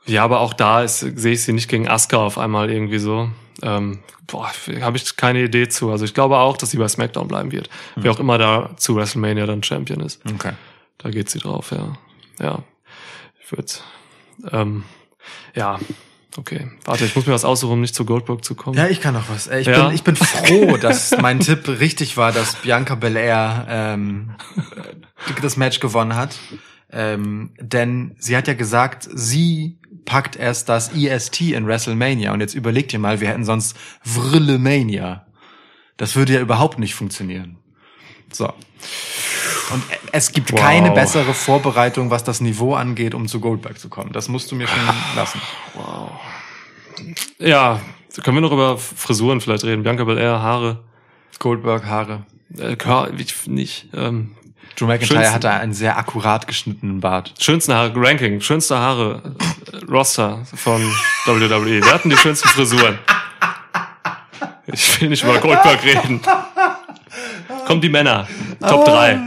Ja, 0.04 0.22
aber 0.22 0.38
auch 0.38 0.52
da 0.54 0.82
ist, 0.82 1.00
sehe 1.00 1.32
ich 1.32 1.42
sie 1.42 1.52
nicht 1.52 1.68
gegen 1.68 1.88
Asuka 1.88 2.18
auf 2.18 2.38
einmal 2.38 2.70
irgendwie 2.70 3.00
so. 3.00 3.28
Ähm, 3.62 4.00
boah, 4.26 4.50
habe 4.80 4.96
ich 4.96 5.16
keine 5.16 5.42
Idee 5.42 5.68
zu. 5.68 5.90
Also 5.90 6.04
ich 6.04 6.14
glaube 6.14 6.38
auch, 6.38 6.56
dass 6.56 6.70
sie 6.70 6.76
bei 6.78 6.88
SmackDown 6.88 7.28
bleiben 7.28 7.52
wird. 7.52 7.70
Wer 7.96 8.10
auch 8.12 8.20
immer 8.20 8.38
da 8.38 8.76
zu 8.76 8.96
WrestleMania 8.96 9.46
dann 9.46 9.62
Champion 9.62 10.00
ist. 10.00 10.20
Okay. 10.34 10.52
Da 10.98 11.10
geht 11.10 11.30
sie 11.30 11.38
drauf, 11.38 11.70
ja. 11.72 11.96
Ja. 12.40 12.62
Ich 13.40 13.52
würde, 13.52 13.72
ähm, 14.52 14.84
ja, 15.54 15.78
okay. 16.36 16.70
Warte, 16.84 17.04
ich 17.04 17.14
muss 17.16 17.26
mir 17.26 17.32
was 17.32 17.44
aussuchen, 17.44 17.74
um 17.74 17.80
nicht 17.80 17.94
zu 17.94 18.04
Goldberg 18.04 18.44
zu 18.44 18.54
kommen. 18.54 18.76
Ja, 18.76 18.88
ich 18.88 19.00
kann 19.00 19.14
noch 19.14 19.28
was. 19.30 19.46
Ich, 19.46 19.66
Ja. 19.68 19.86
bin, 19.86 19.94
ich 19.94 20.02
bin 20.02 20.16
froh, 20.16 20.76
dass 20.80 21.16
mein 21.16 21.40
Tipp 21.40 21.66
richtig 21.68 22.16
war, 22.16 22.32
dass 22.32 22.56
Bianca 22.56 22.94
Belair 22.94 23.66
ähm, 23.70 24.30
das 25.42 25.56
Match 25.56 25.80
gewonnen 25.80 26.14
hat. 26.16 26.36
Ähm, 26.90 27.50
denn 27.60 28.14
sie 28.18 28.36
hat 28.36 28.48
ja 28.48 28.54
gesagt, 28.54 29.08
sie 29.12 29.78
packt 30.06 30.36
erst 30.36 30.68
das 30.70 30.94
EST 30.94 31.40
in 31.52 31.66
WrestleMania. 31.66 32.32
Und 32.32 32.40
jetzt 32.40 32.54
überlegt 32.54 32.92
ihr 32.94 32.98
mal, 32.98 33.20
wir 33.20 33.28
hätten 33.28 33.44
sonst 33.44 33.76
Vrillemania. 34.02 35.26
Das 35.98 36.16
würde 36.16 36.32
ja 36.34 36.40
überhaupt 36.40 36.78
nicht 36.78 36.94
funktionieren. 36.94 37.58
So. 38.32 38.46
Und 39.72 39.82
es 40.12 40.32
gibt 40.32 40.52
Wow. 40.52 40.60
keine 40.60 40.90
bessere 40.92 41.34
Vorbereitung, 41.34 42.10
was 42.10 42.22
das 42.24 42.40
Niveau 42.40 42.74
angeht, 42.74 43.14
um 43.14 43.26
zu 43.28 43.40
Goldberg 43.40 43.78
zu 43.78 43.88
kommen. 43.88 44.12
Das 44.12 44.28
musst 44.28 44.50
du 44.50 44.56
mir 44.56 44.66
schon 44.68 44.78
lassen. 45.16 45.40
Ja, 47.38 47.80
können 48.22 48.36
wir 48.36 48.40
noch 48.40 48.52
über 48.52 48.78
Frisuren 48.78 49.40
vielleicht 49.40 49.64
reden? 49.64 49.82
Bianca 49.82 50.04
Belair, 50.04 50.40
Haare, 50.40 50.82
Goldberg, 51.38 51.84
Haare. 51.86 52.24
äh, 52.56 52.72
Kör- 52.76 53.12
ich 53.18 53.46
nicht. 53.46 53.88
Ähm, 53.94 54.34
Drew 54.76 54.86
McIntyre 54.86 55.18
Schönsten- 55.20 55.34
hatte 55.34 55.50
einen 55.50 55.72
sehr 55.72 55.96
akkurat 55.96 56.46
geschnittenen 56.46 57.00
Bart. 57.00 57.32
schönsten 57.40 57.72
Haare, 57.74 57.92
Ranking, 57.96 58.40
schönste 58.40 58.78
Haare, 58.78 59.22
äh, 59.72 59.84
Roster 59.90 60.44
von 60.54 60.82
WWE. 61.26 61.80
Wer 61.82 61.94
hatten 61.94 62.10
die 62.10 62.16
schönsten 62.16 62.48
Frisuren? 62.48 62.98
Ich 64.66 65.00
will 65.00 65.08
nicht 65.08 65.22
über 65.22 65.38
Goldberg 65.38 65.82
reden. 65.84 66.20
Kommt 67.66 67.82
die 67.82 67.88
Männer. 67.88 68.26
Top 68.60 68.84
3. 68.84 69.18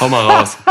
Hau 0.00 0.08
mal 0.08 0.24
raus. 0.24 0.58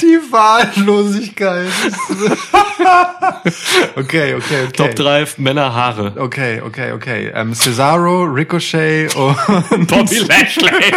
Die 0.00 0.18
Wahllosigkeit. 0.30 1.66
okay, 3.96 4.34
okay, 4.34 4.36
okay. 4.66 4.68
Top 4.76 4.94
3 4.94 5.26
Männer 5.38 5.74
Haare. 5.74 6.12
Okay, 6.16 6.60
okay, 6.60 6.92
okay. 6.92 7.32
Ähm, 7.34 7.54
Cesaro, 7.54 8.24
Ricochet 8.24 9.14
und 9.14 9.86
Bobby 9.86 10.18
Lashley. 10.18 10.70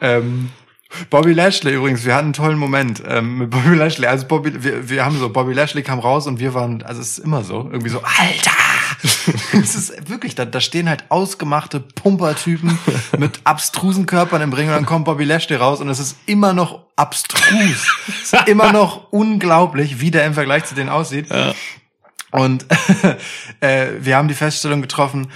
ähm, 0.00 0.50
Bobby 1.10 1.32
Lashley 1.32 1.74
übrigens. 1.74 2.04
Wir 2.04 2.14
hatten 2.14 2.26
einen 2.26 2.32
tollen 2.34 2.58
Moment 2.58 3.02
ähm, 3.06 3.38
mit 3.38 3.50
Bobby 3.50 3.74
Lashley. 3.74 4.06
Also 4.06 4.26
Bobby, 4.26 4.62
wir, 4.62 4.88
wir 4.88 5.04
haben 5.04 5.18
so 5.18 5.28
Bobby 5.30 5.52
Lashley 5.52 5.82
kam 5.82 5.98
raus 5.98 6.26
und 6.26 6.38
wir 6.38 6.54
waren, 6.54 6.82
also 6.82 7.00
es 7.00 7.18
ist 7.18 7.24
immer 7.24 7.42
so, 7.44 7.68
irgendwie 7.70 7.88
so 7.88 8.02
Alter. 8.02 8.52
es 9.52 9.74
ist 9.74 10.08
wirklich, 10.10 10.34
da, 10.34 10.44
da 10.44 10.60
stehen 10.60 10.88
halt 10.88 11.04
ausgemachte 11.08 11.80
Pumpertypen 11.80 12.78
mit 13.18 13.40
abstrusen 13.44 14.06
Körpern 14.06 14.42
im 14.42 14.52
Ring 14.52 14.68
und 14.68 14.74
dann 14.74 14.86
kommt 14.86 15.06
Bobby 15.06 15.24
Lashley 15.24 15.56
raus 15.56 15.80
und 15.80 15.88
es 15.88 15.98
ist 15.98 16.16
immer 16.26 16.52
noch 16.52 16.86
abstrus. 16.96 17.86
es 18.22 18.32
ist 18.32 18.48
immer 18.48 18.72
noch 18.72 19.12
unglaublich, 19.12 20.00
wie 20.00 20.10
der 20.10 20.26
im 20.26 20.34
Vergleich 20.34 20.64
zu 20.64 20.74
denen 20.74 20.90
aussieht. 20.90 21.26
Und 22.30 22.66
äh, 23.60 23.88
wir 24.00 24.16
haben 24.16 24.28
die 24.28 24.34
Feststellung 24.34 24.82
getroffen, 24.82 25.30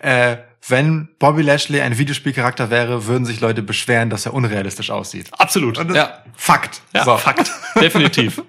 äh, 0.00 0.36
wenn 0.70 1.08
Bobby 1.18 1.42
Lashley 1.42 1.80
ein 1.80 1.98
Videospielcharakter 1.98 2.70
wäre, 2.70 3.06
würden 3.06 3.24
sich 3.24 3.40
Leute 3.40 3.62
beschweren, 3.62 4.10
dass 4.10 4.26
er 4.26 4.34
unrealistisch 4.34 4.90
aussieht. 4.90 5.28
Absolut. 5.32 5.78
Ja, 5.94 6.22
Fakt. 6.36 6.82
ja 6.94 7.04
So. 7.04 7.16
Fakt. 7.16 7.50
Definitiv. 7.80 8.42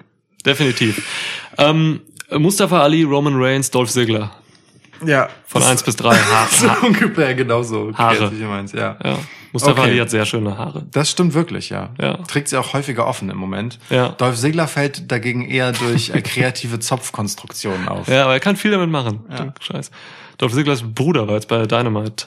Definitiv. 0.45 1.03
Ähm, 1.57 2.01
Mustafa 2.32 2.82
Ali, 2.82 3.03
Roman 3.03 3.41
Reigns, 3.41 3.72
Dolph 3.72 3.89
Ziggler. 3.89 4.32
Ja. 5.05 5.30
Von 5.45 5.63
1 5.63 5.84
bis 5.84 5.95
3. 5.95 6.15
Ha 6.15 6.47
so 6.51 6.88
ungefähr 6.88 7.34
genauso. 7.34 7.91
Haare. 7.93 8.30
du 8.30 8.45
meinst, 8.45 8.74
ja. 8.74 8.97
ja. 9.03 9.17
Mustafa 9.51 9.82
Okay. 9.82 9.91
Ali 9.91 9.99
hat 9.99 10.09
sehr 10.09 10.26
schöne 10.26 10.57
Haare. 10.57 10.86
Das 10.91 11.09
stimmt 11.09 11.34
wirklich, 11.34 11.70
ja. 11.70 11.89
Ja. 11.99 12.17
Trägt 12.17 12.49
sie 12.49 12.57
auch 12.57 12.74
häufiger 12.74 13.07
offen 13.07 13.30
im 13.30 13.38
Moment. 13.38 13.80
Ja. 13.89 14.09
Dolph 14.09 14.38
Ziggler 14.38 14.67
fällt 14.67 15.11
dagegen 15.11 15.49
eher 15.49 15.72
durch 15.72 16.11
äh, 16.11 16.22
kreative 16.22 16.80
Zopfkonstruktionen 16.80 17.88
auf. 17.88 18.07
Ja, 18.07 18.26
aber 18.26 18.34
er 18.34 18.39
kann 18.39 18.57
viel 18.57 18.72
damit 18.72 18.89
machen. 18.89 19.22
Scheiß. 19.59 19.89
Dolph 20.39 20.53
Ziglers 20.53 20.81
Bruder 20.83 21.27
war 21.27 21.35
jetzt 21.35 21.47
bei 21.47 21.65
Dynamite. 21.67 22.25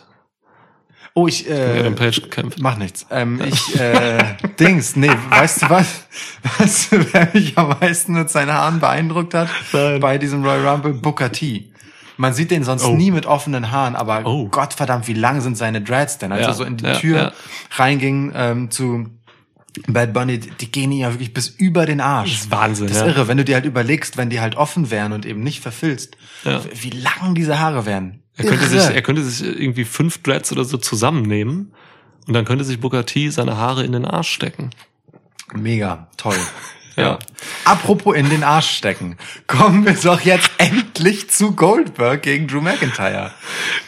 Oh, 1.15 1.27
ich, 1.29 1.49
Äh, 1.51 1.81
Adam 1.81 1.95
Page 1.95 2.23
gekämpft. 2.23 2.59
Mach 2.63 2.77
nichts. 2.79 3.07
Ähm, 3.11 3.41
ich, 3.45 3.79
äh, 3.79 4.23
Dings, 4.61 4.97
nee, 4.97 5.11
weißt 5.31 5.63
du 5.63 5.71
was? 5.71 6.05
Weißt 6.59 6.93
du, 6.93 7.13
wer 7.13 7.29
mich 7.35 7.59
am 7.59 7.77
meisten 7.81 8.15
mit 8.15 8.31
seinen 8.31 8.53
Haaren 8.53 8.81
beeindruckt 8.81 9.35
hat? 9.35 9.49
Nein. 9.73 10.01
Bei 10.01 10.17
diesem 10.17 10.43
Royal 10.43 10.67
Rumble, 10.67 10.95
Booker 10.95 11.31
T. 11.33 11.71
Man 12.17 12.33
sieht 12.33 12.51
den 12.51 12.63
sonst 12.65 12.85
Oh. 12.85 12.95
nie 12.95 13.11
mit 13.11 13.27
offenen 13.27 13.71
Haaren, 13.71 13.95
aber 13.97 14.23
Oh. 14.25 14.47
Gottverdammt, 14.49 15.07
wie 15.09 15.15
lang 15.15 15.41
sind 15.43 15.57
seine 15.59 15.83
Dreads 15.83 16.19
denn? 16.19 16.33
Als 16.33 16.43
Ja, 16.43 16.49
er 16.49 16.55
so 16.55 16.65
in 16.65 16.77
die 16.79 16.85
ja, 16.85 16.95
Tür 16.95 17.17
ja. 17.19 17.33
reinging 17.77 18.33
ähm, 18.35 18.71
zu 18.71 19.07
Bad 19.87 20.13
Bunny, 20.13 20.39
die 20.39 20.71
gehen 20.71 20.93
ja 20.93 21.13
wirklich 21.13 21.33
bis 21.33 21.49
über 21.49 21.87
den 21.87 22.01
Arsch. 22.01 22.31
Das 22.33 22.41
ist 22.43 22.51
Wahnsinn, 22.51 22.89
Das 22.89 22.97
ist 22.97 23.03
ja. 23.03 23.09
irre, 23.09 23.29
wenn 23.29 23.37
du 23.39 23.45
dir 23.45 23.55
halt 23.55 23.65
überlegst, 23.65 24.17
wenn 24.17 24.29
die 24.31 24.41
halt 24.41 24.57
offen 24.57 24.91
wären 24.91 25.13
und 25.13 25.25
eben 25.27 25.43
nicht 25.43 25.61
verfilzt, 25.61 26.17
Ja. 26.45 26.61
wie 26.75 26.91
lang 26.91 27.35
diese 27.35 27.59
Haare 27.59 27.87
wären. 27.87 28.23
Er 28.37 28.45
könnte, 28.47 28.65
Irre. 28.65 28.81
sich, 28.81 28.95
er 28.95 29.03
könnte 29.03 29.23
sich 29.23 29.47
irgendwie 29.47 29.85
fünf 29.85 30.23
Dreads 30.23 30.53
oder 30.53 30.65
so 30.65 30.77
zusammennehmen 30.79 31.73
und 32.27 32.35
dann 32.35 32.45
könnte 32.45 32.65
sich 32.65 32.81
Booker 32.81 33.05
T 33.07 33.29
seine 33.31 33.57
Haare 33.57 33.85
in 33.85 33.93
den 33.93 34.05
Arsch 34.05 34.31
stecken. 34.31 34.71
Mega, 35.55 36.09
toll. 36.17 36.37
Ja. 36.95 37.19
Apropos 37.65 38.15
in 38.15 38.29
den 38.29 38.45
Arsch 38.45 38.69
stecken. 38.77 39.17
Kommen 39.47 39.87
wir 39.87 39.95
doch 39.95 40.21
jetzt 40.21 40.51
endlich 40.59 41.31
zu 41.31 41.53
Goldberg 41.53 42.21
gegen 42.23 42.47
Drew 42.49 42.61
McIntyre. 42.61 43.31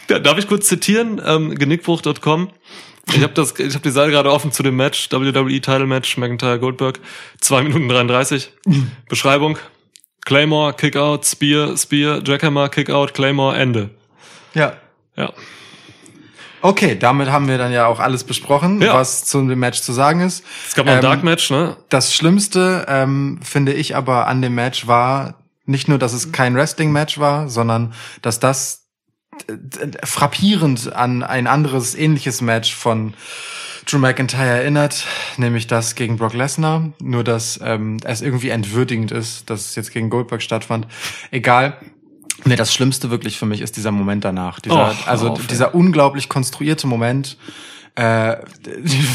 Da- 0.06 0.20
Darf 0.20 0.38
ich 0.38 0.48
kurz 0.48 0.68
zitieren? 0.68 1.20
Ähm, 1.22 1.54
genickbruch.com. 1.54 2.48
Ich 3.12 3.22
habe 3.22 3.32
das, 3.34 3.52
ich 3.58 3.74
habe 3.74 3.82
die 3.82 3.90
Seite 3.90 4.10
gerade 4.10 4.30
offen 4.32 4.50
zu 4.52 4.62
dem 4.62 4.76
Match, 4.76 5.08
WWE 5.10 5.60
Title 5.60 5.86
Match, 5.86 6.16
McIntyre 6.16 6.58
Goldberg, 6.58 7.00
2 7.40 7.62
Minuten 7.64 7.88
33. 7.88 8.50
Beschreibung. 9.08 9.58
Claymore, 10.24 10.72
Kickout, 10.72 11.24
Spear, 11.26 11.76
Spear, 11.76 12.22
Jackhammer, 12.24 12.68
Kickout, 12.70 13.12
Claymore, 13.12 13.56
Ende. 13.56 13.90
Ja. 14.54 14.74
Ja. 15.16 15.32
Okay, 16.62 16.96
damit 16.98 17.30
haben 17.30 17.46
wir 17.46 17.58
dann 17.58 17.72
ja 17.72 17.86
auch 17.86 18.00
alles 18.00 18.24
besprochen, 18.24 18.80
Ja. 18.80 18.94
was 18.94 19.26
zu 19.26 19.46
dem 19.46 19.58
Match 19.58 19.82
zu 19.82 19.92
sagen 19.92 20.20
ist. 20.22 20.42
Es 20.66 20.74
gab 20.74 20.86
noch 20.86 20.92
ein 20.92 20.98
Ähm, 20.98 21.02
Dark 21.02 21.22
Match, 21.22 21.50
ne? 21.50 21.76
Das 21.90 22.14
Schlimmste, 22.14 22.86
ähm, 22.88 23.38
finde 23.42 23.74
ich 23.74 23.94
aber 23.96 24.26
an 24.28 24.40
dem 24.40 24.54
Match 24.54 24.86
war 24.86 25.34
nicht 25.66 25.88
nur, 25.88 25.98
dass 25.98 26.14
es 26.14 26.32
kein 26.32 26.54
Wrestling-Match 26.54 27.18
war, 27.18 27.50
sondern 27.50 27.92
dass 28.22 28.40
das 28.40 28.83
frappierend 30.02 30.92
an 30.92 31.22
ein 31.22 31.46
anderes 31.46 31.94
ähnliches 31.94 32.40
Match 32.40 32.74
von 32.74 33.14
Drew 33.86 33.98
McIntyre 33.98 34.48
erinnert, 34.48 35.06
nämlich 35.36 35.66
das 35.66 35.94
gegen 35.94 36.16
Brock 36.16 36.34
Lesnar. 36.34 36.92
Nur, 37.00 37.24
dass 37.24 37.60
ähm, 37.62 37.98
es 38.04 38.22
irgendwie 38.22 38.48
entwürdigend 38.48 39.12
ist, 39.12 39.50
dass 39.50 39.66
es 39.70 39.74
jetzt 39.74 39.92
gegen 39.92 40.10
Goldberg 40.10 40.42
stattfand. 40.42 40.86
Egal. 41.30 41.76
Nee, 42.44 42.56
das 42.56 42.74
Schlimmste 42.74 43.10
wirklich 43.10 43.38
für 43.38 43.46
mich 43.46 43.60
ist 43.60 43.76
dieser 43.76 43.90
Moment 43.90 44.24
danach. 44.24 44.60
Dieser, 44.60 44.90
Och, 44.90 45.06
also 45.06 45.30
auf, 45.30 45.46
dieser 45.46 45.74
unglaublich 45.74 46.28
konstruierte 46.28 46.86
Moment, 46.86 47.36
äh, 47.94 48.36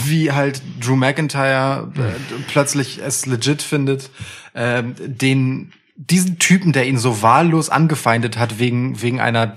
wie 0.06 0.32
halt 0.32 0.62
Drew 0.80 0.96
McIntyre 0.96 1.92
äh, 1.96 2.42
plötzlich 2.48 3.02
es 3.04 3.26
legit 3.26 3.62
findet, 3.62 4.10
äh, 4.54 4.84
den 4.84 5.74
diesen 5.96 6.40
Typen, 6.40 6.72
der 6.72 6.88
ihn 6.88 6.98
so 6.98 7.22
wahllos 7.22 7.70
angefeindet 7.70 8.38
hat 8.38 8.58
wegen 8.58 9.02
wegen 9.02 9.20
einer 9.20 9.54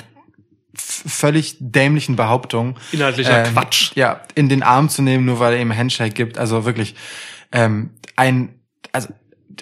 völlig 0.75 1.57
dämlichen 1.61 2.17
Behauptung, 2.17 2.79
Inhaltlicher 2.93 3.45
ähm, 3.47 3.53
Quatsch. 3.53 3.93
ja, 3.95 4.23
in 4.35 4.49
den 4.49 4.63
Arm 4.63 4.89
zu 4.89 5.03
nehmen, 5.03 5.25
nur 5.25 5.39
weil 5.41 5.55
er 5.55 5.61
ihm 5.61 5.75
Handshake 5.77 6.15
gibt. 6.15 6.39
Also 6.39 6.65
wirklich 6.65 6.95
ähm, 7.53 7.91
ein, 8.17 8.61
also 8.93 9.09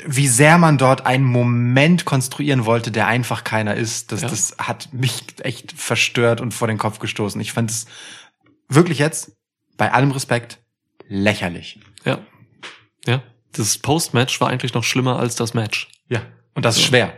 wie 0.06 0.28
sehr 0.28 0.56
man 0.58 0.78
dort 0.78 1.04
einen 1.04 1.24
Moment 1.24 2.04
konstruieren 2.04 2.64
wollte, 2.64 2.90
der 2.92 3.06
einfach 3.08 3.42
keiner 3.44 3.74
ist, 3.74 4.12
das, 4.12 4.22
Ja. 4.22 4.28
das 4.28 4.54
hat 4.58 4.92
mich 4.92 5.24
echt 5.42 5.72
verstört 5.72 6.40
und 6.40 6.54
vor 6.54 6.68
den 6.68 6.78
Kopf 6.78 7.00
gestoßen. 7.00 7.40
Ich 7.40 7.52
fand 7.52 7.70
es 7.70 7.86
wirklich 8.68 8.98
jetzt, 8.98 9.32
bei 9.76 9.92
allem 9.92 10.12
Respekt, 10.12 10.58
lächerlich. 11.08 11.80
Ja. 12.04 12.18
Ja. 13.04 13.22
Das 13.52 13.78
Post-Match 13.78 14.40
war 14.40 14.48
eigentlich 14.48 14.74
noch 14.74 14.84
schlimmer 14.84 15.18
als 15.18 15.34
das 15.34 15.54
Match. 15.54 15.88
Ja. 16.08 16.22
Und 16.54 16.64
das 16.64 16.76
ist 16.76 16.84
schwer. 16.84 17.12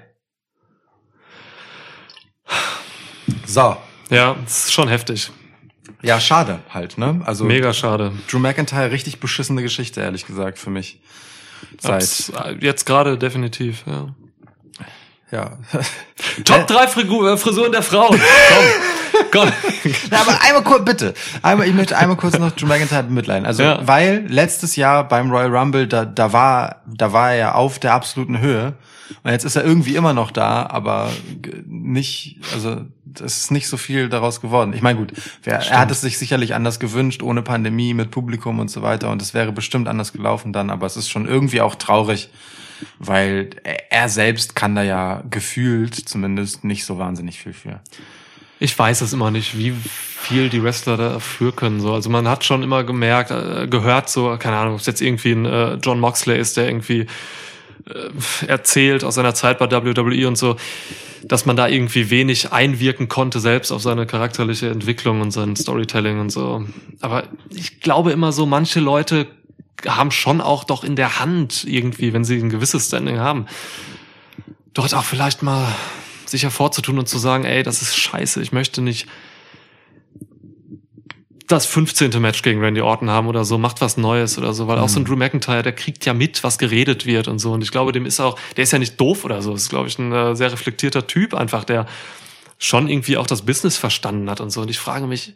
So, 3.47 3.77
Ja, 4.11 4.37
ist 4.47 4.73
schon 4.73 4.89
heftig. 4.89 5.31
Ja, 6.03 6.19
schade 6.21 6.59
halt, 6.71 6.99
ne? 6.99 7.21
Also 7.25 7.45
Mega 7.45 7.73
schade. 7.73 8.13
Drew 8.31 8.39
McIntyre 8.39 8.91
richtig 8.91 9.21
beschissene 9.21 9.63
Geschichte, 9.63 10.01
ehrlich 10.01 10.27
gesagt, 10.27 10.59
für 10.59 10.71
mich. 10.71 11.01
Seit 11.81 11.95
Abs- 12.03 12.31
äh, 12.31 12.57
Jetzt 12.61 12.87
gerade 12.87 13.17
definitiv, 13.17 13.85
ja. 13.87 14.09
ja. 15.31 15.59
Top 16.45 16.67
3 16.67 16.89
Frisuren 16.89 17.73
der 17.73 17.83
Frauen. 17.83 18.21
Komm. 18.21 18.65
Komm. 19.31 19.53
Na, 20.11 20.21
aber 20.23 20.41
einmal 20.43 20.63
kurz, 20.65 20.85
bitte. 20.85 21.15
Einmal, 21.43 21.69
ich 21.69 21.75
möchte 21.75 21.97
einmal 21.97 22.17
kurz 22.17 22.37
noch 22.39 22.51
Drew 22.53 22.67
McIntyre 22.67 23.05
mitleiden. 23.05 23.47
Also, 23.47 23.63
Ja. 23.63 23.87
weil 23.87 24.27
letztes 24.29 24.75
Jahr 24.77 25.07
beim 25.07 25.31
Royal 25.31 25.55
Rumble, 25.55 25.87
da, 25.87 26.05
da 26.05 26.33
war, 26.33 26.83
da 26.87 27.13
war 27.13 27.33
er 27.33 27.55
auf 27.55 27.79
der 27.79 27.93
absoluten 27.95 28.41
Höhe. 28.41 28.75
Und 29.23 29.31
jetzt 29.31 29.45
ist 29.45 29.57
er 29.57 29.65
irgendwie 29.65 29.97
immer 29.97 30.15
noch 30.15 30.31
da, 30.31 30.67
aber 30.67 31.11
nicht, 31.67 32.39
also, 32.55 32.83
es 33.23 33.39
ist 33.39 33.51
nicht 33.51 33.69
so 33.69 33.77
viel 33.77 34.09
daraus 34.09 34.41
geworden. 34.41 34.73
Ich 34.73 34.83
meine, 34.83 34.99
gut, 34.99 35.13
wer, 35.43 35.59
er 35.59 35.79
hat 35.81 35.91
es 35.91 36.01
sich 36.01 36.19
sicherlich 36.19 36.55
anders 36.55 36.81
gewünscht, 36.81 37.23
ohne 37.23 37.43
Pandemie, 37.43 37.95
mit 37.95 38.11
Publikum 38.11 38.59
und 38.59 38.71
so 38.71 38.83
weiter. 38.83 39.11
Und 39.11 39.21
es 39.21 39.35
wäre 39.35 39.53
bestimmt 39.53 39.89
anders 39.89 40.13
gelaufen 40.13 40.53
dann, 40.53 40.71
aber 40.71 40.87
es 40.87 40.97
ist 40.97 41.11
schon 41.11 41.27
irgendwie 41.27 41.61
auch 41.61 41.75
traurig, 41.75 42.31
weil 42.99 43.51
er 43.65 43.83
er 43.93 44.09
selbst 44.09 44.57
kann 44.57 44.75
da 44.75 44.83
ja 44.83 45.23
gefühlt 45.31 45.95
zumindest 45.95 46.65
nicht 46.65 46.85
so 46.85 46.99
wahnsinnig 46.99 47.39
viel 47.39 47.53
für. 47.53 47.81
Ich 48.59 48.79
weiß 48.79 49.03
es 49.03 49.13
immer 49.13 49.31
nicht, 49.31 49.59
wie 49.59 49.73
viel 49.73 50.49
die 50.49 50.63
Wrestler 50.63 50.97
dafür 50.97 51.53
können. 51.53 51.81
So. 51.81 51.93
Also 51.93 52.09
man 52.09 52.27
hat 52.27 52.45
schon 52.45 52.63
immer 52.63 52.85
gemerkt, 52.85 53.31
äh, 53.31 53.67
gehört 53.69 54.09
so, 54.09 54.37
keine 54.39 54.57
Ahnung, 54.57 54.75
ob 54.75 54.81
es 54.81 54.87
jetzt 54.87 55.03
irgendwie 55.03 55.33
ein 55.33 55.45
äh, 55.45 55.75
John 55.75 56.01
Moxley 56.01 56.39
ist, 56.39 56.57
der 56.57 56.69
irgendwie 56.69 57.07
äh, 57.87 58.47
erzählt 58.47 59.05
aus 59.05 59.15
seiner 59.15 59.35
Zeit 59.35 59.59
bei 59.59 59.71
WWE 59.71 60.29
und 60.29 60.37
so, 60.37 60.57
dass 61.25 61.47
man 61.47 61.57
da 61.57 61.69
irgendwie 61.69 62.11
wenig 62.11 62.53
einwirken 62.53 63.09
konnte 63.09 63.41
selbst 63.41 63.71
auf 63.71 63.83
seine 63.83 64.07
charakterliche 64.07 64.71
Entwicklung 64.71 65.21
und 65.21 65.31
sein 65.31 65.57
Storytelling 65.57 66.21
und 66.21 66.31
so. 66.31 66.67
Aber 67.01 67.25
ich 67.51 67.81
glaube 67.81 68.13
immer 68.13 68.33
so, 68.33 68.47
manche 68.47 68.81
Leute 68.81 69.27
haben 69.87 70.11
schon 70.11 70.41
auch 70.41 70.65
doch 70.65 70.85
in 70.85 70.97
der 70.97 71.19
Hand 71.21 71.65
irgendwie, 71.65 72.13
wenn 72.13 72.25
sie 72.25 72.39
ein 72.39 72.51
gewisses 72.51 72.87
Standing 72.87 73.19
haben, 73.19 73.47
dort 74.75 74.95
auch 74.95 75.05
vielleicht 75.05 75.43
mal 75.43 75.67
sich 76.27 76.43
hervorzutun 76.45 76.99
und 76.99 77.09
zu 77.09 77.19
sagen, 77.19 77.45
ey, 77.45 77.63
das 77.63 77.83
ist 77.83 77.97
scheiße, 77.97 78.41
ich 78.43 78.53
möchte 78.53 78.81
nicht 78.81 79.07
das 81.53 81.67
15. 81.67 82.21
Match 82.21 82.43
gegen 82.43 82.61
Randy 82.61 82.81
Orton 82.81 83.11
haben 83.11 83.27
oder 83.27 83.45
so, 83.45 83.59
macht 83.59 83.81
was 83.81 83.97
Neues 83.97 84.39
oder 84.39 84.55
so, 84.55 84.67
weil 84.69 84.79
auch 84.79 84.89
so 84.89 84.99
ein 84.99 85.05
Drew 85.05 85.17
McIntyre, 85.17 85.63
der 85.63 85.73
kriegt 85.73 86.05
ja 86.07 86.15
mit, 86.15 86.43
was 86.43 86.59
geredet 86.59 87.07
wird 87.07 87.29
und 87.29 87.39
so. 87.39 87.53
Und 87.53 87.63
ich 87.63 87.71
glaube, 87.71 87.93
dem 87.93 88.07
ist 88.07 88.21
auch, 88.21 88.39
der 88.57 88.65
ist 88.65 88.73
ja 88.73 88.79
nicht 88.79 89.01
doof 89.01 89.25
oder 89.25 89.43
so. 89.43 89.53
Das 89.53 89.63
ist, 89.63 89.69
glaube 89.69 89.89
ich, 89.89 89.99
ein 89.99 90.13
äh, 90.13 90.35
sehr 90.35 90.51
reflektierter 90.51 91.07
Typ 91.07 91.35
einfach, 91.35 91.65
der 91.65 91.87
schon 92.59 92.89
irgendwie 92.89 93.17
auch 93.17 93.27
das 93.27 93.43
Business 93.43 93.77
verstanden 93.77 94.31
hat 94.31 94.41
und 94.41 94.51
so. 94.51 94.63
Und 94.63 94.71
ich 94.71 94.79
frage 94.79 95.07
mich, 95.07 95.35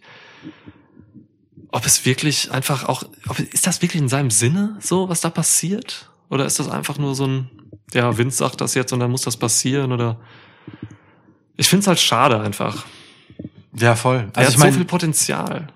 ob 1.71 1.85
es 1.85 2.07
wirklich 2.07 2.51
einfach 2.53 2.89
auch, 2.89 3.03
ob, 3.29 3.39
ist 3.39 3.67
das 3.67 3.83
wirklich 3.83 4.01
in 4.01 4.09
seinem 4.09 4.31
Sinne 4.31 4.77
so, 4.81 5.09
was 5.09 5.21
da 5.21 5.31
passiert? 5.31 6.11
Oder 6.31 6.47
ist 6.47 6.59
das 6.59 6.69
einfach 6.69 6.99
nur 6.99 7.15
so 7.15 7.27
ein, 7.27 7.51
ja, 7.93 8.17
Vince 8.17 8.39
sagt 8.39 8.61
das 8.61 8.75
jetzt 8.75 8.93
und 8.93 9.01
dann 9.01 9.11
muss 9.11 9.23
das 9.23 9.37
passieren 9.37 9.93
oder? 9.93 10.19
Ich 11.57 11.69
find's 11.69 11.87
halt 11.87 12.01
schade 12.01 12.41
einfach. 12.41 12.87
Ja, 13.79 13.95
voll. 13.95 14.29
Er 14.33 14.39
Also 14.39 14.41
hat 14.41 14.49
ich 14.51 14.59
meine, 14.59 14.73
so 14.73 14.79
viel 14.79 14.87
Potenzial. 14.87 15.69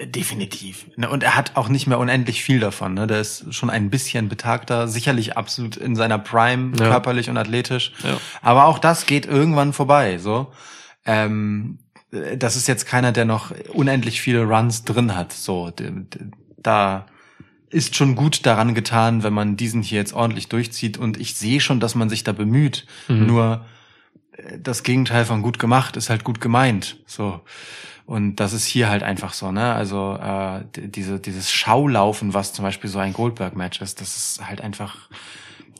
Definitiv. 0.00 0.86
Ne, 0.96 1.08
Und 1.08 1.22
er 1.22 1.36
hat 1.36 1.56
auch 1.56 1.68
nicht 1.68 1.86
mehr 1.86 1.98
unendlich 1.98 2.42
viel 2.42 2.60
davon. 2.60 2.94
Ne? 2.94 3.06
Der 3.06 3.20
ist 3.20 3.52
schon 3.54 3.70
ein 3.70 3.90
bisschen 3.90 4.28
betagter, 4.28 4.88
sicherlich 4.88 5.36
absolut 5.36 5.76
in 5.76 5.96
seiner 5.96 6.18
Prime, 6.18 6.76
Ja. 6.78 6.88
körperlich 6.88 7.28
und 7.30 7.36
athletisch. 7.36 7.92
Ja. 8.02 8.18
Aber 8.40 8.66
auch 8.66 8.78
das 8.78 9.06
geht 9.06 9.26
irgendwann 9.26 9.72
vorbei. 9.72 10.18
So, 10.18 10.52
ähm, 11.04 11.78
das 12.36 12.56
ist 12.56 12.68
jetzt 12.68 12.86
keiner, 12.86 13.12
der 13.12 13.24
noch 13.24 13.52
unendlich 13.72 14.20
viele 14.20 14.44
Runs 14.44 14.84
drin 14.84 15.14
hat. 15.16 15.32
So, 15.32 15.72
da 16.58 17.06
ist 17.70 17.96
schon 17.96 18.16
gut 18.16 18.44
daran 18.44 18.74
getan, 18.74 19.22
wenn 19.22 19.32
man 19.32 19.56
diesen 19.56 19.82
hier 19.82 19.98
jetzt 19.98 20.12
ordentlich 20.12 20.48
durchzieht. 20.48 20.98
Und 20.98 21.18
ich 21.18 21.34
sehe 21.36 21.60
schon, 21.60 21.80
dass 21.80 21.94
man 21.94 22.10
sich 22.10 22.22
da 22.24 22.32
bemüht. 22.32 22.86
Mhm. 23.08 23.26
Nur 23.26 23.64
das 24.58 24.82
Gegenteil 24.82 25.24
von 25.24 25.42
gut 25.42 25.58
gemacht 25.58 25.96
ist 25.96 26.10
halt 26.10 26.24
gut 26.24 26.40
gemeint. 26.40 26.96
So. 27.06 27.40
Und 28.04 28.36
das 28.36 28.52
ist 28.52 28.66
hier 28.66 28.88
halt 28.88 29.02
einfach 29.02 29.32
so, 29.32 29.52
ne? 29.52 29.72
Also 29.74 30.18
äh, 30.20 30.64
diese, 30.74 31.20
dieses 31.20 31.52
Schaulaufen, 31.52 32.34
was 32.34 32.52
zum 32.52 32.64
Beispiel 32.64 32.90
so 32.90 32.98
ein 32.98 33.12
Goldberg-Match 33.12 33.80
ist, 33.80 34.00
das 34.00 34.16
ist 34.16 34.46
halt 34.46 34.60
einfach 34.60 35.08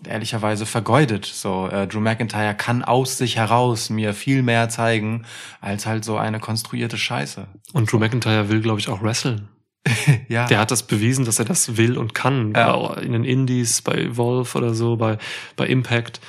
ehrlicherweise 0.07 0.67
vergeudet. 0.67 1.27
So, 1.27 1.69
äh, 1.69 1.87
Drew 1.87 2.01
McIntyre 2.01 2.55
kann 2.55 2.85
aus 2.85 3.19
sich 3.19 3.37
heraus 3.37 3.91
mir 3.91 4.15
viel 4.15 4.43
mehr 4.43 4.69
zeigen, 4.69 5.25
als 5.61 5.87
halt 5.87 6.05
so 6.05 6.17
eine 6.17 6.41
konstruierte 6.41 6.97
Scheiße. 6.97 7.47
Und 7.73 7.91
Drew 7.91 7.99
McIntyre 7.99 8.49
will, 8.49 8.61
glaube 8.61 8.81
ich, 8.81 8.89
auch 8.89 9.03
wresteln. 9.03 9.49
Ja. 10.29 10.47
Der 10.47 10.59
hat 10.59 10.71
das 10.71 10.85
bewiesen, 10.85 11.25
dass 11.25 11.39
er 11.39 11.45
das 11.45 11.77
will 11.77 11.99
und 11.99 12.15
kann. 12.15 12.55
Ja. 12.57 12.95
In 12.95 13.13
den 13.13 13.25
Indies, 13.25 13.83
bei 13.83 14.17
Wolf 14.17 14.55
oder 14.55 14.75
so, 14.75 14.97
bei, 14.97 15.19
bei 15.57 15.67
Impact. 15.67 16.21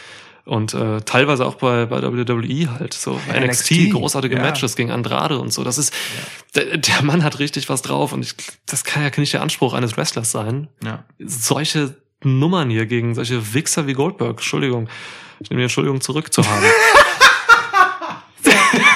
Und 0.45 0.73
äh, 0.73 0.99
teilweise 1.01 1.45
auch 1.45 1.55
bei, 1.55 1.85
bei 1.85 2.01
WWE 2.01 2.69
halt 2.77 2.93
so. 2.93 3.13
NXT, 3.13 3.71
NXT, 3.71 3.91
großartige 3.91 4.35
ja. 4.35 4.41
Matches 4.41 4.75
gegen 4.75 4.91
Andrade 4.91 5.39
und 5.39 5.53
so. 5.53 5.63
Das 5.63 5.77
ist, 5.77 5.93
der, 6.55 6.77
der 6.77 7.01
Mann 7.01 7.23
hat 7.23 7.39
richtig 7.39 7.69
was 7.69 7.81
drauf 7.81 8.11
und 8.11 8.23
ich, 8.23 8.35
das 8.65 8.83
kann 8.83 9.03
ja 9.03 9.09
nicht 9.17 9.33
der 9.33 9.41
Anspruch 9.41 9.73
eines 9.73 9.95
Wrestlers 9.95 10.31
sein. 10.31 10.67
ja. 10.83 11.05
Solche 11.19 11.95
Nummern 12.25 12.69
hier 12.69 12.85
gegen 12.85 13.15
solche 13.15 13.53
Wichser 13.53 13.87
wie 13.87 13.93
Goldberg, 13.93 14.37
Entschuldigung, 14.37 14.89
ich 15.39 15.49
nehme 15.49 15.59
die 15.59 15.63
Entschuldigung 15.63 16.01
zurück 16.01 16.33
zu 16.33 16.45
haben. 16.45 16.63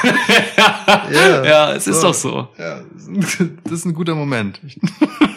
ja, 1.12 1.74
es 1.74 1.88
ist 1.88 2.02
doch 2.04 2.14
so. 2.14 2.48
Ja, 2.58 2.82
das 3.64 3.72
ist 3.72 3.86
ein 3.86 3.94
guter 3.94 4.16
Moment. 4.16 4.60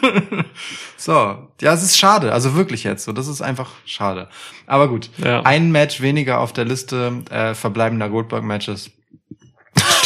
so, 0.96 1.12
ja, 1.60 1.72
es 1.72 1.82
ist 1.82 1.98
schade, 1.98 2.32
also 2.32 2.54
wirklich 2.54 2.84
jetzt 2.84 3.04
so, 3.04 3.12
das 3.12 3.28
ist 3.28 3.40
einfach 3.40 3.70
schade. 3.84 4.28
Aber 4.66 4.88
gut, 4.88 5.10
Ja. 5.18 5.42
ein 5.42 5.70
Match 5.72 6.00
weniger 6.00 6.40
auf 6.40 6.52
der 6.52 6.64
Liste 6.64 7.22
äh, 7.30 7.54
verbleibender 7.54 8.08
Goldberg-Matches. 8.08 8.90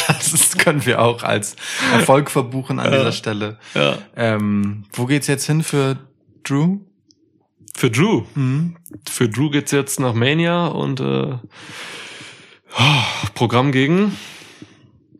das 0.08 0.58
können 0.58 0.84
wir 0.84 1.00
auch 1.00 1.22
als 1.22 1.56
Erfolg 1.92 2.30
verbuchen 2.30 2.78
an 2.78 2.92
dieser 2.92 3.12
Stelle. 3.12 3.58
Ja. 3.74 3.98
Ähm, 4.16 4.84
wo 4.92 5.06
geht's 5.06 5.26
jetzt 5.26 5.46
hin 5.46 5.62
für 5.62 5.96
Drew? 6.42 6.78
Für 7.76 7.90
Drew. 7.90 8.22
Mhm. 8.34 8.76
Für 9.10 9.28
Drew 9.28 9.50
geht's 9.50 9.72
jetzt 9.72 9.98
nach 9.98 10.14
Mania 10.14 10.66
und 10.66 11.00
äh, 11.00 11.36
oh, 12.78 13.02
Programm 13.34 13.72
gegen. 13.72 14.16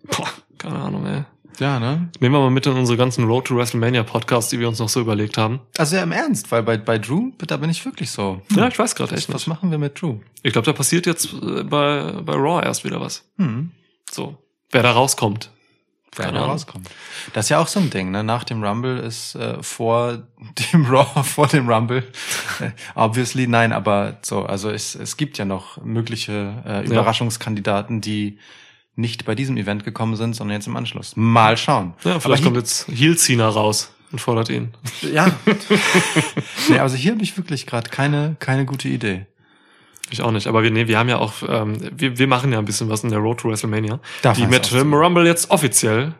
Boah, 0.05 0.29
keine 0.59 0.77
Ahnung, 0.77 1.07
ey. 1.07 1.25
Ja, 1.61 1.79
ne? 1.79 2.09
Nehmen 2.21 2.35
wir 2.35 2.41
mal 2.41 2.51
mit 2.51 2.67
in 2.67 2.73
unsere 2.73 2.99
ganzen 2.99 3.25
Road 3.25 3.47
to 3.47 3.57
WrestleMania 3.57 4.03
Podcasts, 4.03 4.51
die 4.51 4.59
wir 4.59 4.69
uns 4.69 4.79
noch 4.81 4.89
so 4.89 5.01
überlegt 5.01 5.39
haben. 5.39 5.61
Also 5.79 5.97
ja, 5.97 6.03
im 6.03 6.13
Ernst, 6.13 6.51
weil 6.51 6.63
bei, 6.63 6.77
bei 6.77 6.99
Drew, 6.99 7.31
da 7.39 7.57
bin 7.57 7.71
ich 7.71 7.85
wirklich 7.85 8.11
so. 8.11 8.43
Ja, 8.57 8.67
ich 8.67 8.79
weiß 8.79 8.95
gerade 8.95 9.15
echt 9.15 9.29
Was 9.29 9.43
nicht. 9.43 9.47
machen 9.47 9.71
wir 9.71 9.79
mit 9.79 10.01
Drew? 10.01 10.19
Ich 10.43 10.53
glaube, 10.53 10.67
da 10.67 10.73
passiert 10.73 11.07
jetzt 11.07 11.33
äh, 11.33 11.63
bei, 11.63 12.13
bei 12.23 12.35
Raw 12.35 12.65
erst 12.65 12.85
wieder 12.85 13.01
was. 13.01 13.25
Hm. 13.39 13.71
So. 14.11 14.37
Wer 14.71 14.83
da 14.83 14.93
rauskommt. 14.93 15.51
Wer 16.17 16.33
da 16.33 16.45
rauskommt. 16.45 16.89
Das 17.33 17.47
ist 17.47 17.49
ja 17.51 17.59
auch 17.59 17.67
so 17.67 17.81
ein 17.81 17.91
Ding, 17.91 18.11
ne? 18.11 18.23
Nach 18.23 18.45
dem 18.45 18.63
Rumble 18.63 18.99
ist 18.99 19.35
äh, 19.35 19.63
vor 19.63 20.23
dem 20.73 20.87
Raw, 20.87 21.23
vor 21.23 21.47
dem 21.49 21.69
Rumble, 21.69 22.05
äh, 22.61 22.71
obviously 22.95 23.47
nein, 23.47 23.73
aber 23.73 24.19
so, 24.23 24.45
also 24.45 24.71
es, 24.71 24.95
es 24.95 25.17
gibt 25.17 25.39
ja 25.39 25.45
noch 25.45 25.83
mögliche 25.83 26.63
äh, 26.67 26.85
Überraschungskandidaten, 26.85 28.01
die 28.01 28.39
nicht 28.97 29.24
bei 29.24 29.34
diesem 29.34 29.57
Event 29.57 29.84
gekommen 29.84 30.16
sind, 30.16 30.34
sondern 30.34 30.57
jetzt 30.57 30.66
im 30.66 30.76
Anschluss. 30.76 31.16
Mal 31.16 31.57
schauen. 31.57 31.95
Ja, 32.05 32.20
vielleicht 32.20 32.45
kommt 32.45 32.57
jetzt 32.57 32.88
Heel 32.88 33.16
Cena 33.16 33.49
raus 33.49 33.92
und 34.12 34.20
fordert 34.20 34.49
ihn. 34.51 34.72
ja. 35.12 35.34
nee, 36.68 36.78
also 36.78 36.97
hier 36.97 37.12
habe 37.12 37.22
ich 37.22 37.36
wirklich 37.36 37.66
gerade 37.66 37.90
keine 37.90 38.36
keine 38.38 38.64
gute 38.64 38.88
Idee. 38.88 39.26
Ich 40.11 40.22
auch 40.22 40.30
nicht. 40.30 40.47
Aber 40.47 40.62
wir, 40.62 40.70
nee, 40.70 40.86
wir 40.86 40.99
haben 40.99 41.09
ja 41.09 41.18
auch, 41.18 41.32
ähm, 41.49 41.76
wir, 41.97 42.18
wir 42.18 42.26
machen 42.26 42.53
ja 42.53 42.59
ein 42.59 42.64
bisschen 42.64 42.88
was 42.88 43.03
in 43.05 43.11
der 43.11 43.18
Road 43.18 43.40
to 43.40 43.49
WrestleMania, 43.49 44.01
Darf 44.22 44.36
die 44.36 44.47
mit 44.47 44.72
Rumble 44.72 45.26
jetzt 45.26 45.51
offiziell 45.51 46.14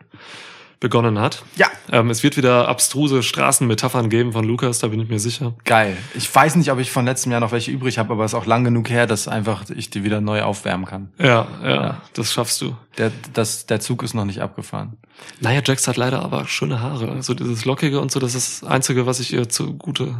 begonnen 0.79 1.19
hat. 1.19 1.43
Ja. 1.55 1.67
Ähm, 1.91 2.09
es 2.09 2.21
wird 2.23 2.37
wieder 2.37 2.67
abstruse 2.67 3.23
Straßenmetaphern 3.23 4.09
geben 4.09 4.33
von 4.33 4.43
Lukas, 4.45 4.79
da 4.79 4.87
bin 4.87 4.99
ich 4.99 5.09
mir 5.09 5.19
sicher. 5.19 5.53
Geil. 5.63 5.95
Ich 6.15 6.33
weiß 6.33 6.55
nicht, 6.57 6.71
ob 6.71 6.79
ich 6.79 6.91
von 6.91 7.05
letztem 7.05 7.31
Jahr 7.31 7.41
noch 7.41 7.51
welche 7.51 7.71
übrig 7.71 7.97
habe, 7.97 8.11
aber 8.13 8.25
es 8.25 8.31
ist 8.33 8.35
auch 8.35 8.45
lang 8.45 8.63
genug 8.63 8.89
her, 8.89 9.07
dass 9.07 9.27
einfach 9.27 9.63
ich 9.69 9.89
die 9.89 10.03
wieder 10.03 10.21
neu 10.21 10.41
aufwärmen 10.43 10.85
kann. 10.85 11.11
Ja, 11.17 11.47
ja, 11.63 11.69
Ja. 11.75 12.01
das 12.13 12.33
schaffst 12.33 12.59
du. 12.61 12.75
Der, 12.97 13.11
das, 13.33 13.65
der 13.65 13.79
Zug 13.79 14.03
ist 14.03 14.13
noch 14.13 14.25
nicht 14.25 14.41
abgefahren. 14.41 14.97
Naja, 15.39 15.61
Jax 15.63 15.87
hat 15.87 15.97
leider 15.97 16.21
aber 16.21 16.45
schöne 16.47 16.81
Haare. 16.81 17.11
Also 17.11 17.33
dieses 17.33 17.65
Lockige 17.65 17.99
und 17.99 18.11
so, 18.11 18.19
das 18.19 18.35
ist 18.35 18.61
das 18.63 18.69
Einzige, 18.69 19.05
was 19.05 19.19
ich 19.19 19.33
ihr 19.33 19.47
zugute 19.49 20.19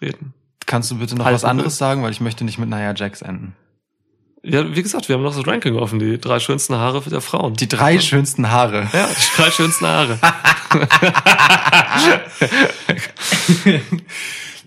reden. 0.00 0.34
Kannst 0.66 0.90
du 0.90 0.98
bitte 0.98 1.14
noch 1.16 1.24
Halten 1.24 1.34
was 1.34 1.44
anderes 1.44 1.78
sagen, 1.78 2.02
weil 2.02 2.12
ich 2.12 2.20
möchte 2.20 2.44
nicht 2.44 2.58
mit 2.58 2.68
Nia 2.68 2.94
Jax 2.94 3.22
enden. 3.22 3.54
Ja, 4.44 4.74
wie 4.74 4.82
gesagt, 4.82 5.08
wir 5.08 5.16
haben 5.16 5.22
noch 5.24 5.36
das 5.36 5.46
Ranking 5.46 5.76
offen, 5.76 5.98
die 5.98 6.18
drei 6.20 6.38
schönsten 6.38 6.76
Haare 6.76 7.00
der 7.10 7.20
Frauen. 7.20 7.54
Die 7.54 7.68
drei 7.68 7.98
schönsten 7.98 8.50
Haare. 8.50 8.88
ja, 8.92 9.08
die 9.08 9.36
drei 9.42 9.50
schönsten 9.56 9.86
Haare. 9.86 10.18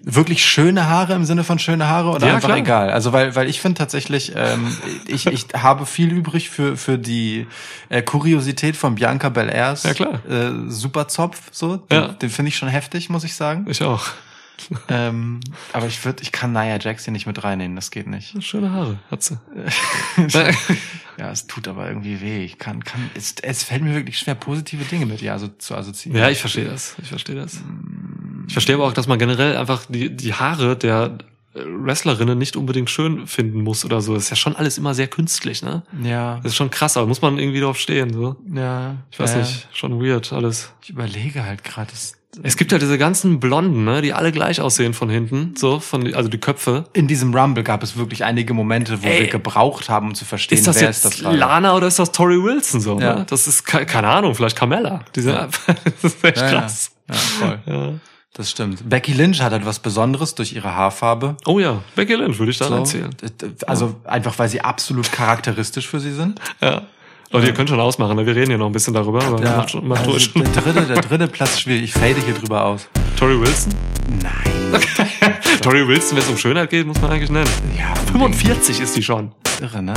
wirklich 0.03 0.43
schöne 0.43 0.87
Haare 0.87 1.13
im 1.13 1.25
Sinne 1.25 1.43
von 1.43 1.59
schöne 1.59 1.87
Haare 1.87 2.09
oder 2.09 2.27
Ja, 2.27 2.35
einfach 2.35 2.49
klar. 2.49 2.57
egal? 2.57 2.89
Also 2.89 3.13
weil 3.13 3.35
weil 3.35 3.49
ich 3.49 3.61
finde 3.61 3.77
tatsächlich, 3.77 4.33
ähm, 4.35 4.75
ich, 5.07 5.27
ich 5.27 5.45
habe 5.55 5.85
viel 5.85 6.11
übrig 6.11 6.49
für 6.49 6.75
für 6.75 6.97
die 6.97 7.47
äh, 7.89 8.01
Kuriosität 8.01 8.75
von 8.75 8.95
Bianca 8.95 9.29
Belairs 9.29 9.83
Ja, 9.83 9.93
klar. 9.93 10.19
Äh, 10.29 10.69
Superzopf 10.69 11.39
so, 11.51 11.77
den, 11.77 12.01
Ja. 12.01 12.07
den 12.09 12.29
finde 12.29 12.49
ich 12.49 12.57
schon 12.57 12.69
heftig, 12.69 13.09
muss 13.09 13.23
ich 13.23 13.35
sagen. 13.35 13.65
Ich 13.69 13.83
auch. 13.83 14.05
ähm, 14.89 15.39
aber 15.73 15.87
ich 15.87 16.03
würde, 16.05 16.21
ich 16.23 16.31
kann 16.31 16.51
Nia 16.51 16.79
Jax 16.79 17.05
hier 17.05 17.11
nicht 17.11 17.27
mit 17.27 17.43
reinnehmen, 17.43 17.75
das 17.75 17.91
geht 17.91 18.07
nicht. 18.07 18.43
Schöne 18.43 18.71
Haare 18.71 18.99
hat 19.09 19.23
sie. 19.23 19.37
ja, 21.17 21.31
es 21.31 21.47
tut 21.47 21.67
aber 21.67 21.87
irgendwie 21.87 22.21
weh. 22.21 22.43
Ich 22.43 22.57
kann, 22.57 22.83
kann, 22.83 23.09
es, 23.15 23.35
es 23.41 23.63
fällt 23.63 23.83
mir 23.83 23.93
wirklich 23.93 24.17
schwer, 24.17 24.35
positive 24.35 24.83
Dinge 24.85 25.05
mit 25.05 25.21
ihr 25.21 25.33
also 25.33 25.47
zu 25.47 25.75
assoziieren. 25.75 26.19
Ja, 26.19 26.29
ich 26.29 26.39
verstehe 26.39 26.65
das. 26.65 26.95
Ich 27.01 27.09
verstehe 27.09 27.35
das. 27.35 27.59
Ich 28.47 28.53
verstehe 28.53 28.75
aber 28.75 28.85
auch, 28.85 28.93
dass 28.93 29.07
man 29.07 29.19
generell 29.19 29.57
einfach 29.57 29.85
die, 29.87 30.15
die 30.15 30.33
Haare 30.33 30.75
der 30.77 31.17
Wrestlerinnen 31.53 32.37
nicht 32.37 32.55
unbedingt 32.55 32.89
schön 32.89 33.27
finden 33.27 33.61
muss 33.61 33.83
oder 33.83 34.01
so. 34.01 34.13
Das 34.13 34.23
ist 34.23 34.29
ja 34.29 34.35
schon 34.37 34.55
alles 34.55 34.77
immer 34.77 34.93
sehr 34.93 35.07
künstlich, 35.07 35.61
ne? 35.61 35.83
ja, 36.01 36.37
Das 36.37 36.53
ist 36.53 36.55
schon 36.55 36.69
krass, 36.71 36.95
aber 36.95 37.07
muss 37.07 37.21
man 37.21 37.37
irgendwie 37.37 37.59
drauf 37.59 37.77
stehen, 37.77 38.13
so. 38.13 38.37
ja. 38.53 38.95
Ich 39.11 39.19
weiß 39.19 39.33
ja. 39.33 39.39
nicht, 39.39 39.67
schon 39.73 40.01
weird 40.01 40.31
alles. 40.31 40.71
Ich 40.81 40.91
überlege 40.91 41.43
halt 41.43 41.63
gerade. 41.63 41.91
das- 41.91 42.13
Es 42.43 42.55
gibt 42.55 42.71
ja 42.71 42.77
diese 42.77 42.97
ganzen 42.97 43.39
Blonden, 43.41 43.83
ne, 43.83 44.01
die 44.01 44.13
alle 44.13 44.31
gleich 44.31 44.61
aussehen 44.61 44.93
von 44.93 45.09
hinten, 45.09 45.53
so, 45.57 45.79
von, 45.81 46.13
also 46.13 46.29
die 46.29 46.37
Köpfe. 46.37 46.85
In 46.93 47.07
diesem 47.07 47.33
Rumble 47.35 47.63
gab 47.63 47.83
es 47.83 47.97
wirklich 47.97 48.23
einige 48.23 48.53
Momente, 48.53 49.03
wo 49.03 49.07
Ey. 49.07 49.21
wir 49.23 49.27
gebraucht 49.27 49.89
haben, 49.89 50.07
um 50.07 50.15
zu 50.15 50.23
verstehen, 50.23 50.57
Ist 50.57 50.65
das 50.67 50.77
wer 50.77 50.83
jetzt 50.87 50.97
ist 50.97 51.05
das 51.05 51.19
gerade. 51.19 51.35
Lana 51.37 51.75
oder 51.75 51.87
ist 51.87 51.99
das 51.99 52.11
Tori 52.13 52.41
Wilson 52.41 52.79
so? 52.79 52.99
Ja. 52.99 53.15
Ne? 53.15 53.25
Das 53.29 53.47
ist 53.47 53.65
ke- 53.65 53.85
keine 53.85 54.07
Ahnung, 54.07 54.33
vielleicht 54.33 54.55
Carmella. 54.57 55.03
Die 55.15 55.21
sind 55.21 55.35
einfach, 55.35 55.75
das 55.83 56.03
ist 56.13 56.23
echt 56.23 56.37
Ja, 56.37 56.45
ja. 56.51 56.59
krass. 56.61 56.91
Ja, 57.09 57.15
voll. 57.15 57.59
Ja. 57.65 57.93
Das 58.33 58.49
stimmt. 58.49 58.87
Becky 58.89 59.11
Lynch 59.11 59.41
hat 59.41 59.51
etwas 59.51 59.79
Besonderes 59.79 60.33
durch 60.35 60.53
ihre 60.53 60.73
Haarfarbe. 60.73 61.35
Oh 61.45 61.59
ja, 61.59 61.81
Becky 61.97 62.13
Lynch 62.13 62.39
würde 62.39 62.51
ich 62.53 62.57
da 62.57 62.69
So. 62.69 62.75
erzählen. 62.75 63.09
Also 63.67 63.95
einfach, 64.05 64.39
weil 64.39 64.47
sie 64.47 64.61
absolut 64.61 65.11
charakteristisch 65.11 65.85
für 65.89 65.99
sie 65.99 66.13
sind. 66.13 66.39
Ja. 66.61 66.83
Leute, 67.31 67.47
ihr 67.47 67.53
könnt 67.53 67.69
schon 67.69 67.79
ausmachen, 67.79 68.17
ne? 68.17 68.25
wir 68.25 68.35
reden 68.35 68.49
hier 68.49 68.57
noch 68.57 68.65
ein 68.65 68.71
bisschen 68.73 68.93
darüber, 68.93 69.23
aber 69.23 69.39
macht, 69.39 69.71
schon- 69.71 69.87
macht 69.87 70.01
also 70.01 70.11
ruhig. 70.11 70.33
der 70.33 70.43
dritte, 70.61 70.81
der 70.85 71.01
dritte 71.01 71.27
Platz 71.27 71.59
schwierig. 71.61 71.83
Ich 71.83 71.93
fade 71.93 72.15
hier 72.25 72.33
drüber 72.33 72.65
aus. 72.65 72.87
Tori 73.17 73.39
Wilson? 73.39 73.73
Nein. 74.21 74.81
Tori 75.61 75.87
Wilson, 75.87 76.17
wenn 76.17 76.23
es 76.23 76.29
um 76.29 76.37
Schönheit 76.37 76.69
geht, 76.69 76.85
muss 76.85 76.99
man 77.01 77.11
eigentlich 77.11 77.29
nennen. 77.29 77.49
Ja, 77.77 77.93
45 78.11 78.81
ist 78.81 78.95
die 78.97 79.03
schon. 79.03 79.31
irre, 79.61 79.81
ne? 79.81 79.93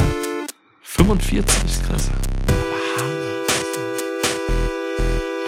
45 0.82 1.64
ist 1.64 1.88
krass. 1.88 2.10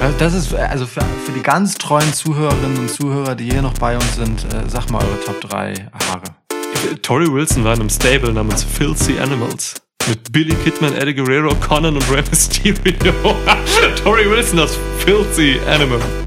Also 0.01 0.19
Das 0.19 0.35
ist 0.35 0.55
also 0.55 0.87
für, 0.87 1.01
für 1.25 1.33
die 1.33 1.43
ganz 1.43 1.75
treuen 1.77 2.13
Zuhörerinnen 2.13 2.79
und 2.79 2.91
Zuhörer, 2.91 3.35
die 3.37 3.45
hier 3.51 3.63
noch 3.63 3.75
bei 3.75 3.95
uns 3.95 4.17
sind, 4.17 4.45
äh, 4.53 4.69
sag 4.69 4.91
mal 4.91 5.03
eure 5.05 5.21
Top 5.25 5.41
3 5.41 5.75
Haare. 6.09 6.23
Tori 7.03 7.33
Wilson 7.33 7.63
war 7.65 7.75
in 7.75 7.81
einem 7.81 7.91
Stable 7.91 8.33
namens 8.33 8.65
Filthy 8.65 9.19
Animals. 9.21 9.75
Mit 10.09 10.33
Billy 10.33 10.55
Kidman, 10.62 10.95
Eddie 10.95 11.15
Guerrero, 11.15 11.55
Conan 11.57 11.97
und 11.97 12.11
Rey 12.11 12.23
Mysterio. 12.31 13.12
Tori 14.05 14.31
Wilson, 14.31 14.59
das 14.59 14.78
Filthy 15.05 15.59
Animal. 15.66 16.26